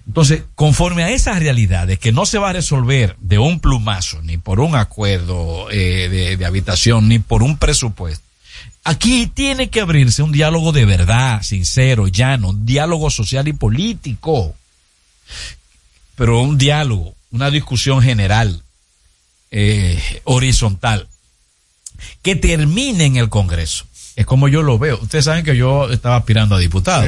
Entonces, 0.07 0.43
conforme 0.53 1.03
a 1.03 1.09
esas 1.09 1.39
realidades 1.39 1.97
que 1.97 2.11
no 2.11 2.27
se 2.27 2.37
va 2.37 2.51
a 2.51 2.53
resolver 2.53 3.15
de 3.19 3.39
un 3.39 3.59
plumazo, 3.59 4.21
ni 4.21 4.37
por 4.37 4.59
un 4.59 4.75
acuerdo 4.75 5.71
eh, 5.71 6.09
de, 6.09 6.37
de 6.37 6.45
habitación, 6.45 7.07
ni 7.09 7.17
por 7.17 7.41
un 7.41 7.57
presupuesto, 7.57 8.23
aquí 8.83 9.25
tiene 9.25 9.69
que 9.71 9.81
abrirse 9.81 10.21
un 10.21 10.31
diálogo 10.31 10.71
de 10.71 10.85
verdad, 10.85 11.41
sincero, 11.41 12.07
llano, 12.07 12.49
un 12.49 12.67
diálogo 12.67 13.09
social 13.09 13.47
y 13.47 13.53
político, 13.53 14.53
pero 16.15 16.39
un 16.41 16.59
diálogo, 16.59 17.15
una 17.31 17.49
discusión 17.49 18.01
general, 18.03 18.61
eh, 19.49 20.21
horizontal, 20.25 21.07
que 22.21 22.35
termine 22.35 23.05
en 23.05 23.15
el 23.17 23.29
Congreso. 23.29 23.85
Es 24.15 24.25
como 24.25 24.47
yo 24.47 24.61
lo 24.61 24.79
veo. 24.79 24.99
Ustedes 25.01 25.25
saben 25.25 25.43
que 25.43 25.57
yo 25.57 25.89
estaba 25.91 26.15
aspirando 26.17 26.55
a 26.55 26.59
diputado. 26.59 27.05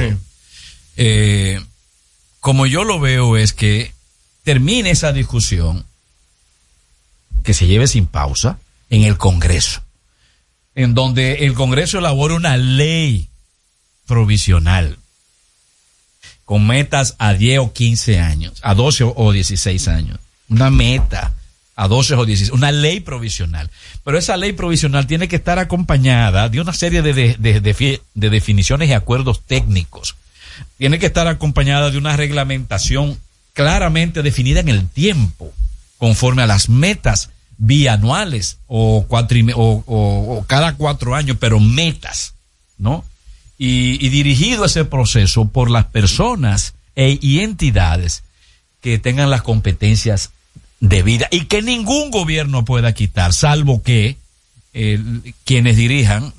Eh, 0.96 1.60
como 2.40 2.66
yo 2.66 2.84
lo 2.84 3.00
veo 3.00 3.36
es 3.36 3.52
que 3.52 3.92
termine 4.44 4.90
esa 4.90 5.12
discusión, 5.12 5.84
que 7.44 7.54
se 7.54 7.66
lleve 7.66 7.86
sin 7.86 8.06
pausa, 8.06 8.58
en 8.90 9.04
el 9.04 9.16
Congreso, 9.18 9.82
en 10.74 10.94
donde 10.94 11.44
el 11.46 11.54
Congreso 11.54 11.98
elabore 11.98 12.34
una 12.34 12.56
ley 12.56 13.28
provisional 14.06 14.98
con 16.44 16.66
metas 16.66 17.14
a 17.18 17.34
10 17.34 17.58
o 17.58 17.72
15 17.74 18.18
años, 18.20 18.58
a 18.62 18.74
12 18.74 19.04
o- 19.04 19.12
o 19.16 19.32
16 19.32 19.86
años. 19.88 20.18
Una 20.48 20.70
meta 20.70 21.34
a 21.80 21.86
12 21.86 22.14
o 22.16 22.24
16, 22.26 22.50
una 22.52 22.72
ley 22.72 22.98
provisional. 22.98 23.70
Pero 24.02 24.18
esa 24.18 24.36
ley 24.36 24.52
provisional 24.52 25.06
tiene 25.06 25.28
que 25.28 25.36
estar 25.36 25.60
acompañada 25.60 26.48
de 26.48 26.60
una 26.60 26.72
serie 26.72 27.02
de, 27.02 27.12
de- 27.14 27.36
de- 27.38 27.60
de 27.60 27.74
fi- 27.74 28.00
de 28.14 28.30
definiciones 28.30 28.88
y 28.88 28.94
acuerdos 28.94 29.42
técnicos. 29.46 30.16
Tiene 30.76 30.98
que 30.98 31.06
estar 31.06 31.28
acompañada 31.28 31.90
de 31.92 31.98
una 31.98 32.16
reglamentación 32.16 33.18
claramente 33.52 34.22
definida 34.22 34.58
en 34.58 34.68
el 34.68 34.88
tiempo, 34.88 35.52
conforme 35.98 36.42
a 36.42 36.46
las 36.46 36.68
metas 36.68 37.30
bianuales 37.58 38.58
o, 38.66 39.06
o- 39.08 39.84
o 39.86 40.44
cada 40.48 40.74
cuatro 40.74 41.14
años, 41.14 41.36
pero 41.38 41.60
metas, 41.60 42.34
¿no? 42.76 43.04
y, 43.56 44.04
y 44.04 44.08
dirigido 44.10 44.64
ese 44.64 44.84
proceso 44.84 45.48
por 45.48 45.70
las 45.70 45.84
personas 45.86 46.74
e, 46.96 47.18
y 47.20 47.40
entidades 47.40 48.22
que 48.80 48.98
tengan 48.98 49.30
las 49.30 49.42
competencias 49.42 50.30
debidas 50.80 51.28
y 51.32 51.46
que 51.46 51.62
ningún 51.62 52.10
gobierno 52.10 52.64
pueda 52.64 52.92
quitar, 52.94 53.32
salvo 53.32 53.82
que 53.82 54.16
eh, 54.74 55.00
quienes 55.44 55.76
dirijan 55.76 56.32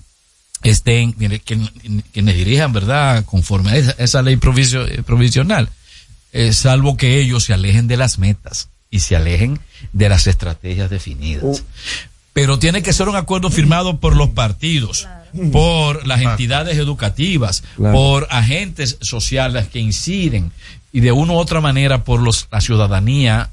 estén, 0.64 1.14
quienes, 1.14 1.41
quienes 1.41 2.36
dirijan, 2.36 2.74
¿verdad?, 2.74 3.24
conforme 3.26 3.72
a 3.72 3.76
esa, 3.78 3.91
esa 3.98 4.22
ley 4.22 4.36
provisio- 4.36 4.86
eh, 4.88 5.03
provisional, 5.03 5.70
eh, 6.34 6.53
salvo 6.53 6.98
que 6.98 7.20
ellos 7.22 7.44
se 7.45 7.53
alejen 7.53 7.88
de 7.88 7.98
las 7.98 8.20
metas 8.20 8.70
y 8.91 8.99
se 8.99 9.16
alejen 9.16 9.60
de 9.94 10.10
las 10.10 10.28
estrategias 10.28 10.90
definidas. 10.90 11.64
Pero 12.34 12.60
tiene 12.60 12.82
que 12.84 12.94
ser 12.94 13.10
un 13.10 13.16
acuerdo 13.16 13.49
firmado 13.49 13.99
por 13.99 14.16
los 14.16 14.30
partidos, 14.30 15.07
por 15.52 16.06
las 16.07 16.22
entidades 16.22 16.78
educativas, 16.78 17.64
Claro. 17.76 17.94
por 17.94 18.28
agentes 18.30 18.98
sociales 19.02 19.68
que 19.68 19.80
inciden 19.80 20.52
y 20.91 21.02
de 21.02 21.11
una 21.11 21.34
u 21.34 21.38
otra 21.38 21.61
manera 21.61 22.03
por 22.03 22.20
los, 22.22 22.48
la 22.52 22.61
ciudadanía 22.61 23.49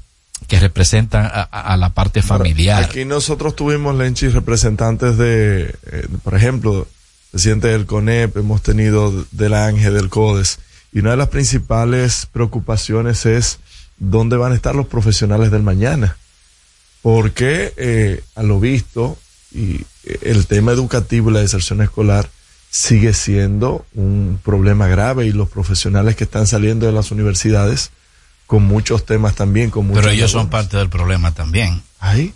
que 0.47 0.59
representa 0.59 1.27
a, 1.27 1.77
la 1.77 1.89
parte 1.89 2.21
familiar. 2.21 2.83
Aquí 2.83 3.05
nosotros 3.05 3.55
tuvimos, 3.55 3.95
Lenchi, 3.95 4.29
representantes 4.29 5.17
de, 5.17 5.75
eh, 5.91 6.07
por 6.23 6.35
ejemplo, 6.35 6.87
presidente 7.31 7.67
del 7.67 7.85
CONEP, 7.85 8.37
hemos 8.37 8.61
tenido 8.61 9.25
del 9.31 9.53
Ángel, 9.53 9.95
del 9.95 10.09
CODES, 10.09 10.59
y 10.93 10.99
una 10.99 11.11
de 11.11 11.17
las 11.17 11.29
principales 11.29 12.27
preocupaciones 12.31 13.25
es 13.25 13.59
dónde 13.97 14.37
van 14.37 14.53
a 14.53 14.55
estar 14.55 14.75
los 14.75 14.87
profesionales 14.87 15.51
del 15.51 15.63
mañana. 15.63 16.17
Porque 17.01 17.73
eh, 17.77 18.23
a 18.35 18.43
lo 18.43 18.59
visto, 18.59 19.17
y 19.51 19.81
eh, 20.03 20.19
el 20.23 20.47
tema 20.47 20.71
educativo 20.71 21.29
y 21.29 21.33
la 21.33 21.41
deserción 21.41 21.81
escolar 21.81 22.29
sigue 22.69 23.13
siendo 23.13 23.85
un 23.95 24.39
problema 24.43 24.87
grave 24.87 25.25
y 25.25 25.31
los 25.31 25.49
profesionales 25.49 26.15
que 26.15 26.25
están 26.25 26.47
saliendo 26.47 26.85
de 26.85 26.91
las 26.91 27.11
universidades 27.11 27.91
con 28.47 28.63
muchos 28.63 29.05
temas 29.05 29.35
también, 29.35 29.69
con 29.69 29.85
muchos 29.87 30.01
Pero 30.01 30.13
ellos 30.13 30.31
son 30.31 30.49
parte 30.49 30.77
del 30.77 30.89
problema 30.89 31.33
también. 31.33 31.83
¿Ahí? 31.99 32.33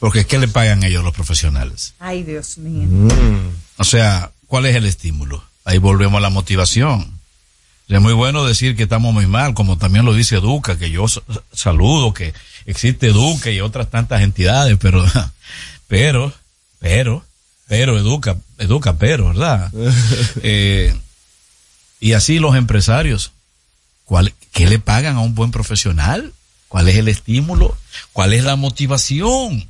Porque 0.00 0.26
¿qué 0.26 0.38
le 0.38 0.48
pagan 0.48 0.82
ellos 0.82 1.02
los 1.02 1.14
profesionales? 1.14 1.94
Ay, 1.98 2.22
Dios 2.24 2.58
mío. 2.58 2.86
Mm. 2.88 3.48
O 3.78 3.84
sea, 3.84 4.30
¿cuál 4.46 4.66
es 4.66 4.76
el 4.76 4.84
estímulo? 4.84 5.42
Ahí 5.64 5.78
volvemos 5.78 6.18
a 6.18 6.20
la 6.20 6.30
motivación. 6.30 7.14
Es 7.88 8.00
muy 8.00 8.12
bueno 8.12 8.44
decir 8.44 8.76
que 8.76 8.82
estamos 8.84 9.14
muy 9.14 9.26
mal, 9.26 9.54
como 9.54 9.78
también 9.78 10.04
lo 10.04 10.12
dice 10.14 10.36
Educa, 10.36 10.76
que 10.78 10.90
yo 10.90 11.06
sa- 11.06 11.22
saludo, 11.52 12.12
que 12.12 12.34
existe 12.66 13.08
Educa 13.08 13.50
y 13.50 13.60
otras 13.60 13.90
tantas 13.90 14.22
entidades, 14.22 14.76
pero, 14.80 15.04
pero, 15.86 16.32
pero, 16.80 17.24
pero, 17.68 17.98
Educa, 17.98 18.36
Educa, 18.58 18.96
pero, 18.96 19.28
¿verdad? 19.28 19.70
Eh, 20.42 20.94
y 22.00 22.12
así 22.14 22.38
los 22.38 22.56
empresarios, 22.56 23.32
¿cuál, 24.04 24.32
¿qué 24.52 24.66
le 24.68 24.78
pagan 24.78 25.16
a 25.16 25.20
un 25.20 25.34
buen 25.34 25.50
profesional? 25.50 26.32
¿Cuál 26.68 26.88
es 26.88 26.96
el 26.96 27.08
estímulo? 27.08 27.76
¿Cuál 28.12 28.32
es 28.32 28.44
la 28.44 28.56
motivación? 28.56 29.68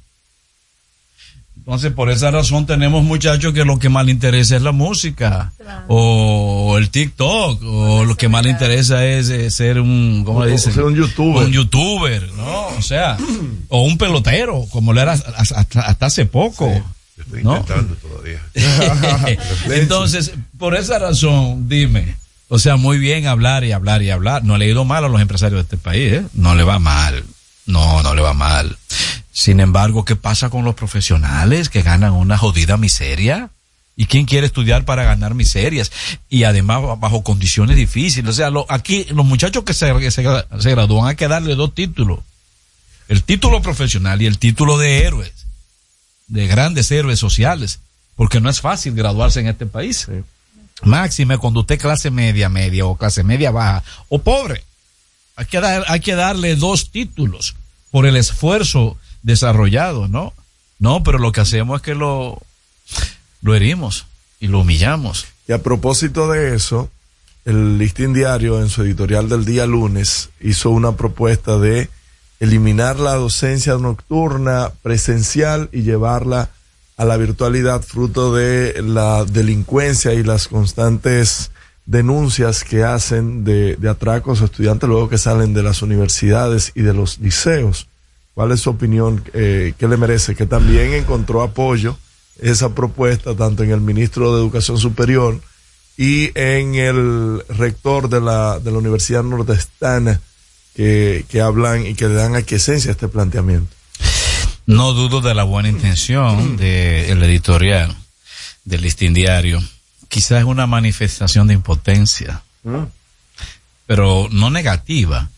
Entonces, 1.57 1.93
por 1.93 2.11
esa 2.11 2.31
razón 2.31 2.67
tenemos 2.67 3.03
muchachos 3.05 3.55
que 3.55 3.65
lo 3.65 3.79
que 3.79 3.89
más 3.89 4.05
les 4.05 4.15
interesa 4.15 4.57
es 4.57 4.63
la 4.63 4.73
música, 4.73 5.53
o 5.89 6.77
el 6.77 6.91
TikTok, 6.91 7.63
o 7.65 8.05
lo 8.05 8.17
que 8.19 8.29
más 8.29 8.43
les 8.45 8.53
interesa 8.53 9.07
es 9.07 9.31
eh, 9.31 9.51
ser 9.51 9.81
un, 9.81 10.25
¿cómo 10.27 10.45
le 10.45 10.51
O- 10.51 10.53
dicen? 10.53 10.75
ser 10.75 10.83
un 10.85 10.95
youtuber. 10.95 11.47
Un 11.47 11.53
youtuber, 11.53 12.33
¿no? 12.33 12.67
O 12.77 12.83
sea, 12.83 13.17
o 13.69 13.83
un 13.83 13.97
pelotero, 13.97 14.67
como 14.73 14.93
lo 14.93 15.01
era 15.01 15.13
hasta, 15.13 15.61
hasta 15.61 16.07
hace 16.07 16.27
poco. 16.27 16.71
Estoy 17.17 17.43
¿no? 17.45 17.57
intentando 17.59 17.95
todavía. 18.03 18.43
Entonces, 19.71 20.33
por 20.59 20.75
esa 20.77 20.99
razón, 20.99 21.67
dime, 21.69 22.17
o 22.49 22.59
sea, 22.59 22.77
muy 22.77 22.99
bien 22.99 23.27
hablar 23.27 23.65
y 23.65 23.73
hablar 23.73 24.03
y 24.03 24.11
hablar. 24.11 24.45
No 24.45 24.59
le 24.59 24.67
ha 24.67 24.69
ido 24.69 24.85
mal 24.85 25.05
a 25.05 25.09
los 25.09 25.21
empresarios 25.21 25.59
de 25.59 25.63
este 25.63 25.77
país, 25.77 26.13
¿eh? 26.13 26.27
No 26.35 26.55
le 26.55 26.65
va 26.65 26.79
mal. 26.79 27.25
No, 27.67 28.03
no 28.03 28.15
le 28.15 28.23
va 28.23 28.35
mal. 28.35 28.77
Sin 29.33 29.61
embargo, 29.61 30.05
¿qué 30.05 30.17
pasa 30.17 30.51
con 30.51 30.65
los 30.65 30.75
profesionales 30.75 31.69
que 31.69 31.83
ganan 31.83 32.13
una 32.13 32.39
jodida 32.39 32.77
miseria? 32.77 33.51
¿Y 33.97 34.07
quién 34.07 34.27
quiere 34.27 34.47
estudiar 34.47 34.85
para 34.85 35.05
ganar 35.05 35.35
miserias? 35.35 35.91
Y 36.29 36.45
además 36.45 36.83
bajo 36.99 37.23
condiciones 37.23 37.77
difíciles. 37.77 38.31
O 38.31 38.35
sea, 38.35 38.51
aquí 38.69 39.07
los 39.11 39.25
muchachos 39.25 39.65
que 39.65 39.73
se, 39.73 39.93
que 39.99 40.11
se, 40.11 40.25
se 40.59 40.71
gradúan 40.71 41.09
hay 41.09 41.17
que 41.17 41.29
darle 41.29 41.55
dos 41.55 41.75
títulos. 41.75 42.21
El 43.09 43.23
título 43.23 43.63
profesional 43.63 44.21
y 44.23 44.27
el 44.27 44.39
título 44.39 44.79
de 44.79 45.05
héroes 45.05 45.33
de 46.27 46.47
grandes 46.47 46.91
héroes 46.91 47.19
sociales, 47.19 47.81
porque 48.17 48.41
no 48.41 48.51
es 48.51 48.61
fácil 48.61 48.95
graduarse 48.95 49.41
en 49.41 49.49
este 49.49 49.67
país. 49.67 50.09
Máxime 50.83 51.39
cuando 51.39 51.61
usted 51.61 51.81
clase 51.81 52.11
media, 52.11 52.49
media 52.49 52.87
o 52.87 52.97
clase 52.97 53.23
media 53.23 53.51
baja 53.51 53.83
o 54.09 54.19
pobre. 54.19 54.65
Hay 55.37 55.47
que, 55.47 55.61
dar, 55.61 55.85
hay 55.89 56.01
que 56.01 56.15
darle 56.15 56.57
dos 56.57 56.91
títulos 56.91 57.57
por 57.91 58.07
el 58.07 58.17
esfuerzo 58.17 58.97
desarrollado, 59.23 60.09
¿no? 60.09 60.33
No, 60.79 61.03
pero 61.03 61.19
lo 61.19 61.33
que 61.33 61.41
hacemos 61.41 61.77
es 61.77 61.83
que 61.83 61.95
lo, 61.95 62.41
lo 63.41 63.55
herimos 63.55 64.07
y 64.41 64.49
lo 64.49 64.61
humillamos. 64.61 65.27
Y 65.49 65.53
a 65.53 65.63
propósito 65.63 66.29
de 66.29 66.55
eso, 66.55 66.91
el 67.45 67.79
Listín 67.79 68.13
Diario 68.13 68.61
en 68.61 68.69
su 68.69 68.83
editorial 68.83 69.29
del 69.29 69.45
día 69.45 69.67
lunes 69.67 70.31
hizo 70.41 70.71
una 70.71 70.93
propuesta 70.93 71.59
de 71.59 71.89
eliminar 72.41 72.99
la 72.99 73.15
docencia 73.15 73.75
nocturna 73.75 74.73
presencial 74.83 75.69
y 75.73 75.83
llevarla 75.83 76.51
a 76.97 77.05
la 77.05 77.17
virtualidad 77.17 77.83
fruto 77.83 78.35
de 78.35 78.83
la 78.83 79.25
delincuencia 79.25 80.13
y 80.15 80.23
las 80.23 80.49
constantes 80.49 81.51
denuncias 81.87 82.65
que 82.65 82.85
hacen 82.85 83.45
de, 83.45 83.77
atracos 83.89 84.41
a 84.41 84.47
estudiantes 84.47 84.89
luego 84.89 85.09
que 85.09 85.19
salen 85.19 85.55
de 85.55 85.63
las 85.63 85.83
universidades 85.83 86.73
y 86.75 86.83
de 86.83 86.95
los 86.95 87.19
liceos. 87.19 87.89
¿Cuál 88.35 88.53
es 88.53 88.61
su 88.61 88.71
opinión? 88.71 89.23
Eh, 89.33 89.75
¿Qué 89.79 89.87
le 89.87 89.97
merece? 89.97 90.35
Que 90.35 90.47
también 90.47 90.93
encontró 90.95 91.43
apoyo 91.43 91.97
esa 92.41 92.75
propuesta 92.75 93.35
tanto 93.37 93.63
en 93.63 93.71
el 93.71 93.81
ministro 93.81 94.35
de 94.35 94.41
Educación 94.41 94.79
Superior 94.79 95.41
y 95.97 96.31
en 96.35 96.75
el 96.75 97.43
rector 97.49 98.09
de 98.09 98.21
la, 98.21 98.59
de 98.59 98.73
la 98.73 98.79
Universidad 98.79 99.23
Nordestana 99.23 100.21
que, 100.75 101.25
que 101.29 101.41
hablan 101.41 101.87
y 101.87 101.95
que 101.95 102.09
le 102.09 102.15
dan 102.15 102.35
aquiescencia 102.35 102.91
a 102.91 102.93
este 102.93 103.07
planteamiento. 103.07 103.75
No 104.67 104.93
dudo 104.93 105.21
de 105.21 105.35
la 105.35 105.45
buena 105.45 105.69
intención 105.69 106.57
del 106.57 107.23
editorial 107.23 107.95
del 108.65 108.81
listín 108.83 109.13
diario. 109.15 109.63
Quizás 110.09 110.39
es 110.39 110.45
una 110.45 110.67
manifestación 110.67 111.47
de 111.49 111.55
impotencia, 111.55 112.43
pero 113.87 114.29
no 114.31 114.49
negativa, 114.51 115.29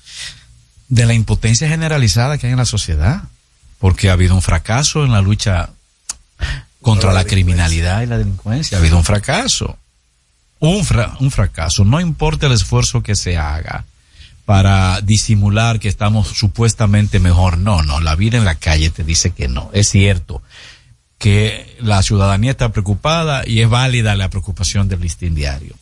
de 0.88 1.06
la 1.06 1.14
impotencia 1.14 1.68
generalizada 1.68 2.38
que 2.38 2.46
hay 2.46 2.52
en 2.52 2.58
la 2.58 2.64
sociedad, 2.66 3.24
porque 3.80 4.08
ha 4.10 4.12
habido 4.12 4.34
un 4.34 4.42
fracaso 4.42 5.04
en 5.04 5.12
la 5.12 5.20
lucha 5.20 5.70
contra 6.80 7.12
la 7.12 7.24
criminalidad 7.24 8.02
y 8.02 8.06
la 8.06 8.18
delincuencia, 8.18 8.78
ha 8.78 8.80
habido 8.80 8.96
un 8.96 9.04
fracaso, 9.04 9.76
un, 10.60 10.84
fra- 10.84 11.16
un 11.18 11.32
fracaso, 11.32 11.84
no 11.84 12.00
importa 12.00 12.46
el 12.46 12.52
esfuerzo 12.52 13.02
que 13.02 13.16
se 13.16 13.36
haga 13.36 13.84
para 14.46 15.00
disimular 15.02 15.80
que 15.80 15.88
estamos 15.88 16.28
supuestamente 16.28 17.18
mejor, 17.20 17.58
no, 17.58 17.82
no, 17.82 18.00
la 18.00 18.14
vida 18.14 18.38
en 18.38 18.44
la 18.44 18.54
calle 18.54 18.88
te 18.90 19.04
dice 19.04 19.32
que 19.32 19.48
no, 19.48 19.68
es 19.74 19.88
cierto 19.88 20.40
que 21.18 21.76
la 21.80 22.02
ciudadanía 22.02 22.52
está 22.52 22.70
preocupada 22.70 23.42
y 23.46 23.60
es 23.60 23.68
válida 23.68 24.14
la 24.14 24.30
preocupación 24.30 24.88
del 24.88 25.00
listín 25.00 25.34
diario. 25.34 25.74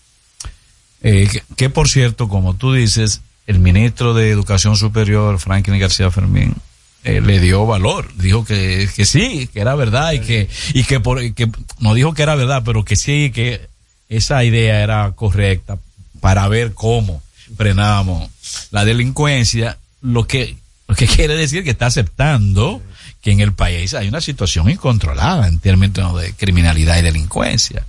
Eh, 1.02 1.28
que, 1.56 1.68
por 1.68 1.88
cierto, 1.88 2.28
como 2.28 2.54
tú 2.54 2.72
dices, 2.72 3.20
el 3.46 3.58
ministro 3.58 4.14
de 4.14 4.30
Educación 4.30 4.76
Superior, 4.76 5.38
Franklin 5.38 5.78
García 5.78 6.10
Fermín, 6.10 6.54
eh, 7.02 7.20
le 7.20 7.40
dio 7.40 7.66
valor, 7.66 8.08
dijo 8.16 8.44
que, 8.44 8.88
que 8.96 9.04
sí, 9.04 9.48
que 9.52 9.60
era 9.60 9.74
verdad 9.74 10.12
y 10.12 10.20
que, 10.20 10.48
y 10.72 10.84
que 10.84 11.00
por, 11.00 11.34
que 11.34 11.50
no 11.78 11.92
dijo 11.92 12.14
que 12.14 12.22
era 12.22 12.36
verdad, 12.36 12.62
pero 12.64 12.84
que 12.84 12.96
sí, 12.96 13.30
que 13.30 13.68
esa 14.08 14.42
idea 14.44 14.82
era 14.82 15.12
correcta 15.12 15.76
para 16.20 16.48
ver 16.48 16.72
cómo 16.72 17.22
frenábamos 17.56 18.30
la 18.70 18.84
delincuencia, 18.84 19.78
lo 20.02 20.26
que, 20.26 20.56
lo 20.88 20.94
que 20.94 21.06
quiere 21.06 21.34
decir 21.36 21.64
que 21.64 21.70
está 21.70 21.86
aceptando 21.86 22.82
que 23.22 23.32
en 23.32 23.40
el 23.40 23.52
país 23.52 23.94
hay 23.94 24.08
una 24.08 24.20
situación 24.20 24.68
incontrolada 24.70 25.48
en 25.48 25.58
términos 25.58 26.20
de 26.20 26.32
criminalidad 26.34 26.98
y 26.98 27.02
delincuencia. 27.02 27.84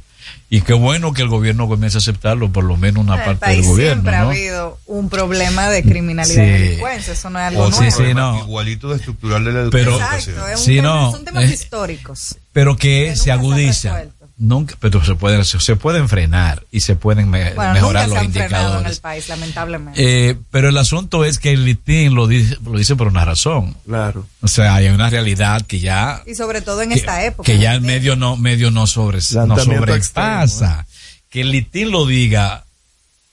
Y 0.49 0.61
qué 0.61 0.73
bueno 0.73 1.11
que 1.11 1.23
el 1.23 1.27
gobierno 1.27 1.67
comience 1.67 1.97
a 1.97 1.99
aceptarlo, 1.99 2.51
por 2.51 2.63
lo 2.63 2.77
menos 2.77 3.03
una 3.03 3.15
el 3.15 3.21
parte 3.23 3.39
país 3.47 3.61
del 3.61 3.67
gobierno. 3.69 3.93
siempre 4.03 4.15
ha 4.15 4.21
habido 4.21 4.79
un 4.85 5.09
problema 5.09 5.69
de 5.69 5.83
criminalidad 5.83 6.35
Sí. 6.35 6.41
y 6.41 6.51
delincuencia, 6.51 7.13
eso 7.13 7.29
no 7.31 7.39
es 7.39 7.45
algo 7.45 7.63
O 7.63 7.69
nuevo. 7.69 7.83
sí, 7.83 7.91
sí, 7.91 8.13
no. 8.13 8.39
Igualito 8.39 8.89
de 8.89 8.95
estructural 8.97 9.43
de 9.43 9.51
la 9.51 9.69
Pero- 9.71 9.91
educación. 9.93 10.35
Exacto, 10.35 10.47
es 10.53 10.59
un 10.59 10.65
Sí, 10.65 10.75
tema- 10.77 10.87
no, 10.87 11.11
son 11.11 11.25
temas 11.25 11.43
eh, 11.49 11.53
históricos. 11.53 12.35
pero 12.53 12.77
que 12.77 13.15
se 13.15 13.31
agudizan. 13.31 14.11
Nunca, 14.37 14.75
pero 14.81 15.01
se 15.05 15.15
pueden, 15.15 15.45
se 15.45 15.75
pueden 15.77 16.09
frenar 16.09 16.65
y 16.69 16.81
se 16.81 16.97
pueden 16.97 17.29
me- 17.29 17.53
Bueno, 17.53 17.73
mejorar 17.73 18.07
nunca 18.09 18.19
los 18.25 18.33
se 18.33 18.39
han 18.39 18.47
frenado 18.49 18.55
en 18.55 18.63
el 18.65 18.67
indicadores. 18.91 18.99
país, 18.99 19.29
lamentablemente. 19.29 20.29
Eh, 20.29 20.37
pero 20.51 20.67
el 20.67 20.77
asunto 20.77 21.23
es 21.23 21.39
que 21.39 21.53
el 21.53 21.63
litín 21.63 22.15
lo 22.15 22.27
dice, 22.27 22.57
lo 22.65 22.77
dice 22.77 22.97
por 22.97 23.07
una 23.07 23.23
razón. 23.23 23.77
Claro. 23.85 24.27
O 24.41 24.49
sea, 24.49 24.75
hay 24.75 24.87
una 24.89 25.09
realidad 25.09 25.61
que 25.61 25.79
ya, 25.79 26.21
y 26.27 26.35
sobre 26.35 26.61
todo 26.61 26.81
en 26.81 26.89
que, 26.89 26.95
esta 26.95 27.23
época. 27.23 27.45
que 27.49 27.59
ya 27.59 27.73
el 27.73 27.79
medio 27.81 28.17
no, 28.17 28.35
medio 28.35 28.71
no 28.71 28.87
sobre, 28.87 29.19
no 29.47 29.55
sobrepasa. 29.57 30.85
Que 31.29 31.41
el 31.41 31.51
litín 31.51 31.91
lo 31.91 32.05
diga 32.05 32.65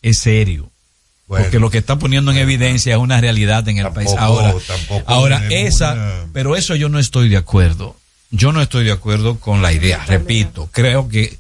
es 0.03 0.19
serio. 0.19 0.71
Bueno. 1.27 1.45
Porque 1.47 1.59
lo 1.59 1.71
que 1.71 1.79
está 1.79 1.97
poniendo 1.97 2.31
en 2.31 2.37
evidencia 2.39 2.93
es 2.95 2.99
una 3.01 3.21
realidad 3.21 3.67
en 3.69 3.79
el 3.79 3.91
país. 3.93 4.11
Ahora, 4.19 4.55
tampoco 4.67 5.03
ahora 5.11 5.43
esa, 5.51 5.93
una- 5.95 6.13
pero 6.33 6.57
eso 6.57 6.75
yo 6.77 6.89
no 6.89 6.99
estoy 6.99 7.29
de 7.29 7.37
acuerdo. 7.39 7.97
Yo 8.33 8.51
no 8.51 8.63
estoy 8.63 8.85
de 8.85 8.93
acuerdo 8.93 9.39
con 9.39 9.63
la 9.63 9.73
idea. 9.73 10.05
Repito, 10.07 10.69
creo 10.73 11.09
que 11.09 11.39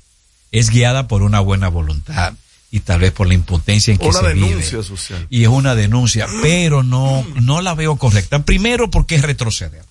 es 0.52 0.68
guiada 0.68 1.08
por 1.08 1.22
una 1.22 1.40
buena 1.40 1.68
voluntad 1.68 2.34
y 2.70 2.80
tal 2.80 3.00
vez 3.00 3.12
por 3.12 3.26
la 3.26 3.34
impotencia 3.34 3.92
en 3.92 3.98
que 3.98 4.06
Una 4.06 4.20
se 4.20 4.28
denuncia 4.28 4.70
vive. 4.70 4.82
social. 4.82 5.26
Y 5.30 5.42
es 5.42 5.48
una 5.48 5.74
denuncia, 5.74 6.26
pero 6.42 6.82
no, 6.82 7.26
no 7.40 7.62
la 7.62 7.74
veo 7.74 7.96
correcta. 7.96 8.44
Primero 8.44 8.90
porque 8.90 9.14
es 9.14 9.22
retroceder. 9.22 9.84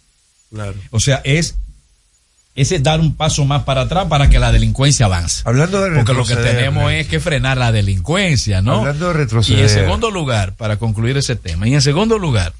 Claro. 0.51 0.75
O 0.91 0.99
sea, 0.99 1.21
es 1.23 1.55
ese 2.53 2.79
dar 2.79 2.99
un 2.99 3.15
paso 3.15 3.45
más 3.45 3.63
para 3.63 3.81
atrás 3.81 4.05
para 4.07 4.29
que 4.29 4.37
la 4.37 4.51
delincuencia 4.51 5.07
avance. 5.07 5.41
Hablando 5.45 5.81
de 5.81 5.95
Porque 5.95 6.13
lo 6.13 6.25
que 6.25 6.35
tenemos 6.35 6.91
es 6.91 7.07
que 7.07 7.19
frenar 7.19 7.57
la 7.57 7.71
delincuencia, 7.71 8.61
¿no? 8.61 8.79
Hablando 8.79 9.07
de 9.07 9.13
retroceder. 9.13 9.59
Y 9.59 9.63
en 9.63 9.69
segundo 9.69 10.11
lugar, 10.11 10.53
para 10.53 10.77
concluir 10.77 11.17
ese 11.17 11.35
tema, 11.35 11.67
y 11.67 11.73
en 11.73 11.81
segundo 11.81 12.19
lugar, 12.19 12.53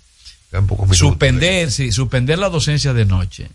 suspender, 0.94 1.72
sí, 1.72 1.92
suspender 1.92 2.40
la 2.40 2.50
docencia 2.50 2.94
de 2.94 3.06
noche 3.06 3.50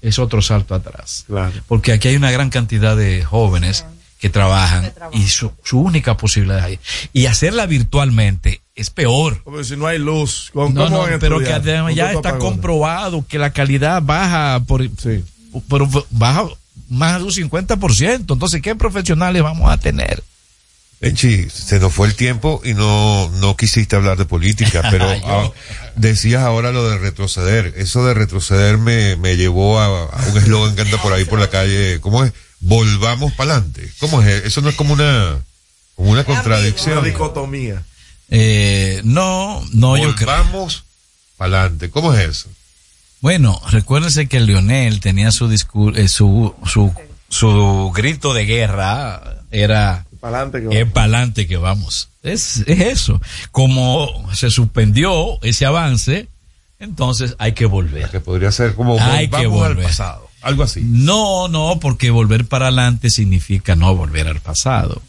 es 0.00 0.18
otro 0.18 0.42
salto 0.42 0.74
atrás. 0.74 1.24
Claro. 1.26 1.52
Porque 1.68 1.92
aquí 1.92 2.08
hay 2.08 2.16
una 2.16 2.30
gran 2.30 2.50
cantidad 2.50 2.96
de 2.96 3.24
jóvenes 3.24 3.84
que 4.18 4.30
trabajan 4.30 4.92
y 5.12 5.26
su, 5.28 5.52
su 5.62 5.80
única 5.80 6.16
posibilidad 6.16 6.64
ahí. 6.64 6.78
Y 7.12 7.26
hacerla 7.26 7.66
virtualmente 7.66 8.62
es 8.74 8.90
peor. 8.90 9.42
Porque 9.44 9.64
si 9.64 9.76
no 9.76 9.86
hay 9.86 9.98
luz, 9.98 10.50
¿cómo, 10.52 10.70
No, 10.70 10.88
no, 10.88 10.98
van 11.00 11.18
pero 11.18 11.38
que 11.38 11.52
además 11.52 11.90
¿Con 11.90 11.94
ya 11.96 12.12
está 12.12 12.30
apagones? 12.30 12.44
comprobado 12.44 13.26
que 13.26 13.38
la 13.38 13.50
calidad 13.50 14.02
baja 14.02 14.60
por, 14.66 14.88
pero 15.68 15.88
baja 16.10 16.46
más 16.88 17.18
de 17.18 17.24
un 17.24 17.50
50%. 17.50 18.32
Entonces, 18.32 18.62
¿qué 18.62 18.74
profesionales 18.74 19.42
vamos 19.42 19.70
a 19.70 19.76
tener? 19.76 20.22
Echi, 21.00 21.48
se 21.50 21.78
nos 21.78 21.92
fue 21.92 22.06
el 22.08 22.14
tiempo 22.14 22.60
y 22.64 22.72
no, 22.74 23.28
no 23.40 23.56
quisiste 23.56 23.96
hablar 23.96 24.16
de 24.16 24.24
política, 24.24 24.82
pero 24.90 25.14
Yo. 25.14 25.22
ah, 25.26 25.50
decías 25.94 26.42
ahora 26.42 26.72
lo 26.72 26.88
de 26.88 26.98
retroceder. 26.98 27.74
Eso 27.76 28.04
de 28.06 28.14
retroceder 28.14 28.78
me, 28.78 29.16
me 29.16 29.36
llevó 29.36 29.78
a, 29.78 29.86
a 29.86 30.26
un 30.28 30.38
eslogan 30.38 30.74
que 30.74 30.82
anda 30.82 31.00
por 31.02 31.12
ahí 31.12 31.24
por 31.24 31.38
la 31.38 31.50
calle. 31.50 32.00
¿Cómo 32.00 32.24
es? 32.24 32.32
Volvamos 32.60 33.32
para 33.34 33.52
adelante. 33.52 33.90
¿Cómo 33.98 34.22
es? 34.22 34.44
Eso 34.44 34.62
no 34.62 34.70
es 34.70 34.74
como 34.74 34.94
una, 34.94 35.38
como 35.94 36.10
una 36.10 36.24
contradicción. 36.24 36.98
Una 36.98 37.06
dicotomía. 37.06 37.82
Eh, 38.30 39.02
no, 39.04 39.62
no, 39.72 39.96
yo 39.96 40.14
creo. 40.14 40.26
Volvamos 40.28 40.84
para 41.36 41.60
adelante. 41.60 41.90
¿Cómo 41.90 42.14
es 42.14 42.28
eso? 42.28 42.48
Bueno, 43.20 43.60
recuérdense 43.70 44.26
que 44.26 44.40
Lionel 44.40 45.00
tenía 45.00 45.30
su 45.30 45.48
discurso, 45.48 46.06
su, 46.08 46.54
su, 46.64 46.94
su 47.28 47.92
grito 47.94 48.32
de 48.34 48.44
guerra 48.46 49.42
era 49.50 50.05
Pa'lante 50.30 50.60
que 50.60 50.66
es 50.66 50.80
vamos. 50.80 50.92
para 50.92 51.04
adelante 51.04 51.46
que 51.46 51.56
vamos. 51.56 52.08
Es, 52.22 52.64
es 52.66 52.80
eso. 52.80 53.20
Como 53.52 54.08
se 54.34 54.50
suspendió 54.50 55.38
ese 55.42 55.66
avance, 55.66 56.28
entonces 56.78 57.34
hay 57.38 57.52
que 57.52 57.66
volver. 57.66 58.10
Que 58.10 58.20
podría 58.20 58.50
ser 58.52 58.74
como 58.74 58.98
Hay 59.00 59.28
que 59.28 59.46
volvamos 59.46 59.62
al 59.66 59.74
volver. 59.74 59.86
pasado. 59.86 60.28
Algo 60.42 60.62
así. 60.62 60.80
No, 60.84 61.48
no, 61.48 61.78
porque 61.80 62.10
volver 62.10 62.44
para 62.46 62.66
adelante 62.66 63.10
significa 63.10 63.74
no 63.76 63.94
volver 63.94 64.28
al 64.28 64.40
pasado. 64.40 65.02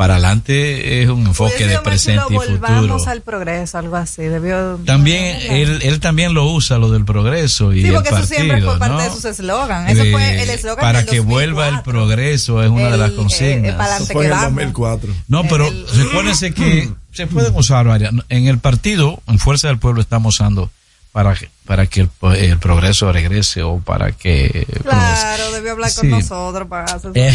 Para 0.00 0.14
adelante 0.14 1.02
es 1.02 1.10
un 1.10 1.26
enfoque 1.26 1.66
de 1.66 1.78
presente 1.80 2.22
y 2.30 2.34
chulo, 2.38 2.48
volvamos 2.52 2.90
futuro. 2.92 3.10
al 3.10 3.20
progreso, 3.20 3.76
algo 3.76 3.96
así. 3.96 4.22
Debió. 4.22 4.80
También 4.86 5.36
él, 5.50 5.80
él 5.82 6.00
también 6.00 6.32
lo 6.32 6.46
usa 6.50 6.78
lo 6.78 6.90
del 6.90 7.04
progreso 7.04 7.74
y 7.74 7.82
Sí, 7.82 7.88
el 7.88 7.92
porque 7.94 8.08
eso 8.08 8.16
partido, 8.18 8.36
siempre 8.40 8.62
fue 8.62 8.78
parte 8.78 8.94
¿no? 8.94 9.02
de 9.02 9.10
sus 9.10 9.24
eslogans. 9.26 9.90
Eso 9.90 10.02
fue 10.10 10.42
el 10.42 10.48
Eh, 10.48 10.54
eslogan 10.54 10.80
para 10.80 10.98
del 11.02 11.10
que 11.10 11.20
vuelva 11.20 11.68
el 11.68 11.74
2004. 11.76 11.92
progreso 11.92 12.62
es 12.62 12.70
una 12.70 12.90
de 12.90 12.96
las 12.96 13.08
El, 13.08 13.12
eh, 13.12 13.16
consignas. 13.16 13.74
eh, 13.74 13.76
pa'lante 13.76 14.04
Eso 14.04 14.12
fue 14.14 14.24
en 14.24 14.30
el 14.32 14.36
vamos. 14.38 14.54
2004. 14.54 15.12
No, 15.28 15.42
pero 15.48 15.68
recuérdense 15.94 16.54
que 16.54 16.90
se 17.12 17.26
pueden 17.26 17.54
usar 17.54 17.86
varias. 17.86 18.14
En 18.30 18.46
el 18.46 18.56
partido, 18.58 19.20
en 19.26 19.38
Fuerza 19.38 19.68
del 19.68 19.78
Pueblo, 19.78 20.00
estamos 20.00 20.34
usando 20.34 20.70
para 21.12 21.34
que, 21.34 21.50
para 21.64 21.86
que 21.86 22.00
el, 22.02 22.10
el 22.36 22.58
progreso 22.58 23.10
regrese 23.12 23.62
o 23.62 23.78
para 23.80 24.12
que. 24.12 24.66
Claro, 24.82 25.50
debió 25.52 25.72
hablar 25.72 25.92
con 25.94 26.02
Sí. 26.04 26.08
nosotros 26.10 26.68
para 26.68 26.84
hacer 26.94 27.10
Eh, 27.14 27.34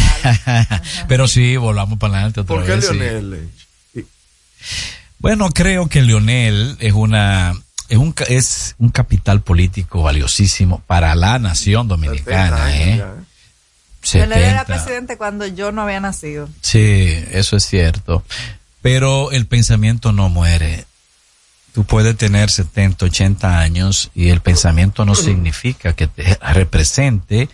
pero 1.08 1.28
sí, 1.28 1.56
volvamos 1.56 1.98
para 1.98 2.14
adelante 2.14 2.40
otra 2.40 2.56
¿Por 2.56 2.64
qué 2.64 2.76
vez. 2.76 2.88
sí. 3.94 4.06
Bueno, 5.18 5.50
creo 5.50 5.88
que 5.88 6.02
Leonel 6.02 6.76
es 6.80 6.92
una 6.92 7.54
es 7.88 7.98
un 7.98 8.12
ca- 8.12 8.24
es 8.24 8.74
un 8.78 8.90
capital 8.90 9.40
político 9.42 10.02
valiosísimo 10.02 10.82
para 10.86 11.14
la 11.14 11.38
nación 11.38 11.88
dominicana, 11.88 12.76
¿eh? 12.76 13.02
Leonel 14.12 14.38
era 14.38 14.60
70. 14.60 14.64
presidente 14.66 15.16
cuando 15.16 15.46
yo 15.46 15.72
no 15.72 15.82
había 15.82 16.00
nacido. 16.00 16.48
Sí, 16.60 17.08
eso 17.32 17.56
es 17.56 17.64
cierto. 17.64 18.22
Pero 18.82 19.32
el 19.32 19.46
pensamiento 19.46 20.12
no 20.12 20.28
muere. 20.28 20.84
Tú 21.76 21.84
puedes 21.84 22.16
tener 22.16 22.48
70, 22.50 23.04
80 23.04 23.58
años 23.60 24.10
y 24.14 24.30
el 24.30 24.40
pensamiento 24.40 25.04
no 25.04 25.14
significa 25.14 25.92
que 25.92 26.06
te 26.06 26.38
represente 26.54 27.50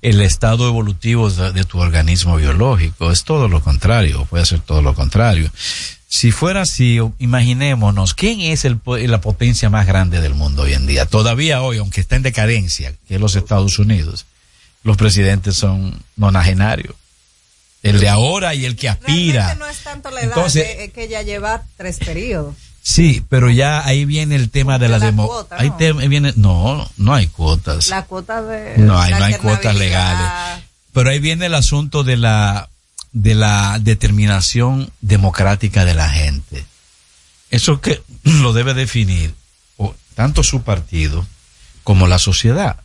el 0.00 0.22
estado 0.22 0.66
evolutivo 0.66 1.28
de, 1.28 1.52
de 1.52 1.62
tu 1.64 1.78
organismo 1.78 2.36
biológico. 2.36 3.10
Es 3.12 3.24
todo 3.24 3.48
lo 3.48 3.60
contrario, 3.60 4.24
puede 4.30 4.46
ser 4.46 4.60
todo 4.60 4.80
lo 4.80 4.94
contrario. 4.94 5.50
Si 6.08 6.32
fuera 6.32 6.62
así, 6.62 6.98
imaginémonos, 7.18 8.14
¿quién 8.14 8.40
es 8.40 8.64
el, 8.64 8.80
la 8.86 9.20
potencia 9.20 9.68
más 9.68 9.86
grande 9.86 10.22
del 10.22 10.32
mundo 10.32 10.62
hoy 10.62 10.72
en 10.72 10.86
día? 10.86 11.04
Todavía 11.04 11.60
hoy, 11.60 11.76
aunque 11.76 12.00
está 12.00 12.16
en 12.16 12.22
decadencia, 12.22 12.94
que 13.06 13.16
es 13.16 13.20
los 13.20 13.36
Estados 13.36 13.78
Unidos, 13.78 14.24
los 14.84 14.96
presidentes 14.96 15.54
son 15.54 16.02
nonagenarios. 16.16 16.94
El 17.82 18.00
de 18.00 18.08
ahora 18.08 18.54
y 18.54 18.64
el 18.64 18.74
que 18.74 18.88
aspira. 18.88 19.54
No 19.56 19.66
es 19.66 19.76
tanto 19.80 20.10
la 20.10 20.22
edad, 20.22 20.28
Entonces- 20.34 20.66
eh, 20.66 20.90
que 20.94 21.08
ya 21.08 21.20
lleva 21.20 21.62
tres 21.76 21.98
periodos. 21.98 22.54
Sí, 22.88 23.20
pero 23.28 23.50
ya 23.50 23.84
ahí 23.84 24.04
viene 24.04 24.36
el 24.36 24.48
tema 24.48 24.78
de 24.78 24.88
la, 24.88 25.00
demo. 25.00 25.26
cuota, 25.26 25.56
ahí 25.58 25.70
¿no? 25.70 25.76
te- 25.76 25.92
viene, 25.92 26.32
no, 26.36 26.88
no 26.96 27.14
hay 27.14 27.26
cuotas. 27.26 27.88
La 27.88 28.04
cuota 28.04 28.40
de. 28.42 28.78
No 28.78 28.96
hay, 28.96 29.10
la 29.10 29.18
no 29.18 29.24
hay 29.24 29.34
cuotas 29.34 29.74
legales. 29.74 30.62
Pero 30.92 31.10
ahí 31.10 31.18
viene 31.18 31.46
el 31.46 31.54
asunto 31.56 32.04
de 32.04 32.16
la, 32.16 32.68
de 33.10 33.34
la 33.34 33.80
determinación 33.80 34.88
democrática 35.00 35.84
de 35.84 35.94
la 35.94 36.08
gente. 36.10 36.64
Eso 37.50 37.80
que 37.80 38.04
lo 38.22 38.52
debe 38.52 38.72
definir 38.72 39.34
o, 39.78 39.92
tanto 40.14 40.44
su 40.44 40.62
partido 40.62 41.26
como 41.82 42.06
la 42.06 42.20
sociedad. 42.20 42.76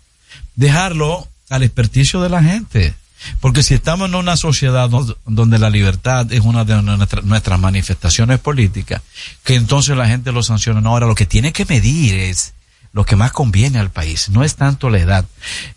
Dejarlo 0.56 1.28
al 1.52 1.62
experticio 1.62 2.22
de 2.24 2.30
la 2.30 2.42
gente. 2.42 2.96
Porque 3.40 3.64
si 3.64 3.74
estamos 3.74 4.10
en 4.10 4.16
una 4.16 4.36
sociedad 4.38 4.90
do- 4.90 5.18
donde 5.26 5.60
la 5.60 5.70
libertad 5.70 6.32
es 6.32 6.42
una 6.42 6.66
de 6.66 6.82
nuestra- 6.82 7.22
nuestras 7.22 7.60
manifestaciones 7.60 8.40
políticas, 8.40 9.02
que 9.44 9.56
entonces 9.56 9.96
la 9.96 10.08
gente 10.08 10.32
lo 10.32 10.42
sanciona. 10.44 10.82
No, 10.82 10.90
ahora 10.90 11.08
lo 11.08 11.16
que 11.16 11.26
tiene 11.26 11.54
que 11.54 11.66
medir 11.66 12.16
es 12.16 12.54
lo 12.94 13.06
que 13.06 13.16
más 13.16 13.32
conviene 13.32 13.80
al 13.80 13.90
país, 13.90 14.30
no 14.30 14.44
es 14.44 14.56
tanto 14.56 14.90
la 14.90 15.00
edad. 15.00 15.26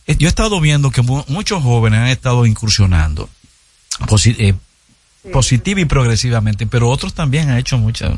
Eh, 0.07 0.17
Yo 0.17 0.27
he 0.27 0.29
estado 0.29 0.61
viendo 0.61 0.91
que 0.91 1.03
mu- 1.03 1.25
muchos 1.29 1.63
jóvenes 1.63 2.01
han 2.01 2.09
estado 2.09 2.45
incursionando 2.47 3.29
posi- 4.07 4.37
eh, 4.39 4.55
positiva 5.33 5.81
y 5.81 5.85
progresivamente, 5.85 6.67
pero 6.67 6.89
otros 6.91 7.15
también 7.15 7.51
han 7.51 7.59
hecho 7.59 7.79
muchas, 7.79 8.13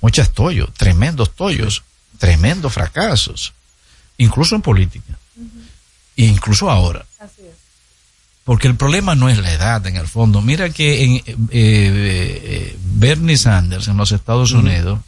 muchas 0.00 0.30
tollos, 0.32 0.68
tremendos 0.74 1.34
tollos, 1.34 1.82
tremendos 2.18 2.72
fracasos, 2.72 3.52
incluso 4.18 4.54
en 4.54 4.62
política, 4.62 5.18
e 6.16 6.24
incluso 6.26 6.70
ahora. 6.70 7.06
Porque 8.50 8.66
el 8.66 8.74
problema 8.74 9.14
no 9.14 9.28
es 9.28 9.38
la 9.38 9.52
edad 9.52 9.86
en 9.86 9.94
el 9.94 10.08
fondo. 10.08 10.42
Mira 10.42 10.70
que 10.70 11.04
en, 11.04 11.16
eh, 11.18 11.22
eh, 11.52 12.76
Bernie 12.82 13.36
Sanders 13.36 13.86
en 13.86 13.96
los 13.96 14.10
Estados. 14.10 14.50
Unidos, 14.50 14.98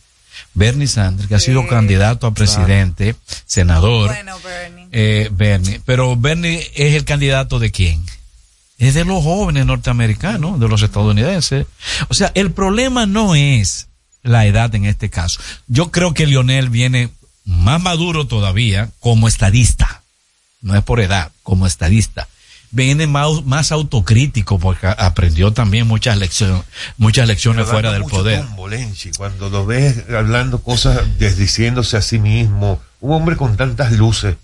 Bernie 0.55 0.87
Sanders, 0.87 1.29
que 1.29 1.35
ha 1.35 1.41
sido 1.41 1.67
candidato 1.67 2.29
a 2.29 2.35
presidente, 2.35 3.17
senador, 3.45 4.11
Bueno, 4.11 4.37
Bernie. 4.45 4.89
eh, 4.93 5.29
Bernie, 5.33 5.81
pero 5.85 6.15
Bernie 6.15 6.71
es 6.77 6.95
el 6.95 7.05
candidato 7.05 7.59
de 7.59 7.73
quién? 7.73 8.07
Es 8.79 8.95
de 8.95 9.05
los 9.05 9.25
jóvenes 9.25 9.67
norteamericanos, 9.67 10.61
de 10.61 10.69
los 10.69 10.81
estadounidenses. 10.83 11.67
O 12.11 12.15
sea, 12.15 12.31
el 12.37 12.53
problema 12.53 13.07
no 13.07 13.35
es 13.35 13.89
la 14.23 14.47
edad 14.47 14.73
en 14.77 14.85
este 14.85 15.11
caso. 15.11 15.41
Yo 15.67 15.91
creo 15.91 16.15
que 16.15 16.29
Lionel 16.29 16.71
viene 16.71 17.09
más 17.45 17.83
maduro 17.83 18.29
todavía 18.29 18.91
como 19.01 19.27
estadista. 19.27 20.05
No 20.61 20.77
es 20.77 20.85
por 20.85 21.01
edad, 21.01 21.33
como 21.43 21.67
estadista. 21.67 22.29
Viene 22.75 23.07
más, 23.07 23.45
más 23.45 23.71
autocrítico 23.71 24.59
porque 24.59 24.87
aprendió 24.87 25.53
también 25.53 25.87
muchas 25.87 26.17
lecciones, 26.17 26.63
muchas 26.97 27.29
lecciones 27.29 27.67
fuera 27.69 27.93
del 27.93 28.03
mucho 28.03 28.17
poder. 28.17 28.41
tumbo, 28.47 28.67
Lenchi, 28.67 29.11
cuando 29.13 29.51
lo 29.51 29.67
ves 29.67 30.05
hablando 30.09 30.63
cosas, 30.63 31.03
desdiciéndose 31.19 31.99
a 31.99 32.03
sí 32.03 32.19
mismo, 32.19 32.81
un 33.01 33.13
hombre 33.13 33.37
con 33.37 33.57
tantas 33.59 33.93
luces, 33.93 34.37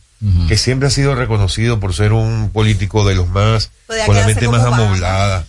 que 0.49 0.59
siempre 0.59 0.89
ha 0.89 0.91
sido 0.91 1.15
reconocido 1.15 1.79
por 1.81 1.95
ser 1.95 2.13
un 2.13 2.51
político 2.51 3.07
de 3.09 3.15
los 3.15 3.29
más, 3.29 3.71
Podía 3.87 4.05
con 4.05 4.17
la 4.17 4.27
mente 4.27 4.47
más 4.49 4.63
amoblada. 4.65 5.47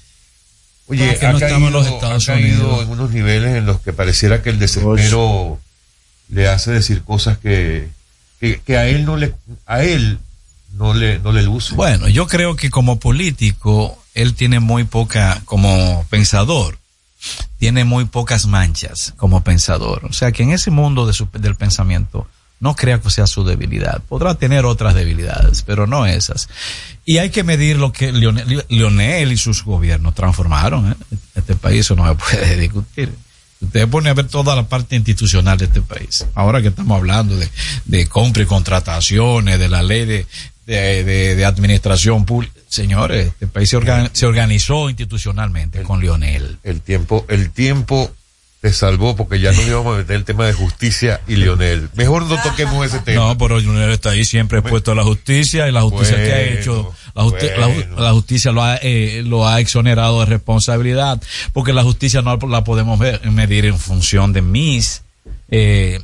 Oye, 0.88 1.18
ha 1.22 1.32
no 1.34 1.40
en 1.40 1.72
los 1.74 1.86
caído- 1.86 1.96
Estados 1.96 2.30
ha 2.30 2.34
caído 2.34 2.64
Unidos. 2.68 2.84
en 2.84 2.90
unos 2.92 3.12
niveles 3.12 3.56
en 3.58 3.66
los 3.66 3.82
que 3.82 3.94
pareciera 3.94 4.42
que 4.42 4.52
el 4.52 4.58
desespero 4.60 5.60
le 6.30 6.48
hace 6.48 6.72
decir 6.72 7.04
cosas 7.04 7.38
que, 7.40 7.90
que, 8.40 8.62
que 8.66 8.78
a 8.78 8.88
él 8.88 9.06
no 9.06 9.18
le, 9.18 9.34
a 9.66 9.84
él 9.84 10.20
no 10.74 10.94
le, 10.94 11.20
no 11.20 11.32
le 11.32 11.44
luce. 11.44 11.76
Bueno, 11.76 12.08
yo 12.08 12.28
creo 12.28 12.56
que 12.56 12.70
como 12.70 13.00
político, 13.00 14.02
él 14.14 14.34
tiene 14.34 14.60
muy 14.60 14.84
poca, 14.86 15.42
como 15.46 16.06
pensador, 16.10 16.78
tiene 17.58 17.84
muy 17.84 18.06
pocas 18.06 18.46
manchas 18.48 19.14
como 19.18 19.44
pensador. 19.44 20.06
O 20.06 20.14
sea 20.14 20.32
que 20.32 20.44
en 20.44 20.52
ese 20.52 20.72
mundo 20.72 21.06
de 21.06 21.14
su- 21.14 21.28
del 21.34 21.56
pensamiento, 21.56 22.28
no 22.62 22.76
crea 22.76 23.00
que 23.00 23.10
sea 23.10 23.26
su 23.28 23.44
debilidad. 23.46 24.02
Podrá 24.10 24.36
tener 24.36 24.66
otras 24.66 24.94
debilidades, 24.94 25.62
pero 25.64 25.88
no 25.88 26.06
esas. 26.06 26.50
Y 27.06 27.18
hay 27.18 27.30
que 27.30 27.44
medir 27.44 27.78
lo 27.78 27.94
que 27.94 28.12
Leonel, 28.12 28.66
Leonel 28.68 29.32
y 29.32 29.38
sus 29.38 29.64
gobiernos 29.64 30.14
transformaron. 30.14 30.92
¿eh? 30.92 30.96
Este 31.36 31.56
país 31.56 31.82
eso 31.82 31.96
no 31.96 32.08
se 32.08 32.16
puede 32.16 32.58
discutir. 32.60 33.14
Usted 33.62 33.88
pone 33.90 34.10
a 34.10 34.14
ver 34.14 34.28
toda 34.28 34.56
la 34.56 34.68
parte 34.68 34.96
institucional 34.98 35.58
de 35.58 35.66
este 35.66 35.82
país. 35.82 36.26
Ahora 36.36 36.62
que 36.62 36.70
estamos 36.70 36.98
hablando 36.98 37.36
de, 37.38 37.50
de 37.86 38.08
compra 38.08 38.44
y 38.44 38.46
contrataciones, 38.46 39.60
de 39.60 39.68
la 39.70 39.82
ley 39.84 40.06
de, 40.06 40.28
de, 40.76 41.04
de- 41.04 41.36
de 41.36 41.46
administración 41.46 42.26
pública. 42.26 42.54
Señores, 42.68 43.28
este 43.28 43.48
país 43.48 43.70
se, 43.70 43.78
organ- 43.78 44.10
se 44.14 44.26
organizó 44.26 44.90
institucionalmente 44.90 45.82
con 45.84 46.00
Lionel. 46.00 46.58
El 46.64 46.82
tiempo, 46.82 47.26
el 47.30 47.50
tiempo 47.52 48.12
te 48.62 48.74
salvó 48.74 49.16
porque 49.16 49.40
ya 49.40 49.52
nos 49.54 49.66
íbamos 49.66 49.96
a 49.96 49.98
meter 50.00 50.18
el 50.18 50.26
tema 50.26 50.46
de 50.46 50.52
justicia 50.54 51.22
y 51.28 51.38
Lionel. 51.38 51.90
Mejor 51.96 52.26
no 52.26 52.36
toquemos 52.44 52.86
ese 52.86 53.00
tema. 53.00 53.28
No, 53.28 53.38
pero 53.38 53.58
Lionel 53.60 53.90
está 53.92 54.10
ahí 54.12 54.26
siempre 54.26 54.60
expuesto 54.60 54.92
a 54.92 54.96
la 54.96 55.04
justicia 55.04 55.68
y 55.68 55.72
la 55.72 55.82
justicia 55.82 56.18
que 56.18 56.32
ha 56.34 56.42
hecho, 56.42 56.94
la, 57.16 57.24
justi- 57.24 57.50
la 57.98 58.12
justicia 58.12 58.52
lo 58.52 58.62
ha, 58.64 58.76
eh, 58.82 59.24
lo 59.26 59.48
ha 59.48 59.60
exonerado 59.62 60.20
de 60.20 60.26
responsabilidad, 60.28 61.22
porque 61.54 61.72
la 61.74 61.84
justicia 61.84 62.22
no 62.22 62.38
la 62.50 62.64
podemos 62.66 63.00
ver- 63.00 63.22
medir 63.32 63.66
en 63.66 63.80
función 63.80 64.34
de 64.34 64.42
mis, 64.42 65.04
eh, 65.50 66.02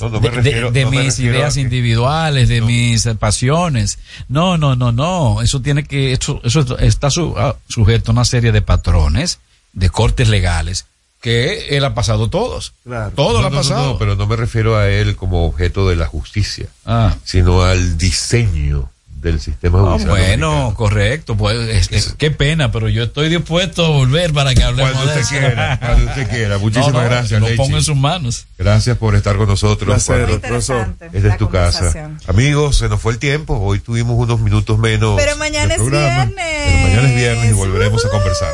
No, 0.00 0.10
no 0.10 0.20
me 0.20 0.28
de, 0.28 0.34
de- 0.36 0.42
refiero- 0.42 0.70
de 0.72 0.84
no 0.84 0.90
me 0.90 1.04
mis 1.04 1.18
ideas 1.20 1.54
que- 1.54 1.60
individuales, 1.60 2.48
de 2.48 2.60
mis 2.60 3.06
pasiones. 3.18 3.98
No, 4.28 4.58
no, 4.58 4.76
no, 4.76 4.92
no. 4.92 5.40
Eso 5.42 5.60
tiene 5.62 5.84
que, 5.84 6.12
eso, 6.12 6.40
eso 6.44 6.78
está 6.78 7.10
su- 7.10 7.34
ah, 7.38 7.56
sujeto 7.68 8.10
a 8.10 8.12
una 8.12 8.24
serie 8.26 8.52
de 8.52 8.60
patrones, 8.62 9.38
de 9.72 9.88
cortes 9.90 10.28
legales, 10.28 10.84
que 11.22 11.68
él 11.76 11.84
ha 11.84 11.94
pasado 11.94 12.28
todos. 12.28 12.74
Todo 13.14 13.32
No, 13.32 13.32
lo 13.32 13.38
ha 13.38 13.42
no, 13.42 13.50
no, 13.50 13.56
pasado. 13.56 13.92
no, 13.92 13.98
pero 13.98 14.16
no 14.16 14.26
me 14.26 14.36
refiero 14.36 14.76
a 14.76 14.88
él 14.88 15.16
como 15.16 15.46
objeto 15.46 15.88
de 15.88 15.96
la 15.96 16.06
justicia, 16.06 16.66
Ah. 16.84 17.16
sino 17.24 17.62
al 17.62 17.96
diseño 17.96 18.90
del 19.26 19.40
sistema 19.40 19.78
Ah, 19.80 19.82
judicial. 19.92 20.08
bueno, 20.10 20.74
correcto, 20.76 21.36
pues 21.36 21.56
es- 21.68 21.90
es- 21.92 22.14
qué 22.16 22.30
pena, 22.30 22.70
pero 22.72 22.88
yo 22.88 23.02
estoy 23.04 23.28
dispuesto 23.28 23.84
a 23.84 23.88
volver 23.90 24.32
para 24.32 24.54
que 24.54 24.62
hablemos 24.62 24.92
Cuando 24.92 25.12
de 25.12 25.20
usted 25.20 25.36
eso. 25.36 25.46
quiera, 25.46 25.78
cuando 25.80 26.04
usted 26.06 26.28
quiera. 26.30 26.58
Muchísimas 26.66 26.92
No, 26.92 27.02
no, 27.02 27.04
gracias, 27.08 27.40
Lo 27.40 27.46
Lechi. 27.46 27.56
pongo 27.58 27.76
en 27.76 27.82
sus 27.84 27.96
manos. 27.96 28.46
Gracias 28.58 28.96
por 28.98 29.14
estar 29.14 29.36
con 29.36 29.48
nosotros. 29.48 29.84
Placer, 30.04 30.40
profesor. 30.40 30.94
Esta 31.12 31.28
es 31.28 31.36
tu 31.38 31.50
casa. 31.50 32.10
Amigos, 32.28 32.76
se 32.78 32.88
nos 32.88 33.00
fue 33.00 33.12
el 33.12 33.18
tiempo. 33.18 33.58
Hoy 33.58 33.80
tuvimos 33.80 34.16
unos 34.16 34.40
minutos 34.40 34.78
menos. 34.78 35.16
Pero 35.20 35.36
mañana 35.36 35.74
es 35.74 35.80
programa, 35.80 36.24
viernes. 36.26 36.44
Pero 36.46 36.82
mañana 36.88 37.08
es 37.08 37.14
viernes 37.16 37.50
y 37.50 37.52
volveremos 37.54 38.04
a 38.04 38.10
conversar. 38.10 38.52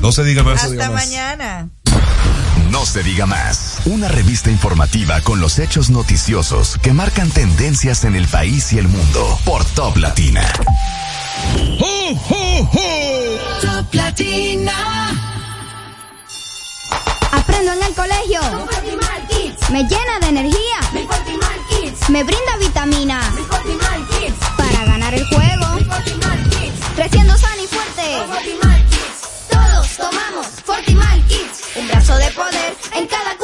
No 0.00 0.12
se 0.12 0.24
diga 0.24 0.42
más. 0.42 0.64
Hasta 0.64 0.90
mañana. 0.90 1.68
No 2.74 2.84
se 2.84 3.04
diga 3.04 3.24
más. 3.24 3.82
Una 3.84 4.08
revista 4.08 4.50
informativa 4.50 5.20
con 5.20 5.38
los 5.38 5.60
hechos 5.60 5.90
noticiosos 5.90 6.76
que 6.82 6.92
marcan 6.92 7.30
tendencias 7.30 8.02
en 8.02 8.16
el 8.16 8.26
país 8.26 8.72
y 8.72 8.78
el 8.78 8.88
mundo 8.88 9.38
por 9.44 9.64
Top 9.64 9.96
Latina. 9.96 10.42
Top 13.60 13.94
Latina. 13.94 14.72
Aprendo 17.30 17.72
en 17.74 17.82
el 17.84 17.94
colegio. 17.94 18.40
Me 19.70 19.84
llena 19.84 20.18
de 20.20 20.26
energía. 20.26 20.78
Me 22.08 22.24
brinda 22.24 22.56
vitamina. 22.58 23.20
Para 24.56 24.84
ganar 24.84 25.14
el 25.14 25.24
juego. 25.26 25.66
Creciendo 26.96 27.38
sano 27.38 27.62
y 27.62 27.66
fuerte. 27.68 28.16
Todos 29.48 29.96
tomamos 29.96 30.46
Fortimal 30.64 31.24
Kids. 31.28 31.63
De 32.04 32.30
poder 32.32 32.76
en 32.92 33.06
cada. 33.06 33.43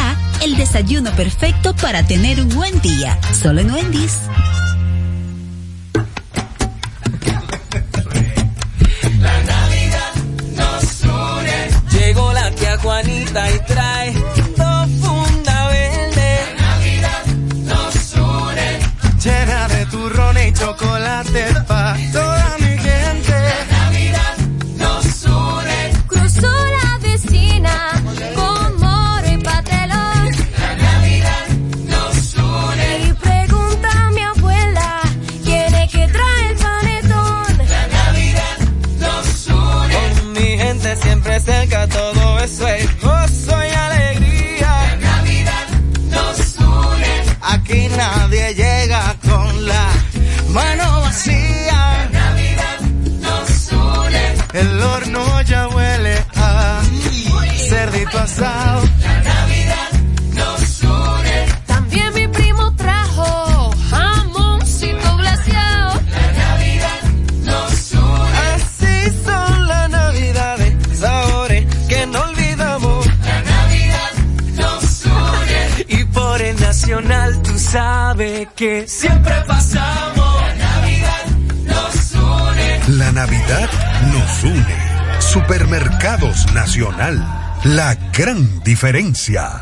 el 0.41 0.57
desayuno 0.57 1.11
perfecto 1.11 1.75
para 1.75 2.03
tener 2.05 2.41
un 2.41 2.49
buen 2.49 2.81
día. 2.81 3.19
Solo 3.41 3.61
en 3.61 3.71
Wendy's. 3.71 4.17
La 9.19 9.43
Navidad 9.43 10.13
nos 10.55 11.03
une. 11.03 11.99
Llegó 11.99 12.33
la 12.33 12.51
tía 12.51 12.77
Juanita 12.77 13.51
y 13.51 13.59
trae 13.59 14.13
dos 14.57 14.89
funda 15.01 15.67
verde. 15.67 16.39
La 16.57 16.63
Navidad 16.67 17.25
nos 17.69 18.13
une. 18.15 18.79
Llena 19.23 19.67
de 19.67 19.85
turrón 19.85 20.37
y 20.47 20.53
chocolate 20.53 21.45
pa' 21.67 21.97
La 58.41 59.21
Navidad 59.21 59.91
nos 60.33 60.81
une. 60.81 61.45
También 61.67 62.11
mi 62.15 62.27
primo 62.27 62.75
trajo 62.75 63.69
jamoncito 63.91 65.15
glaseado. 65.17 66.01
La 66.09 66.31
Navidad 66.43 67.01
nos 67.43 67.91
une. 67.91 68.37
Así 68.55 69.11
son 69.23 69.67
las 69.67 69.89
navidades, 69.91 70.73
sabores 70.97 71.67
que 71.87 72.07
no 72.07 72.19
olvidamos. 72.19 73.05
La 73.05 73.41
Navidad 73.43 74.11
nos 74.55 75.05
une. 75.05 75.85
Y 75.87 76.03
por 76.05 76.41
el 76.41 76.59
nacional 76.59 77.43
tú 77.43 77.59
sabes 77.59 78.47
que 78.55 78.87
Siempre 78.87 79.35
pasamos. 79.45 80.41
La 80.41 80.55
Navidad 80.55 81.25
nos 81.67 82.13
une. 82.15 82.97
La 82.97 83.11
Navidad 83.11 83.69
nos 84.11 84.43
une. 84.43 84.77
Supermercados 85.19 86.51
Nacional. 86.55 87.40
La 87.63 87.93
gran 88.11 88.59
diferencia. 88.63 89.61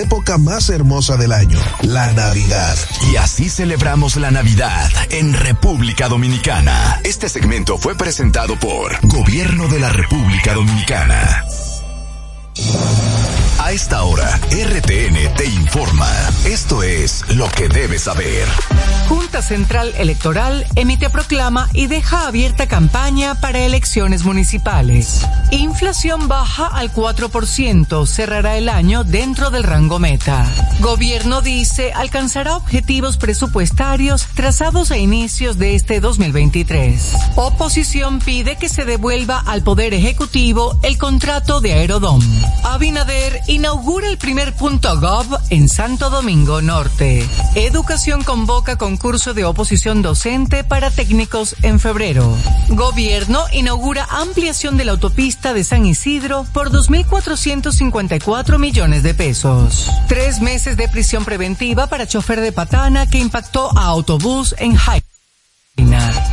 época 0.00 0.38
más 0.38 0.70
hermosa 0.70 1.16
del 1.16 1.32
año, 1.32 1.58
la 1.82 2.12
Navidad. 2.12 2.76
Y 3.10 3.16
así 3.16 3.48
celebramos 3.48 4.16
la 4.16 4.30
Navidad 4.30 4.90
en 5.10 5.34
República 5.34 6.08
Dominicana. 6.08 7.00
Este 7.04 7.28
segmento 7.28 7.78
fue 7.78 7.96
presentado 7.96 8.58
por 8.58 8.98
Gobierno 9.06 9.68
de 9.68 9.80
la 9.80 9.90
República 9.90 10.54
Dominicana. 10.54 11.44
A 13.68 13.72
esta 13.72 14.02
hora, 14.04 14.40
RTN 14.50 15.34
te 15.36 15.44
informa. 15.44 16.10
Esto 16.46 16.82
es 16.82 17.22
lo 17.34 17.50
que 17.50 17.68
debes 17.68 18.04
saber. 18.04 18.48
Junta 19.10 19.42
Central 19.42 19.92
Electoral 19.98 20.66
emite 20.74 21.10
proclama 21.10 21.68
y 21.74 21.86
deja 21.86 22.26
abierta 22.26 22.66
campaña 22.66 23.34
para 23.34 23.58
elecciones 23.58 24.24
municipales. 24.24 25.26
Inflación 25.50 26.28
baja 26.28 26.66
al 26.66 26.92
4%, 26.92 28.06
cerrará 28.06 28.56
el 28.56 28.70
año 28.70 29.04
dentro 29.04 29.50
del 29.50 29.64
rango 29.64 29.98
meta. 29.98 30.46
Gobierno 30.80 31.42
dice 31.42 31.92
alcanzará 31.92 32.56
objetivos 32.56 33.18
presupuestarios 33.18 34.28
trazados 34.34 34.90
a 34.90 34.96
inicios 34.96 35.58
de 35.58 35.74
este 35.74 36.00
2023. 36.00 37.12
Oposición 37.36 38.18
pide 38.20 38.56
que 38.56 38.70
se 38.70 38.86
devuelva 38.86 39.40
al 39.40 39.62
Poder 39.62 39.92
Ejecutivo 39.92 40.78
el 40.82 40.96
contrato 40.96 41.60
de 41.60 41.74
Aerodom. 41.74 42.20
Abinader 42.64 43.40
inaugura 43.58 44.08
el 44.08 44.18
primer 44.18 44.54
punto 44.54 45.00
gov 45.00 45.26
en 45.50 45.68
Santo 45.68 46.10
Domingo 46.10 46.62
Norte. 46.62 47.28
Educación 47.56 48.22
convoca 48.22 48.76
concurso 48.76 49.34
de 49.34 49.44
oposición 49.44 50.00
docente 50.00 50.62
para 50.62 50.92
técnicos 50.92 51.56
en 51.62 51.80
febrero. 51.80 52.36
Gobierno 52.68 53.42
inaugura 53.50 54.06
ampliación 54.10 54.76
de 54.76 54.84
la 54.84 54.92
autopista 54.92 55.54
de 55.54 55.64
San 55.64 55.86
Isidro 55.86 56.46
por 56.52 56.70
2.454 56.70 58.58
millones 58.60 59.02
de 59.02 59.14
pesos. 59.14 59.90
Tres 60.06 60.40
meses 60.40 60.76
de 60.76 60.88
prisión 60.88 61.24
preventiva 61.24 61.88
para 61.88 62.06
chofer 62.06 62.40
de 62.40 62.52
patana 62.52 63.10
que 63.10 63.18
impactó 63.18 63.76
a 63.76 63.86
autobús 63.86 64.54
en 64.58 64.76
Jaina. 64.76 65.02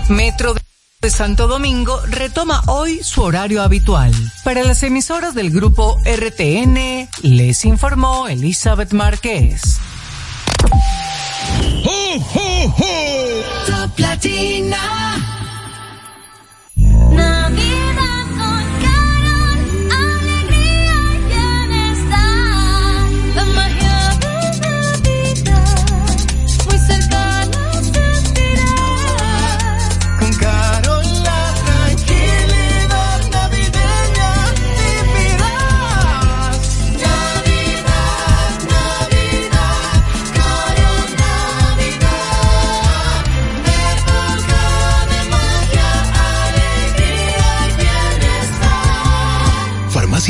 Metro 0.09 0.53
de 0.53 0.61
de 1.05 1.11
Santo 1.11 1.47
Domingo 1.47 2.01
retoma 2.07 2.63
hoy 2.65 3.03
su 3.03 3.21
horario 3.21 3.61
habitual. 3.61 4.11
Para 4.43 4.63
las 4.63 4.81
emisoras 4.81 5.35
del 5.35 5.51
grupo 5.51 5.99
RTN, 6.03 7.07
les 7.21 7.63
informó 7.63 8.27
Elizabeth 8.27 8.91
Márquez. 8.91 9.77
Top 13.67 13.99
Latina. 13.99 14.77
Navidad 17.11 17.84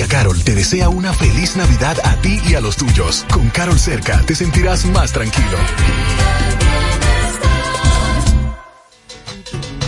Carol 0.03 0.43
te 0.43 0.53
desea 0.53 0.89
una 0.89 1.13
feliz 1.13 1.55
Navidad 1.55 1.97
a 2.03 2.17
ti 2.17 2.39
y 2.47 2.55
a 2.55 2.61
los 2.61 2.75
tuyos. 2.75 3.25
Con 3.31 3.49
Carol 3.49 3.79
cerca 3.79 4.21
te 4.25 4.35
sentirás 4.35 4.85
más 4.85 5.13
tranquilo. 5.13 5.57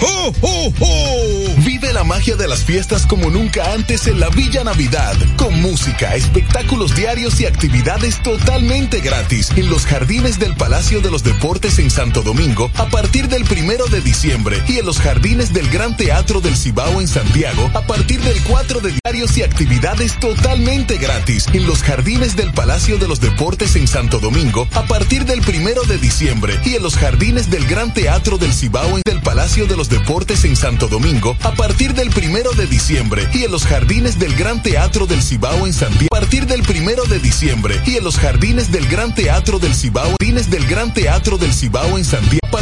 ¡Ho, 0.01 0.33
ho, 0.41 0.73
ho! 0.79 1.61
La 1.93 2.03
magia 2.03 2.35
de 2.35 2.47
las 2.47 2.63
fiestas 2.63 3.07
como 3.07 3.31
nunca 3.31 3.73
antes 3.73 4.07
en 4.07 4.19
la 4.19 4.29
Villa 4.29 4.63
Navidad, 4.63 5.15
con 5.35 5.59
música, 5.61 6.15
espectáculos 6.15 6.95
diarios 6.95 7.39
y 7.39 7.45
actividades 7.45 8.21
totalmente 8.21 8.99
gratis 8.99 9.49
en 9.55 9.69
los 9.69 9.85
jardines 9.85 10.37
del 10.37 10.53
Palacio 10.53 10.99
de 11.01 11.09
los 11.09 11.23
Deportes 11.23 11.79
en 11.79 11.89
Santo 11.89 12.21
Domingo 12.21 12.69
a 12.75 12.85
partir 12.87 13.29
del 13.29 13.45
primero 13.45 13.87
de 13.87 14.01
diciembre 14.01 14.61
y 14.67 14.77
en 14.77 14.85
los 14.85 14.99
jardines 14.99 15.53
del 15.53 15.69
Gran 15.69 15.97
Teatro 15.97 16.41
del 16.41 16.57
Cibao 16.57 16.99
en 16.99 17.07
Santiago 17.07 17.71
a 17.73 17.81
partir 17.81 18.19
del 18.21 18.43
4 18.43 18.81
de 18.81 18.93
diarios 19.03 19.37
y 19.37 19.43
actividades 19.43 20.19
totalmente 20.19 20.97
gratis 20.97 21.47
en 21.53 21.65
los 21.65 21.81
jardines 21.81 22.35
del 22.35 22.51
Palacio 22.51 22.97
de 22.97 23.07
los 23.07 23.21
Deportes 23.21 23.75
en 23.75 23.87
Santo 23.87 24.19
Domingo 24.19 24.67
a 24.73 24.83
partir 24.83 25.25
del 25.25 25.41
primero 25.41 25.81
de 25.83 25.97
diciembre 25.97 26.59
y 26.63 26.75
en 26.75 26.83
los 26.83 26.95
jardines 26.95 27.49
del 27.49 27.65
Gran 27.65 27.93
Teatro 27.93 28.37
del 28.37 28.53
Cibao 28.53 28.97
en 28.97 29.03
del 29.03 29.21
Palacio 29.21 29.65
de 29.65 29.77
los 29.77 29.89
Deportes 29.89 30.43
en 30.43 30.55
Santo 30.55 30.87
Domingo 30.87 31.35
a 31.41 31.53
partir 31.53 31.76
del 31.77 32.09
primero 32.09 32.51
de 32.53 32.65
diciembre 32.65 33.27
y 33.33 33.43
en 33.43 33.51
los 33.51 33.65
jardines 33.65 34.17
del 34.17 34.35
Gran 34.35 34.63
Teatro 34.63 35.05
del 35.05 35.21
Cibao 35.21 35.67
en 35.67 35.73
Santiago. 35.73 36.07
A 36.11 36.19
partir 36.19 36.47
del 36.47 36.63
primero 36.63 37.03
de 37.05 37.19
diciembre 37.19 37.79
y 37.85 37.97
en 37.97 38.03
los 38.03 38.17
jardines 38.17 38.71
del 38.71 38.87
Gran 38.87 39.13
Teatro 39.13 39.59
del 39.59 39.75
Cibao 39.75 40.09
jardines 40.19 40.49
del 40.49 40.65
Gran 40.65 40.93
Teatro 40.93 41.37
del 41.37 41.53
Cibao 41.53 41.97
en 41.97 42.03
Santiago. 42.03 42.39
Partir 42.49 42.57